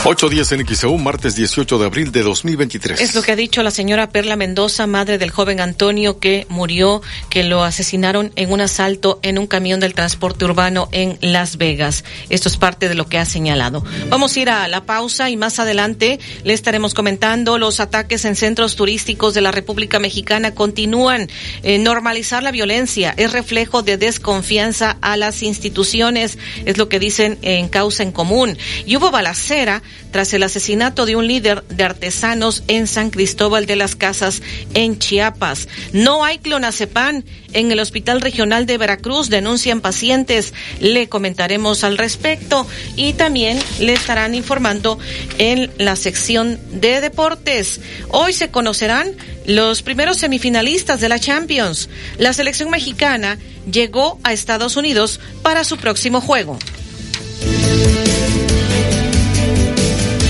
8 0.06 0.28
días 0.28 0.52
en 0.52 0.68
XEU, 0.68 0.98
martes 0.98 1.34
18 1.34 1.80
de 1.80 1.86
abril 1.86 2.12
de 2.12 2.24
2023. 2.24 3.00
Es 3.00 3.16
lo 3.16 3.22
que 3.22 3.32
ha 3.32 3.38
dicho 3.38 3.64
la 3.64 3.72
señora 3.72 4.10
Perla 4.10 4.36
Mendoza, 4.36 4.86
madre 4.86 5.18
del 5.18 5.32
joven 5.32 5.62
Antonio 5.62 6.20
que 6.20 6.46
murió, 6.50 7.02
que 7.30 7.46
lo 7.46 7.64
asesinaron 7.64 8.34
en 8.36 8.52
un 8.52 8.60
asalto 8.60 9.20
en 9.22 9.40
un 9.40 9.48
camión 9.48 9.80
del 9.80 9.94
transporte 9.94 10.44
urbano 10.44 10.90
en 10.92 11.18
Las 11.22 11.58
Vegas. 11.58 12.04
Esto 12.30 12.50
es 12.50 12.58
parte 12.58 12.90
de 12.90 12.96
lo 12.96 13.08
que 13.08 13.18
ha 13.18 13.24
señalado. 13.24 13.86
Vamos 14.10 14.36
a 14.36 14.40
ir 14.42 14.50
a 14.50 14.68
la 14.68 14.86
pausa 14.86 15.30
y 15.30 15.38
más 15.38 15.58
adelante 15.60 16.20
le 16.44 16.52
estaremos 16.52 16.94
comentando 16.94 17.58
los 17.58 17.80
ataques 17.80 18.26
en 18.26 18.36
centros 18.36 18.76
turísticos 18.76 19.34
de 19.34 19.40
la 19.40 19.54
República 19.54 20.00
Mexicana 20.00 20.54
continúan. 20.54 21.30
Eh, 21.64 21.78
normalizar 21.80 22.44
la 22.44 22.52
violencia 22.52 23.14
es 23.16 23.32
reflejo 23.32 23.84
de 23.84 23.96
desconfianza 23.96 24.98
a 25.00 25.16
las 25.16 25.44
instituciones, 25.44 26.38
es 26.66 26.78
lo 26.78 26.90
que 26.90 27.00
dicen 27.00 27.40
en 27.42 27.70
causa 27.70 28.04
en 28.04 28.12
común. 28.12 28.58
Y 28.86 28.98
hubo 28.98 29.10
balacera 29.10 29.82
tras 30.12 30.34
el 30.34 30.44
asesinato 30.44 31.06
de 31.06 31.16
un 31.16 31.28
líder 31.28 31.64
de 31.70 31.84
artesanos 31.84 32.64
en 32.68 32.88
San 32.88 33.10
Cristóbal 33.10 33.66
de 33.66 33.76
las 33.76 33.96
Casas, 33.96 34.42
en 34.74 35.00
Chiapas. 35.00 35.68
No 35.92 36.24
hay 36.24 36.38
clonazepam 36.38 37.24
en 37.54 37.72
el 37.72 37.80
Hospital 37.80 38.22
Regional 38.22 38.66
de 38.66 38.78
Veracruz, 38.78 39.30
denuncian 39.30 39.82
pacientes. 39.82 40.54
Le 40.80 41.10
comentaremos 41.10 41.84
al 41.84 41.98
respecto 41.98 42.68
y 42.96 43.14
también 43.14 43.60
le 43.80 43.94
estarán 43.94 44.36
informando 44.36 45.00
en 45.40 45.72
la 45.78 45.96
sección 45.96 46.60
de 46.72 47.02
deportes. 47.02 47.82
Hoy 48.10 48.34
se 48.34 48.50
conocerán 48.50 49.12
los 49.46 49.82
primeros 49.82 50.18
semifinalistas 50.18 51.02
de 51.02 51.10
la 51.10 51.20
Champions. 51.20 51.90
La 52.18 52.34
selección 52.34 52.70
mexicana 52.70 53.38
llegó 53.72 54.20
a 54.24 54.34
Estados 54.34 54.78
Unidos 54.78 55.20
para 55.42 55.64
su 55.64 55.78
próximo 55.78 56.22
juego. 56.22 56.58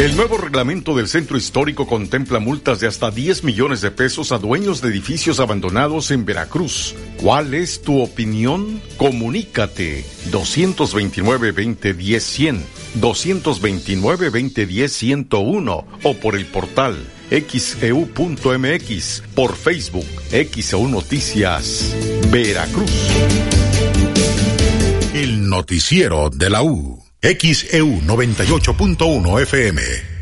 El 0.03 0.15
nuevo 0.17 0.38
reglamento 0.38 0.95
del 0.97 1.07
centro 1.07 1.38
histórico 1.38 1.88
contempla 1.88 2.39
multas 2.39 2.81
de 2.81 2.88
hasta 2.88 3.09
10 3.09 3.45
millones 3.45 3.80
de 3.80 3.89
pesos 3.89 4.34
a 4.34 4.38
dueños 4.38 4.81
de 4.81 4.89
edificios 4.89 5.39
abandonados 5.39 6.11
en 6.11 6.25
Veracruz. 6.25 6.93
¿Cuál 7.21 7.53
es 7.53 7.81
tu 7.81 8.01
opinión? 8.01 8.81
Comunícate 8.97 10.03
229-2010-100, 10.30 12.59
229-2010-101 12.99 15.85
o 16.03 16.13
por 16.15 16.35
el 16.35 16.47
portal 16.47 16.97
xeu.mx, 17.30 19.23
por 19.34 19.55
Facebook, 19.55 20.05
XEU 20.31 20.89
Noticias, 20.89 21.95
Veracruz. 22.30 22.91
El 25.13 25.47
noticiero 25.47 26.30
de 26.30 26.49
la 26.49 26.61
U. 26.61 27.02
XEU 27.23 28.01
98.1 28.01 29.45
FM. 29.45 30.12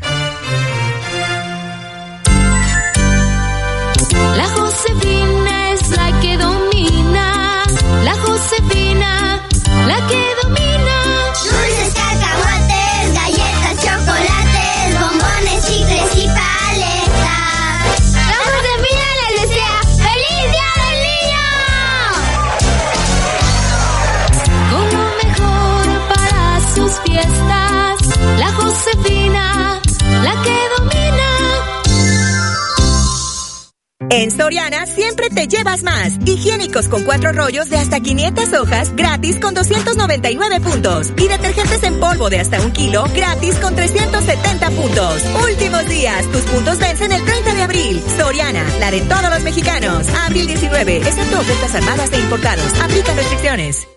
En 34.14 34.30
Soriana 34.30 34.84
siempre 34.84 35.30
te 35.30 35.48
llevas 35.48 35.82
más. 35.82 36.12
Higiénicos 36.26 36.86
con 36.88 37.02
cuatro 37.04 37.32
rollos 37.32 37.70
de 37.70 37.78
hasta 37.78 37.98
500 37.98 38.52
hojas, 38.52 38.94
gratis 38.94 39.38
con 39.38 39.54
299 39.54 40.60
puntos. 40.60 41.10
Y 41.16 41.28
detergentes 41.28 41.82
en 41.82 41.98
polvo 41.98 42.28
de 42.28 42.38
hasta 42.40 42.60
un 42.60 42.72
kilo, 42.72 43.04
gratis 43.14 43.56
con 43.56 43.74
370 43.74 44.70
puntos. 44.72 45.22
Últimos 45.42 45.88
días, 45.88 46.30
tus 46.30 46.42
puntos 46.42 46.78
vencen 46.78 47.10
el 47.10 47.24
30 47.24 47.54
de 47.54 47.62
abril. 47.62 48.02
Soriana, 48.18 48.62
la 48.80 48.90
de 48.90 49.00
todos 49.00 49.30
los 49.30 49.42
mexicanos. 49.44 50.06
Abril 50.26 50.46
19, 50.46 50.98
excepto 50.98 51.40
ofertas 51.40 51.74
armadas 51.74 52.12
e 52.12 52.20
importados. 52.20 52.80
Aplican 52.82 53.16
restricciones. 53.16 53.88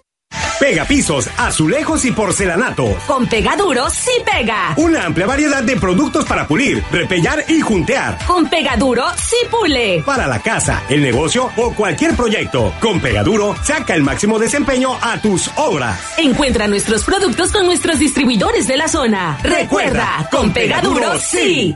Pega 0.60 0.86
pisos, 0.86 1.30
azulejos 1.38 2.06
y 2.06 2.12
porcelanato. 2.12 2.98
Con 3.06 3.28
Pegaduro 3.28 3.90
sí 3.90 4.12
pega. 4.26 4.74
Una 4.78 5.06
amplia 5.06 5.28
variedad 5.28 5.62
de 5.64 5.76
productos 5.76 6.24
para 6.26 6.48
pulir, 6.48 6.84
repellar 6.92 7.44
y 7.50 7.60
juntear. 7.60 8.18
Con 8.26 8.48
Pegaduro 8.48 9.06
sí 9.18 9.36
pule. 9.52 10.02
Para 10.06 10.28
la 10.28 10.40
casa, 10.40 10.84
el 10.90 11.02
negocio 11.02 11.52
o 11.58 11.74
cualquier 11.74 12.16
proyecto. 12.16 12.74
Con 12.80 13.02
Pegaduro, 13.02 13.56
saca 13.64 13.96
el 13.96 14.04
máximo 14.04 14.40
desempeño 14.40 14.98
a 15.02 15.22
tus 15.22 15.50
obras. 15.58 16.00
Encuentra 16.18 16.68
nuestros 16.68 17.04
productos 17.04 17.52
con 17.52 17.66
nuestros 17.66 18.00
distribuidores 18.00 18.68
de 18.68 18.78
la 18.78 18.88
zona. 18.88 19.38
Recuerda, 19.44 20.30
con 20.32 20.54
Pegaduro 20.54 21.20
sí. 21.20 21.76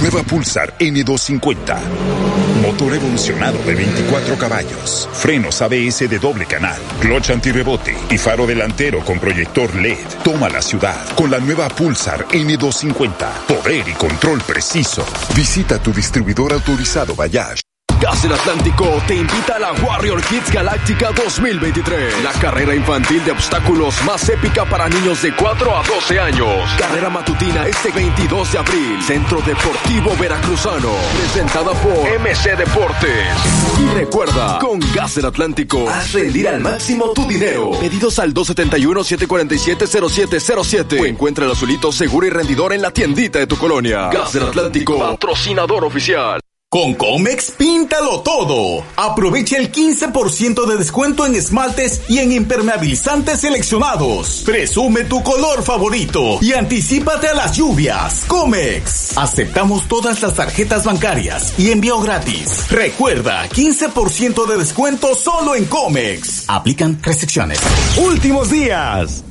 Nueva 0.00 0.22
Pulsar 0.22 0.78
N250. 0.78 1.78
Motor 2.62 2.94
evolucionado 2.94 3.58
de 3.64 3.74
24 3.74 4.38
caballos. 4.38 5.06
Frenos 5.12 5.60
ABS 5.60 6.08
de 6.08 6.18
doble 6.18 6.46
canal. 6.46 6.80
Clutch 7.00 7.30
antirrebote 7.30 7.94
y 8.10 8.16
faro 8.16 8.46
delantero 8.46 9.00
con 9.04 9.18
proyector 9.18 9.74
LED. 9.74 9.98
Toma 10.24 10.48
la 10.48 10.62
ciudad 10.62 11.06
con 11.14 11.30
la 11.30 11.38
nueva 11.38 11.68
Pulsar 11.68 12.26
N250. 12.28 13.46
Poder 13.46 13.86
y 13.88 13.92
control 13.92 14.40
preciso. 14.40 15.04
Visita 15.36 15.82
tu 15.82 15.92
distribuidor 15.92 16.54
autorizado 16.54 17.14
Bayash. 17.14 17.69
Gas 18.00 18.22
del 18.22 18.32
Atlántico 18.32 19.02
te 19.06 19.14
invita 19.14 19.56
a 19.56 19.58
la 19.58 19.72
Warrior 19.72 20.22
Kids 20.22 20.50
Galáctica 20.50 21.10
2023. 21.12 22.24
La 22.24 22.32
carrera 22.32 22.74
infantil 22.74 23.22
de 23.26 23.32
obstáculos 23.32 24.02
más 24.04 24.26
épica 24.30 24.64
para 24.64 24.88
niños 24.88 25.20
de 25.20 25.36
4 25.36 25.76
a 25.76 25.82
12 25.82 26.18
años. 26.18 26.70
Carrera 26.78 27.10
matutina 27.10 27.66
este 27.66 27.90
22 27.90 28.52
de 28.52 28.58
abril. 28.58 29.02
Centro 29.02 29.42
Deportivo 29.42 30.16
Veracruzano. 30.16 30.94
Presentada 31.18 31.72
por 31.72 32.08
MC 32.20 32.56
Deportes. 32.56 33.26
Y 33.78 33.84
recuerda, 33.94 34.58
con 34.60 34.80
Gas 34.94 35.16
del 35.16 35.26
Atlántico, 35.26 35.86
haz 35.86 36.12
rendir 36.12 36.48
al 36.48 36.60
máximo 36.60 37.12
tu 37.12 37.28
dinero. 37.28 37.72
Pedidos 37.80 38.18
al 38.18 38.32
271-747-0707. 38.32 41.02
O 41.02 41.04
encuentra 41.04 41.44
el 41.44 41.50
azulito 41.50 41.92
seguro 41.92 42.26
y 42.26 42.30
rendidor 42.30 42.72
en 42.72 42.80
la 42.80 42.92
tiendita 42.92 43.38
de 43.38 43.46
tu 43.46 43.58
colonia. 43.58 44.08
Gas 44.08 44.32
del 44.32 44.44
Atlántico, 44.44 44.98
patrocinador 44.98 45.84
oficial. 45.84 46.40
Con 46.72 46.94
Comex, 46.94 47.50
píntalo 47.58 48.20
todo. 48.20 48.84
Aprovecha 48.94 49.56
el 49.56 49.72
15% 49.72 50.66
de 50.68 50.76
descuento 50.76 51.26
en 51.26 51.34
esmaltes 51.34 52.02
y 52.08 52.18
en 52.18 52.30
impermeabilizantes 52.30 53.40
seleccionados. 53.40 54.44
Presume 54.46 55.02
tu 55.02 55.20
color 55.24 55.64
favorito 55.64 56.38
y 56.40 56.52
anticipate 56.52 57.26
a 57.26 57.34
las 57.34 57.56
lluvias. 57.56 58.24
Comex. 58.28 59.18
Aceptamos 59.18 59.88
todas 59.88 60.22
las 60.22 60.36
tarjetas 60.36 60.84
bancarias 60.84 61.58
y 61.58 61.72
envío 61.72 61.98
gratis. 62.02 62.70
Recuerda, 62.70 63.48
15% 63.48 64.46
de 64.46 64.56
descuento 64.56 65.16
solo 65.16 65.56
en 65.56 65.64
Comex. 65.64 66.44
Aplican 66.46 67.02
restricciones. 67.02 67.58
Últimos 67.98 68.48
días. 68.48 69.24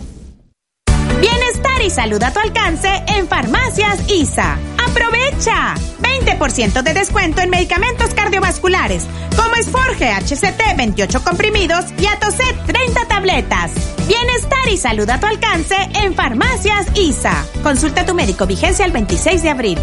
Bienestar 1.22 1.82
y 1.86 1.90
salud 1.90 2.22
a 2.24 2.32
tu 2.32 2.40
alcance 2.40 2.90
en 3.08 3.28
Farmacias 3.28 4.00
ISA. 4.10 4.58
¡Aprovecha! 4.78 5.76
20% 6.02 6.82
de 6.82 6.94
descuento 6.94 7.42
en 7.42 7.50
medicamentos 7.50 8.14
cardiovasculares, 8.14 9.06
como 9.36 9.56
Esforge 9.56 10.12
HCT 10.12 10.78
28 10.78 11.24
comprimidos 11.24 11.86
y 12.00 12.06
Atocet 12.06 12.56
30 12.66 13.08
tabletas. 13.08 13.72
Bienestar 14.08 14.70
y 14.72 14.78
salud 14.78 15.10
a 15.10 15.20
tu 15.20 15.28
alcance 15.28 15.76
en 16.02 16.16
Farmacias 16.16 16.88
ISA. 16.96 17.46
Consulta 17.64 18.02
a 18.02 18.06
tu 18.06 18.14
médico 18.14 18.48
vigencia 18.48 18.86
el 18.86 18.92
26 18.92 19.44
de 19.44 19.50
abril. 19.50 19.78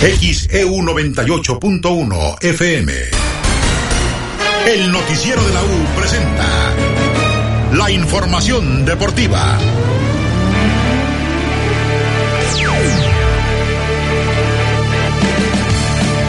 XEU 0.00 0.70
98.1 0.82 2.44
FM. 2.44 2.92
El 4.66 4.92
noticiero 4.92 5.42
de 5.42 5.54
la 5.54 5.62
U 5.62 5.86
presenta 5.96 6.74
la 7.86 7.92
información 7.92 8.84
deportiva. 8.84 9.56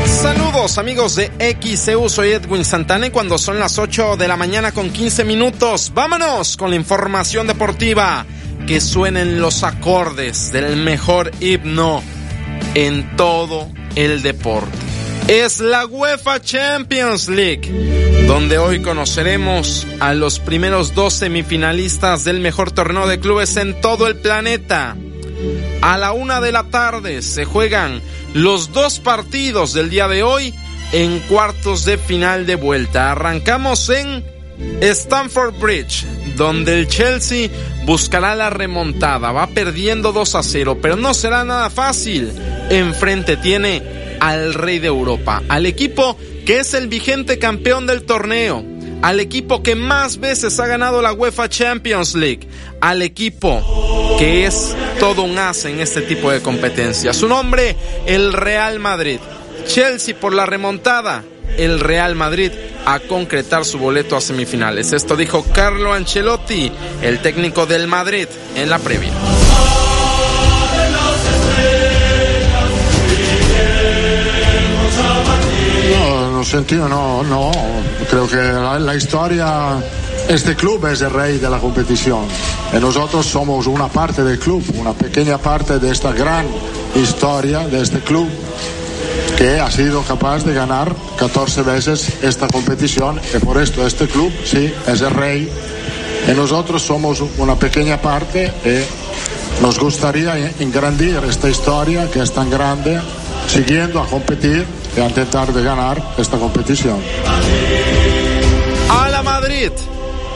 Saludos 0.05 0.77
amigos 0.77 1.15
de 1.15 1.31
XEU, 1.63 2.09
soy 2.09 2.33
Edwin 2.33 2.63
Santana 2.63 3.07
y 3.07 3.09
cuando 3.09 3.39
son 3.39 3.59
las 3.59 3.79
8 3.79 4.17
de 4.17 4.27
la 4.27 4.37
mañana 4.37 4.71
con 4.71 4.91
15 4.91 5.23
minutos, 5.23 5.91
vámonos 5.95 6.57
con 6.57 6.69
la 6.69 6.75
información 6.75 7.47
deportiva. 7.47 8.27
Que 8.67 8.79
suenen 8.79 9.41
los 9.41 9.63
acordes 9.63 10.51
del 10.51 10.75
mejor 10.75 11.31
himno 11.39 12.03
en 12.75 13.15
todo 13.15 13.67
el 13.95 14.21
deporte. 14.21 14.86
Es 15.27 15.59
la 15.59 15.85
UEFA 15.85 16.41
Champions 16.41 17.27
League, 17.27 17.69
donde 18.27 18.57
hoy 18.57 18.81
conoceremos 18.81 19.85
a 19.99 20.13
los 20.13 20.39
primeros 20.39 20.95
dos 20.95 21.15
semifinalistas 21.15 22.23
del 22.23 22.39
mejor 22.39 22.71
torneo 22.71 23.07
de 23.07 23.19
clubes 23.19 23.57
en 23.57 23.81
todo 23.81 24.07
el 24.07 24.15
planeta. 24.15 24.95
A 25.81 25.97
la 25.97 26.13
una 26.13 26.39
de 26.39 26.53
la 26.53 26.63
tarde 26.63 27.21
se 27.21 27.43
juegan 27.43 28.01
los 28.33 28.71
dos 28.71 28.99
partidos 28.99 29.73
del 29.73 29.89
día 29.89 30.07
de 30.07 30.23
hoy 30.23 30.53
en 30.93 31.19
cuartos 31.19 31.83
de 31.83 31.97
final 31.97 32.45
de 32.45 32.55
vuelta. 32.55 33.11
Arrancamos 33.11 33.89
en 33.89 34.23
Stamford 34.79 35.59
Bridge, 35.59 36.05
donde 36.37 36.79
el 36.79 36.87
Chelsea 36.87 37.49
buscará 37.83 38.33
la 38.33 38.49
remontada. 38.49 39.33
Va 39.33 39.47
perdiendo 39.47 40.13
2 40.13 40.35
a 40.35 40.43
0, 40.43 40.79
pero 40.81 40.95
no 40.95 41.13
será 41.13 41.43
nada 41.43 41.69
fácil. 41.69 42.31
Enfrente 42.69 43.35
tiene 43.35 44.06
al 44.19 44.53
rey 44.53 44.79
de 44.79 44.87
Europa, 44.87 45.43
al 45.49 45.65
equipo 45.65 46.17
que 46.45 46.59
es 46.59 46.73
el 46.73 46.87
vigente 46.87 47.39
campeón 47.39 47.87
del 47.87 48.03
torneo, 48.03 48.63
al 49.01 49.19
equipo 49.19 49.61
que 49.61 49.75
más 49.75 50.19
veces 50.19 50.59
ha 50.59 50.67
ganado 50.67 51.01
la 51.01 51.13
UEFA 51.13 51.49
Champions 51.49 52.15
League, 52.15 52.47
al 52.81 53.01
equipo 53.01 54.15
que 54.17 54.45
es 54.45 54.75
todo 54.99 55.23
un 55.23 55.37
as 55.37 55.65
en 55.65 55.79
este 55.79 56.01
tipo 56.01 56.31
de 56.31 56.41
competencia. 56.41 57.13
Su 57.13 57.27
nombre, 57.27 57.75
el 58.05 58.33
Real 58.33 58.79
Madrid. 58.79 59.19
Chelsea 59.67 60.15
por 60.17 60.33
la 60.33 60.45
remontada, 60.45 61.23
el 61.57 61.79
Real 61.79 62.15
Madrid 62.15 62.51
a 62.85 62.99
concretar 62.99 63.65
su 63.65 63.77
boleto 63.77 64.15
a 64.15 64.21
semifinales. 64.21 64.93
Esto 64.93 65.15
dijo 65.15 65.45
Carlo 65.53 65.93
Ancelotti, 65.93 66.71
el 67.01 67.19
técnico 67.19 67.65
del 67.65 67.87
Madrid, 67.87 68.27
en 68.55 68.69
la 68.69 68.79
previa. 68.79 69.11
Sentido, 76.47 76.87
no, 76.87 77.23
no. 77.23 77.51
Creo 78.09 78.27
que 78.27 78.37
la, 78.37 78.95
historia, 78.95 79.77
este 80.27 80.55
club 80.55 80.85
es 80.87 81.01
el 81.01 81.11
rey 81.11 81.37
de 81.37 81.49
la 81.49 81.59
competición. 81.59 82.25
Y 82.73 82.79
nosotros 82.79 83.25
somos 83.25 83.67
una 83.67 83.87
parte 83.87 84.23
del 84.23 84.39
club, 84.39 84.63
una 84.77 84.93
pequeña 84.93 85.37
parte 85.37 85.79
de 85.79 85.91
esta 85.91 86.11
gran 86.13 86.45
historia 86.95 87.67
de 87.67 87.81
este 87.81 87.99
club 87.99 88.27
que 89.37 89.59
ha 89.59 89.69
sido 89.69 90.01
capaz 90.01 90.43
de 90.43 90.53
ganar 90.53 90.95
14 91.17 91.61
veces 91.61 92.23
esta 92.23 92.47
competición 92.47 93.19
y 93.35 93.37
por 93.37 93.61
esto 93.61 93.85
este 93.85 94.07
club 94.07 94.31
sí 94.43 94.73
es 94.87 95.01
el 95.01 95.11
rey 95.11 95.49
y 96.27 96.31
nosotros 96.31 96.81
somos 96.81 97.23
una 97.37 97.55
pequeña 97.55 98.01
parte 98.01 98.51
y 98.65 99.61
nos 99.61 99.79
gustaría 99.79 100.51
engrandir 100.59 101.19
esta 101.29 101.49
historia 101.49 102.09
que 102.09 102.21
es 102.21 102.33
tan 102.33 102.49
grande 102.49 102.99
siguiendo 103.47 104.01
a 104.01 104.07
competir 104.07 104.65
y 104.97 104.99
a 104.99 105.07
intentar 105.07 105.53
de 105.53 105.63
ganar 105.63 106.01
esta 106.17 106.37
competición. 106.37 106.99
A 108.89 109.09
la 109.09 109.21
Madrid. 109.21 109.71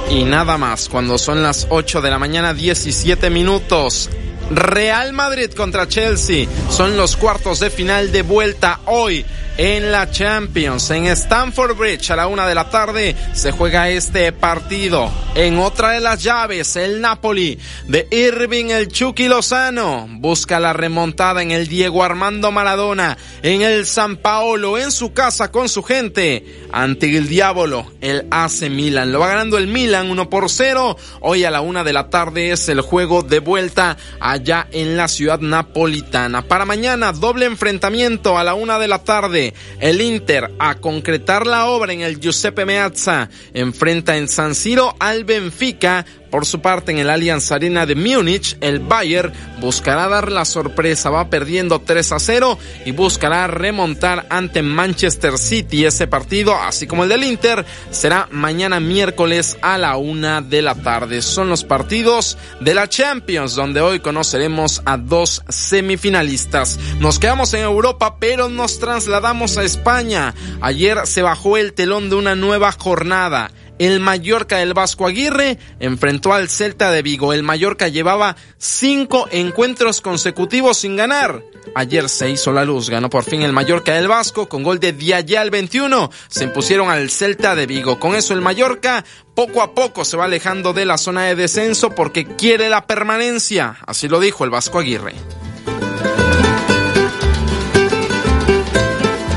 Y 0.09 0.23
nada 0.23 0.57
más, 0.57 0.87
cuando 0.87 1.17
son 1.17 1.41
las 1.41 1.65
8 1.69 2.01
de 2.01 2.09
la 2.11 2.19
mañana 2.19 2.53
17 2.53 3.29
minutos. 3.31 4.09
Real 4.53 5.13
Madrid 5.13 5.51
contra 5.51 5.87
Chelsea 5.87 6.45
son 6.69 6.97
los 6.97 7.15
cuartos 7.15 7.61
de 7.61 7.69
final 7.69 8.11
de 8.11 8.21
vuelta 8.21 8.81
hoy 8.85 9.25
en 9.57 9.91
la 9.91 10.09
Champions. 10.09 10.91
En 10.91 11.05
Stamford 11.07 11.77
Bridge 11.77 12.11
a 12.11 12.17
la 12.17 12.27
una 12.27 12.47
de 12.47 12.55
la 12.55 12.69
tarde 12.69 13.15
se 13.33 13.51
juega 13.51 13.89
este 13.89 14.31
partido. 14.33 15.09
En 15.35 15.57
otra 15.57 15.91
de 15.91 16.01
las 16.01 16.21
llaves, 16.21 16.75
el 16.75 16.99
Napoli 16.99 17.57
de 17.87 18.07
Irving 18.11 18.71
el 18.71 18.89
Chucky 18.89 19.29
Lozano 19.29 20.07
busca 20.09 20.59
la 20.59 20.73
remontada 20.73 21.41
en 21.41 21.51
el 21.51 21.67
Diego 21.67 22.03
Armando 22.03 22.51
Maradona, 22.51 23.17
en 23.43 23.61
el 23.61 23.85
San 23.85 24.17
Paolo, 24.17 24.77
en 24.77 24.91
su 24.91 25.13
casa 25.13 25.51
con 25.51 25.69
su 25.69 25.83
gente, 25.83 26.65
ante 26.73 27.15
el 27.15 27.29
Diablo, 27.29 27.89
el 28.01 28.27
AC 28.31 28.69
Milan. 28.69 29.13
Lo 29.13 29.19
va 29.19 29.29
ganando 29.29 29.57
el 29.57 29.67
Milan 29.67 30.09
1 30.09 30.29
por 30.29 30.49
0. 30.49 30.97
Hoy 31.21 31.45
a 31.45 31.51
la 31.51 31.61
una 31.61 31.85
de 31.85 31.93
la 31.93 32.09
tarde 32.09 32.51
es 32.51 32.67
el 32.67 32.81
juego 32.81 33.21
de 33.21 33.39
vuelta 33.39 33.97
allá 34.19 34.40
allá 34.41 34.67
en 34.71 34.97
la 34.97 35.07
ciudad 35.07 35.39
napolitana. 35.39 36.41
Para 36.41 36.65
mañana, 36.65 37.11
doble 37.11 37.45
enfrentamiento 37.45 38.39
a 38.39 38.43
la 38.43 38.55
una 38.55 38.79
de 38.79 38.87
la 38.87 39.03
tarde. 39.03 39.53
El 39.79 40.01
Inter 40.01 40.51
a 40.57 40.75
concretar 40.75 41.45
la 41.45 41.67
obra 41.67 41.93
en 41.93 42.01
el 42.01 42.19
Giuseppe 42.19 42.65
Meazza 42.65 43.29
enfrenta 43.53 44.17
en 44.17 44.27
San 44.27 44.55
Siro 44.55 44.95
al 44.99 45.25
Benfica 45.25 46.05
por 46.31 46.45
su 46.45 46.61
parte, 46.61 46.93
en 46.93 46.97
el 46.97 47.09
Allianz 47.09 47.51
Arena 47.51 47.85
de 47.85 47.95
Múnich, 47.95 48.57
el 48.61 48.79
Bayern 48.79 49.33
buscará 49.59 50.07
dar 50.07 50.31
la 50.31 50.45
sorpresa, 50.45 51.09
va 51.09 51.29
perdiendo 51.29 51.79
3 51.81 52.13
a 52.13 52.19
0 52.19 52.57
y 52.85 52.91
buscará 52.91 53.47
remontar 53.47 54.25
ante 54.29 54.61
Manchester 54.61 55.37
City. 55.37 55.85
Ese 55.85 56.07
partido, 56.07 56.55
así 56.55 56.87
como 56.87 57.03
el 57.03 57.09
del 57.09 57.25
Inter, 57.25 57.65
será 57.91 58.29
mañana 58.31 58.79
miércoles 58.79 59.57
a 59.61 59.77
la 59.77 59.97
una 59.97 60.41
de 60.41 60.61
la 60.61 60.73
tarde. 60.73 61.21
Son 61.21 61.49
los 61.49 61.65
partidos 61.65 62.37
de 62.61 62.73
la 62.73 62.87
Champions, 62.87 63.55
donde 63.55 63.81
hoy 63.81 63.99
conoceremos 63.99 64.81
a 64.85 64.97
dos 64.97 65.43
semifinalistas. 65.49 66.79
Nos 66.99 67.19
quedamos 67.19 67.53
en 67.53 67.61
Europa, 67.61 68.15
pero 68.19 68.47
nos 68.47 68.79
trasladamos 68.79 69.57
a 69.57 69.63
España. 69.63 70.33
Ayer 70.61 71.05
se 71.05 71.21
bajó 71.21 71.57
el 71.57 71.73
telón 71.73 72.09
de 72.09 72.15
una 72.15 72.35
nueva 72.35 72.71
jornada 72.71 73.51
el 73.81 73.99
Mallorca 73.99 74.57
del 74.57 74.75
Vasco 74.75 75.07
Aguirre 75.07 75.57
enfrentó 75.79 76.33
al 76.33 76.49
Celta 76.49 76.91
de 76.91 77.01
Vigo. 77.01 77.33
El 77.33 77.41
Mallorca 77.41 77.87
llevaba 77.87 78.35
cinco 78.59 79.27
encuentros 79.31 80.01
consecutivos 80.01 80.77
sin 80.77 80.95
ganar. 80.95 81.41
Ayer 81.73 82.07
se 82.07 82.29
hizo 82.29 82.51
la 82.51 82.63
luz, 82.63 82.91
ganó 82.91 83.09
por 83.09 83.23
fin 83.23 83.41
el 83.41 83.53
Mallorca 83.53 83.95
del 83.95 84.07
Vasco 84.07 84.47
con 84.47 84.61
gol 84.61 84.79
de 84.79 84.93
Diayá 84.93 85.41
al 85.41 85.49
21. 85.49 86.11
Se 86.27 86.43
impusieron 86.43 86.91
al 86.91 87.09
Celta 87.09 87.55
de 87.55 87.65
Vigo. 87.65 87.99
Con 87.99 88.13
eso 88.13 88.35
el 88.35 88.41
Mallorca 88.41 89.03
poco 89.33 89.63
a 89.63 89.73
poco 89.73 90.05
se 90.05 90.15
va 90.15 90.25
alejando 90.25 90.73
de 90.73 90.85
la 90.85 90.99
zona 90.99 91.23
de 91.23 91.35
descenso 91.35 91.89
porque 91.89 92.25
quiere 92.25 92.69
la 92.69 92.85
permanencia. 92.85 93.79
Así 93.87 94.07
lo 94.07 94.19
dijo 94.19 94.43
el 94.43 94.51
Vasco 94.51 94.77
Aguirre. 94.77 95.15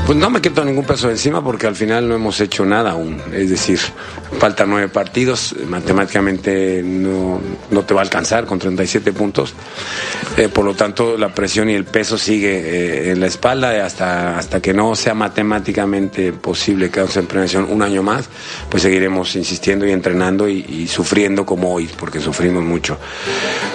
Pues 0.05 0.19
no 0.19 0.29
me 0.29 0.39
quito 0.39 0.63
ningún 0.63 0.85
peso 0.85 1.09
encima 1.09 1.43
porque 1.43 1.65
al 1.65 1.75
final 1.75 2.07
no 2.07 2.13
hemos 2.13 2.39
hecho 2.39 2.63
nada 2.63 2.91
aún. 2.91 3.19
Es 3.33 3.49
decir, 3.49 3.79
faltan 4.37 4.69
nueve 4.69 4.87
partidos, 4.87 5.55
matemáticamente 5.67 6.83
no, 6.83 7.41
no 7.71 7.81
te 7.85 7.95
va 7.95 8.01
a 8.01 8.03
alcanzar 8.03 8.45
con 8.45 8.59
37 8.59 9.13
puntos. 9.13 9.55
Eh, 10.37 10.47
por 10.47 10.63
lo 10.63 10.75
tanto, 10.75 11.17
la 11.17 11.33
presión 11.33 11.71
y 11.71 11.73
el 11.73 11.85
peso 11.85 12.19
sigue 12.19 12.51
eh, 12.51 13.11
en 13.13 13.19
la 13.19 13.25
espalda 13.25 13.83
hasta, 13.83 14.37
hasta 14.37 14.61
que 14.61 14.75
no 14.75 14.95
sea 14.95 15.15
matemáticamente 15.15 16.33
posible 16.33 16.91
quedarnos 16.91 17.17
en 17.17 17.25
prevención 17.25 17.67
un 17.67 17.81
año 17.81 18.03
más, 18.03 18.29
pues 18.69 18.83
seguiremos 18.83 19.35
insistiendo 19.35 19.87
y 19.87 19.91
entrenando 19.91 20.47
y 20.47 20.87
sufriendo 20.87 21.47
como 21.47 21.73
hoy, 21.73 21.89
porque 21.97 22.19
sufrimos 22.19 22.63
mucho. 22.63 22.99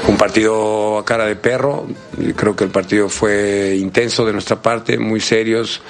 Un 0.06 0.16
partido 0.16 0.98
a 0.98 1.04
cara 1.04 1.26
de 1.26 1.34
perro, 1.34 1.88
creo 2.36 2.54
que 2.54 2.62
el 2.62 2.70
partido 2.70 3.08
fue 3.08 3.76
intenso 3.76 4.24
de 4.24 4.32
nuestra 4.32 4.62
parte, 4.62 4.96
muy 4.96 5.20
serios 5.20 5.82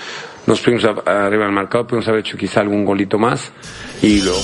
nos 0.46 0.60
fuimos 0.60 0.84
arriba 0.84 1.44
del 1.44 1.52
marcado, 1.52 1.86
pudimos 1.86 2.08
haber 2.08 2.20
hecho 2.20 2.36
quizá 2.36 2.60
algún 2.60 2.84
golito 2.84 3.18
más 3.18 3.52
y 4.02 4.20
luego 4.22 4.42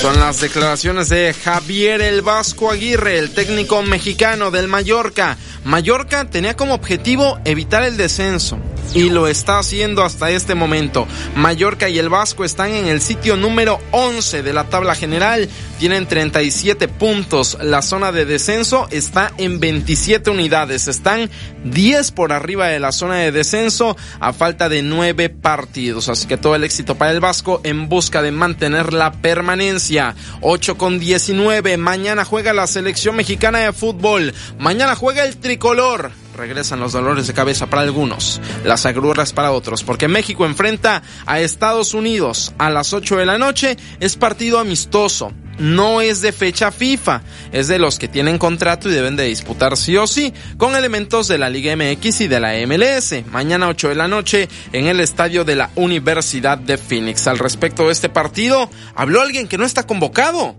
Son 0.00 0.18
las 0.20 0.40
declaraciones 0.40 1.08
de 1.08 1.32
Javier 1.32 2.02
el 2.02 2.22
Vasco 2.22 2.70
Aguirre, 2.70 3.18
el 3.18 3.30
técnico 3.30 3.82
mexicano 3.82 4.50
del 4.50 4.68
Mallorca. 4.68 5.36
Mallorca 5.64 6.28
tenía 6.28 6.54
como 6.56 6.74
objetivo 6.74 7.38
evitar 7.44 7.82
el 7.82 7.96
descenso 7.96 8.58
y 8.94 9.10
lo 9.10 9.26
está 9.26 9.58
haciendo 9.58 10.02
hasta 10.02 10.30
este 10.30 10.54
momento. 10.54 11.06
Mallorca 11.36 11.88
y 11.88 11.98
el 11.98 12.08
Vasco 12.08 12.44
están 12.44 12.72
en 12.72 12.86
el 12.86 13.00
sitio 13.00 13.36
número 13.36 13.78
11 13.92 14.42
de 14.42 14.52
la 14.52 14.64
tabla 14.64 14.94
general, 14.94 15.48
tienen 15.78 16.06
37 16.06 16.88
puntos. 16.88 17.58
La 17.60 17.82
zona 17.82 18.12
de 18.12 18.24
descenso 18.24 18.88
está 18.90 19.32
en 19.38 19.60
27 19.60 20.30
unidades, 20.30 20.88
están 20.88 21.30
10 21.70 22.12
por 22.12 22.32
arriba 22.32 22.68
de 22.68 22.80
la 22.80 22.92
zona 22.92 23.16
de 23.16 23.32
descenso 23.32 23.96
a 24.20 24.32
falta 24.32 24.68
de 24.68 24.82
9 24.82 25.28
partidos. 25.28 26.08
Así 26.08 26.26
que 26.26 26.36
todo 26.36 26.54
el 26.54 26.64
éxito 26.64 26.96
para 26.96 27.12
el 27.12 27.20
Vasco 27.20 27.60
en 27.64 27.88
busca 27.88 28.22
de 28.22 28.32
mantener 28.32 28.92
la 28.92 29.12
permanencia. 29.12 30.14
8 30.40 30.78
con 30.78 30.98
19. 30.98 31.76
Mañana 31.76 32.24
juega 32.24 32.52
la 32.52 32.66
selección 32.66 33.16
mexicana 33.16 33.60
de 33.60 33.72
fútbol. 33.72 34.34
Mañana 34.58 34.94
juega 34.94 35.24
el 35.24 35.36
tricolor. 35.36 36.10
Regresan 36.36 36.78
los 36.78 36.92
dolores 36.92 37.26
de 37.26 37.34
cabeza 37.34 37.66
para 37.66 37.82
algunos, 37.82 38.40
las 38.64 38.86
agruras 38.86 39.32
para 39.32 39.50
otros, 39.50 39.82
porque 39.82 40.06
México 40.06 40.46
enfrenta 40.46 41.02
a 41.26 41.40
Estados 41.40 41.94
Unidos 41.94 42.54
a 42.58 42.70
las 42.70 42.92
8 42.92 43.16
de 43.16 43.26
la 43.26 43.38
noche. 43.38 43.76
Es 43.98 44.14
partido 44.14 44.60
amistoso 44.60 45.32
no 45.58 46.00
es 46.00 46.20
de 46.20 46.32
fecha 46.32 46.70
FIFA, 46.70 47.22
es 47.52 47.68
de 47.68 47.78
los 47.78 47.98
que 47.98 48.08
tienen 48.08 48.38
contrato 48.38 48.88
y 48.88 48.92
deben 48.92 49.16
de 49.16 49.24
disputar 49.24 49.76
sí 49.76 49.96
o 49.96 50.06
sí 50.06 50.32
con 50.56 50.76
elementos 50.76 51.28
de 51.28 51.38
la 51.38 51.50
Liga 51.50 51.74
MX 51.76 52.22
y 52.22 52.28
de 52.28 52.40
la 52.40 52.54
MLS. 52.66 53.26
Mañana 53.30 53.68
8 53.68 53.90
de 53.90 53.94
la 53.94 54.08
noche 54.08 54.48
en 54.72 54.86
el 54.86 55.00
estadio 55.00 55.44
de 55.44 55.56
la 55.56 55.70
Universidad 55.74 56.58
de 56.58 56.78
Phoenix. 56.78 57.26
Al 57.26 57.38
respecto 57.38 57.86
de 57.86 57.92
este 57.92 58.08
partido, 58.08 58.70
habló 58.94 59.20
alguien 59.20 59.48
que 59.48 59.58
no 59.58 59.64
está 59.64 59.86
convocado. 59.86 60.56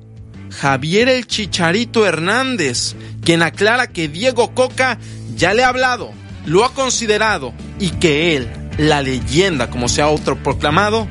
Javier 0.52 1.10
el 1.10 1.28
Chicharito 1.28 2.06
Hernández, 2.06 2.96
quien 3.24 3.44
aclara 3.44 3.88
que 3.88 4.08
Diego 4.08 4.54
Coca 4.56 4.98
ya 5.36 5.54
le 5.54 5.64
ha 5.64 5.70
hablado, 5.70 6.12
lo 6.46 6.66
ha 6.66 6.74
considerado 6.74 7.54
y 7.80 7.92
que 7.92 8.36
él, 8.36 8.50
la 8.78 9.02
leyenda 9.02 9.70
como 9.70 9.88
se 9.88 10.02
ha 10.02 10.06
autoproclamado, 10.06 11.08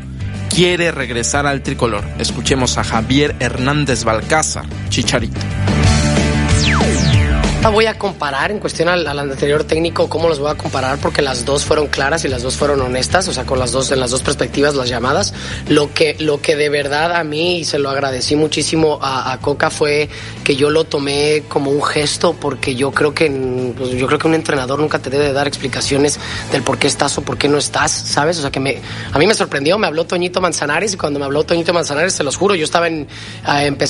quiere 0.58 0.90
regresar 0.90 1.46
al 1.46 1.62
tricolor. 1.62 2.02
Escuchemos 2.18 2.78
a 2.78 2.82
Javier 2.82 3.36
Hernández 3.38 4.02
Balcázar, 4.02 4.64
Chicharito. 4.88 5.38
La 7.60 7.70
voy 7.70 7.86
a 7.86 7.98
comparar 7.98 8.52
en 8.52 8.60
cuestión 8.60 8.88
al, 8.88 9.04
al 9.04 9.18
anterior 9.18 9.64
técnico, 9.64 10.08
cómo 10.08 10.28
los 10.28 10.38
voy 10.38 10.48
a 10.48 10.54
comparar 10.54 10.98
porque 10.98 11.22
las 11.22 11.44
dos 11.44 11.64
fueron 11.64 11.88
claras 11.88 12.24
y 12.24 12.28
las 12.28 12.42
dos 12.44 12.56
fueron 12.56 12.80
honestas, 12.80 13.26
o 13.26 13.32
sea, 13.32 13.44
con 13.46 13.58
las 13.58 13.72
dos 13.72 13.90
en 13.90 13.98
las 13.98 14.12
dos 14.12 14.22
perspectivas 14.22 14.76
las 14.76 14.88
llamadas. 14.88 15.34
Lo 15.66 15.92
que 15.92 16.14
lo 16.20 16.40
que 16.40 16.54
de 16.54 16.68
verdad 16.68 17.16
a 17.16 17.24
mí 17.24 17.58
y 17.58 17.64
se 17.64 17.80
lo 17.80 17.90
agradecí 17.90 18.36
muchísimo 18.36 19.00
a, 19.02 19.32
a 19.32 19.40
Coca 19.40 19.70
fue 19.70 20.08
que 20.44 20.54
yo 20.54 20.70
lo 20.70 20.84
tomé 20.84 21.42
como 21.48 21.72
un 21.72 21.82
gesto 21.82 22.36
porque 22.40 22.76
yo 22.76 22.92
creo 22.92 23.12
que 23.12 23.28
pues, 23.76 23.90
yo 23.90 24.06
creo 24.06 24.20
que 24.20 24.28
un 24.28 24.34
entrenador 24.34 24.78
nunca 24.78 25.00
te 25.00 25.10
debe 25.10 25.32
dar 25.32 25.48
explicaciones 25.48 26.20
del 26.52 26.62
por 26.62 26.78
qué 26.78 26.86
estás 26.86 27.18
o 27.18 27.22
por 27.22 27.38
qué 27.38 27.48
no 27.48 27.58
estás, 27.58 27.90
¿sabes? 27.90 28.38
O 28.38 28.42
sea, 28.42 28.52
que 28.52 28.60
me 28.60 28.78
a 29.12 29.18
mí 29.18 29.26
me 29.26 29.34
sorprendió, 29.34 29.78
me 29.78 29.88
habló 29.88 30.06
Toñito 30.06 30.40
Manzanares 30.40 30.94
y 30.94 30.96
cuando 30.96 31.18
me 31.18 31.24
habló 31.24 31.42
Toñito 31.42 31.74
Manzanares, 31.74 32.12
se 32.12 32.22
los 32.22 32.36
juro, 32.36 32.54
yo 32.54 32.64
estaba 32.64 32.86
en 32.86 33.08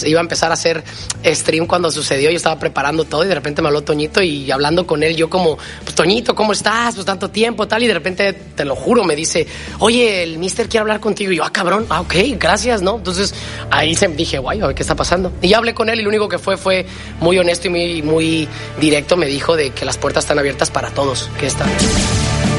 iba 0.06 0.20
a 0.20 0.22
empezar 0.22 0.52
a 0.52 0.54
hacer 0.54 0.82
stream 1.22 1.66
cuando 1.66 1.90
sucedió, 1.90 2.30
yo 2.30 2.36
estaba 2.38 2.58
preparando 2.58 3.04
todo 3.04 3.24
y 3.24 3.28
de 3.28 3.34
repente 3.34 3.58
me 3.62 3.67
Toñito 3.82 4.22
y 4.22 4.50
hablando 4.50 4.86
con 4.86 5.02
él 5.02 5.16
yo 5.16 5.30
como, 5.30 5.56
pues 5.82 5.94
Toñito, 5.94 6.34
¿cómo 6.34 6.52
estás? 6.52 6.94
Pues 6.94 7.06
tanto 7.06 7.30
tiempo, 7.30 7.66
tal, 7.68 7.82
y 7.82 7.86
de 7.86 7.94
repente, 7.94 8.32
te 8.32 8.64
lo 8.64 8.74
juro, 8.74 9.04
me 9.04 9.14
dice, 9.14 9.46
oye, 9.78 10.22
el 10.22 10.38
mister 10.38 10.68
quiere 10.68 10.80
hablar 10.80 11.00
contigo. 11.00 11.32
Y 11.32 11.36
yo, 11.36 11.44
ah, 11.44 11.52
cabrón, 11.52 11.86
ah, 11.88 12.00
ok, 12.00 12.14
gracias, 12.38 12.82
¿no? 12.82 12.96
Entonces 12.96 13.34
ahí 13.70 13.94
se 13.94 14.08
dije, 14.08 14.38
guay, 14.38 14.60
a 14.60 14.66
ver 14.66 14.74
qué 14.74 14.82
está 14.82 14.94
pasando. 14.94 15.32
Y 15.42 15.48
ya 15.48 15.58
hablé 15.58 15.74
con 15.74 15.88
él 15.88 16.00
y 16.00 16.02
lo 16.02 16.08
único 16.08 16.28
que 16.28 16.38
fue 16.38 16.56
fue 16.56 16.86
muy 17.20 17.38
honesto 17.38 17.68
y 17.68 18.02
muy, 18.02 18.48
directo, 18.80 19.16
me 19.16 19.26
dijo 19.26 19.56
de 19.56 19.70
que 19.70 19.84
las 19.84 19.98
puertas 19.98 20.24
están 20.24 20.38
abiertas 20.38 20.70
para 20.70 20.90
todos, 20.90 21.28
que 21.38 21.46
está. 21.46 21.66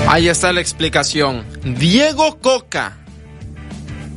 Ahí 0.07 0.27
está 0.27 0.51
la 0.53 0.61
explicación. 0.61 1.45
Diego 1.63 2.39
Coca 2.39 2.97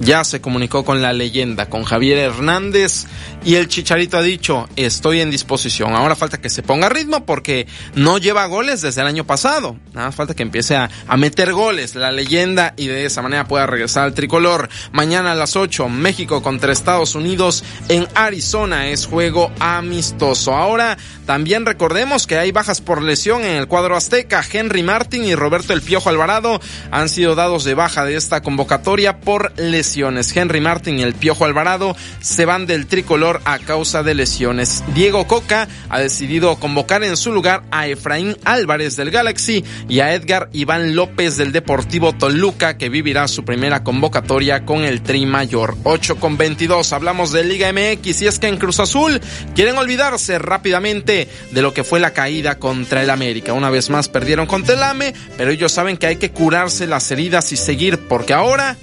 ya 0.03 0.25
se 0.25 0.41
comunicó 0.41 0.85
con 0.85 1.01
la 1.01 1.13
leyenda, 1.13 1.69
con 1.69 1.85
Javier 1.85 2.19
Hernández, 2.19 3.07
y 3.45 3.55
el 3.55 3.69
Chicharito 3.69 4.17
ha 4.17 4.23
dicho, 4.23 4.69
estoy 4.77 5.21
en 5.21 5.31
disposición. 5.31 5.95
Ahora 5.95 6.15
falta 6.15 6.41
que 6.41 6.51
se 6.51 6.63
ponga 6.63 6.89
ritmo 6.89 7.25
porque 7.25 7.67
no 7.95 8.19
lleva 8.19 8.47
goles 8.47 8.83
desde 8.83 9.01
el 9.01 9.07
año 9.07 9.25
pasado. 9.25 9.77
Nada 9.93 10.09
más 10.09 10.15
falta 10.15 10.35
que 10.35 10.43
empiece 10.43 10.77
a, 10.77 10.91
a 11.09 11.17
meter 11.17 11.53
goles 11.53 11.95
la 11.95 12.13
leyenda 12.13 12.75
y 12.77 12.87
de 12.87 13.05
esa 13.05 13.23
manera 13.23 13.47
pueda 13.47 13.67
regresar 13.67 14.05
al 14.05 14.15
tricolor. 14.15 14.69
Mañana 14.93 15.33
a 15.33 15.35
las 15.35 15.57
8, 15.57 15.89
México 15.89 16.43
contra 16.43 16.73
Estados 16.73 17.15
Unidos 17.15 17.65
en 17.89 18.07
Arizona 18.15 18.89
es 18.89 19.07
juego 19.07 19.51
amistoso. 19.59 20.55
Ahora 20.55 20.99
también 21.27 21.67
recordemos 21.67 22.27
que 22.27 22.39
hay 22.39 22.53
bajas 22.53 22.81
por 22.81 23.03
lesión 23.03 23.43
en 23.43 23.57
el 23.57 23.69
cuadro 23.69 23.97
azteca. 23.97 24.45
Henry 24.51 24.83
Martin 24.83 25.25
y 25.25 25.35
Roberto 25.35 25.73
El 25.73 25.83
Piojo 25.83 26.09
Alvarado 26.09 26.61
han 26.91 27.09
sido 27.09 27.35
dados 27.35 27.65
de 27.65 27.75
baja 27.75 28.05
de 28.05 28.17
esta 28.17 28.43
convocatoria 28.43 29.21
por 29.21 29.53
Henry 29.97 30.61
Martin 30.61 30.99
y 30.99 31.03
El 31.03 31.15
Piojo 31.15 31.45
Alvarado 31.45 31.95
se 32.21 32.47
van 32.47 32.67
del 32.67 32.87
tricolor 32.87 33.41
a 33.45 33.59
causa 33.59 34.03
de 34.03 34.15
lesiones. 34.15 34.83
Diego 34.95 35.27
Coca 35.27 35.69
ha 35.89 36.01
decidido 36.01 36.57
convocar 36.57 37.05
en 37.05 37.17
su 37.17 37.33
lugar 37.33 37.63
a 37.71 37.87
Efraín 37.87 38.37
Álvarez 38.45 38.97
del 38.97 39.11
Galaxy 39.11 39.65
y 39.89 40.01
a 40.01 40.15
Edgar 40.15 40.49
Iván 40.53 40.97
López 40.97 41.37
del 41.37 41.53
Deportivo 41.53 42.15
Toluca 42.15 42.79
que 42.79 42.89
vivirá 42.89 43.29
su 43.29 43.45
primera 43.45 43.85
convocatoria 43.85 44.65
con 44.65 44.85
el 44.85 45.03
Tri 45.03 45.27
Mayor. 45.27 45.77
8 45.85 46.17
con 46.17 46.37
22. 46.37 46.93
Hablamos 46.93 47.33
de 47.33 47.45
Liga 47.45 47.71
MX 47.73 48.23
y 48.23 48.27
es 48.27 48.39
que 48.39 48.49
en 48.49 48.57
Cruz 48.57 48.81
Azul 48.81 49.21
quieren 49.55 49.77
olvidarse 49.77 50.39
rápidamente 50.39 51.29
de 51.51 51.63
lo 51.63 51.75
que 51.75 51.85
fue 51.85 52.01
la 52.01 52.13
caída 52.13 52.59
contra 52.59 53.03
el 53.03 53.11
América. 53.11 53.53
Una 53.53 53.71
vez 53.71 53.91
más 53.91 54.09
perdieron 54.09 54.47
contra 54.47 54.75
el 54.75 54.83
AME, 54.83 55.15
pero 55.37 55.51
ellos 55.51 55.73
saben 55.73 55.97
que 55.97 56.07
hay 56.07 56.17
que 56.17 56.31
curarse 56.31 56.87
las 56.87 57.11
heridas 57.11 57.53
y 57.53 57.57
seguir 57.57 57.99
porque 58.09 58.33
ahora 58.33 58.77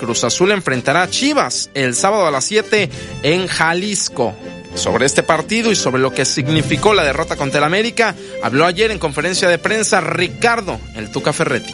Cruz 0.00 0.24
Azul 0.24 0.50
enfrentará 0.50 1.02
a 1.02 1.10
Chivas 1.10 1.68
el 1.74 1.94
sábado 1.94 2.26
a 2.26 2.30
las 2.30 2.46
7 2.46 2.88
en 3.22 3.46
Jalisco. 3.46 4.34
sobre 4.74 5.04
este 5.04 5.24
partido 5.24 5.72
y 5.72 5.76
sobre 5.76 6.00
lo 6.00 6.12
que 6.12 6.24
significó 6.24 6.94
la 6.94 7.02
derrota 7.02 7.36
contra 7.36 7.58
el 7.58 7.64
América, 7.64 8.14
habló 8.40 8.64
ayer 8.66 8.92
en 8.92 9.00
conferencia 9.00 9.48
de 9.48 9.58
prensa 9.58 10.00
Ricardo, 10.00 10.78
el 10.94 11.10
Tuca 11.10 11.32
Ferretti. 11.32 11.72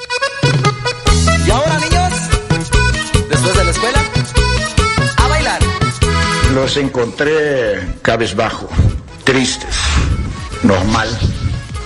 Y 1.46 1.50
ahora, 1.50 1.78
niños, 1.78 2.12
después 3.28 3.54
de 3.54 3.64
la 3.64 3.70
escuela, 3.70 4.02
a 5.18 5.28
bailar. 5.28 5.60
Los 6.54 6.78
encontré 6.78 7.86
cabizbajo, 8.00 8.66
tristes, 9.24 9.76
normal. 10.62 11.08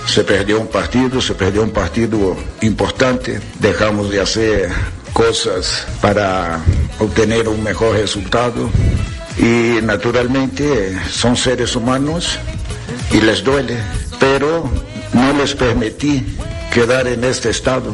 Se 0.07 0.23
perdió 0.23 0.61
un 0.61 0.67
partido, 0.67 1.19
se 1.19 1.35
perdió 1.35 1.61
un 1.61 1.71
partido 1.71 2.37
importante. 2.61 3.41
Dejamos 3.59 4.09
de 4.09 4.21
hacer 4.21 4.71
cosas 5.13 5.85
para 6.01 6.59
obtener 6.99 7.47
un 7.47 7.63
mejor 7.63 7.97
resultado. 7.97 8.69
Y 9.37 9.81
naturalmente 9.81 10.97
son 11.09 11.35
seres 11.35 11.75
humanos 11.75 12.37
y 13.11 13.21
les 13.21 13.43
duele, 13.43 13.77
pero 14.19 14.69
no 15.13 15.33
les 15.33 15.55
permití 15.55 16.25
quedar 16.73 17.07
en 17.07 17.23
este 17.23 17.49
estado. 17.49 17.93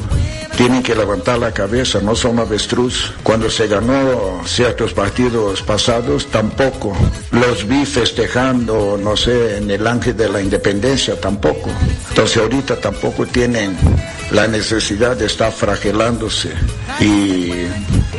Tienen 0.58 0.82
que 0.82 0.96
levantar 0.96 1.38
la 1.38 1.52
cabeza, 1.52 2.00
no 2.02 2.16
son 2.16 2.40
avestruz. 2.40 3.14
Cuando 3.22 3.48
se 3.48 3.68
ganó 3.68 4.42
ciertos 4.44 4.92
partidos 4.92 5.62
pasados, 5.62 6.26
tampoco. 6.28 6.98
Los 7.30 7.68
vi 7.68 7.86
festejando, 7.86 8.98
no 9.00 9.16
sé, 9.16 9.58
en 9.58 9.70
el 9.70 9.86
ángel 9.86 10.18
de 10.18 10.30
la 10.30 10.42
independencia, 10.42 11.20
tampoco. 11.22 11.70
Entonces 12.10 12.38
ahorita 12.38 12.76
tampoco 12.78 13.28
tienen 13.28 13.78
la 14.32 14.48
necesidad 14.48 15.16
de 15.16 15.26
estar 15.26 15.52
fragelándose 15.52 16.52
y 17.00 17.52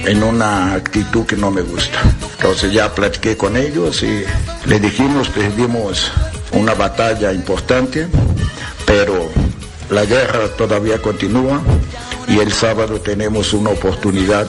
en 0.06 0.22
una 0.22 0.74
actitud 0.74 1.26
que 1.26 1.36
no 1.36 1.50
me 1.50 1.62
gusta. 1.62 2.00
Entonces 2.36 2.72
ya 2.72 2.94
platiqué 2.94 3.36
con 3.36 3.56
ellos 3.56 4.02
y 4.02 4.24
le 4.66 4.80
dijimos 4.80 5.28
que 5.28 5.50
dimos 5.50 6.10
una 6.52 6.74
batalla 6.74 7.32
importante, 7.32 8.08
pero 8.86 9.28
la 9.90 10.04
guerra 10.04 10.48
todavía 10.56 11.00
continúa 11.00 11.60
y 12.26 12.38
el 12.38 12.52
sábado 12.52 13.00
tenemos 13.00 13.52
una 13.52 13.70
oportunidad 13.70 14.46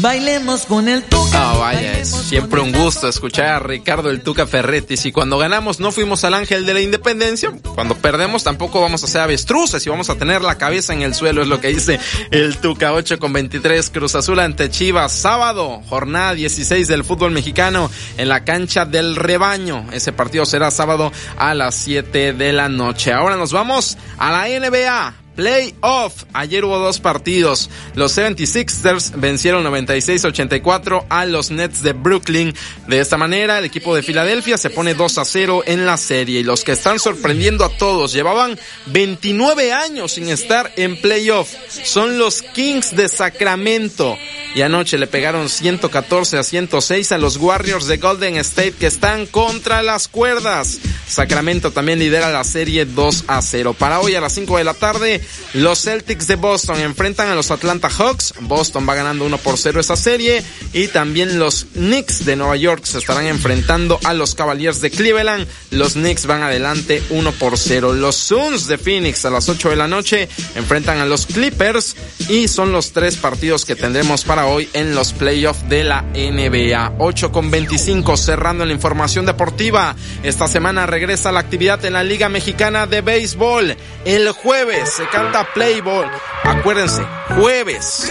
Bailemos 0.00 0.64
con 0.64 0.88
el 0.88 1.02
Tuca. 1.02 1.50
Ah, 1.50 1.58
vaya, 1.58 1.98
es 1.98 2.08
siempre 2.08 2.60
un 2.60 2.72
gusto 2.72 3.06
escuchar 3.06 3.46
a 3.46 3.58
Ricardo 3.58 4.08
el 4.08 4.22
Tuca 4.22 4.46
Ferretti. 4.46 4.96
Si 4.96 5.12
cuando 5.12 5.36
ganamos 5.36 5.78
no 5.78 5.92
fuimos 5.92 6.24
al 6.24 6.32
ángel 6.32 6.64
de 6.64 6.72
la 6.72 6.80
independencia, 6.80 7.52
cuando 7.74 7.94
perdemos 7.96 8.42
tampoco 8.42 8.80
vamos 8.80 9.04
a 9.04 9.06
ser 9.06 9.20
avestruces 9.20 9.86
y 9.86 9.90
vamos 9.90 10.08
a 10.08 10.14
tener 10.14 10.40
la 10.40 10.56
cabeza 10.56 10.94
en 10.94 11.02
el 11.02 11.14
suelo, 11.14 11.42
es 11.42 11.48
lo 11.48 11.60
que 11.60 11.68
dice 11.68 12.00
el 12.30 12.56
Tuca 12.56 12.94
8 12.94 13.18
con 13.18 13.34
23 13.34 13.90
Cruz 13.90 14.14
Azul 14.14 14.38
ante 14.38 14.70
Chivas. 14.70 15.12
Sábado, 15.12 15.82
jornada 15.86 16.32
16 16.32 16.88
del 16.88 17.04
fútbol 17.04 17.32
mexicano 17.32 17.90
en 18.16 18.30
la 18.30 18.42
cancha 18.44 18.86
del 18.86 19.16
rebaño. 19.16 19.86
Ese 19.92 20.14
partido 20.14 20.46
será 20.46 20.70
sábado 20.70 21.12
a 21.36 21.52
las 21.52 21.74
7 21.74 22.32
de 22.32 22.52
la 22.54 22.70
noche. 22.70 23.12
Ahora 23.12 23.36
nos 23.36 23.52
vamos 23.52 23.98
a 24.16 24.30
la 24.30 24.48
NBA. 24.48 25.19
Playoff. 25.40 26.24
Ayer 26.34 26.66
hubo 26.66 26.78
dos 26.78 27.00
partidos. 27.00 27.70
Los 27.94 28.18
76ers 28.18 29.12
vencieron 29.18 29.64
96-84 29.64 31.06
a 31.08 31.24
los 31.24 31.50
Nets 31.50 31.82
de 31.82 31.94
Brooklyn. 31.94 32.54
De 32.88 33.00
esta 33.00 33.16
manera, 33.16 33.58
el 33.58 33.64
equipo 33.64 33.94
de 33.94 34.02
Filadelfia 34.02 34.58
se 34.58 34.68
pone 34.68 34.92
2 34.92 35.16
a 35.16 35.24
0 35.24 35.62
en 35.64 35.86
la 35.86 35.96
serie. 35.96 36.40
Y 36.40 36.44
los 36.44 36.62
que 36.62 36.72
están 36.72 36.98
sorprendiendo 36.98 37.64
a 37.64 37.70
todos, 37.70 38.12
llevaban 38.12 38.60
29 38.88 39.72
años 39.72 40.12
sin 40.12 40.28
estar 40.28 40.74
en 40.76 41.00
playoff. 41.00 41.48
Son 41.84 42.18
los 42.18 42.42
Kings 42.42 42.94
de 42.94 43.08
Sacramento. 43.08 44.18
Y 44.54 44.62
anoche 44.62 44.98
le 44.98 45.06
pegaron 45.06 45.48
114 45.48 46.36
a 46.36 46.42
106 46.42 47.12
a 47.12 47.18
los 47.18 47.36
Warriors 47.36 47.86
de 47.86 47.98
Golden 47.98 48.36
State 48.38 48.72
que 48.72 48.88
están 48.88 49.26
contra 49.26 49.82
las 49.82 50.08
cuerdas. 50.08 50.80
Sacramento 51.06 51.70
también 51.70 52.00
lidera 52.00 52.30
la 52.30 52.42
serie 52.44 52.84
2 52.84 53.24
a 53.28 53.40
0. 53.42 53.74
Para 53.78 54.00
hoy 54.00 54.16
a 54.16 54.20
las 54.20 54.34
5 54.34 54.58
de 54.58 54.64
la 54.64 54.74
tarde, 54.74 55.20
los 55.54 55.82
Celtics 55.82 56.28
de 56.28 56.36
Boston 56.36 56.80
enfrentan 56.80 57.28
a 57.28 57.34
los 57.34 57.50
Atlanta 57.50 57.90
Hawks. 57.90 58.34
Boston 58.40 58.86
va 58.88 58.94
ganando 58.94 59.24
1 59.24 59.38
por 59.38 59.58
0 59.58 59.80
esa 59.80 59.96
serie. 59.96 60.44
Y 60.72 60.88
también 60.88 61.38
los 61.38 61.66
Knicks 61.74 62.24
de 62.24 62.36
Nueva 62.36 62.56
York 62.56 62.84
se 62.84 62.98
estarán 62.98 63.26
enfrentando 63.26 63.98
a 64.04 64.14
los 64.14 64.36
Cavaliers 64.36 64.80
de 64.80 64.90
Cleveland. 64.90 65.46
Los 65.70 65.94
Knicks 65.94 66.26
van 66.26 66.42
adelante 66.42 67.02
1 67.10 67.32
por 67.32 67.58
0. 67.58 67.94
Los 67.94 68.16
Suns 68.16 68.68
de 68.68 68.78
Phoenix 68.78 69.24
a 69.24 69.30
las 69.30 69.48
8 69.48 69.70
de 69.70 69.76
la 69.76 69.88
noche 69.88 70.28
enfrentan 70.54 70.98
a 70.98 71.06
los 71.06 71.26
Clippers. 71.26 71.96
Y 72.28 72.46
son 72.46 72.70
los 72.70 72.92
tres 72.92 73.16
partidos 73.16 73.64
que 73.64 73.74
tendremos 73.74 74.24
para 74.24 74.46
hoy 74.46 74.68
en 74.72 74.94
los 74.94 75.12
playoffs 75.12 75.68
de 75.68 75.82
la 75.82 76.02
NBA. 76.02 76.94
8 76.98 77.32
con 77.32 77.50
25 77.50 78.16
cerrando 78.16 78.64
la 78.64 78.72
información 78.72 79.26
deportiva. 79.26 79.96
Esta 80.22 80.46
semana 80.46 80.86
regresa 80.86 81.32
la 81.32 81.40
actividad 81.40 81.84
en 81.84 81.94
la 81.94 82.04
Liga 82.04 82.28
Mexicana 82.28 82.86
de 82.86 83.00
Béisbol. 83.00 83.76
El 84.04 84.30
jueves 84.30 84.90
se 84.90 85.08
canta 85.20 85.52
Playball. 85.52 86.10
Acuérdense, 86.44 87.02
jueves 87.36 88.10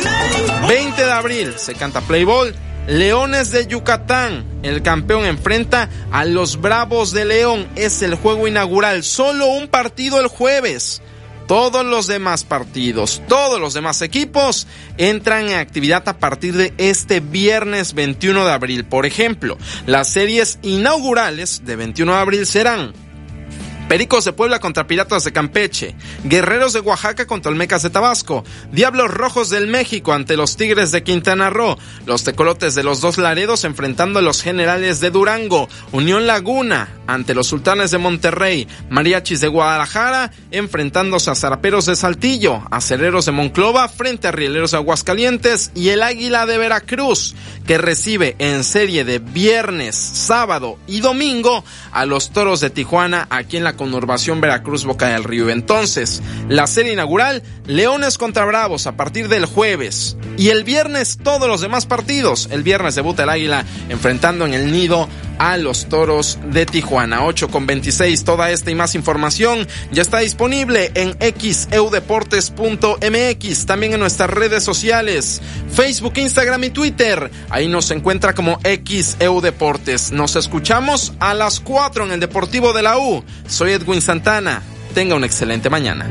20 0.68 1.04
de 1.04 1.12
abril 1.12 1.54
se 1.58 1.74
canta 1.74 2.02
Playball. 2.02 2.56
Leones 2.88 3.52
de 3.52 3.68
Yucatán, 3.68 4.46
el 4.64 4.82
campeón 4.84 5.26
enfrenta 5.26 5.90
a 6.12 6.26
los 6.26 6.62
Bravos 6.62 7.12
de 7.12 7.26
León. 7.26 7.68
Es 7.76 8.04
el 8.04 8.14
juego 8.14 8.48
inaugural. 8.48 9.04
Solo 9.04 9.48
un 9.48 9.68
partido 9.68 10.20
el 10.20 10.28
jueves. 10.28 11.02
Todos 11.48 11.84
los 11.84 12.06
demás 12.06 12.44
partidos, 12.44 13.24
todos 13.28 13.60
los 13.60 13.74
demás 13.74 14.04
equipos 14.04 14.68
entran 15.00 15.50
en 15.50 15.58
actividad 15.58 16.08
a 16.08 16.20
partir 16.20 16.56
de 16.56 16.76
este 16.78 17.22
viernes 17.22 17.96
21 17.96 18.46
de 18.46 18.52
abril. 18.52 18.86
Por 18.86 19.08
ejemplo, 19.08 19.58
las 19.88 20.10
series 20.10 20.60
inaugurales 20.62 21.66
de 21.66 21.76
21 21.76 22.14
de 22.14 22.20
abril 22.20 22.46
serán 22.46 22.94
Pericos 23.90 24.24
de 24.24 24.34
Puebla 24.34 24.60
contra 24.60 24.86
Piratas 24.86 25.24
de 25.24 25.34
Campeche, 25.34 25.96
Guerreros 26.24 26.74
de 26.74 26.80
Oaxaca 26.80 27.26
contra 27.26 27.52
Olmecas 27.52 27.82
de 27.82 27.90
Tabasco, 27.90 28.44
Diablos 28.72 29.10
Rojos 29.10 29.50
del 29.50 29.66
México 29.66 30.14
ante 30.14 30.38
los 30.38 30.58
Tigres 30.58 30.92
de 30.92 31.02
Quintana 31.02 31.50
Roo, 31.50 31.76
los 32.06 32.24
Tecolotes 32.24 32.76
de 32.76 32.84
los 32.84 33.02
Dos 33.02 33.18
Laredos 33.18 33.64
enfrentando 33.64 34.20
a 34.20 34.22
los 34.22 34.44
Generales 34.44 35.00
de 35.00 35.10
Durango, 35.10 35.68
Unión 35.92 36.28
Laguna 36.28 36.90
ante 37.08 37.34
los 37.34 37.48
Sultanes 37.48 37.90
de 37.90 37.98
Monterrey, 37.98 38.68
Mariachis 38.92 39.42
de 39.42 39.48
Guadalajara 39.48 40.32
enfrentándose 40.52 41.32
a 41.32 41.36
Zaraperos 41.36 41.88
de 41.88 41.96
Saltillo, 41.96 42.62
Aceleros 42.70 43.26
de 43.26 43.32
Monclova 43.32 43.90
frente 43.90 44.28
a 44.28 44.32
Rieleros 44.32 44.72
de 44.72 44.78
Aguascalientes. 44.78 45.72
Y 45.74 45.90
el 45.90 46.04
Águila 46.04 46.46
de 46.46 46.60
Veracruz, 46.60 47.34
que 47.66 47.80
recibe 47.80 48.36
en 48.38 48.64
serie 48.64 49.04
de 49.06 49.18
viernes, 49.18 49.96
sábado 49.96 50.78
y 50.86 51.00
domingo 51.00 51.64
a 51.92 52.06
los 52.06 52.30
Toros 52.30 52.60
de 52.60 52.70
Tijuana 52.70 53.26
aquí 53.32 53.58
en 53.58 53.64
la 53.64 53.76
conurbación 53.80 54.42
Veracruz 54.42 54.84
Boca 54.84 55.08
del 55.08 55.24
Río. 55.24 55.50
Entonces, 55.50 56.22
la 56.50 56.68
serie 56.68 56.92
inaugural, 56.92 57.44
Leones 57.66 58.18
contra 58.18 58.44
Bravos 58.44 58.88
a 58.88 58.98
partir 58.98 59.30
del 59.30 59.46
jueves. 59.46 60.18
Y 60.38 60.50
el 60.50 60.66
viernes 60.66 61.18
todos 61.24 61.48
los 61.48 61.62
demás 61.62 61.86
partidos. 61.86 62.50
El 62.52 62.62
viernes 62.62 62.96
debuta 62.96 63.24
el 63.24 63.30
Águila 63.30 63.64
enfrentando 63.88 64.46
en 64.46 64.54
el 64.54 64.74
nido 64.74 65.08
a 65.40 65.58
los 65.58 65.88
Toros 65.88 66.38
de 66.52 66.66
Tijuana. 66.66 67.26
8 67.26 67.50
con 67.50 67.66
26. 67.66 68.26
Toda 68.26 68.52
esta 68.52 68.70
y 68.70 68.76
más 68.76 68.94
información 68.94 69.66
ya 69.92 70.02
está 70.02 70.20
disponible 70.20 70.92
en 70.94 71.18
xeudeportes.mx. 71.20 73.66
También 73.66 73.94
en 73.94 74.02
nuestras 74.02 74.30
redes 74.30 74.64
sociales, 74.64 75.42
Facebook, 75.72 76.14
Instagram 76.18 76.66
y 76.66 76.70
Twitter. 76.70 77.32
Ahí 77.50 77.70
nos 77.70 77.90
encuentra 77.92 78.34
como 78.34 78.60
xeudeportes. 78.64 80.12
Nos 80.12 80.36
escuchamos 80.36 81.14
a 81.20 81.34
las 81.34 81.62
4 81.62 82.06
en 82.06 82.12
el 82.12 82.20
Deportivo 82.20 82.74
de 82.74 82.84
la 82.84 82.98
U. 82.98 83.24
Soy 83.48 83.69
Edwin 83.70 84.02
Santana. 84.02 84.62
Tenga 84.94 85.16
una 85.16 85.26
excelente 85.26 85.70
mañana. 85.70 86.08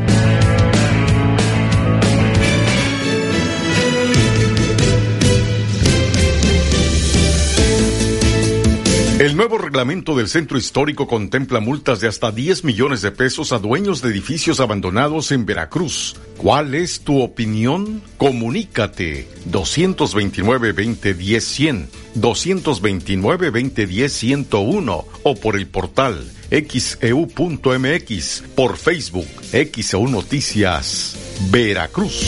El 9.18 9.36
nuevo 9.36 9.58
reglamento 9.58 10.16
del 10.16 10.28
centro 10.28 10.56
histórico 10.58 11.08
contempla 11.08 11.58
multas 11.58 11.98
de 11.98 12.06
hasta 12.06 12.30
10 12.30 12.62
millones 12.62 13.02
de 13.02 13.10
pesos 13.10 13.52
a 13.52 13.58
dueños 13.58 14.00
de 14.00 14.10
edificios 14.10 14.60
abandonados 14.60 15.32
en 15.32 15.44
Veracruz. 15.44 16.14
¿Cuál 16.36 16.76
es 16.76 17.00
tu 17.00 17.20
opinión? 17.20 18.00
Comunícate 18.16 19.26
229-2010-100, 19.50 21.86
229-2010-101 22.14 25.04
o 25.24 25.34
por 25.34 25.56
el 25.56 25.66
portal 25.66 26.24
xeu.mx, 26.50 28.44
por 28.54 28.76
Facebook, 28.76 29.26
XEU 29.50 30.06
Noticias, 30.06 31.16
Veracruz. 31.50 32.24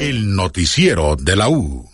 El 0.00 0.36
noticiero 0.36 1.16
de 1.16 1.34
la 1.34 1.48
U. 1.48 1.93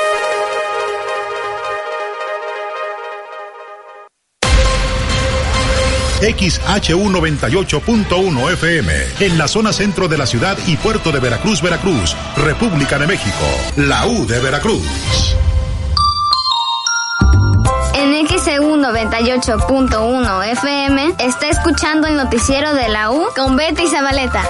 XHU98.1 6.21 8.51
FM, 8.53 8.93
en 9.21 9.37
la 9.37 9.47
zona 9.47 9.71
centro 9.73 10.07
de 10.07 10.17
la 10.17 10.25
ciudad 10.25 10.57
y 10.67 10.77
puerto 10.77 11.11
de 11.11 11.19
Veracruz, 11.19 11.61
Veracruz, 11.61 12.15
República 12.37 12.97
de 12.99 13.07
México, 13.07 13.45
la 13.75 14.07
U 14.07 14.25
de 14.27 14.39
Veracruz. 14.39 14.85
En 17.95 18.27
XEU 18.27 18.77
98.1 18.77 20.45
FM 20.51 21.15
está 21.19 21.49
escuchando 21.49 22.07
el 22.07 22.15
noticiero 22.15 22.73
de 22.73 22.87
la 22.89 23.11
U 23.11 23.27
con 23.35 23.55
Betty 23.55 23.87
Zabaleta. 23.87 24.43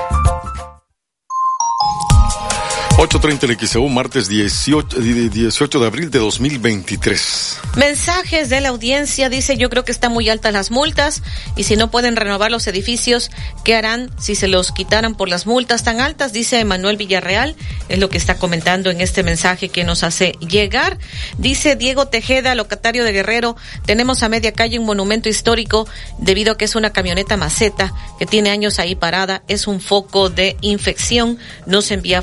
8.30 3.01 3.49
en 3.49 3.67
XEU, 3.67 3.89
martes 3.89 4.27
18, 4.27 4.99
18 4.99 5.79
de 5.79 5.87
abril 5.87 6.11
de 6.11 6.19
2023. 6.19 7.57
Mensajes 7.75 8.49
de 8.49 8.61
la 8.61 8.69
audiencia, 8.69 9.27
dice, 9.27 9.57
yo 9.57 9.71
creo 9.71 9.83
que 9.83 9.91
están 9.91 10.11
muy 10.11 10.29
altas 10.29 10.53
las 10.53 10.69
multas 10.69 11.23
y 11.55 11.63
si 11.63 11.75
no 11.77 11.89
pueden 11.89 12.15
renovar 12.15 12.51
los 12.51 12.67
edificios, 12.67 13.31
¿qué 13.63 13.73
harán 13.73 14.11
si 14.19 14.35
se 14.35 14.47
los 14.47 14.71
quitaran 14.71 15.15
por 15.15 15.29
las 15.29 15.47
multas 15.47 15.83
tan 15.83 15.99
altas? 15.99 16.31
Dice 16.31 16.63
Manuel 16.63 16.95
Villarreal, 16.95 17.55
es 17.89 17.97
lo 17.97 18.07
que 18.11 18.19
está 18.19 18.37
comentando 18.37 18.91
en 18.91 19.01
este 19.01 19.23
mensaje 19.23 19.69
que 19.69 19.83
nos 19.83 20.03
hace 20.03 20.33
llegar. 20.33 20.99
Dice 21.39 21.75
Diego 21.75 22.07
Tejeda, 22.07 22.53
locatario 22.53 23.03
de 23.03 23.13
Guerrero, 23.13 23.55
tenemos 23.83 24.21
a 24.21 24.29
media 24.29 24.53
calle 24.53 24.77
un 24.77 24.85
monumento 24.85 25.27
histórico 25.27 25.87
debido 26.19 26.53
a 26.53 26.57
que 26.57 26.65
es 26.65 26.75
una 26.75 26.93
camioneta 26.93 27.35
maceta 27.35 27.95
que 28.19 28.27
tiene 28.27 28.51
años 28.51 28.77
ahí 28.77 28.93
parada, 28.93 29.41
es 29.47 29.65
un 29.65 29.81
foco 29.81 30.29
de 30.29 30.55
infección, 30.61 31.39
nos 31.65 31.89
envía 31.89 32.21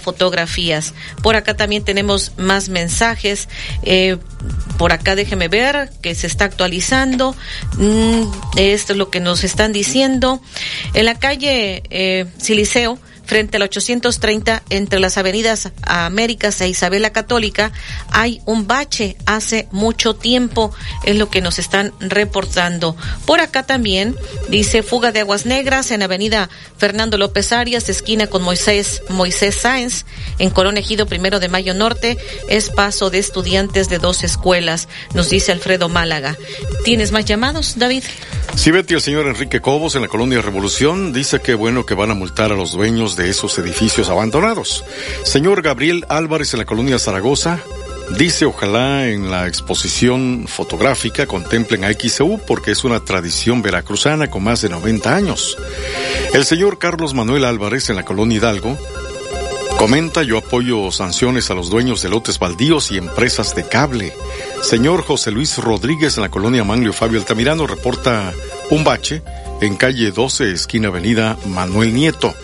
por 1.22 1.36
acá 1.36 1.56
también 1.56 1.84
tenemos 1.84 2.32
más 2.36 2.68
mensajes. 2.68 3.48
Eh, 3.82 4.16
por 4.76 4.92
acá 4.92 5.14
déjeme 5.14 5.48
ver 5.48 5.90
que 6.02 6.14
se 6.14 6.26
está 6.26 6.44
actualizando. 6.44 7.34
Mm, 7.76 8.22
esto 8.56 8.92
es 8.92 8.98
lo 8.98 9.10
que 9.10 9.20
nos 9.20 9.44
están 9.44 9.72
diciendo. 9.72 10.40
En 10.94 11.04
la 11.04 11.14
calle 11.14 11.82
eh, 11.90 12.26
Siliceo 12.38 12.98
frente 13.28 13.58
al 13.58 13.62
830 13.64 14.62
entre 14.70 15.00
las 15.00 15.18
avenidas 15.18 15.70
Américas 15.82 16.58
e 16.62 16.68
Isabela 16.68 17.10
Católica 17.10 17.72
hay 18.10 18.40
un 18.46 18.66
bache 18.66 19.16
hace 19.26 19.68
mucho 19.70 20.16
tiempo, 20.16 20.72
es 21.04 21.14
lo 21.16 21.28
que 21.28 21.42
nos 21.42 21.58
están 21.58 21.92
reportando. 22.00 22.96
Por 23.26 23.40
acá 23.40 23.64
también 23.64 24.16
dice 24.48 24.82
fuga 24.82 25.12
de 25.12 25.20
aguas 25.20 25.44
negras 25.44 25.90
en 25.90 26.02
avenida 26.02 26.48
Fernando 26.78 27.18
López 27.18 27.52
Arias, 27.52 27.90
esquina 27.90 28.28
con 28.28 28.42
Moisés, 28.42 29.02
Moisés 29.10 29.56
Sáenz, 29.56 30.06
en 30.38 30.48
Colón 30.48 30.78
Ejido 30.78 31.04
Primero 31.06 31.38
de 31.38 31.48
Mayo 31.48 31.74
Norte, 31.74 32.16
es 32.48 32.70
paso 32.70 33.10
de 33.10 33.18
estudiantes 33.18 33.90
de 33.90 33.98
dos 33.98 34.24
escuelas, 34.24 34.88
nos 35.12 35.28
dice 35.28 35.52
Alfredo 35.52 35.90
Málaga. 35.90 36.38
¿Tienes 36.82 37.12
más 37.12 37.26
llamados, 37.26 37.74
David? 37.76 38.04
Sí, 38.54 38.70
Betty, 38.70 38.94
el 38.94 39.02
señor 39.02 39.26
Enrique 39.26 39.60
Cobos 39.60 39.94
en 39.96 40.02
la 40.02 40.08
colonia 40.08 40.40
Revolución 40.40 41.12
dice 41.12 41.40
que 41.40 41.54
bueno 41.54 41.84
que 41.84 41.94
van 41.94 42.10
a 42.10 42.14
multar 42.14 42.52
a 42.52 42.56
los 42.56 42.72
dueños 42.72 43.17
de 43.18 43.28
esos 43.28 43.58
edificios 43.58 44.08
abandonados. 44.08 44.82
Señor 45.24 45.60
Gabriel 45.60 46.06
Álvarez 46.08 46.54
en 46.54 46.60
la 46.60 46.64
colonia 46.64 46.98
Zaragoza 46.98 47.60
dice 48.16 48.46
ojalá 48.46 49.08
en 49.08 49.30
la 49.30 49.46
exposición 49.46 50.46
fotográfica 50.48 51.26
contemplen 51.26 51.84
a 51.84 51.92
XEU 51.92 52.40
porque 52.46 52.70
es 52.70 52.84
una 52.84 53.00
tradición 53.00 53.60
veracruzana 53.60 54.30
con 54.30 54.42
más 54.42 54.62
de 54.62 54.70
90 54.70 55.14
años. 55.14 55.58
El 56.32 56.46
señor 56.46 56.78
Carlos 56.78 57.12
Manuel 57.12 57.44
Álvarez 57.44 57.90
en 57.90 57.96
la 57.96 58.06
colonia 58.06 58.38
Hidalgo 58.38 58.78
Comenta, 59.78 60.24
yo 60.24 60.38
apoyo 60.38 60.90
sanciones 60.90 61.52
a 61.52 61.54
los 61.54 61.70
dueños 61.70 62.02
de 62.02 62.08
lotes 62.08 62.40
baldíos 62.40 62.90
y 62.90 62.98
empresas 62.98 63.54
de 63.54 63.62
cable. 63.62 64.12
Señor 64.60 65.04
José 65.04 65.30
Luis 65.30 65.56
Rodríguez 65.56 66.16
en 66.16 66.24
la 66.24 66.30
colonia 66.30 66.64
Manglio 66.64 66.92
Fabio 66.92 67.20
Altamirano 67.20 67.64
reporta 67.64 68.32
un 68.70 68.82
bache 68.82 69.22
en 69.60 69.76
calle 69.76 70.10
12, 70.12 70.52
esquina 70.52 70.88
avenida 70.88 71.36
Manuel 71.46 71.94
Nieto. 71.94 72.34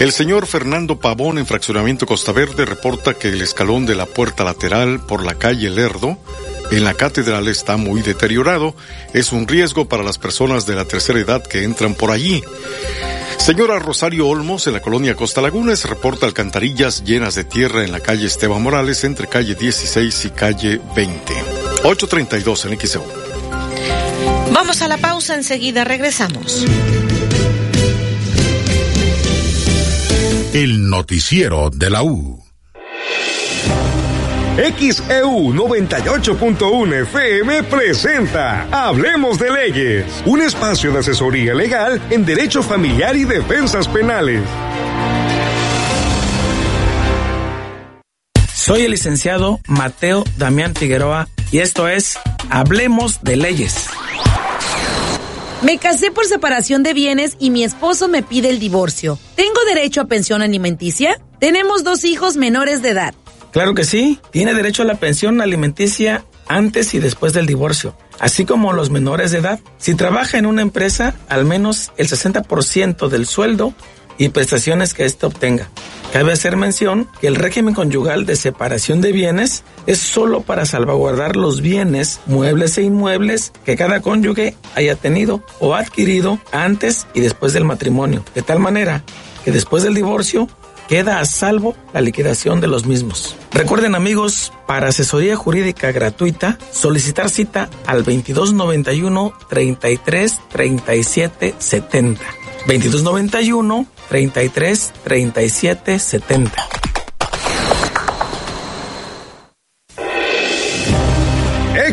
El 0.00 0.12
señor 0.12 0.46
Fernando 0.46 0.98
Pavón 0.98 1.38
en 1.38 1.46
fraccionamiento 1.46 2.06
Costa 2.06 2.32
Verde 2.32 2.64
reporta 2.64 3.14
que 3.14 3.28
el 3.28 3.42
escalón 3.42 3.86
de 3.86 3.94
la 3.94 4.06
puerta 4.06 4.44
lateral 4.44 5.00
por 5.00 5.24
la 5.24 5.34
calle 5.34 5.70
Lerdo 5.70 6.18
en 6.70 6.84
la 6.84 6.94
catedral 6.94 7.48
está 7.48 7.76
muy 7.76 8.02
deteriorado. 8.02 8.74
Es 9.12 9.32
un 9.32 9.46
riesgo 9.46 9.86
para 9.88 10.02
las 10.02 10.18
personas 10.18 10.66
de 10.66 10.74
la 10.74 10.84
tercera 10.84 11.20
edad 11.20 11.42
que 11.42 11.62
entran 11.62 11.94
por 11.94 12.10
allí. 12.10 12.42
Señora 13.38 13.78
Rosario 13.78 14.26
Olmos, 14.26 14.66
en 14.66 14.72
la 14.72 14.80
colonia 14.80 15.16
Costa 15.16 15.42
Lagunes, 15.42 15.84
reporta 15.84 16.24
alcantarillas 16.24 17.04
llenas 17.04 17.34
de 17.34 17.44
tierra 17.44 17.84
en 17.84 17.92
la 17.92 18.00
calle 18.00 18.26
Esteban 18.26 18.62
Morales, 18.62 19.04
entre 19.04 19.28
calle 19.28 19.54
16 19.54 20.24
y 20.24 20.30
calle 20.30 20.80
20. 20.96 21.34
832 21.84 22.64
en 22.64 22.80
XEU. 22.80 23.23
Vamos 24.54 24.82
a 24.82 24.88
la 24.88 24.98
pausa, 24.98 25.34
enseguida 25.34 25.82
regresamos. 25.82 26.64
El 30.52 30.88
noticiero 30.88 31.70
de 31.70 31.90
la 31.90 32.04
U. 32.04 32.40
XEU 34.56 35.52
98.1 35.52 37.02
FM 37.02 37.64
presenta 37.64 38.68
Hablemos 38.70 39.40
de 39.40 39.50
Leyes, 39.50 40.22
un 40.24 40.40
espacio 40.40 40.92
de 40.92 41.00
asesoría 41.00 41.52
legal 41.52 42.00
en 42.10 42.24
derecho 42.24 42.62
familiar 42.62 43.16
y 43.16 43.24
defensas 43.24 43.88
penales. 43.88 44.40
Soy 48.54 48.82
el 48.82 48.92
licenciado 48.92 49.58
Mateo 49.66 50.22
Damián 50.36 50.76
Figueroa 50.76 51.26
y 51.50 51.58
esto 51.58 51.88
es 51.88 52.16
Hablemos 52.50 53.24
de 53.24 53.36
Leyes. 53.36 53.88
Me 55.64 55.78
casé 55.78 56.10
por 56.10 56.26
separación 56.26 56.82
de 56.82 56.92
bienes 56.92 57.38
y 57.40 57.48
mi 57.48 57.64
esposo 57.64 58.06
me 58.06 58.22
pide 58.22 58.50
el 58.50 58.58
divorcio. 58.58 59.18
¿Tengo 59.34 59.64
derecho 59.66 60.02
a 60.02 60.04
pensión 60.04 60.42
alimenticia? 60.42 61.18
Tenemos 61.38 61.84
dos 61.84 62.04
hijos 62.04 62.36
menores 62.36 62.82
de 62.82 62.90
edad. 62.90 63.14
Claro 63.50 63.72
que 63.72 63.84
sí, 63.84 64.20
tiene 64.30 64.52
derecho 64.52 64.82
a 64.82 64.84
la 64.84 64.96
pensión 64.96 65.40
alimenticia 65.40 66.26
antes 66.48 66.92
y 66.92 66.98
después 66.98 67.32
del 67.32 67.46
divorcio, 67.46 67.96
así 68.20 68.44
como 68.44 68.74
los 68.74 68.90
menores 68.90 69.30
de 69.30 69.38
edad. 69.38 69.58
Si 69.78 69.94
trabaja 69.94 70.36
en 70.36 70.44
una 70.44 70.60
empresa, 70.60 71.14
al 71.30 71.46
menos 71.46 71.92
el 71.96 72.08
60% 72.08 73.08
del 73.08 73.24
sueldo 73.24 73.72
y 74.18 74.30
prestaciones 74.30 74.94
que 74.94 75.04
éste 75.04 75.26
obtenga. 75.26 75.68
Cabe 76.12 76.32
hacer 76.32 76.56
mención 76.56 77.08
que 77.20 77.26
el 77.26 77.34
régimen 77.34 77.74
conyugal 77.74 78.24
de 78.24 78.36
separación 78.36 79.00
de 79.00 79.10
bienes 79.10 79.64
es 79.86 79.98
solo 79.98 80.42
para 80.42 80.64
salvaguardar 80.64 81.34
los 81.34 81.60
bienes, 81.60 82.20
muebles 82.26 82.78
e 82.78 82.82
inmuebles 82.82 83.52
que 83.64 83.76
cada 83.76 84.00
cónyuge 84.00 84.56
haya 84.76 84.94
tenido 84.94 85.42
o 85.58 85.74
adquirido 85.74 86.38
antes 86.52 87.08
y 87.14 87.20
después 87.20 87.52
del 87.52 87.64
matrimonio, 87.64 88.24
de 88.32 88.42
tal 88.42 88.60
manera 88.60 89.02
que 89.44 89.50
después 89.50 89.82
del 89.82 89.94
divorcio 89.94 90.48
queda 90.88 91.18
a 91.18 91.24
salvo 91.24 91.74
la 91.92 92.00
liquidación 92.00 92.60
de 92.60 92.68
los 92.68 92.86
mismos. 92.86 93.36
Recuerden 93.50 93.94
amigos, 93.94 94.52
para 94.66 94.88
asesoría 94.88 95.34
jurídica 95.34 95.90
gratuita, 95.92 96.58
solicitar 96.70 97.28
cita 97.28 97.68
al 97.86 98.04
2291 98.04 99.32
33 99.48 100.40
37 100.50 101.54
70. 101.58 102.20
2291 102.66 103.86
33 104.08 104.92
37 105.04 105.98
70. 105.98 106.68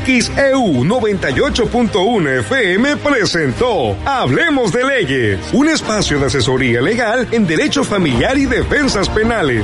XEU 0.05 0.83
98.1 0.83 2.39
FM 2.39 2.97
presentó 2.97 3.95
Hablemos 4.05 4.71
de 4.73 4.83
Leyes, 4.83 5.39
un 5.53 5.69
espacio 5.69 6.19
de 6.19 6.25
asesoría 6.25 6.81
legal 6.81 7.27
en 7.31 7.45
derecho 7.45 7.83
familiar 7.83 8.37
y 8.37 8.45
defensas 8.45 9.09
penales. 9.09 9.63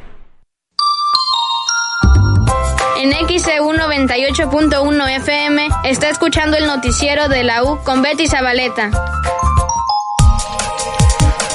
En 3.03 3.11
XEU 3.13 3.73
98.1 3.73 5.15
FM 5.21 5.69
está 5.85 6.11
escuchando 6.11 6.55
el 6.55 6.67
noticiero 6.67 7.29
de 7.29 7.43
la 7.43 7.63
U 7.63 7.79
con 7.83 8.03
Betty 8.03 8.27
Zabaleta. 8.27 8.91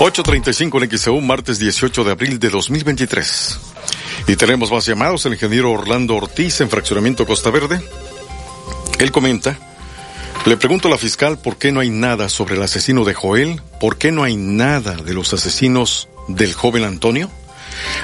8.35 0.00 0.82
en 0.82 0.98
XEU, 0.98 1.20
martes 1.20 1.60
18 1.60 2.02
de 2.02 2.10
abril 2.10 2.40
de 2.40 2.50
2023. 2.50 3.60
Y 4.26 4.34
tenemos 4.34 4.72
más 4.72 4.86
llamados. 4.86 5.24
El 5.26 5.34
ingeniero 5.34 5.70
Orlando 5.70 6.16
Ortiz 6.16 6.60
en 6.62 6.68
Fraccionamiento 6.68 7.24
Costa 7.24 7.50
Verde. 7.50 7.80
Él 8.98 9.12
comenta. 9.12 9.56
Le 10.46 10.56
pregunto 10.56 10.88
a 10.88 10.90
la 10.90 10.98
fiscal 10.98 11.38
por 11.38 11.58
qué 11.58 11.70
no 11.70 11.78
hay 11.78 11.90
nada 11.90 12.28
sobre 12.28 12.56
el 12.56 12.62
asesino 12.62 13.04
de 13.04 13.14
Joel, 13.14 13.62
por 13.78 13.98
qué 13.98 14.10
no 14.10 14.24
hay 14.24 14.34
nada 14.34 14.96
de 14.96 15.14
los 15.14 15.32
asesinos 15.32 16.08
del 16.26 16.54
joven 16.54 16.82
Antonio. 16.82 17.30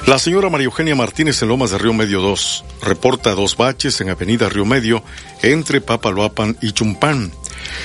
La 0.07 0.19
señora 0.19 0.51
María 0.51 0.67
Eugenia 0.67 0.95
Martínez 0.95 1.43
en 1.43 1.49
Lomas 1.49 1.71
de 1.71 1.79
Río 1.79 1.93
Medio 1.93 2.21
2 2.21 2.65
reporta 2.83 3.35
dos 3.35 3.57
baches 3.57 4.01
en 4.01 4.11
Avenida 4.11 4.49
Río 4.49 4.65
Medio 4.65 5.03
entre 5.43 5.81
Papaloapan 5.81 6.57
y 6.61 6.73
Chumpán. 6.73 7.33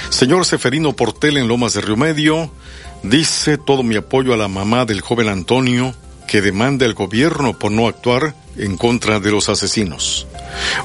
Señor 0.10 0.46
Seferino 0.46 0.94
Portel 0.94 1.38
en 1.38 1.48
Lomas 1.48 1.74
de 1.74 1.82
Río 1.82 1.98
Medio 1.98 2.52
dice 3.04 3.58
todo 3.58 3.84
mi 3.84 3.96
apoyo 3.96 4.34
a 4.34 4.38
la 4.38 4.48
mamá 4.48 4.86
del 4.86 5.02
joven 5.02 5.30
Antonio 5.30 5.94
que 6.28 6.42
demanda 6.42 6.86
el 6.86 6.94
gobierno 6.94 7.58
por 7.58 7.72
no 7.72 7.88
actuar 7.88 8.36
en 8.58 8.78
contra 8.78 9.20
de 9.20 9.32
los 9.32 9.50
asesinos. 9.50 10.28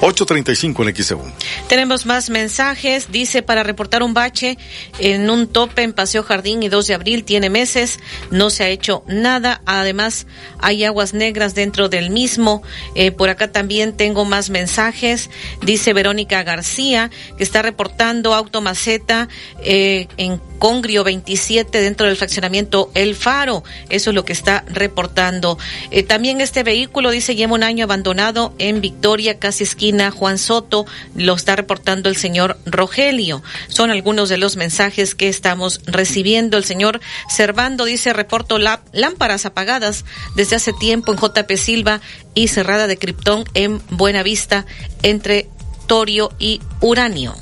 8.35 0.01 0.89
en 0.89 0.97
XEU. 0.97 1.23
Tenemos 1.69 2.07
más 2.07 2.31
mensajes. 2.31 3.11
Dice, 3.11 3.43
para 3.43 3.63
reportar 3.63 4.03
un 4.03 4.15
bache 4.15 4.59
en 4.99 5.31
un 5.31 5.47
tope 5.47 5.83
en 5.83 5.93
Paseo 5.93 6.23
Jardín 6.23 6.63
y 6.63 6.69
2 6.69 6.87
de 6.87 6.95
abril, 6.95 7.25
tiene 7.25 7.51
meses, 7.51 7.99
no 8.31 8.51
se 8.51 8.65
ha 8.65 8.69
hecho 8.69 9.05
nada. 9.07 9.63
Además, 9.67 10.27
hay 10.59 10.85
aguas 10.85 11.15
negras 11.15 11.55
dentro 11.55 11.89
del 11.89 12.11
mismo. 12.11 12.63
Eh, 12.95 13.13
por 13.13 13.29
acá 13.29 13.51
también 13.51 13.97
tengo 13.97 14.25
más 14.25 14.51
mensajes. 14.51 15.31
Dice 15.63 15.93
Verónica 15.93 16.43
García, 16.43 17.11
que 17.37 17.45
está 17.45 17.63
reportando 17.63 18.35
automaceta 18.35 19.29
eh, 19.65 20.09
en 20.17 20.41
Congrio 20.59 21.05
27 21.05 21.81
dentro 21.81 22.07
del 22.07 22.17
fraccionamiento 22.17 22.91
El 22.95 23.15
Faro. 23.15 23.65
Eso 23.89 24.11
es 24.11 24.15
lo 24.15 24.25
que 24.25 24.33
está 24.33 24.65
reportando. 24.69 25.59
Eh, 25.91 26.03
también 26.03 26.41
este 26.41 26.63
vehículo, 26.63 27.11
dice, 27.11 27.35
lleva 27.35 27.53
un 27.63 27.69
año 27.69 27.85
abandonado 27.85 28.53
en 28.59 28.81
Victoria, 28.81 29.39
casi 29.39 29.63
esquina 29.63 30.11
Juan 30.11 30.37
Soto. 30.37 30.85
Lo 31.15 31.35
está 31.35 31.55
reportando 31.55 32.09
el 32.09 32.17
señor 32.17 32.59
Rogelio. 32.67 33.41
Son 33.69 33.93
algunos 33.93 34.29
de 34.29 34.37
los 34.37 34.57
mensajes 34.57 35.15
que 35.15 35.29
estamos 35.29 35.81
recibiendo. 35.87 36.57
El 36.57 36.65
señor 36.65 37.01
Servando 37.29 37.85
dice, 37.85 38.13
reporto 38.13 38.59
lámparas 38.59 39.47
apagadas 39.47 40.05
desde 40.35 40.57
hace 40.57 40.73
tiempo 40.73 41.13
en 41.13 41.19
JP 41.19 41.53
Silva 41.57 42.01
y 42.35 42.49
cerrada 42.49 42.89
de 42.89 42.97
Krypton 42.97 43.45
en 43.55 43.81
Buenavista 43.91 44.67
entre 45.05 45.49
torio 45.87 46.33
y 46.41 46.61
uranio. 46.81 47.37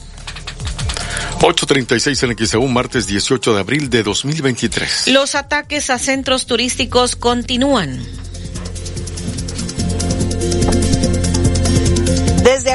8.36 1.40 2.28
en 2.28 2.46
XEU, 2.46 2.68
martes 2.68 3.06
18 3.06 3.54
de 3.54 3.60
abril 3.60 3.88
de 3.88 4.02
2023. 4.02 5.08
Los 5.08 5.34
ataques 5.34 5.88
a 5.88 5.98
centros 5.98 6.44
turísticos 6.44 7.16
continúan. 7.16 7.98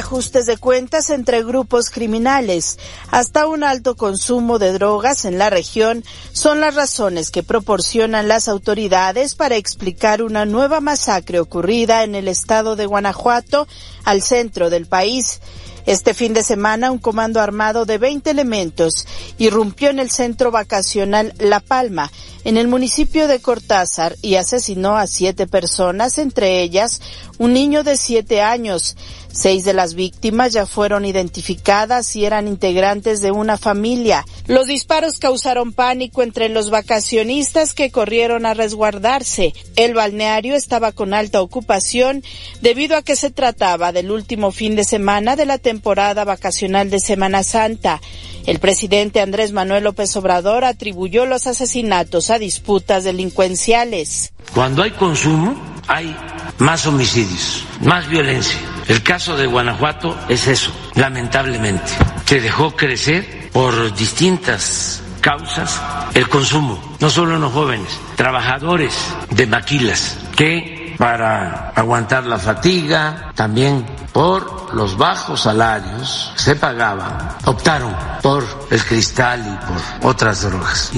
Ajustes 0.06 0.46
de 0.46 0.58
cuentas 0.58 1.10
entre 1.10 1.44
grupos 1.44 1.90
criminales 1.90 2.78
hasta 3.10 3.48
un 3.48 3.64
alto 3.64 3.96
consumo 3.96 4.60
de 4.60 4.72
drogas 4.72 5.26
en 5.26 5.40
la 5.40 5.50
región 5.50 6.04
son 6.32 6.60
las 6.60 6.76
razones 6.76 7.32
que 7.32 7.42
proporcionan 7.42 8.28
las 8.28 8.48
autoridades 8.48 9.34
para 9.34 9.56
explicar 9.56 10.22
una 10.22 10.46
nueva 10.46 10.80
masacre 10.80 11.40
ocurrida 11.40 12.04
en 12.04 12.14
el 12.14 12.28
estado 12.28 12.76
de 12.76 12.86
Guanajuato 12.86 13.68
al 14.04 14.22
centro 14.22 14.70
del 14.70 14.86
país. 14.86 15.42
Este 15.86 16.16
fin 16.16 16.34
de 16.34 16.42
semana, 16.42 16.92
un 16.92 16.98
comando 16.98 17.40
armado 17.40 17.86
de 17.86 18.00
20 18.00 18.32
elementos 18.32 19.06
irrumpió 19.38 19.90
en 19.90 20.00
el 20.00 20.10
centro 20.10 20.50
vacacional 20.50 21.34
La 21.38 21.60
Palma, 21.60 22.12
en 22.44 22.58
el 22.58 22.68
municipio 22.68 23.28
de 23.28 23.40
Cortázar, 23.40 24.16
y 24.24 24.36
asesinó 24.36 24.98
a 24.98 25.06
siete 25.06 25.46
personas, 25.46 26.18
entre 26.18 26.62
ellas 26.62 27.02
un 27.38 27.54
niño 27.54 27.84
de 27.84 27.98
siete 27.98 28.42
años. 28.42 28.96
Seis 29.36 29.66
de 29.66 29.74
las 29.74 29.96
víctimas 29.96 30.54
ya 30.54 30.66
fueron 30.66 31.04
identificadas 31.04 32.16
y 32.16 32.24
eran 32.24 32.48
integrantes 32.48 33.22
de 33.22 33.32
una 33.32 33.58
familia. 33.58 34.24
Los 34.48 34.68
disparos 34.68 35.20
causaron 35.20 35.74
pánico 35.74 36.24
entre 36.24 36.48
los 36.48 36.70
vacacionistas 36.70 37.74
que 37.74 37.92
corrieron 37.92 38.46
a 38.46 38.54
resguardarse. 38.54 39.54
El 39.76 39.94
balneario 39.94 40.56
estaba 40.56 40.94
con 40.94 41.14
alta 41.14 41.42
ocupación 41.42 42.24
debido 42.62 42.96
a 42.96 43.02
que 43.02 43.18
se 43.18 43.30
trataba 43.30 43.92
del 43.92 44.10
último 44.10 44.54
fin 44.54 44.78
de 44.78 44.86
semana 44.86 45.36
de 45.36 45.46
la 45.46 45.58
temporada 45.58 46.24
vacacional 46.24 46.90
de 46.90 47.02
Semana 47.02 47.44
Santa. 47.44 48.00
El 48.46 48.60
presidente 48.60 49.20
Andrés 49.20 49.52
Manuel 49.52 49.84
López 49.84 50.16
Obrador 50.16 50.64
atribuyó 50.64 51.26
los 51.26 51.46
asesinatos 51.46 52.30
a 52.30 52.40
disputas 52.40 53.04
delincuenciales. 53.04 54.32
Cuando 54.54 54.82
hay 54.82 54.92
consumo, 54.92 55.62
hay 55.90 56.16
más 56.58 56.88
homicidios, 56.88 57.66
más 57.82 58.08
violencia. 58.08 58.75
El 58.88 59.02
caso 59.02 59.36
de 59.36 59.48
Guanajuato 59.48 60.18
es 60.30 60.48
eso, 60.48 60.72
lamentablemente. 60.96 61.92
Se 62.26 62.40
dejó 62.40 62.76
crecer 62.76 63.50
por 63.52 63.94
distintas 63.96 65.02
causas 65.22 65.82
el 66.14 66.30
consumo, 66.30 66.80
no 67.00 67.10
solo 67.10 67.36
en 67.36 67.42
los 67.42 67.52
jóvenes, 67.52 68.00
trabajadores 68.16 68.94
de 69.32 69.48
maquilas 69.48 70.18
que 70.36 70.96
para 70.98 71.72
aguantar 71.76 72.26
la 72.26 72.38
fatiga, 72.38 73.32
también 73.36 73.86
por 74.14 74.74
los 74.74 74.98
bajos 74.98 75.42
salarios 75.42 76.32
se 76.36 76.56
pagaban, 76.56 77.30
optaron 77.46 77.96
por 78.22 78.44
el 78.70 78.84
cristal 78.86 79.44
y 79.46 79.66
por 79.66 80.12
otras 80.12 80.44
drogas. 80.44 80.92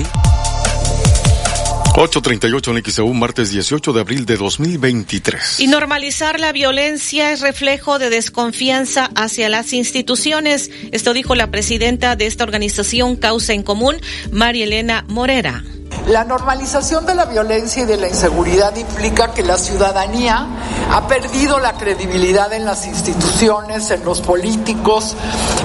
838 2.00 2.78
en 2.78 2.84
XEU, 2.86 3.14
martes 3.16 3.50
18 3.50 3.92
de 3.92 4.00
abril 4.02 4.28
de 4.28 4.38
2023. 4.38 5.60
Y 5.60 5.66
normalizar 5.66 6.40
la 6.40 6.52
violencia 6.52 7.32
es 7.32 7.42
reflejo 7.42 7.98
de 7.98 8.12
desconfianza 8.12 9.10
hacia 9.16 9.50
las 9.50 9.74
instituciones. 9.74 10.70
Esto 10.92 11.16
dijo 11.16 11.34
la 11.34 11.50
presidenta 11.50 12.16
de 12.16 12.28
esta 12.28 12.44
organización 12.44 13.16
Causa 13.16 13.54
en 13.54 13.64
Común, 13.64 13.96
María 14.32 14.66
Elena 14.66 15.06
Morera. 15.08 15.64
La 16.06 16.24
normalización 16.24 17.06
de 17.06 17.16
la 17.16 17.26
violencia 17.26 17.84
y 17.84 17.86
de 17.86 17.98
la 17.98 18.08
inseguridad 18.08 18.76
implica 18.76 19.34
que 19.34 19.44
la 19.44 19.58
ciudadanía 19.58 20.48
ha 20.92 21.08
perdido 21.08 21.60
la 21.60 21.74
credibilidad 21.74 22.54
en 22.54 22.66
las 22.66 22.88
instituciones, 22.88 23.92
en 23.92 24.06
los 24.06 24.22
políticos, 24.22 25.16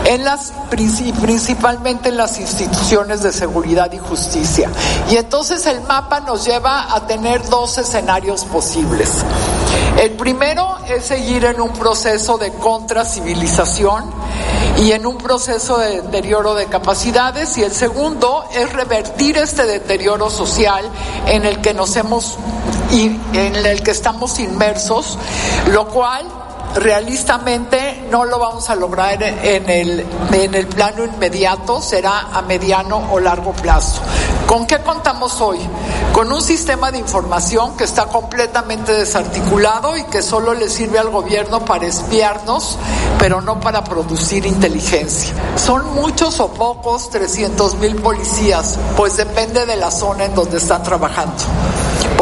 en 0.05 0.25
las 0.25 0.53
principalmente 0.69 2.09
en 2.09 2.17
las 2.17 2.41
instituciones 2.41 3.23
de 3.23 3.33
seguridad 3.33 3.93
y 3.93 3.99
justicia. 3.99 4.71
Y 5.11 5.17
entonces 5.17 5.65
el 5.67 5.81
mapa 5.83 6.21
nos 6.21 6.45
lleva 6.45 6.95
a 6.95 7.07
tener 7.07 7.49
dos 7.49 7.79
escenarios 7.79 8.45
posibles. 8.45 9.25
El 10.01 10.13
primero 10.13 10.79
es 10.89 11.05
seguir 11.05 11.45
en 11.45 11.61
un 11.61 11.73
proceso 11.73 12.39
de 12.39 12.53
contracivilización 12.55 14.11
y 14.83 14.91
en 14.91 15.07
un 15.07 15.17
proceso 15.17 15.79
de 15.79 16.03
deterioro 16.03 16.55
de 16.55 16.67
capacidades 16.67 17.57
y 17.57 17.63
el 17.63 17.71
segundo 17.71 18.45
es 18.53 18.73
revertir 18.73 19.39
este 19.39 19.65
deterioro 19.65 20.29
social 20.29 20.85
en 21.27 21.45
el 21.45 21.61
que 21.61 21.73
nos 21.73 21.95
hemos 21.95 22.37
en 22.91 23.55
el 23.55 23.83
que 23.83 23.93
estamos 23.93 24.39
inmersos, 24.41 25.17
lo 25.71 25.89
cual 25.89 26.27
realistamente 26.75 28.02
no 28.13 28.27
lo 28.27 28.39
vamos 28.39 28.69
a 28.69 28.75
lograr 28.75 29.23
en 29.23 29.71
el, 29.71 30.07
en 30.33 30.55
el 30.55 30.67
plano 30.67 31.03
inmediato, 31.03 31.81
será 31.81 32.29
a 32.31 32.43
mediano 32.43 33.09
o 33.11 33.19
largo 33.19 33.53
plazo. 33.53 34.03
¿Con 34.47 34.67
qué 34.67 34.81
contamos 34.83 35.41
hoy? 35.41 35.59
Con 36.13 36.31
un 36.31 36.43
sistema 36.43 36.93
de 36.93 36.99
información 36.99 37.75
que 37.75 37.85
está 37.85 38.05
completamente 38.05 38.93
desarticulado 38.93 39.97
y 39.97 40.05
que 40.05 40.21
solo 40.21 40.53
le 40.53 40.69
sirve 40.69 40.99
al 40.99 41.09
gobierno 41.09 41.65
para 41.65 41.87
espiarnos, 41.87 42.77
pero 43.19 43.41
no 43.41 43.59
para 43.61 43.83
producir 43.83 44.45
inteligencia. 44.45 45.33
¿Son 45.57 45.95
muchos 45.95 46.39
o 46.39 46.53
pocos 46.53 47.09
300 47.09 47.77
mil 47.77 47.97
policías? 47.97 48.79
Pues 48.95 49.17
depende 49.17 49.65
de 49.65 49.77
la 49.77 49.91
zona 49.91 50.27
en 50.27 50.35
donde 50.35 50.59
están 50.59 50.83
trabajando 50.83 51.33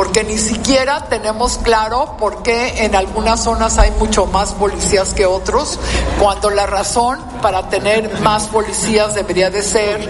porque 0.00 0.24
ni 0.24 0.38
siquiera 0.38 1.06
tenemos 1.08 1.58
claro 1.58 2.16
por 2.18 2.42
qué 2.42 2.84
en 2.84 2.94
algunas 2.94 3.44
zonas 3.44 3.78
hay 3.78 3.90
mucho 3.98 4.26
más 4.26 4.52
policías 4.52 5.12
que 5.14 5.26
otros, 5.26 5.78
cuando 6.20 6.50
la 6.50 6.66
razón 6.66 7.18
para 7.42 7.68
tener 7.68 8.20
más 8.20 8.48
policías 8.48 9.14
debería 9.14 9.50
de 9.50 9.62
ser 9.62 10.08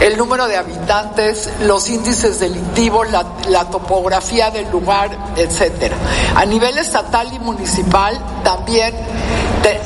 el 0.00 0.16
número 0.16 0.46
de 0.46 0.56
habitantes, 0.56 1.50
los 1.62 1.88
índices 1.88 2.40
delictivos, 2.40 3.08
la, 3.10 3.64
topografía 3.70 4.50
del 4.50 4.70
lugar, 4.70 5.10
etcétera. 5.36 5.96
A 6.34 6.44
nivel 6.44 6.78
estatal 6.78 7.32
y 7.32 7.38
municipal 7.38 8.18
también, 8.42 8.94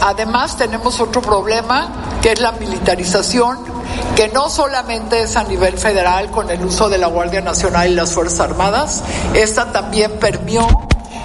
además 0.01 0.57
tenemos 0.57 1.01
otro 1.01 1.21
problema 1.21 1.89
que 2.23 2.33
es 2.33 2.41
la 2.41 2.53
militarización 2.53 3.75
que 4.17 4.29
no 4.29 4.49
solamente 4.49 5.23
es 5.23 5.37
a 5.37 5.45
nivel 5.45 5.77
federal 5.77 6.31
con 6.31 6.51
el 6.51 6.65
uso 6.65 6.89
de 6.89 6.99
la 6.99 7.09
Guardia 7.09 7.41
Nacional 7.41 7.91
y 7.91 7.95
las 7.95 8.13
Fuerzas 8.13 8.41
Armadas, 8.41 9.03
esta 9.35 9.73
también 9.73 10.19
permeó 10.19 10.69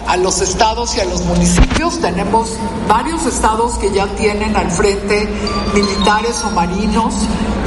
a 0.08 0.18
los 0.18 0.42
estados 0.42 0.96
y 0.96 1.00
a 1.00 1.06
los 1.06 1.22
municipios. 1.26 2.00
Tenemos 2.00 2.58
varios 2.88 3.26
estados 3.26 3.78
que 3.78 3.92
ya 3.92 4.08
tienen 4.16 4.56
al 4.56 4.70
frente 4.72 5.28
militares 5.74 6.44
o 6.46 6.52
marinos 6.52 7.14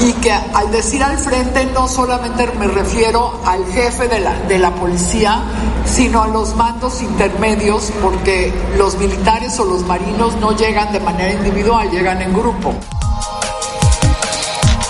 y 0.01 0.13
que 0.15 0.33
al 0.33 0.71
decir 0.71 1.03
al 1.03 1.19
frente 1.19 1.67
no 1.67 1.89
solamente 1.89 2.47
me 2.59 2.67
refiero 2.67 3.41
al 3.45 3.65
jefe 3.67 4.09
de 4.09 4.21
la, 4.21 4.35
de 4.41 4.59
la 4.59 4.75
policía, 4.75 5.43
sino 5.85 6.23
a 6.23 6.29
los 6.29 6.57
mandos 6.57 7.03
intermedios 7.03 7.93
porque 8.03 8.53
los 8.77 8.97
militares 8.99 9.59
o 9.61 9.65
los 9.65 9.83
marinos 9.87 10.37
no 10.37 10.57
llegan 10.57 10.93
de 10.93 11.01
manera 11.01 11.33
individual, 11.33 11.91
llegan 11.91 12.23
en 12.23 12.33
grupo. 12.33 12.75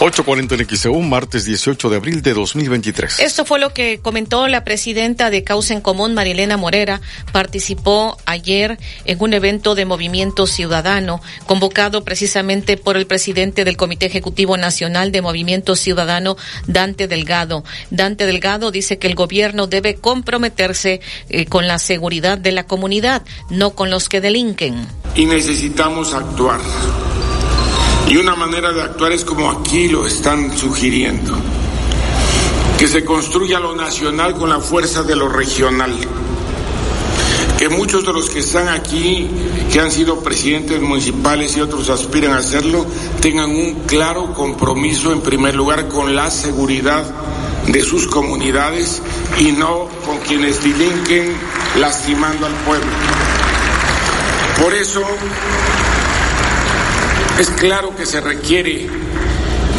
840 0.04 0.56
en 0.56 0.66
XEU, 0.66 1.00
martes 1.00 1.44
18 1.44 1.88
de 1.88 1.96
abril 1.96 2.22
de 2.22 2.34
2023. 2.34 3.20
Esto 3.20 3.44
fue 3.44 3.60
lo 3.60 3.72
que 3.72 4.00
comentó 4.00 4.48
la 4.48 4.64
presidenta 4.64 5.30
de 5.30 5.44
Causa 5.44 5.74
en 5.74 5.80
Común, 5.80 6.12
Marilena 6.12 6.56
Morera. 6.56 7.00
Participó 7.30 8.16
ayer 8.26 8.80
en 9.04 9.22
un 9.22 9.32
evento 9.32 9.76
de 9.76 9.84
Movimiento 9.84 10.48
Ciudadano, 10.48 11.20
convocado 11.46 12.02
precisamente 12.02 12.76
por 12.76 12.96
el 12.96 13.06
presidente 13.06 13.64
del 13.64 13.76
Comité 13.76 14.06
Ejecutivo 14.06 14.56
Nacional 14.56 15.12
de 15.12 15.22
Movimiento 15.22 15.76
Ciudadano, 15.76 16.36
Dante 16.66 17.06
Delgado. 17.06 17.62
Dante 17.90 18.26
Delgado 18.26 18.72
dice 18.72 18.98
que 18.98 19.06
el 19.06 19.14
gobierno 19.14 19.68
debe 19.68 19.94
comprometerse 19.94 21.00
eh, 21.28 21.46
con 21.46 21.68
la 21.68 21.78
seguridad 21.78 22.38
de 22.38 22.50
la 22.50 22.66
comunidad, 22.66 23.22
no 23.50 23.76
con 23.76 23.88
los 23.88 24.08
que 24.08 24.20
delinquen. 24.20 24.84
Y 25.14 25.26
necesitamos 25.26 26.12
actuar 26.12 26.58
y 28.12 28.16
una 28.18 28.34
manera 28.34 28.74
de 28.74 28.82
actuar 28.82 29.12
es 29.12 29.24
como 29.24 29.51
aquí 29.51 29.89
lo 29.89 30.06
están 30.06 30.55
sugiriendo, 30.55 31.34
que 32.78 32.86
se 32.86 33.06
construya 33.06 33.59
lo 33.59 33.74
nacional 33.74 34.34
con 34.34 34.51
la 34.51 34.60
fuerza 34.60 35.02
de 35.02 35.16
lo 35.16 35.30
regional, 35.30 35.97
que 37.59 37.70
muchos 37.70 38.05
de 38.05 38.12
los 38.12 38.28
que 38.28 38.40
están 38.40 38.68
aquí, 38.68 39.30
que 39.72 39.80
han 39.80 39.90
sido 39.90 40.20
presidentes 40.20 40.78
municipales 40.82 41.56
y 41.56 41.62
otros 41.62 41.89
aspiran 41.89 42.32
a 42.32 42.39
hacerlo, 42.40 42.84
tengan 43.22 43.48
un 43.48 43.84
claro 43.86 44.34
compromiso 44.34 45.10
en 45.10 45.22
primer 45.22 45.55
lugar 45.55 45.89
con 45.89 46.14
la 46.14 46.30
seguridad 46.30 47.06
de 47.66 47.82
sus 47.82 48.06
comunidades 48.09 49.01
y 49.39 49.52
no 49.52 49.89
con 50.05 50.18
quienes 50.18 50.62
delinquen 50.62 51.34
lastimando 51.78 52.44
al 52.44 52.55
pueblo. 52.66 52.93
Por 54.60 54.74
eso 54.74 55.02
es 57.38 57.50
claro 57.50 57.94
que 57.96 58.06
se 58.06 58.20
requiere 58.20 58.86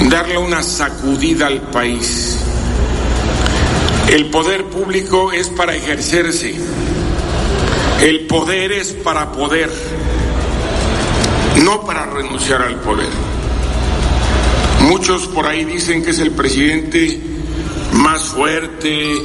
darle 0.09 0.37
una 0.37 0.63
sacudida 0.63 1.47
al 1.47 1.61
país. 1.61 2.37
El 4.09 4.29
poder 4.29 4.65
público 4.65 5.31
es 5.31 5.49
para 5.49 5.75
ejercerse. 5.75 6.55
El 8.01 8.27
poder 8.27 8.73
es 8.73 8.91
para 8.91 9.31
poder, 9.31 9.71
no 11.63 11.85
para 11.85 12.05
renunciar 12.05 12.61
al 12.61 12.75
poder. 12.81 13.09
Muchos 14.81 15.27
por 15.27 15.47
ahí 15.47 15.63
dicen 15.63 16.03
que 16.03 16.09
es 16.09 16.19
el 16.19 16.31
presidente 16.31 17.21
más 17.93 18.23
fuerte, 18.25 19.15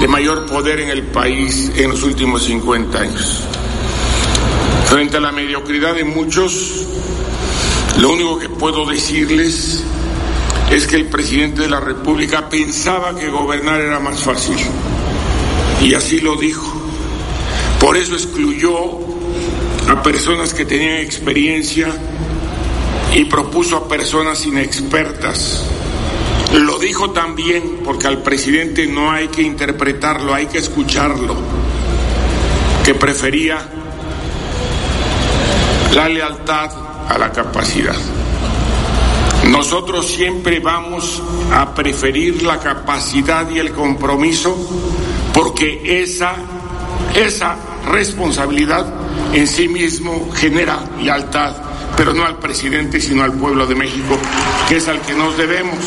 de 0.00 0.08
mayor 0.08 0.46
poder 0.46 0.80
en 0.80 0.90
el 0.90 1.04
país 1.04 1.72
en 1.76 1.90
los 1.90 2.02
últimos 2.02 2.44
50 2.44 2.98
años. 2.98 3.42
Frente 4.86 5.16
a 5.16 5.20
la 5.20 5.32
mediocridad 5.32 5.94
de 5.94 6.04
muchos, 6.04 6.86
lo 7.98 8.12
único 8.12 8.38
que 8.38 8.48
puedo 8.48 8.84
decirles 8.84 9.82
es 10.70 10.86
que 10.86 10.96
el 10.96 11.06
presidente 11.06 11.62
de 11.62 11.68
la 11.68 11.80
República 11.80 12.48
pensaba 12.48 13.14
que 13.14 13.30
gobernar 13.30 13.80
era 13.80 14.00
más 14.00 14.20
fácil. 14.20 14.56
Y 15.80 15.94
así 15.94 16.20
lo 16.20 16.36
dijo. 16.36 16.72
Por 17.80 17.96
eso 17.96 18.14
excluyó 18.14 18.74
a 19.88 20.02
personas 20.02 20.52
que 20.52 20.64
tenían 20.64 20.96
experiencia 20.98 21.88
y 23.14 23.24
propuso 23.24 23.76
a 23.76 23.88
personas 23.88 24.44
inexpertas. 24.44 25.64
Lo 26.54 26.78
dijo 26.78 27.10
también 27.10 27.80
porque 27.84 28.08
al 28.08 28.22
presidente 28.22 28.86
no 28.86 29.10
hay 29.10 29.28
que 29.28 29.42
interpretarlo, 29.42 30.34
hay 30.34 30.46
que 30.46 30.58
escucharlo, 30.58 31.36
que 32.84 32.94
prefería 32.94 33.58
la 35.94 36.08
lealtad 36.08 36.85
a 37.08 37.18
la 37.18 37.32
capacidad. 37.32 37.96
Nosotros 39.50 40.06
siempre 40.06 40.58
vamos 40.60 41.22
a 41.52 41.74
preferir 41.74 42.42
la 42.42 42.58
capacidad 42.58 43.48
y 43.50 43.58
el 43.58 43.72
compromiso 43.72 44.56
porque 45.32 46.02
esa, 46.02 46.34
esa 47.14 47.56
responsabilidad 47.90 48.86
en 49.32 49.46
sí 49.46 49.68
mismo 49.68 50.30
genera 50.34 50.80
lealtad, 51.00 51.54
pero 51.96 52.12
no 52.12 52.24
al 52.24 52.38
presidente, 52.38 53.00
sino 53.00 53.22
al 53.22 53.32
pueblo 53.32 53.66
de 53.66 53.74
México, 53.74 54.18
que 54.68 54.78
es 54.78 54.88
al 54.88 55.00
que 55.02 55.14
nos 55.14 55.36
debemos. 55.36 55.78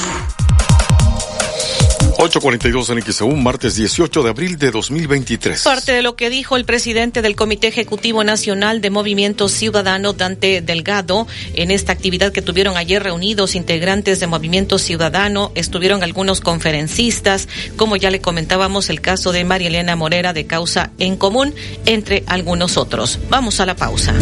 842 2.21 2.89
en 2.89 3.01
XEU, 3.01 3.35
martes 3.37 3.75
18 3.75 4.23
de 4.23 4.29
abril 4.29 4.57
de 4.57 4.71
2023. 4.71 5.63
Parte 5.63 5.93
de 5.93 6.01
lo 6.01 6.17
que 6.17 6.29
dijo 6.29 6.57
el 6.57 6.65
presidente 6.65 7.21
del 7.21 7.37
Comité 7.37 7.67
Ejecutivo 7.67 8.25
Nacional 8.25 8.81
de 8.81 8.89
Movimiento 8.89 9.47
Ciudadano, 9.47 10.11
Dante 10.11 10.59
Delgado, 10.59 11.27
en 11.53 11.71
esta 11.71 11.93
actividad 11.93 12.33
que 12.33 12.41
tuvieron 12.41 12.75
ayer 12.75 13.01
reunidos 13.01 13.55
integrantes 13.55 14.19
de 14.19 14.27
Movimiento 14.27 14.79
Ciudadano, 14.79 15.53
estuvieron 15.55 16.03
algunos 16.03 16.41
conferencistas, 16.41 17.47
como 17.77 17.95
ya 17.95 18.11
le 18.11 18.19
comentábamos 18.19 18.89
el 18.89 18.99
caso 18.99 19.31
de 19.31 19.45
María 19.45 19.69
Elena 19.69 19.95
Morera 19.95 20.33
de 20.33 20.45
Causa 20.45 20.91
en 20.97 21.15
Común, 21.15 21.55
entre 21.85 22.25
algunos 22.27 22.75
otros. 22.75 23.17
Vamos 23.29 23.61
a 23.61 23.65
la 23.65 23.77
pausa. 23.77 24.13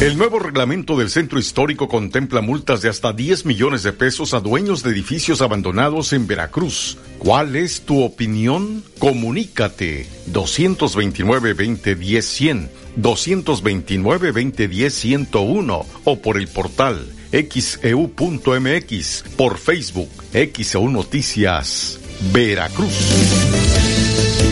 El 0.00 0.16
nuevo 0.16 0.38
reglamento 0.38 0.96
del 0.96 1.10
centro 1.10 1.40
histórico 1.40 1.88
contempla 1.88 2.40
multas 2.40 2.82
de 2.82 2.88
hasta 2.88 3.12
10 3.12 3.46
millones 3.46 3.82
de 3.82 3.92
pesos 3.92 4.32
a 4.32 4.38
dueños 4.38 4.84
de 4.84 4.92
edificios 4.92 5.42
abandonados 5.42 6.12
en 6.12 6.28
Veracruz. 6.28 6.98
¿Cuál 7.18 7.56
es 7.56 7.80
tu 7.80 8.04
opinión? 8.04 8.84
Comunícate 9.00 10.06
229-2010-100, 10.30 12.68
229-2010-101 12.96 15.84
o 16.04 16.22
por 16.22 16.36
el 16.36 16.46
portal 16.46 17.04
xeu.mx, 17.32 19.24
por 19.36 19.58
Facebook, 19.58 20.10
XEU 20.32 20.90
Noticias, 20.90 21.98
Veracruz. 22.32 22.94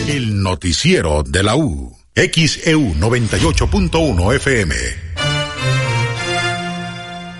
El 0.09 0.43
noticiero 0.43 1.23
de 1.23 1.41
la 1.41 1.55
U, 1.55 1.95
XEU 2.13 2.95
98.1 2.95 4.35
FM. 4.35 5.06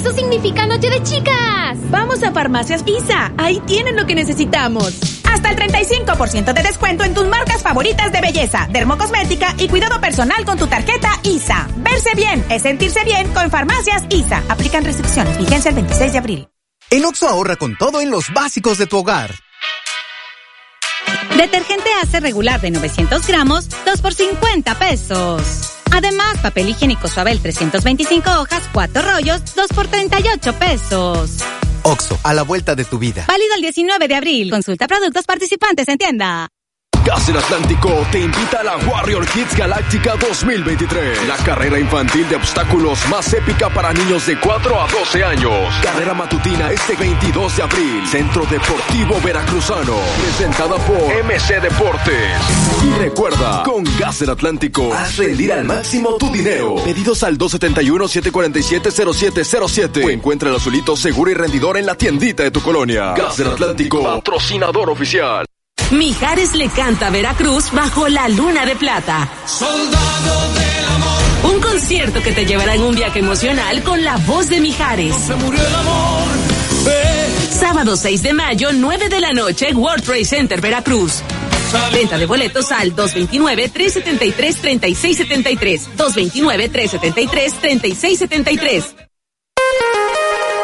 Eso 0.00 0.12
significa 0.12 0.66
noche 0.66 0.88
de 0.88 1.02
chicas. 1.02 1.78
Vamos 1.90 2.22
a 2.22 2.32
Farmacias 2.32 2.86
Visa. 2.86 3.34
Ahí 3.36 3.60
tienen 3.66 3.96
lo 3.96 4.06
que 4.06 4.14
necesitamos. 4.14 4.98
Hasta 5.30 5.50
el 5.50 5.56
35% 5.56 6.54
de 6.54 6.62
descuento 6.62 7.04
en 7.04 7.12
tus 7.12 7.26
marcas 7.26 7.62
favoritas 7.62 8.10
de 8.10 8.22
belleza, 8.22 8.66
dermocosmética 8.72 9.54
y 9.58 9.68
cuidado 9.68 10.00
personal 10.00 10.42
con 10.46 10.56
tu 10.56 10.68
tarjeta 10.68 11.10
ISA. 11.22 11.68
Verse 11.76 12.14
bien 12.16 12.42
es 12.48 12.62
sentirse 12.62 13.04
bien 13.04 13.30
con 13.34 13.50
Farmacias 13.50 14.04
ISA. 14.08 14.42
Aplican 14.48 14.86
restricciones. 14.86 15.36
Vigencia 15.36 15.68
el 15.68 15.74
26 15.74 16.12
de 16.12 16.18
abril. 16.18 16.48
En 16.88 17.04
Oxo 17.04 17.28
ahorra 17.28 17.56
con 17.56 17.76
todo 17.76 18.00
en 18.00 18.10
los 18.10 18.32
básicos 18.32 18.78
de 18.78 18.86
tu 18.86 19.00
hogar. 19.00 19.34
Detergente 21.36 21.90
hace 22.02 22.20
regular 22.20 22.58
de 22.62 22.70
900 22.70 23.26
gramos, 23.26 23.68
2 23.84 24.00
por 24.00 24.14
50 24.14 24.78
pesos. 24.78 25.79
Además, 25.92 26.38
papel 26.38 26.68
higiénico 26.68 27.08
Suabel 27.08 27.40
325 27.40 28.30
hojas, 28.40 28.62
4 28.72 29.02
rollos, 29.02 29.54
2 29.54 29.68
por 29.74 29.88
38 29.88 30.52
pesos. 30.54 31.38
Oxo, 31.82 32.18
a 32.22 32.34
la 32.34 32.42
vuelta 32.42 32.74
de 32.74 32.84
tu 32.84 32.98
vida. 32.98 33.24
Válido 33.26 33.54
el 33.54 33.62
19 33.62 34.08
de 34.08 34.14
abril. 34.14 34.50
Consulta 34.50 34.86
productos 34.86 35.24
participantes 35.24 35.88
en 35.88 35.98
tienda. 35.98 36.48
Gas 37.10 37.26
del 37.26 37.38
Atlántico 37.38 38.06
te 38.12 38.20
invita 38.20 38.60
a 38.60 38.62
la 38.62 38.76
Warrior 38.76 39.26
Kids 39.26 39.56
Galáctica 39.56 40.14
2023. 40.16 41.26
La 41.26 41.36
carrera 41.38 41.80
infantil 41.80 42.28
de 42.28 42.36
obstáculos 42.36 43.00
más 43.08 43.32
épica 43.32 43.68
para 43.70 43.92
niños 43.92 44.26
de 44.26 44.38
4 44.38 44.80
a 44.80 44.86
12 44.86 45.24
años. 45.24 45.74
Carrera 45.82 46.14
matutina 46.14 46.70
este 46.70 46.94
22 46.96 47.56
de 47.56 47.62
abril. 47.62 48.06
Centro 48.06 48.44
Deportivo 48.46 49.18
Veracruzano. 49.24 49.96
Presentada 50.20 50.76
por 50.76 51.02
MC 51.24 51.60
Deportes. 51.60 52.30
Y 52.84 52.90
recuerda, 52.98 53.62
con 53.64 53.82
Gas 53.98 54.20
del 54.20 54.30
Atlántico, 54.30 54.92
haz 54.92 55.16
rendir 55.16 55.52
al 55.52 55.64
máximo 55.64 56.16
tu 56.16 56.30
dinero. 56.30 56.76
Pedidos 56.84 57.22
al 57.22 57.38
271-747-0707. 57.38 60.04
O 60.04 60.10
encuentra 60.10 60.50
el 60.50 60.56
azulito 60.56 60.94
seguro 60.96 61.30
y 61.30 61.34
rendidor 61.34 61.78
en 61.78 61.86
la 61.86 61.94
tiendita 61.94 62.42
de 62.42 62.50
tu 62.50 62.60
colonia. 62.60 63.14
Gas 63.14 63.38
del 63.38 63.48
Atlántico, 63.48 64.02
patrocinador 64.02 64.90
oficial. 64.90 65.46
Mijares 65.90 66.54
le 66.54 66.68
canta 66.68 67.08
a 67.08 67.10
Veracruz 67.10 67.72
bajo 67.72 68.06
la 68.08 68.28
luna 68.28 68.64
de 68.64 68.76
plata. 68.76 69.28
Soldado 69.46 70.54
del 70.54 70.84
amor. 70.84 71.18
Un 71.52 71.60
concierto 71.60 72.22
que 72.22 72.30
te 72.32 72.46
llevará 72.46 72.76
en 72.76 72.82
un 72.82 72.94
viaje 72.94 73.18
emocional 73.18 73.82
con 73.82 74.04
la 74.04 74.16
voz 74.18 74.48
de 74.48 74.60
Mijares. 74.60 75.16
se 75.16 75.34
murió 75.34 75.66
el 75.66 75.74
amor. 75.74 76.28
Sábado 77.50 77.96
6 77.96 78.22
de 78.22 78.32
mayo, 78.32 78.68
9 78.72 79.08
de 79.08 79.18
la 79.20 79.32
noche, 79.32 79.74
World 79.74 80.04
Trade 80.04 80.24
Center, 80.24 80.60
Veracruz. 80.60 81.22
Venta 81.92 82.18
de 82.18 82.26
boletos 82.26 82.72
al 82.72 82.96
229-373-3673. 82.96 85.86
229-373-3673. 85.96 88.84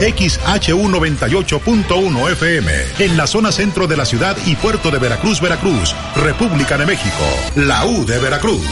XHU 0.00 0.88
98.1 0.88 2.30
FM, 2.32 2.72
en 3.00 3.16
la 3.18 3.26
zona 3.26 3.52
centro 3.52 3.86
de 3.86 3.98
la 3.98 4.06
ciudad 4.06 4.34
y 4.46 4.56
puerto 4.56 4.90
de 4.90 4.98
Veracruz, 4.98 5.42
Veracruz, 5.42 5.94
República 6.16 6.78
de 6.78 6.86
México, 6.86 7.22
la 7.54 7.84
U 7.84 8.06
de 8.06 8.18
Veracruz. 8.18 8.64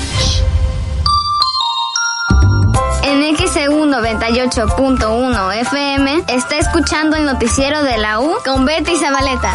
En 3.02 3.36
XEU 3.36 3.84
98.1 3.84 5.54
FM 5.60 6.24
está 6.28 6.58
escuchando 6.58 7.16
el 7.16 7.26
noticiero 7.26 7.82
de 7.82 7.98
la 7.98 8.20
U 8.20 8.36
con 8.42 8.64
Betty 8.64 8.96
Zabaleta. 8.96 9.52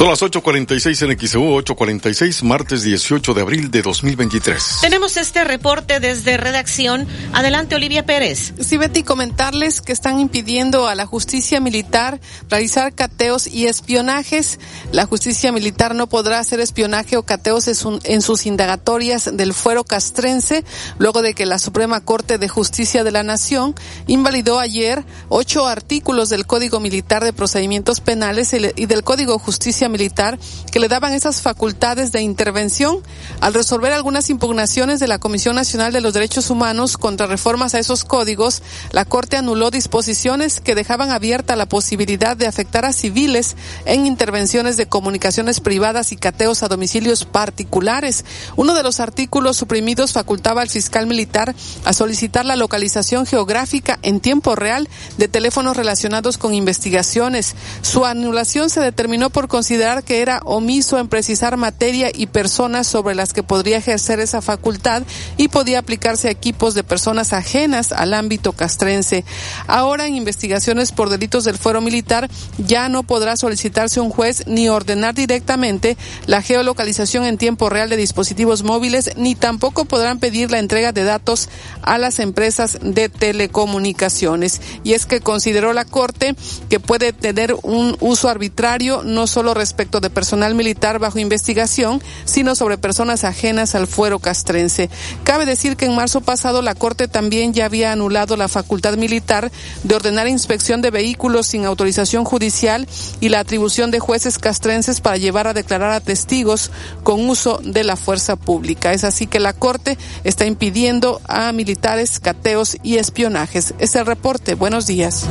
Son 0.00 0.08
las 0.08 0.22
8.46 0.22 1.10
en 1.10 1.28
XEU, 1.28 1.42
8.46, 1.62 2.42
martes 2.44 2.84
18 2.84 3.34
de 3.34 3.42
abril 3.42 3.70
de 3.70 3.82
2023. 3.82 4.78
Tenemos 4.80 5.18
este 5.18 5.44
reporte 5.44 6.00
desde 6.00 6.38
redacción. 6.38 7.06
Adelante, 7.34 7.74
Olivia 7.74 8.06
Pérez. 8.06 8.54
Sí, 8.60 8.78
Betty, 8.78 9.02
comentarles 9.02 9.82
que 9.82 9.92
están 9.92 10.18
impidiendo 10.18 10.88
a 10.88 10.94
la 10.94 11.04
justicia 11.04 11.60
militar 11.60 12.18
realizar 12.48 12.94
cateos 12.94 13.46
y 13.46 13.66
espionajes. 13.66 14.58
La 14.90 15.04
justicia 15.04 15.52
militar 15.52 15.94
no 15.94 16.08
podrá 16.08 16.38
hacer 16.38 16.60
espionaje 16.60 17.18
o 17.18 17.24
cateos 17.24 17.68
en 17.68 18.22
sus 18.22 18.46
indagatorias 18.46 19.28
del 19.36 19.52
fuero 19.52 19.84
castrense, 19.84 20.64
luego 20.96 21.20
de 21.20 21.34
que 21.34 21.44
la 21.44 21.58
Suprema 21.58 22.00
Corte 22.00 22.38
de 22.38 22.48
Justicia 22.48 23.04
de 23.04 23.12
la 23.12 23.22
Nación 23.22 23.74
invalidó 24.06 24.60
ayer 24.60 25.04
ocho 25.28 25.66
artículos 25.66 26.30
del 26.30 26.46
Código 26.46 26.80
Militar 26.80 27.22
de 27.22 27.34
Procedimientos 27.34 28.00
Penales 28.00 28.54
y 28.54 28.86
del 28.86 29.04
Código 29.04 29.38
Justicia 29.38 29.89
militar 29.90 30.38
que 30.72 30.80
le 30.80 30.88
daban 30.88 31.12
esas 31.12 31.42
facultades 31.42 32.12
de 32.12 32.22
intervención 32.22 33.00
al 33.40 33.54
resolver 33.54 33.92
algunas 33.92 34.30
impugnaciones 34.30 35.00
de 35.00 35.08
la 35.08 35.18
Comisión 35.18 35.56
Nacional 35.56 35.92
de 35.92 36.00
los 36.00 36.14
Derechos 36.14 36.50
Humanos 36.50 36.96
contra 36.96 37.26
reformas 37.26 37.74
a 37.74 37.78
esos 37.78 38.04
códigos, 38.04 38.62
la 38.92 39.04
Corte 39.04 39.36
anuló 39.36 39.70
disposiciones 39.70 40.60
que 40.60 40.74
dejaban 40.74 41.10
abierta 41.10 41.56
la 41.56 41.66
posibilidad 41.66 42.36
de 42.36 42.46
afectar 42.46 42.84
a 42.84 42.92
civiles 42.92 43.56
en 43.84 44.06
intervenciones 44.06 44.76
de 44.76 44.86
comunicaciones 44.86 45.60
privadas 45.60 46.12
y 46.12 46.16
cateos 46.16 46.62
a 46.62 46.68
domicilios 46.68 47.24
particulares. 47.24 48.24
Uno 48.56 48.74
de 48.74 48.82
los 48.82 49.00
artículos 49.00 49.56
suprimidos 49.56 50.12
facultaba 50.12 50.62
al 50.62 50.68
fiscal 50.68 51.06
militar 51.06 51.54
a 51.84 51.92
solicitar 51.92 52.44
la 52.44 52.56
localización 52.56 53.26
geográfica 53.26 53.98
en 54.02 54.20
tiempo 54.20 54.54
real 54.54 54.88
de 55.18 55.28
teléfonos 55.28 55.76
relacionados 55.76 56.38
con 56.38 56.54
investigaciones. 56.54 57.54
Su 57.82 58.04
anulación 58.04 58.70
se 58.70 58.80
determinó 58.80 59.30
por 59.30 59.48
considerar 59.48 59.79
que 59.80 60.20
era 60.20 60.42
omiso 60.44 60.98
en 60.98 61.08
precisar 61.08 61.56
materia 61.56 62.10
y 62.12 62.26
personas 62.26 62.86
sobre 62.86 63.14
las 63.14 63.32
que 63.32 63.42
podría 63.42 63.78
ejercer 63.78 64.20
esa 64.20 64.42
facultad 64.42 65.02
y 65.38 65.48
podía 65.48 65.78
aplicarse 65.78 66.28
a 66.28 66.30
equipos 66.30 66.74
de 66.74 66.84
personas 66.84 67.32
ajenas 67.32 67.90
al 67.90 68.12
ámbito 68.12 68.52
castrense. 68.52 69.24
Ahora 69.66 70.06
en 70.06 70.16
investigaciones 70.16 70.92
por 70.92 71.08
delitos 71.08 71.44
del 71.44 71.56
fuero 71.56 71.80
militar 71.80 72.28
ya 72.58 72.90
no 72.90 73.04
podrá 73.04 73.38
solicitarse 73.38 74.00
un 74.00 74.10
juez 74.10 74.46
ni 74.46 74.68
ordenar 74.68 75.14
directamente 75.14 75.96
la 76.26 76.42
geolocalización 76.42 77.24
en 77.24 77.38
tiempo 77.38 77.70
real 77.70 77.88
de 77.88 77.96
dispositivos 77.96 78.62
móviles 78.62 79.12
ni 79.16 79.34
tampoco 79.34 79.86
podrán 79.86 80.18
pedir 80.18 80.50
la 80.50 80.58
entrega 80.58 80.92
de 80.92 81.04
datos 81.04 81.48
a 81.80 81.96
las 81.96 82.18
empresas 82.18 82.78
de 82.82 83.08
telecomunicaciones. 83.08 84.60
Y 84.84 84.92
es 84.92 85.06
que 85.06 85.22
consideró 85.22 85.72
la 85.72 85.86
Corte 85.86 86.36
que 86.68 86.80
puede 86.80 87.14
tener 87.14 87.56
un 87.62 87.96
uso 88.00 88.28
arbitrario 88.28 89.02
no 89.04 89.26
solo 89.26 89.54
respecto 89.54 89.69
de 89.74 90.10
personal 90.10 90.54
militar 90.54 90.98
bajo 90.98 91.18
investigación, 91.18 92.02
sino 92.24 92.54
sobre 92.54 92.78
personas 92.78 93.24
ajenas 93.24 93.74
al 93.74 93.86
fuero 93.86 94.18
castrense. 94.18 94.90
Cabe 95.24 95.46
decir 95.46 95.76
que 95.76 95.86
en 95.86 95.94
marzo 95.94 96.20
pasado 96.20 96.62
la 96.62 96.74
Corte 96.74 97.08
también 97.08 97.52
ya 97.52 97.64
había 97.64 97.92
anulado 97.92 98.36
la 98.36 98.48
facultad 98.48 98.96
militar 98.96 99.50
de 99.82 99.94
ordenar 99.94 100.28
inspección 100.28 100.82
de 100.82 100.90
vehículos 100.90 101.46
sin 101.46 101.64
autorización 101.64 102.24
judicial 102.24 102.86
y 103.20 103.28
la 103.28 103.40
atribución 103.40 103.90
de 103.90 104.00
jueces 104.00 104.38
castrenses 104.38 105.00
para 105.00 105.16
llevar 105.16 105.46
a 105.46 105.54
declarar 105.54 105.92
a 105.92 106.00
testigos 106.00 106.70
con 107.02 107.28
uso 107.28 107.60
de 107.64 107.84
la 107.84 107.96
fuerza 107.96 108.36
pública. 108.36 108.92
Es 108.92 109.04
así 109.04 109.26
que 109.26 109.40
la 109.40 109.52
Corte 109.52 109.96
está 110.24 110.46
impidiendo 110.46 111.20
a 111.26 111.52
militares 111.52 112.20
cateos 112.20 112.76
y 112.82 112.96
espionajes. 112.96 113.74
Es 113.78 113.94
el 113.94 114.06
reporte. 114.06 114.54
Buenos 114.54 114.86
días. 114.86 115.26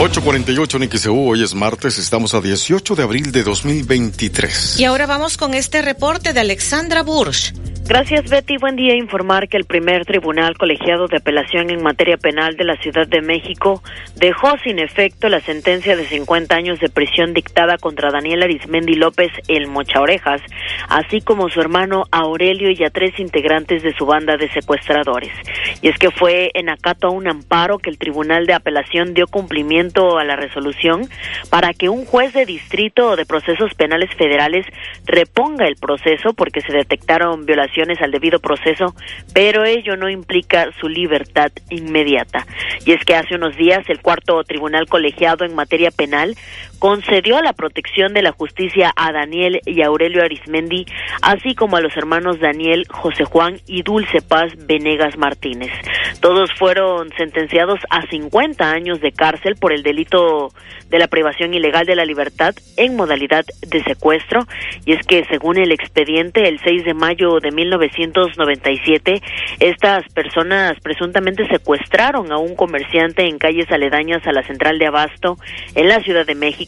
848 0.00 0.76
en 0.76 0.90
XEU, 0.96 1.28
hoy 1.28 1.42
es 1.42 1.56
martes, 1.56 1.98
estamos 1.98 2.32
a 2.32 2.40
18 2.40 2.94
de 2.94 3.02
abril 3.02 3.32
de 3.32 3.42
2023. 3.42 4.78
Y 4.78 4.84
ahora 4.84 5.06
vamos 5.06 5.36
con 5.36 5.54
este 5.54 5.82
reporte 5.82 6.32
de 6.32 6.38
Alexandra 6.38 7.02
Bursch. 7.02 7.52
Gracias, 7.88 8.28
Betty. 8.28 8.58
Buen 8.58 8.76
día. 8.76 8.94
Informar 8.96 9.48
que 9.48 9.56
el 9.56 9.64
primer 9.64 10.04
tribunal 10.04 10.58
colegiado 10.58 11.08
de 11.08 11.16
apelación 11.16 11.70
en 11.70 11.82
materia 11.82 12.18
penal 12.18 12.54
de 12.54 12.64
la 12.64 12.76
Ciudad 12.76 13.08
de 13.08 13.22
México 13.22 13.82
dejó 14.14 14.58
sin 14.62 14.78
efecto 14.78 15.30
la 15.30 15.40
sentencia 15.40 15.96
de 15.96 16.04
50 16.04 16.54
años 16.54 16.80
de 16.80 16.90
prisión 16.90 17.32
dictada 17.32 17.78
contra 17.78 18.10
Daniel 18.10 18.42
Arismendi 18.42 18.94
López, 18.94 19.32
el 19.48 19.68
Mocha 19.68 20.02
Orejas, 20.02 20.42
así 20.90 21.22
como 21.22 21.48
su 21.48 21.62
hermano 21.62 22.04
Aurelio 22.10 22.70
y 22.70 22.84
a 22.84 22.90
tres 22.90 23.18
integrantes 23.18 23.82
de 23.82 23.94
su 23.94 24.04
banda 24.04 24.36
de 24.36 24.50
secuestradores. 24.50 25.32
Y 25.80 25.88
es 25.88 25.96
que 25.96 26.10
fue 26.10 26.50
en 26.52 26.68
acato 26.68 27.06
a 27.06 27.12
un 27.12 27.26
amparo 27.26 27.78
que 27.78 27.88
el 27.88 27.96
tribunal 27.96 28.44
de 28.44 28.52
apelación 28.52 29.14
dio 29.14 29.26
cumplimiento 29.28 30.18
a 30.18 30.24
la 30.24 30.36
resolución 30.36 31.08
para 31.48 31.72
que 31.72 31.88
un 31.88 32.04
juez 32.04 32.34
de 32.34 32.44
distrito 32.44 33.08
o 33.08 33.16
de 33.16 33.24
procesos 33.24 33.72
penales 33.72 34.14
federales 34.14 34.66
reponga 35.06 35.66
el 35.66 35.76
proceso 35.76 36.34
porque 36.34 36.60
se 36.60 36.74
detectaron 36.74 37.46
violaciones 37.46 37.77
al 38.00 38.10
debido 38.10 38.40
proceso, 38.40 38.94
pero 39.32 39.64
ello 39.64 39.96
no 39.96 40.08
implica 40.08 40.70
su 40.80 40.88
libertad 40.88 41.52
inmediata. 41.70 42.46
Y 42.84 42.92
es 42.92 43.04
que 43.04 43.14
hace 43.14 43.36
unos 43.36 43.56
días 43.56 43.88
el 43.88 44.00
cuarto 44.00 44.42
tribunal 44.44 44.86
colegiado 44.88 45.44
en 45.44 45.54
materia 45.54 45.90
penal 45.90 46.34
concedió 46.78 47.40
la 47.40 47.52
protección 47.52 48.14
de 48.14 48.22
la 48.22 48.32
justicia 48.32 48.92
a 48.96 49.12
Daniel 49.12 49.60
y 49.66 49.82
Aurelio 49.82 50.22
Arismendi, 50.22 50.86
así 51.22 51.54
como 51.54 51.76
a 51.76 51.80
los 51.80 51.96
hermanos 51.96 52.40
Daniel, 52.40 52.86
José 52.88 53.24
Juan 53.24 53.60
y 53.66 53.82
Dulce 53.82 54.20
Paz 54.22 54.52
Venegas 54.66 55.16
Martínez. 55.18 55.72
Todos 56.20 56.50
fueron 56.52 57.10
sentenciados 57.16 57.80
a 57.90 58.06
50 58.08 58.70
años 58.70 59.00
de 59.00 59.12
cárcel 59.12 59.56
por 59.56 59.72
el 59.72 59.82
delito 59.82 60.52
de 60.88 60.98
la 60.98 61.08
privación 61.08 61.52
ilegal 61.54 61.86
de 61.86 61.96
la 61.96 62.04
libertad 62.04 62.54
en 62.76 62.96
modalidad 62.96 63.44
de 63.66 63.82
secuestro. 63.84 64.46
Y 64.84 64.92
es 64.92 65.06
que 65.06 65.24
según 65.26 65.58
el 65.58 65.72
expediente, 65.72 66.48
el 66.48 66.60
6 66.60 66.84
de 66.84 66.94
mayo 66.94 67.40
de 67.40 67.50
1997, 67.50 69.20
estas 69.60 70.08
personas 70.12 70.78
presuntamente 70.80 71.46
secuestraron 71.48 72.32
a 72.32 72.38
un 72.38 72.54
comerciante 72.56 73.28
en 73.28 73.38
calles 73.38 73.70
aledañas 73.70 74.26
a 74.26 74.32
la 74.32 74.42
central 74.42 74.78
de 74.78 74.86
Abasto 74.86 75.36
en 75.74 75.88
la 75.88 76.00
Ciudad 76.00 76.26
de 76.26 76.34
México 76.34 76.67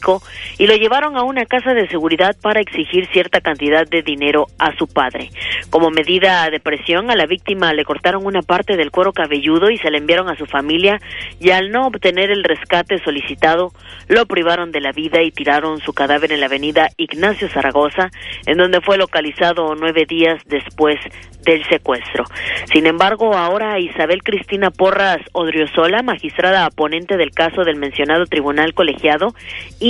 y 0.59 0.67
lo 0.67 0.75
llevaron 0.77 1.17
a 1.17 1.23
una 1.23 1.45
casa 1.45 1.75
de 1.75 1.89
seguridad 1.89 2.37
para 2.41 2.61
exigir 2.61 3.07
cierta 3.13 3.41
cantidad 3.41 3.87
de 3.87 4.03
dinero 4.03 4.47
a 4.59 4.75
su 4.77 4.87
padre. 4.87 5.31
Como 5.71 5.91
medida 5.91 6.49
de 6.51 6.61
presión, 6.61 7.11
a 7.11 7.17
la 7.17 7.27
víctima 7.27 7.73
le 7.73 7.85
cortaron 7.85 8.27
una 8.27 8.43
parte 8.43 8.77
del 8.77 8.91
cuero 8.91 9.13
cabelludo 9.13 9.71
y 9.71 9.79
se 9.79 9.91
la 9.91 9.99
enviaron 9.99 10.29
a 10.29 10.37
su 10.37 10.47
familia 10.47 10.99
y 11.39 11.51
al 11.51 11.71
no 11.71 11.87
obtener 11.87 12.31
el 12.31 12.45
rescate 12.45 12.99
solicitado, 13.03 13.73
lo 14.09 14.27
privaron 14.27 14.73
de 14.73 14.81
la 14.81 14.93
vida 14.93 15.23
y 15.23 15.31
tiraron 15.31 15.81
su 15.81 15.93
cadáver 15.93 16.33
en 16.33 16.41
la 16.41 16.47
avenida 16.47 16.89
Ignacio 16.97 17.49
Zaragoza, 17.49 18.11
en 18.47 18.59
donde 18.59 18.81
fue 18.81 18.97
localizado 18.97 19.75
nueve 19.75 20.05
días 20.09 20.43
después 20.47 20.97
del 21.45 21.65
secuestro. 21.69 22.25
Sin 22.73 22.87
embargo, 22.87 23.35
ahora 23.35 23.79
Isabel 23.79 24.23
Cristina 24.23 24.71
Porras 24.71 25.19
Odriozola, 25.33 26.03
magistrada 26.03 26.69
ponente 26.71 27.17
del 27.17 27.31
caso 27.31 27.65
del 27.65 27.77
mencionado 27.77 28.27
tribunal 28.27 28.75
colegiado, 28.75 29.35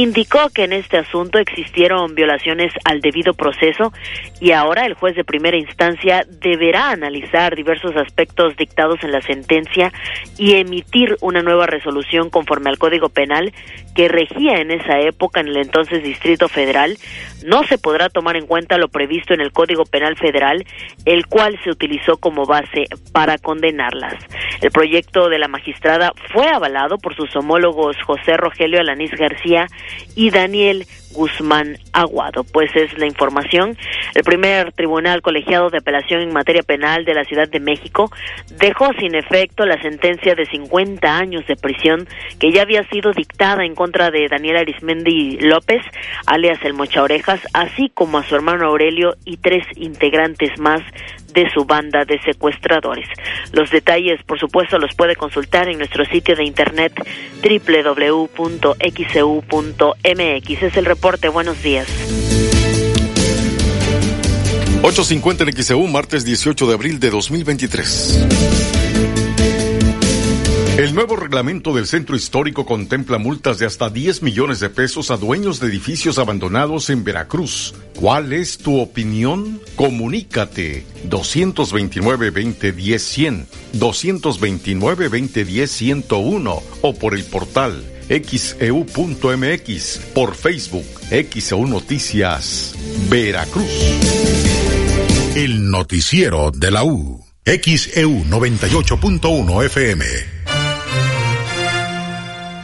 indicó 0.02 0.48
que 0.48 0.64
en 0.64 0.72
este 0.72 0.96
asunto 0.96 1.38
existieron 1.38 2.14
violaciones 2.14 2.72
al 2.84 3.00
debido 3.00 3.34
proceso 3.34 3.92
y 4.40 4.52
ahora 4.52 4.86
el 4.86 4.94
juez 4.94 5.14
de 5.14 5.24
primera 5.24 5.58
instancia 5.58 6.24
deberá 6.40 6.90
analizar 6.90 7.54
diversos 7.54 7.94
aspectos 7.96 8.56
dictados 8.56 8.98
en 9.02 9.12
la 9.12 9.20
sentencia 9.20 9.92
y 10.38 10.54
emitir 10.54 11.16
una 11.20 11.42
nueva 11.42 11.66
resolución 11.66 12.30
conforme 12.30 12.70
al 12.70 12.78
Código 12.78 13.10
Penal 13.10 13.52
que 13.94 14.08
regía 14.08 14.60
en 14.60 14.70
esa 14.70 15.00
época 15.00 15.40
en 15.40 15.48
el 15.48 15.56
entonces 15.56 16.02
Distrito 16.02 16.48
Federal. 16.48 16.96
No 17.44 17.64
se 17.64 17.78
podrá 17.78 18.08
tomar 18.08 18.36
en 18.36 18.46
cuenta 18.46 18.78
lo 18.78 18.88
previsto 18.88 19.34
en 19.34 19.40
el 19.40 19.52
Código 19.52 19.84
Penal 19.84 20.16
Federal, 20.16 20.64
el 21.04 21.26
cual 21.26 21.58
se 21.64 21.70
utilizó 21.70 22.16
como 22.16 22.46
base 22.46 22.86
para 23.12 23.38
condenarlas. 23.38 24.14
El 24.60 24.70
proyecto 24.70 25.28
de 25.28 25.38
la 25.38 25.48
magistrada 25.48 26.12
fue 26.32 26.48
avalado 26.48 26.98
por 26.98 27.16
sus 27.16 27.34
homólogos 27.36 27.96
José 28.06 28.36
Rogelio 28.36 28.80
Alanís 28.80 29.10
García 29.12 29.66
y 30.14 30.30
Daniel 30.30 30.86
Guzmán 31.12 31.78
Aguado. 31.92 32.44
Pues 32.44 32.74
es 32.74 32.96
la 32.98 33.06
información. 33.06 33.76
El 34.14 34.22
primer 34.22 34.72
tribunal 34.72 35.22
colegiado 35.22 35.70
de 35.70 35.78
apelación 35.78 36.20
en 36.20 36.32
materia 36.32 36.62
penal 36.62 37.04
de 37.04 37.14
la 37.14 37.24
Ciudad 37.24 37.48
de 37.48 37.60
México 37.60 38.10
dejó 38.58 38.92
sin 38.98 39.14
efecto 39.14 39.66
la 39.66 39.80
sentencia 39.80 40.34
de 40.34 40.46
50 40.46 41.16
años 41.16 41.46
de 41.46 41.56
prisión 41.56 42.06
que 42.38 42.52
ya 42.52 42.62
había 42.62 42.88
sido 42.88 43.12
dictada 43.12 43.64
en 43.64 43.74
contra 43.74 44.10
de 44.10 44.28
Daniel 44.28 44.58
Arismendi 44.58 45.38
López, 45.40 45.82
alias 46.26 46.58
el 46.62 46.74
Mocha 46.74 47.02
Orejas, 47.02 47.40
así 47.52 47.90
como 47.92 48.18
a 48.18 48.24
su 48.24 48.34
hermano 48.34 48.66
Aurelio 48.66 49.16
y 49.24 49.36
tres 49.36 49.64
integrantes 49.76 50.58
más 50.58 50.82
de 51.32 51.48
su 51.50 51.64
banda 51.64 52.04
de 52.04 52.20
secuestradores. 52.22 53.08
Los 53.52 53.70
detalles, 53.70 54.22
por 54.24 54.38
supuesto, 54.38 54.78
los 54.78 54.94
puede 54.94 55.16
consultar 55.16 55.68
en 55.68 55.78
nuestro 55.78 56.04
sitio 56.04 56.36
de 56.36 56.44
internet 56.44 56.92
www.xcu.mx. 57.42 58.32
Es 60.62 60.76
el 60.76 60.84
reporte. 61.00 61.30
Buenos 61.30 61.62
días. 61.62 61.88
8.50 64.82 65.48
en 65.48 65.62
XEU, 65.62 65.86
martes 65.86 66.26
18 66.26 66.66
de 66.66 66.74
abril 66.74 67.00
de 67.00 67.08
2023. 67.08 68.26
El 70.76 70.94
nuevo 70.94 71.16
reglamento 71.16 71.74
del 71.74 71.86
centro 71.86 72.16
histórico 72.16 72.66
contempla 72.66 73.16
multas 73.16 73.58
de 73.58 73.64
hasta 73.64 73.88
10 73.88 74.22
millones 74.22 74.60
de 74.60 74.68
pesos 74.68 75.10
a 75.10 75.16
dueños 75.16 75.58
de 75.58 75.68
edificios 75.68 76.18
abandonados 76.18 76.90
en 76.90 77.02
Veracruz. 77.02 77.74
¿Cuál 77.98 78.34
es 78.34 78.58
tu 78.58 78.78
opinión? 78.78 79.58
Comunícate 79.76 80.84
229-2010-100, 81.08 83.46
229-2010-101 83.72 86.62
o 86.82 86.94
por 86.94 87.14
el 87.14 87.24
portal 87.24 87.82
xeu.mx, 88.10 90.00
por 90.12 90.34
Facebook, 90.34 90.86
XEU 91.10 91.66
Noticias, 91.68 92.74
Veracruz. 93.08 93.70
El 95.36 95.70
noticiero 95.70 96.50
de 96.50 96.72
la 96.72 96.82
U, 96.82 97.24
XEU 97.46 98.24
98.1 98.24 99.64
FM. 99.66 100.39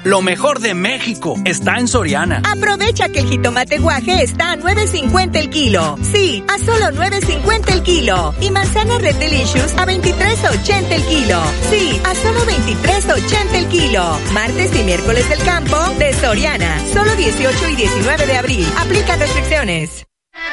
Lo 0.06 0.22
mejor 0.22 0.60
de 0.60 0.72
México 0.72 1.34
está 1.44 1.78
en 1.78 1.88
Soriana. 1.88 2.40
Aprovecha 2.48 3.08
que 3.08 3.18
el 3.18 3.26
jitomate 3.26 3.78
guaje 3.78 4.22
está 4.22 4.52
a 4.52 4.56
9.50 4.56 5.36
el 5.36 5.50
kilo. 5.50 5.98
Sí, 6.00 6.44
a 6.46 6.58
solo 6.58 6.96
9.50 6.96 7.72
el 7.72 7.82
kilo. 7.82 8.32
Y 8.40 8.52
manzana 8.52 8.98
Red 8.98 9.16
Delicious 9.16 9.72
a 9.76 9.84
23.80 9.84 10.92
el 10.92 11.02
kilo. 11.06 11.42
Sí, 11.70 12.00
a 12.04 12.14
solo 12.14 12.38
23.80 12.42 13.54
el 13.54 13.66
kilo. 13.66 14.16
Martes 14.32 14.76
y 14.76 14.84
miércoles 14.84 15.28
del 15.28 15.40
campo 15.40 15.76
de 15.98 16.12
Soriana. 16.12 16.78
Solo 16.92 17.16
18 17.16 17.68
y 17.70 17.74
19 17.74 18.26
de 18.26 18.36
abril. 18.36 18.66
Aplica 18.78 19.16
restricciones. 19.16 20.06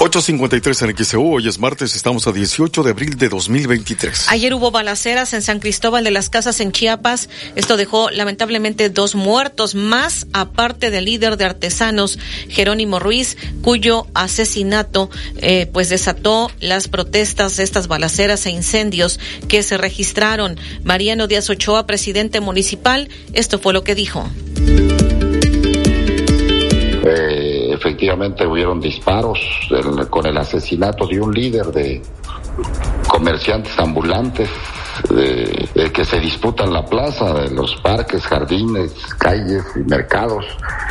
8.53 0.00 0.88
en 0.88 1.04
XEU, 1.04 1.34
hoy 1.34 1.46
es 1.46 1.58
martes, 1.58 1.94
estamos 1.94 2.26
a 2.26 2.32
18 2.32 2.82
de 2.84 2.90
abril 2.92 3.18
de 3.18 3.28
2023. 3.28 4.28
Ayer 4.30 4.54
hubo 4.54 4.70
balaceras 4.70 5.34
en 5.34 5.42
San 5.42 5.60
Cristóbal 5.60 6.04
de 6.04 6.10
las 6.10 6.30
Casas 6.30 6.60
en 6.60 6.72
Chiapas. 6.72 7.28
Esto 7.54 7.76
dejó 7.76 8.08
lamentablemente 8.08 8.88
dos 8.88 9.14
muertos 9.14 9.74
más, 9.74 10.26
aparte 10.32 10.90
del 10.90 11.04
líder 11.04 11.36
de 11.36 11.44
artesanos, 11.44 12.18
Jerónimo 12.48 12.98
Ruiz, 12.98 13.36
cuyo 13.60 14.06
asesinato 14.14 15.10
eh, 15.36 15.68
pues 15.70 15.90
desató 15.90 16.50
las 16.60 16.88
protestas, 16.88 17.58
estas 17.58 17.86
balaceras 17.86 18.46
e 18.46 18.52
incendios 18.52 19.20
que 19.48 19.62
se 19.62 19.76
registraron. 19.76 20.58
Mariano 20.82 21.26
Díaz 21.26 21.50
Ochoa, 21.50 21.86
presidente 21.86 22.40
municipal, 22.40 23.10
esto 23.34 23.58
fue 23.58 23.74
lo 23.74 23.84
que 23.84 23.94
dijo. 23.94 24.26
Eh, 27.02 27.29
efectivamente 27.80 28.46
hubieron 28.46 28.78
disparos 28.78 29.38
el- 29.70 30.06
con 30.08 30.26
el 30.26 30.36
asesinato 30.36 31.06
de 31.06 31.18
un 31.18 31.32
líder 31.32 31.66
de 31.68 32.02
comerciantes 33.08 33.72
ambulantes 33.78 34.50
de, 35.08 35.90
que 35.92 36.04
se 36.04 36.20
disputan 36.20 36.72
la 36.72 36.84
plaza 36.84 37.34
de 37.34 37.50
los 37.50 37.74
parques, 37.76 38.26
jardines, 38.26 38.92
calles 39.18 39.64
y 39.76 39.80
mercados. 39.80 40.44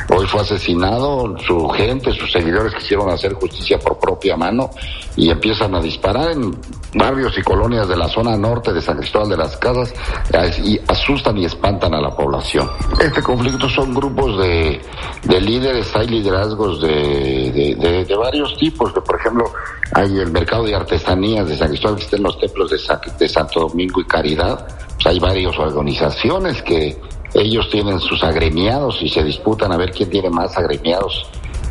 Hoy 0.09 0.25
fue 0.27 0.41
asesinado, 0.41 1.37
su 1.45 1.67
gente, 1.69 2.11
sus 2.13 2.31
seguidores 2.31 2.73
quisieron 2.75 3.09
hacer 3.09 3.33
justicia 3.33 3.77
por 3.79 3.99
propia 3.99 4.35
mano 4.35 4.71
y 5.15 5.29
empiezan 5.29 5.75
a 5.75 5.81
disparar 5.81 6.31
en 6.31 6.57
barrios 6.93 7.37
y 7.37 7.41
colonias 7.41 7.87
de 7.87 7.97
la 7.97 8.07
zona 8.07 8.35
norte 8.35 8.73
de 8.73 8.81
San 8.81 8.97
Cristóbal 8.97 9.29
de 9.29 9.37
las 9.37 9.57
Casas 9.57 9.93
eh, 10.33 10.51
y 10.63 10.79
asustan 10.87 11.37
y 11.37 11.45
espantan 11.45 11.93
a 11.93 12.01
la 12.01 12.15
población. 12.15 12.69
Este 12.99 13.21
conflicto 13.21 13.69
son 13.69 13.93
grupos 13.93 14.39
de, 14.39 14.81
de 15.23 15.41
líderes, 15.41 15.95
hay 15.95 16.07
liderazgos 16.07 16.81
de, 16.81 17.75
de, 17.77 18.15
varios 18.15 18.57
tipos, 18.57 18.91
que 18.91 19.01
por 19.01 19.19
ejemplo 19.19 19.51
hay 19.93 20.19
el 20.19 20.31
mercado 20.31 20.65
de 20.65 20.75
artesanías 20.75 21.47
de 21.47 21.57
San 21.57 21.69
Cristóbal 21.69 21.97
que 21.97 22.03
está 22.03 22.17
en 22.17 22.23
los 22.23 22.39
templos 22.39 22.71
de 23.17 23.29
Santo 23.29 23.61
Domingo 23.61 23.98
y 23.99 24.05
Caridad, 24.05 24.67
pues 24.95 25.07
hay 25.07 25.19
varias 25.19 25.57
organizaciones 25.57 26.61
que 26.61 26.99
ellos 27.33 27.69
tienen 27.69 27.99
sus 27.99 28.23
agremiados 28.23 29.01
y 29.01 29.09
se 29.09 29.23
disputan 29.23 29.71
a 29.71 29.77
ver 29.77 29.91
quién 29.91 30.09
tiene 30.09 30.29
más 30.29 30.57
agremiados 30.57 31.29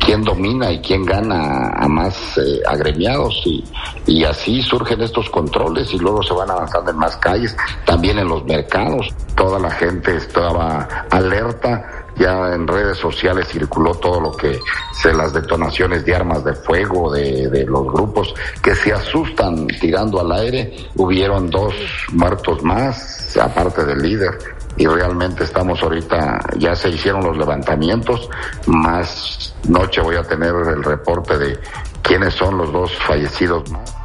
quién 0.08 0.22
domina 0.22 0.72
y 0.72 0.80
quién 0.80 1.04
gana 1.04 1.68
a 1.76 1.86
más 1.86 2.38
eh, 2.38 2.62
agremiados 2.66 3.42
y, 3.44 3.62
y 4.06 4.24
así 4.24 4.62
surgen 4.62 5.02
estos 5.02 5.28
controles 5.28 5.92
y 5.92 5.98
luego 5.98 6.22
se 6.22 6.32
van 6.32 6.50
avanzando 6.50 6.90
en 6.90 6.96
más 6.96 7.16
calles, 7.18 7.54
también 7.84 8.18
en 8.18 8.26
los 8.26 8.42
mercados. 8.46 9.08
Toda 9.36 9.58
la 9.58 9.70
gente 9.70 10.16
estaba 10.16 10.88
alerta, 11.10 12.06
ya 12.18 12.54
en 12.54 12.66
redes 12.66 12.98
sociales 12.98 13.48
circuló 13.48 13.94
todo 13.94 14.20
lo 14.20 14.32
que 14.32 14.58
se 14.92 15.12
las 15.12 15.32
detonaciones 15.32 16.04
de 16.04 16.14
armas 16.14 16.44
de 16.44 16.54
fuego 16.54 17.12
de, 17.12 17.48
de 17.48 17.64
los 17.64 17.86
grupos 17.86 18.34
que 18.62 18.74
se 18.74 18.92
asustan 18.92 19.66
tirando 19.66 20.20
al 20.20 20.32
aire. 20.32 20.88
Hubieron 20.96 21.50
dos 21.50 21.74
muertos 22.12 22.62
más, 22.62 23.36
aparte 23.36 23.84
del 23.84 24.02
líder 24.02 24.38
y 24.78 24.86
realmente 24.86 25.44
estamos 25.44 25.82
ahorita, 25.82 26.38
ya 26.56 26.74
se 26.74 26.88
hicieron 26.88 27.24
los 27.24 27.36
levantamientos, 27.36 28.30
más 28.66 29.54
noche 29.68 30.00
voy 30.00 30.16
a 30.16 30.22
tener 30.22 30.54
el 30.54 30.84
reporte 30.84 31.36
de 31.36 31.58
quiénes 32.00 32.34
son 32.34 32.56
los 32.56 32.72
dos 32.72 32.96
fallecidos 32.98 33.68
más. 33.70 33.97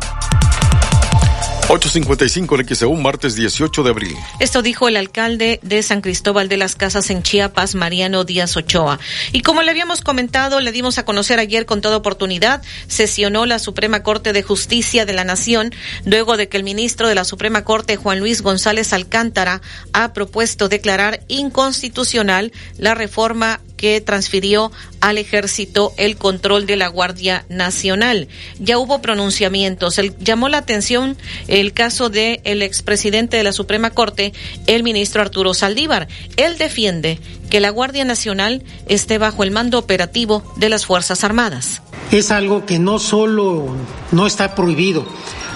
8.55 1.70 2.60
en 2.60 2.76
XEU, 2.76 2.94
martes 2.96 3.36
18 3.36 3.84
de 3.84 3.90
abril. 3.90 4.16
Esto 4.40 4.62
dijo 4.62 4.88
el 4.90 4.98
alcalde 4.98 5.60
de 5.64 5.82
San 5.82 6.02
Cristóbal 6.02 6.50
de 6.50 6.58
las 6.58 6.76
Casas 6.76 7.10
en 7.10 7.24
Chiapas, 7.24 7.74
Mariano 7.74 8.26
Díaz 8.26 8.56
Ochoa. 8.58 9.00
Y 9.32 9.42
como 9.42 9.62
le 9.64 9.72
habíamos 9.72 10.02
comentado, 10.02 10.60
le 10.60 10.72
dimos 10.74 10.98
a 10.98 11.06
conocer 11.06 11.40
ayer 11.40 11.66
con 11.66 11.82
toda 11.82 11.98
oportunidad, 11.98 12.62
sesionó 12.88 13.46
la 13.46 13.60
Suprema 13.60 14.04
Corte 14.04 14.34
de 14.34 14.44
Justicia 14.44 15.06
de 15.06 15.14
la 15.14 15.24
Nación 15.24 15.74
luego 16.06 16.38
de 16.38 16.50
que 16.50 16.58
el 16.58 16.64
ministro 16.64 17.08
de 17.08 17.16
la 17.16 17.24
Suprema 17.24 17.64
Corte, 17.64 17.96
Juan 17.96 18.20
Luis 18.20 18.42
González 18.42 18.92
Alcántara, 18.94 19.62
ha 19.94 20.14
propuesto 20.14 20.68
declarar 20.70 21.22
inconstitucional 21.30 22.52
la 22.78 22.94
reforma 22.94 23.62
que 23.78 24.00
transfirió 24.00 24.72
al 25.02 25.18
ejército 25.18 25.92
el 25.98 26.16
control 26.16 26.66
de 26.66 26.78
la 26.78 26.88
Guardia 26.88 27.46
Nacional. 27.50 28.30
Ya 28.58 28.78
hubo 28.78 29.02
pronunciamientos. 29.02 29.98
El- 29.98 30.18
llamó 30.20 30.48
la 30.48 30.60
atención 30.60 31.18
el 31.60 31.72
caso 31.72 32.10
del 32.10 32.42
el 32.46 32.64
expresidente 32.64 33.38
de 33.38 33.44
la 33.44 33.52
Suprema 33.52 33.92
Corte, 33.92 34.34
el 34.66 34.82
ministro 34.82 35.22
Arturo 35.22 35.54
Saldívar. 35.54 36.08
Él 36.36 36.58
defiende 36.58 37.20
que 37.52 37.60
la 37.60 37.70
Guardia 37.70 38.06
Nacional 38.06 38.64
esté 38.88 39.20
bajo 39.20 39.44
el 39.44 39.52
mando 39.52 39.78
operativo 39.78 40.44
de 40.58 40.70
las 40.70 40.88
Fuerzas 40.88 41.24
Armadas. 41.24 41.82
es 42.12 42.32
algo 42.32 42.66
que 42.66 42.80
no 42.80 42.98
solo 42.98 43.76
no 44.12 44.26
está 44.26 44.56
prohibido, 44.56 45.06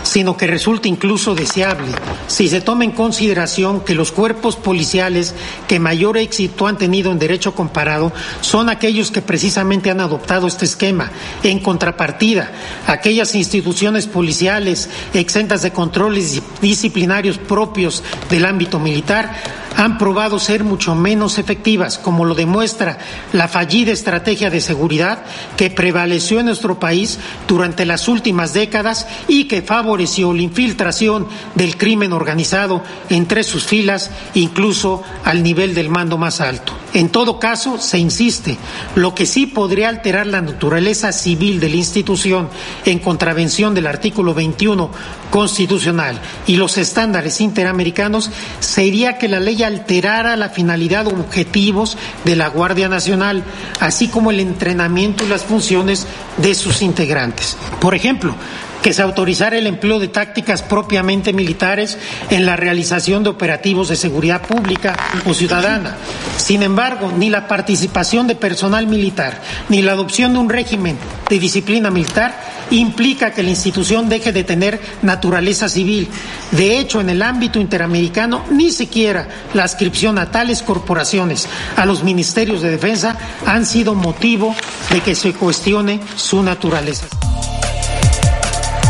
sino 0.04 0.38
que 0.38 0.48
resulta 0.48 0.88
incluso 0.88 1.36
deseable 1.36 1.88
si 2.28 2.48
se 2.48 2.62
toma 2.62 2.84
en 2.84 2.92
consideración 2.92 3.82
que 3.82 3.96
los 3.96 4.12
cuerpos 4.12 4.56
policiales 4.56 5.34
que 5.68 5.80
mayor 5.80 6.18
éxito 6.18 6.68
han 6.68 6.78
tenido 6.78 7.12
en 7.12 7.20
derecho 7.20 7.56
comparado 7.56 8.12
son 8.42 8.70
aquellos 8.70 9.12
que 9.12 9.22
precisamente 9.22 9.90
han 9.90 10.02
adoptado 10.02 10.48
este 10.48 10.66
esquema. 10.66 11.12
En 11.44 11.60
contrapartida, 11.60 12.52
aquellas 12.86 13.36
instituciones 13.36 14.08
policiales 14.08 14.90
exentas 15.14 15.62
de 15.62 15.72
controles 15.72 16.42
disciplinarios 16.62 17.38
propios 17.38 18.04
del 18.30 18.46
ámbito 18.46 18.80
militar 18.80 19.32
han 19.78 20.00
probado 20.00 20.40
ser 20.40 20.64
mucho 20.64 20.96
menos 20.96 21.38
efectivas, 21.38 22.00
como 22.00 22.26
lo 22.26 22.34
demuestra 22.34 22.98
la 23.32 23.48
fallida 23.48 23.92
estrategia 23.92 24.50
de 24.50 24.60
seguridad 24.60 25.20
que 25.56 25.70
prevaleció 25.70 26.40
en 26.40 26.48
nuestro 26.48 26.80
país 26.80 27.20
durante 27.48 27.86
las 27.86 28.08
últimas 28.08 28.54
décadas 28.54 29.08
y 29.28 29.44
que 29.44 29.62
favoreció 29.88 30.34
la 30.34 30.42
infiltración 30.42 31.28
del 31.56 31.78
crimen 31.78 32.12
organizado 32.12 32.84
entre 33.10 33.42
sus 33.46 33.64
filas, 33.66 34.12
incluso 34.34 35.02
al 35.24 35.42
nivel 35.42 35.74
del 35.74 35.88
mando 35.88 36.18
más 36.18 36.42
alto. 36.42 36.74
En 36.94 37.08
todo 37.08 37.40
caso, 37.40 37.78
se 37.78 37.98
insiste, 37.98 38.58
lo 38.96 39.16
que 39.16 39.26
sí 39.26 39.46
podría 39.46 39.88
alterar 39.88 40.28
la 40.28 40.42
naturaleza 40.42 41.14
civil 41.14 41.62
de 41.62 41.70
la 41.70 41.78
institución 41.78 42.50
en 42.84 43.00
contravención 43.00 43.74
del 43.74 43.88
artículo 43.88 44.34
21 44.34 44.92
constitucional 45.30 46.20
y 46.48 46.58
los 46.58 46.78
estándares 46.78 47.40
interamericanos 47.40 48.30
sería 48.60 49.18
que 49.18 49.28
la 49.30 49.40
ley 49.40 49.64
alterara 49.64 50.36
la 50.36 50.50
finalidad 50.50 51.08
o 51.08 51.12
objetivos 51.12 51.98
de 52.26 52.36
la 52.36 52.50
Guardia 52.50 52.90
Nacional, 52.90 53.44
así 53.80 54.10
como 54.10 54.32
el 54.32 54.42
entrenamiento 54.42 55.24
y 55.24 55.30
las 55.30 55.44
funciones 55.44 56.08
de 56.38 56.56
sus 56.56 56.82
integrantes. 56.82 57.58
Por 57.80 57.96
ejemplo, 57.96 58.36
que 58.82 58.94
se 58.94 59.02
autorizara 59.02 59.58
el 59.58 59.68
empleo 59.68 60.00
de 60.00 60.08
tácticas 60.08 60.62
propiamente 60.62 61.34
militares 61.34 61.98
en 62.30 62.46
la 62.46 62.56
realización 62.56 63.24
de 63.24 63.30
operativos 63.30 63.90
de 63.90 63.96
seguridad 63.96 64.42
pública 64.42 64.96
o 65.26 65.34
ciudadana. 65.34 65.98
Sin 66.38 66.64
embargo, 66.64 67.12
ni 67.18 67.30
la 67.30 67.48
participación 67.48 68.28
de 68.28 68.36
personal 68.36 68.88
militar 68.88 69.42
ni 69.70 69.82
la 69.82 69.94
adopción 69.94 70.34
de 70.34 70.40
un 70.40 70.50
régimen 70.50 70.98
de 71.30 71.40
disciplina 71.40 71.90
militar 71.90 72.36
implica 72.72 73.32
que 73.32 73.44
la 73.44 73.50
institución 73.50 74.10
deje 74.10 74.32
de 74.32 74.44
tener 74.44 74.80
naturaleza 75.02 75.70
civil. 75.70 76.08
De 76.52 76.80
hecho, 76.80 77.00
en 77.00 77.10
el 77.10 77.22
ámbito 77.22 77.60
interamericano, 77.60 78.44
ni 78.52 78.72
siquiera 78.72 79.28
la 79.54 79.64
adscripción 79.64 80.18
a 80.18 80.32
tales 80.32 80.62
corporaciones, 80.62 81.48
a 81.76 81.86
los 81.86 82.04
ministerios 82.04 82.62
de 82.62 82.72
defensa, 82.72 83.18
han 83.46 83.66
sido 83.66 83.96
motivo 83.96 84.56
de 84.92 85.02
que 85.02 85.16
se 85.16 85.34
cuestione 85.34 86.02
su 86.16 86.44
naturaleza. 86.44 87.08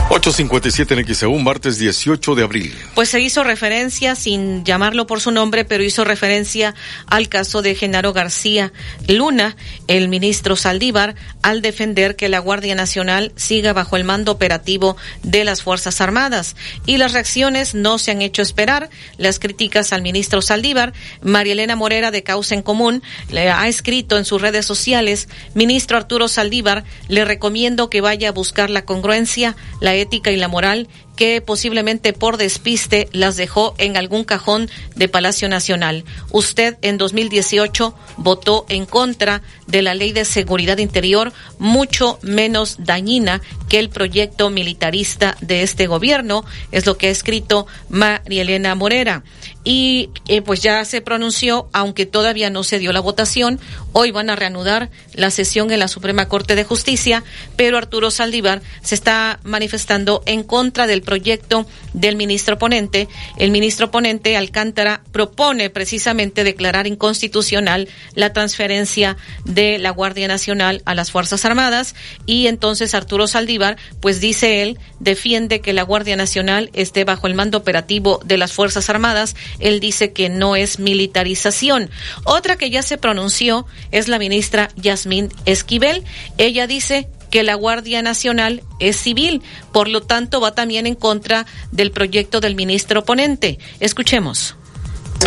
857 0.09 0.93
en 0.93 1.15
XEU, 1.15 1.37
martes 1.37 1.79
18 1.79 2.35
de 2.35 2.43
abril. 2.43 2.73
Pues 2.95 3.09
se 3.09 3.19
hizo 3.19 3.43
referencia, 3.43 4.15
sin 4.15 4.63
llamarlo 4.63 5.05
por 5.05 5.19
su 5.19 5.31
nombre, 5.31 5.65
pero 5.65 5.83
hizo 5.83 6.05
referencia 6.05 6.75
al 7.07 7.27
caso 7.27 7.61
de 7.61 7.75
Genaro 7.75 8.13
García 8.13 8.71
Luna, 9.09 9.57
el 9.89 10.07
ministro 10.07 10.55
Saldívar, 10.55 11.15
al 11.41 11.61
defender 11.61 12.15
que 12.15 12.29
la 12.29 12.39
Guardia 12.39 12.73
Nacional 12.73 13.33
siga 13.35 13.73
bajo 13.73 13.97
el 13.97 14.05
mando 14.05 14.31
operativo 14.31 14.95
de 15.23 15.43
las 15.43 15.61
Fuerzas 15.61 15.99
Armadas. 15.99 16.55
Y 16.85 16.95
las 16.95 17.11
reacciones 17.11 17.75
no 17.75 17.97
se 17.97 18.11
han 18.11 18.21
hecho 18.21 18.41
esperar. 18.41 18.89
Las 19.17 19.39
críticas 19.39 19.91
al 19.91 20.03
ministro 20.03 20.41
Saldívar, 20.41 20.93
María 21.21 21.51
Elena 21.51 21.75
Morera 21.75 22.11
de 22.11 22.23
Causa 22.23 22.55
en 22.55 22.61
Común, 22.61 23.03
le 23.29 23.49
ha 23.49 23.67
escrito 23.67 24.17
en 24.17 24.23
sus 24.23 24.41
redes 24.41 24.65
sociales, 24.65 25.27
ministro 25.53 25.97
Arturo 25.97 26.29
Saldívar, 26.29 26.85
le 27.09 27.25
recomiendo 27.25 27.89
que 27.89 27.99
vaya 27.99 28.29
a 28.29 28.31
buscar 28.31 28.69
la 28.69 28.85
congruencia, 28.85 29.57
la 29.81 29.96
ética 30.01 30.31
y 30.31 30.37
la 30.37 30.47
moral 30.47 30.87
que 31.17 31.41
posiblemente 31.41 32.13
por 32.13 32.37
despiste 32.37 33.09
las 33.11 33.35
dejó 33.35 33.75
en 33.77 33.97
algún 33.97 34.23
cajón 34.23 34.69
de 34.95 35.09
Palacio 35.09 35.49
Nacional. 35.49 36.05
Usted 36.31 36.77
en 36.81 36.97
2018 36.97 37.93
votó 38.15 38.65
en 38.69 38.85
contra 38.85 39.41
de 39.67 39.81
la 39.81 39.93
ley 39.93 40.13
de 40.13 40.23
seguridad 40.23 40.77
interior, 40.77 41.33
mucho 41.59 42.19
menos 42.21 42.77
dañina 42.79 43.41
que 43.67 43.79
el 43.79 43.89
proyecto 43.89 44.49
militarista 44.49 45.35
de 45.41 45.63
este 45.63 45.87
gobierno, 45.87 46.45
es 46.71 46.85
lo 46.85 46.97
que 46.97 47.07
ha 47.07 47.11
escrito 47.11 47.67
María 47.89 48.43
Elena 48.43 48.75
Morera. 48.75 49.23
Y 49.65 50.11
eh, 50.29 50.41
pues 50.41 50.61
ya 50.61 50.85
se 50.85 51.01
pronunció, 51.01 51.67
aunque 51.73 52.05
todavía 52.05 52.49
no 52.49 52.63
se 52.63 52.79
dio 52.79 52.93
la 52.93 53.01
votación, 53.01 53.59
hoy 53.91 54.11
van 54.11 54.29
a 54.29 54.37
reanudar 54.37 54.89
la 55.13 55.29
sesión 55.29 55.71
en 55.71 55.79
la 55.79 55.89
Suprema 55.89 56.29
Corte 56.29 56.55
de 56.55 56.63
Justicia, 56.63 57.25
pero 57.57 57.77
Arturo 57.77 58.09
Saldívar 58.09 58.61
se 58.81 58.95
está 58.95 59.41
manifestando 59.43 60.23
en 60.25 60.43
contra 60.43 60.87
del 60.87 61.01
proyecto 61.07 61.65
del 61.93 62.17
ministro 62.17 62.57
ponente. 62.57 63.07
El 63.37 63.49
ministro 63.49 63.91
ponente 63.91 64.35
Alcántara 64.35 65.01
propone 65.13 65.69
precisamente 65.69 66.43
declarar 66.43 66.85
inconstitucional 66.85 67.87
la 68.13 68.33
transferencia 68.33 69.15
de 69.45 69.79
la 69.79 69.91
Guardia 69.91 70.27
Nacional 70.27 70.81
a 70.83 70.93
las 70.95 71.11
Fuerzas 71.11 71.45
Armadas 71.45 71.95
y 72.25 72.47
entonces 72.47 72.93
Arturo 72.93 73.25
Saldívar, 73.25 73.77
pues 74.01 74.19
dice 74.19 74.61
él, 74.63 74.77
defiende 74.99 75.61
que 75.61 75.71
la 75.71 75.83
Guardia 75.83 76.17
Nacional 76.17 76.69
esté 76.73 77.05
bajo 77.05 77.27
el 77.27 77.35
mando 77.35 77.57
operativo 77.57 78.19
de 78.25 78.37
las 78.37 78.51
Fuerzas 78.51 78.89
Armadas. 78.89 79.37
Él 79.59 79.79
dice 79.79 80.11
que 80.11 80.27
no 80.27 80.57
es 80.57 80.79
militarización. 80.79 81.89
Otra 82.25 82.57
que 82.57 82.69
ya 82.69 82.81
se 82.81 82.97
pronunció 82.97 83.65
es 83.91 84.09
la 84.09 84.19
ministra 84.19 84.69
Yasmín 84.75 85.29
Esquivel. 85.45 86.03
Ella 86.37 86.67
dice 86.67 87.07
que 87.29 87.43
la 87.43 87.55
Guardia 87.55 88.01
Nacional 88.01 88.63
es 88.79 88.97
civil, 88.97 89.41
por 89.71 89.87
lo 89.87 90.01
tanto 90.01 90.41
va 90.41 90.55
también 90.55 90.87
en 90.87 90.95
contra 90.95 91.45
del 91.71 91.91
proyecto 91.91 92.39
del 92.39 92.55
ministro 92.55 93.03
ponente. 93.05 93.59
Escuchemos. 93.79 94.55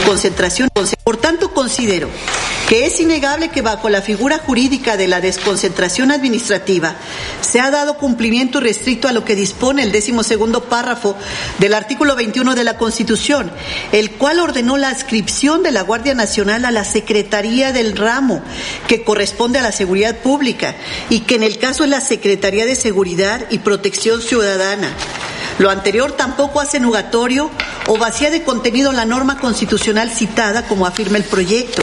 Concentración. 0.05 0.69
Por 1.05 1.17
tanto, 1.17 1.53
considero 1.53 2.09
que 2.69 2.87
es 2.87 3.01
innegable 3.01 3.49
que 3.49 3.63
bajo 3.63 3.89
la 3.89 4.01
figura 4.01 4.39
jurídica 4.39 4.97
de 4.97 5.09
la 5.09 5.21
desconcentración 5.21 6.13
administrativa 6.13 6.95
se 7.41 7.61
ha 7.61 7.71
dado 7.71 7.97
cumplimiento 7.97 8.61
restricto 8.61 9.09
a 9.09 9.13
lo 9.13 9.25
que 9.25 9.35
dispone 9.35 9.83
el 9.83 9.91
décimo 9.91 10.23
segundo 10.23 10.65
párrafo 10.65 11.17
del 11.59 11.75
artículo 11.75 12.15
21 12.15 12.55
de 12.55 12.63
la 12.63 12.79
Constitución, 12.79 13.51
el 13.91 14.13
cual 14.13 14.39
ordenó 14.39 14.77
la 14.77 14.91
adscripción 14.91 15.65
de 15.65 15.73
la 15.73 15.83
Guardia 15.83 16.15
Nacional 16.15 16.65
a 16.65 16.71
la 16.71 16.85
Secretaría 16.85 17.73
del 17.73 17.97
ramo 17.97 18.41
que 18.87 19.03
corresponde 19.03 19.59
a 19.59 19.63
la 19.63 19.73
seguridad 19.73 20.19
pública 20.19 20.77
y 21.09 21.21
que 21.21 21.35
en 21.35 21.43
el 21.43 21.59
caso 21.59 21.83
es 21.83 21.91
la 21.91 22.01
Secretaría 22.01 22.67
de 22.67 22.77
Seguridad 22.77 23.47
y 23.51 23.59
Protección 23.59 24.23
Ciudadana. 24.23 24.95
Lo 25.61 25.69
anterior 25.69 26.13
tampoco 26.13 26.59
hace 26.59 26.81
nugatorio 26.81 27.51
o 27.87 27.99
vacía 27.99 28.31
de 28.31 28.43
contenido 28.43 28.93
la 28.93 29.05
norma 29.05 29.39
constitucional 29.39 30.11
citada, 30.11 30.67
como 30.67 30.87
afirma 30.87 31.19
el 31.19 31.25
proyecto, 31.25 31.83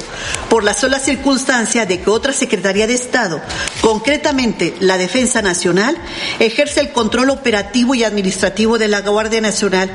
por 0.50 0.64
la 0.64 0.74
sola 0.74 0.98
circunstancia 1.00 1.86
de 1.86 2.02
que 2.02 2.10
otra 2.10 2.34
Secretaría 2.34 2.88
de 2.88 2.96
Estado, 2.96 3.40
concretamente 3.82 4.74
la 4.80 4.98
Defensa 4.98 5.44
Nacional, 5.44 5.96
ejerce 6.40 6.80
el 6.80 6.92
control 6.92 7.30
operativo 7.30 7.94
y 7.94 8.04
administrativo 8.04 8.80
de 8.80 8.88
la 8.88 9.02
Guardia 9.02 9.42
Nacional, 9.42 9.92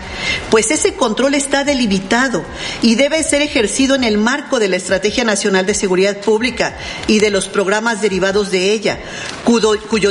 pues 0.49 0.71
ese 0.71 0.95
control 0.95 1.35
está 1.35 1.65
delimitado 1.65 2.45
y 2.83 2.95
debe 2.95 3.21
ser 3.25 3.43
ejercido 3.43 3.97
en 3.97 4.05
el 4.05 4.17
marco 4.17 4.61
de 4.61 4.69
la 4.69 4.77
Estrategia 4.77 5.25
Nacional 5.25 5.67
de 5.67 5.75
Seguridad 5.75 6.19
Pública 6.19 6.77
y 7.09 7.19
de 7.19 7.31
los 7.31 7.49
programas 7.49 8.01
derivados 8.01 8.53
de 8.53 8.71
ella, 8.71 9.01
cuyo, 9.45 10.11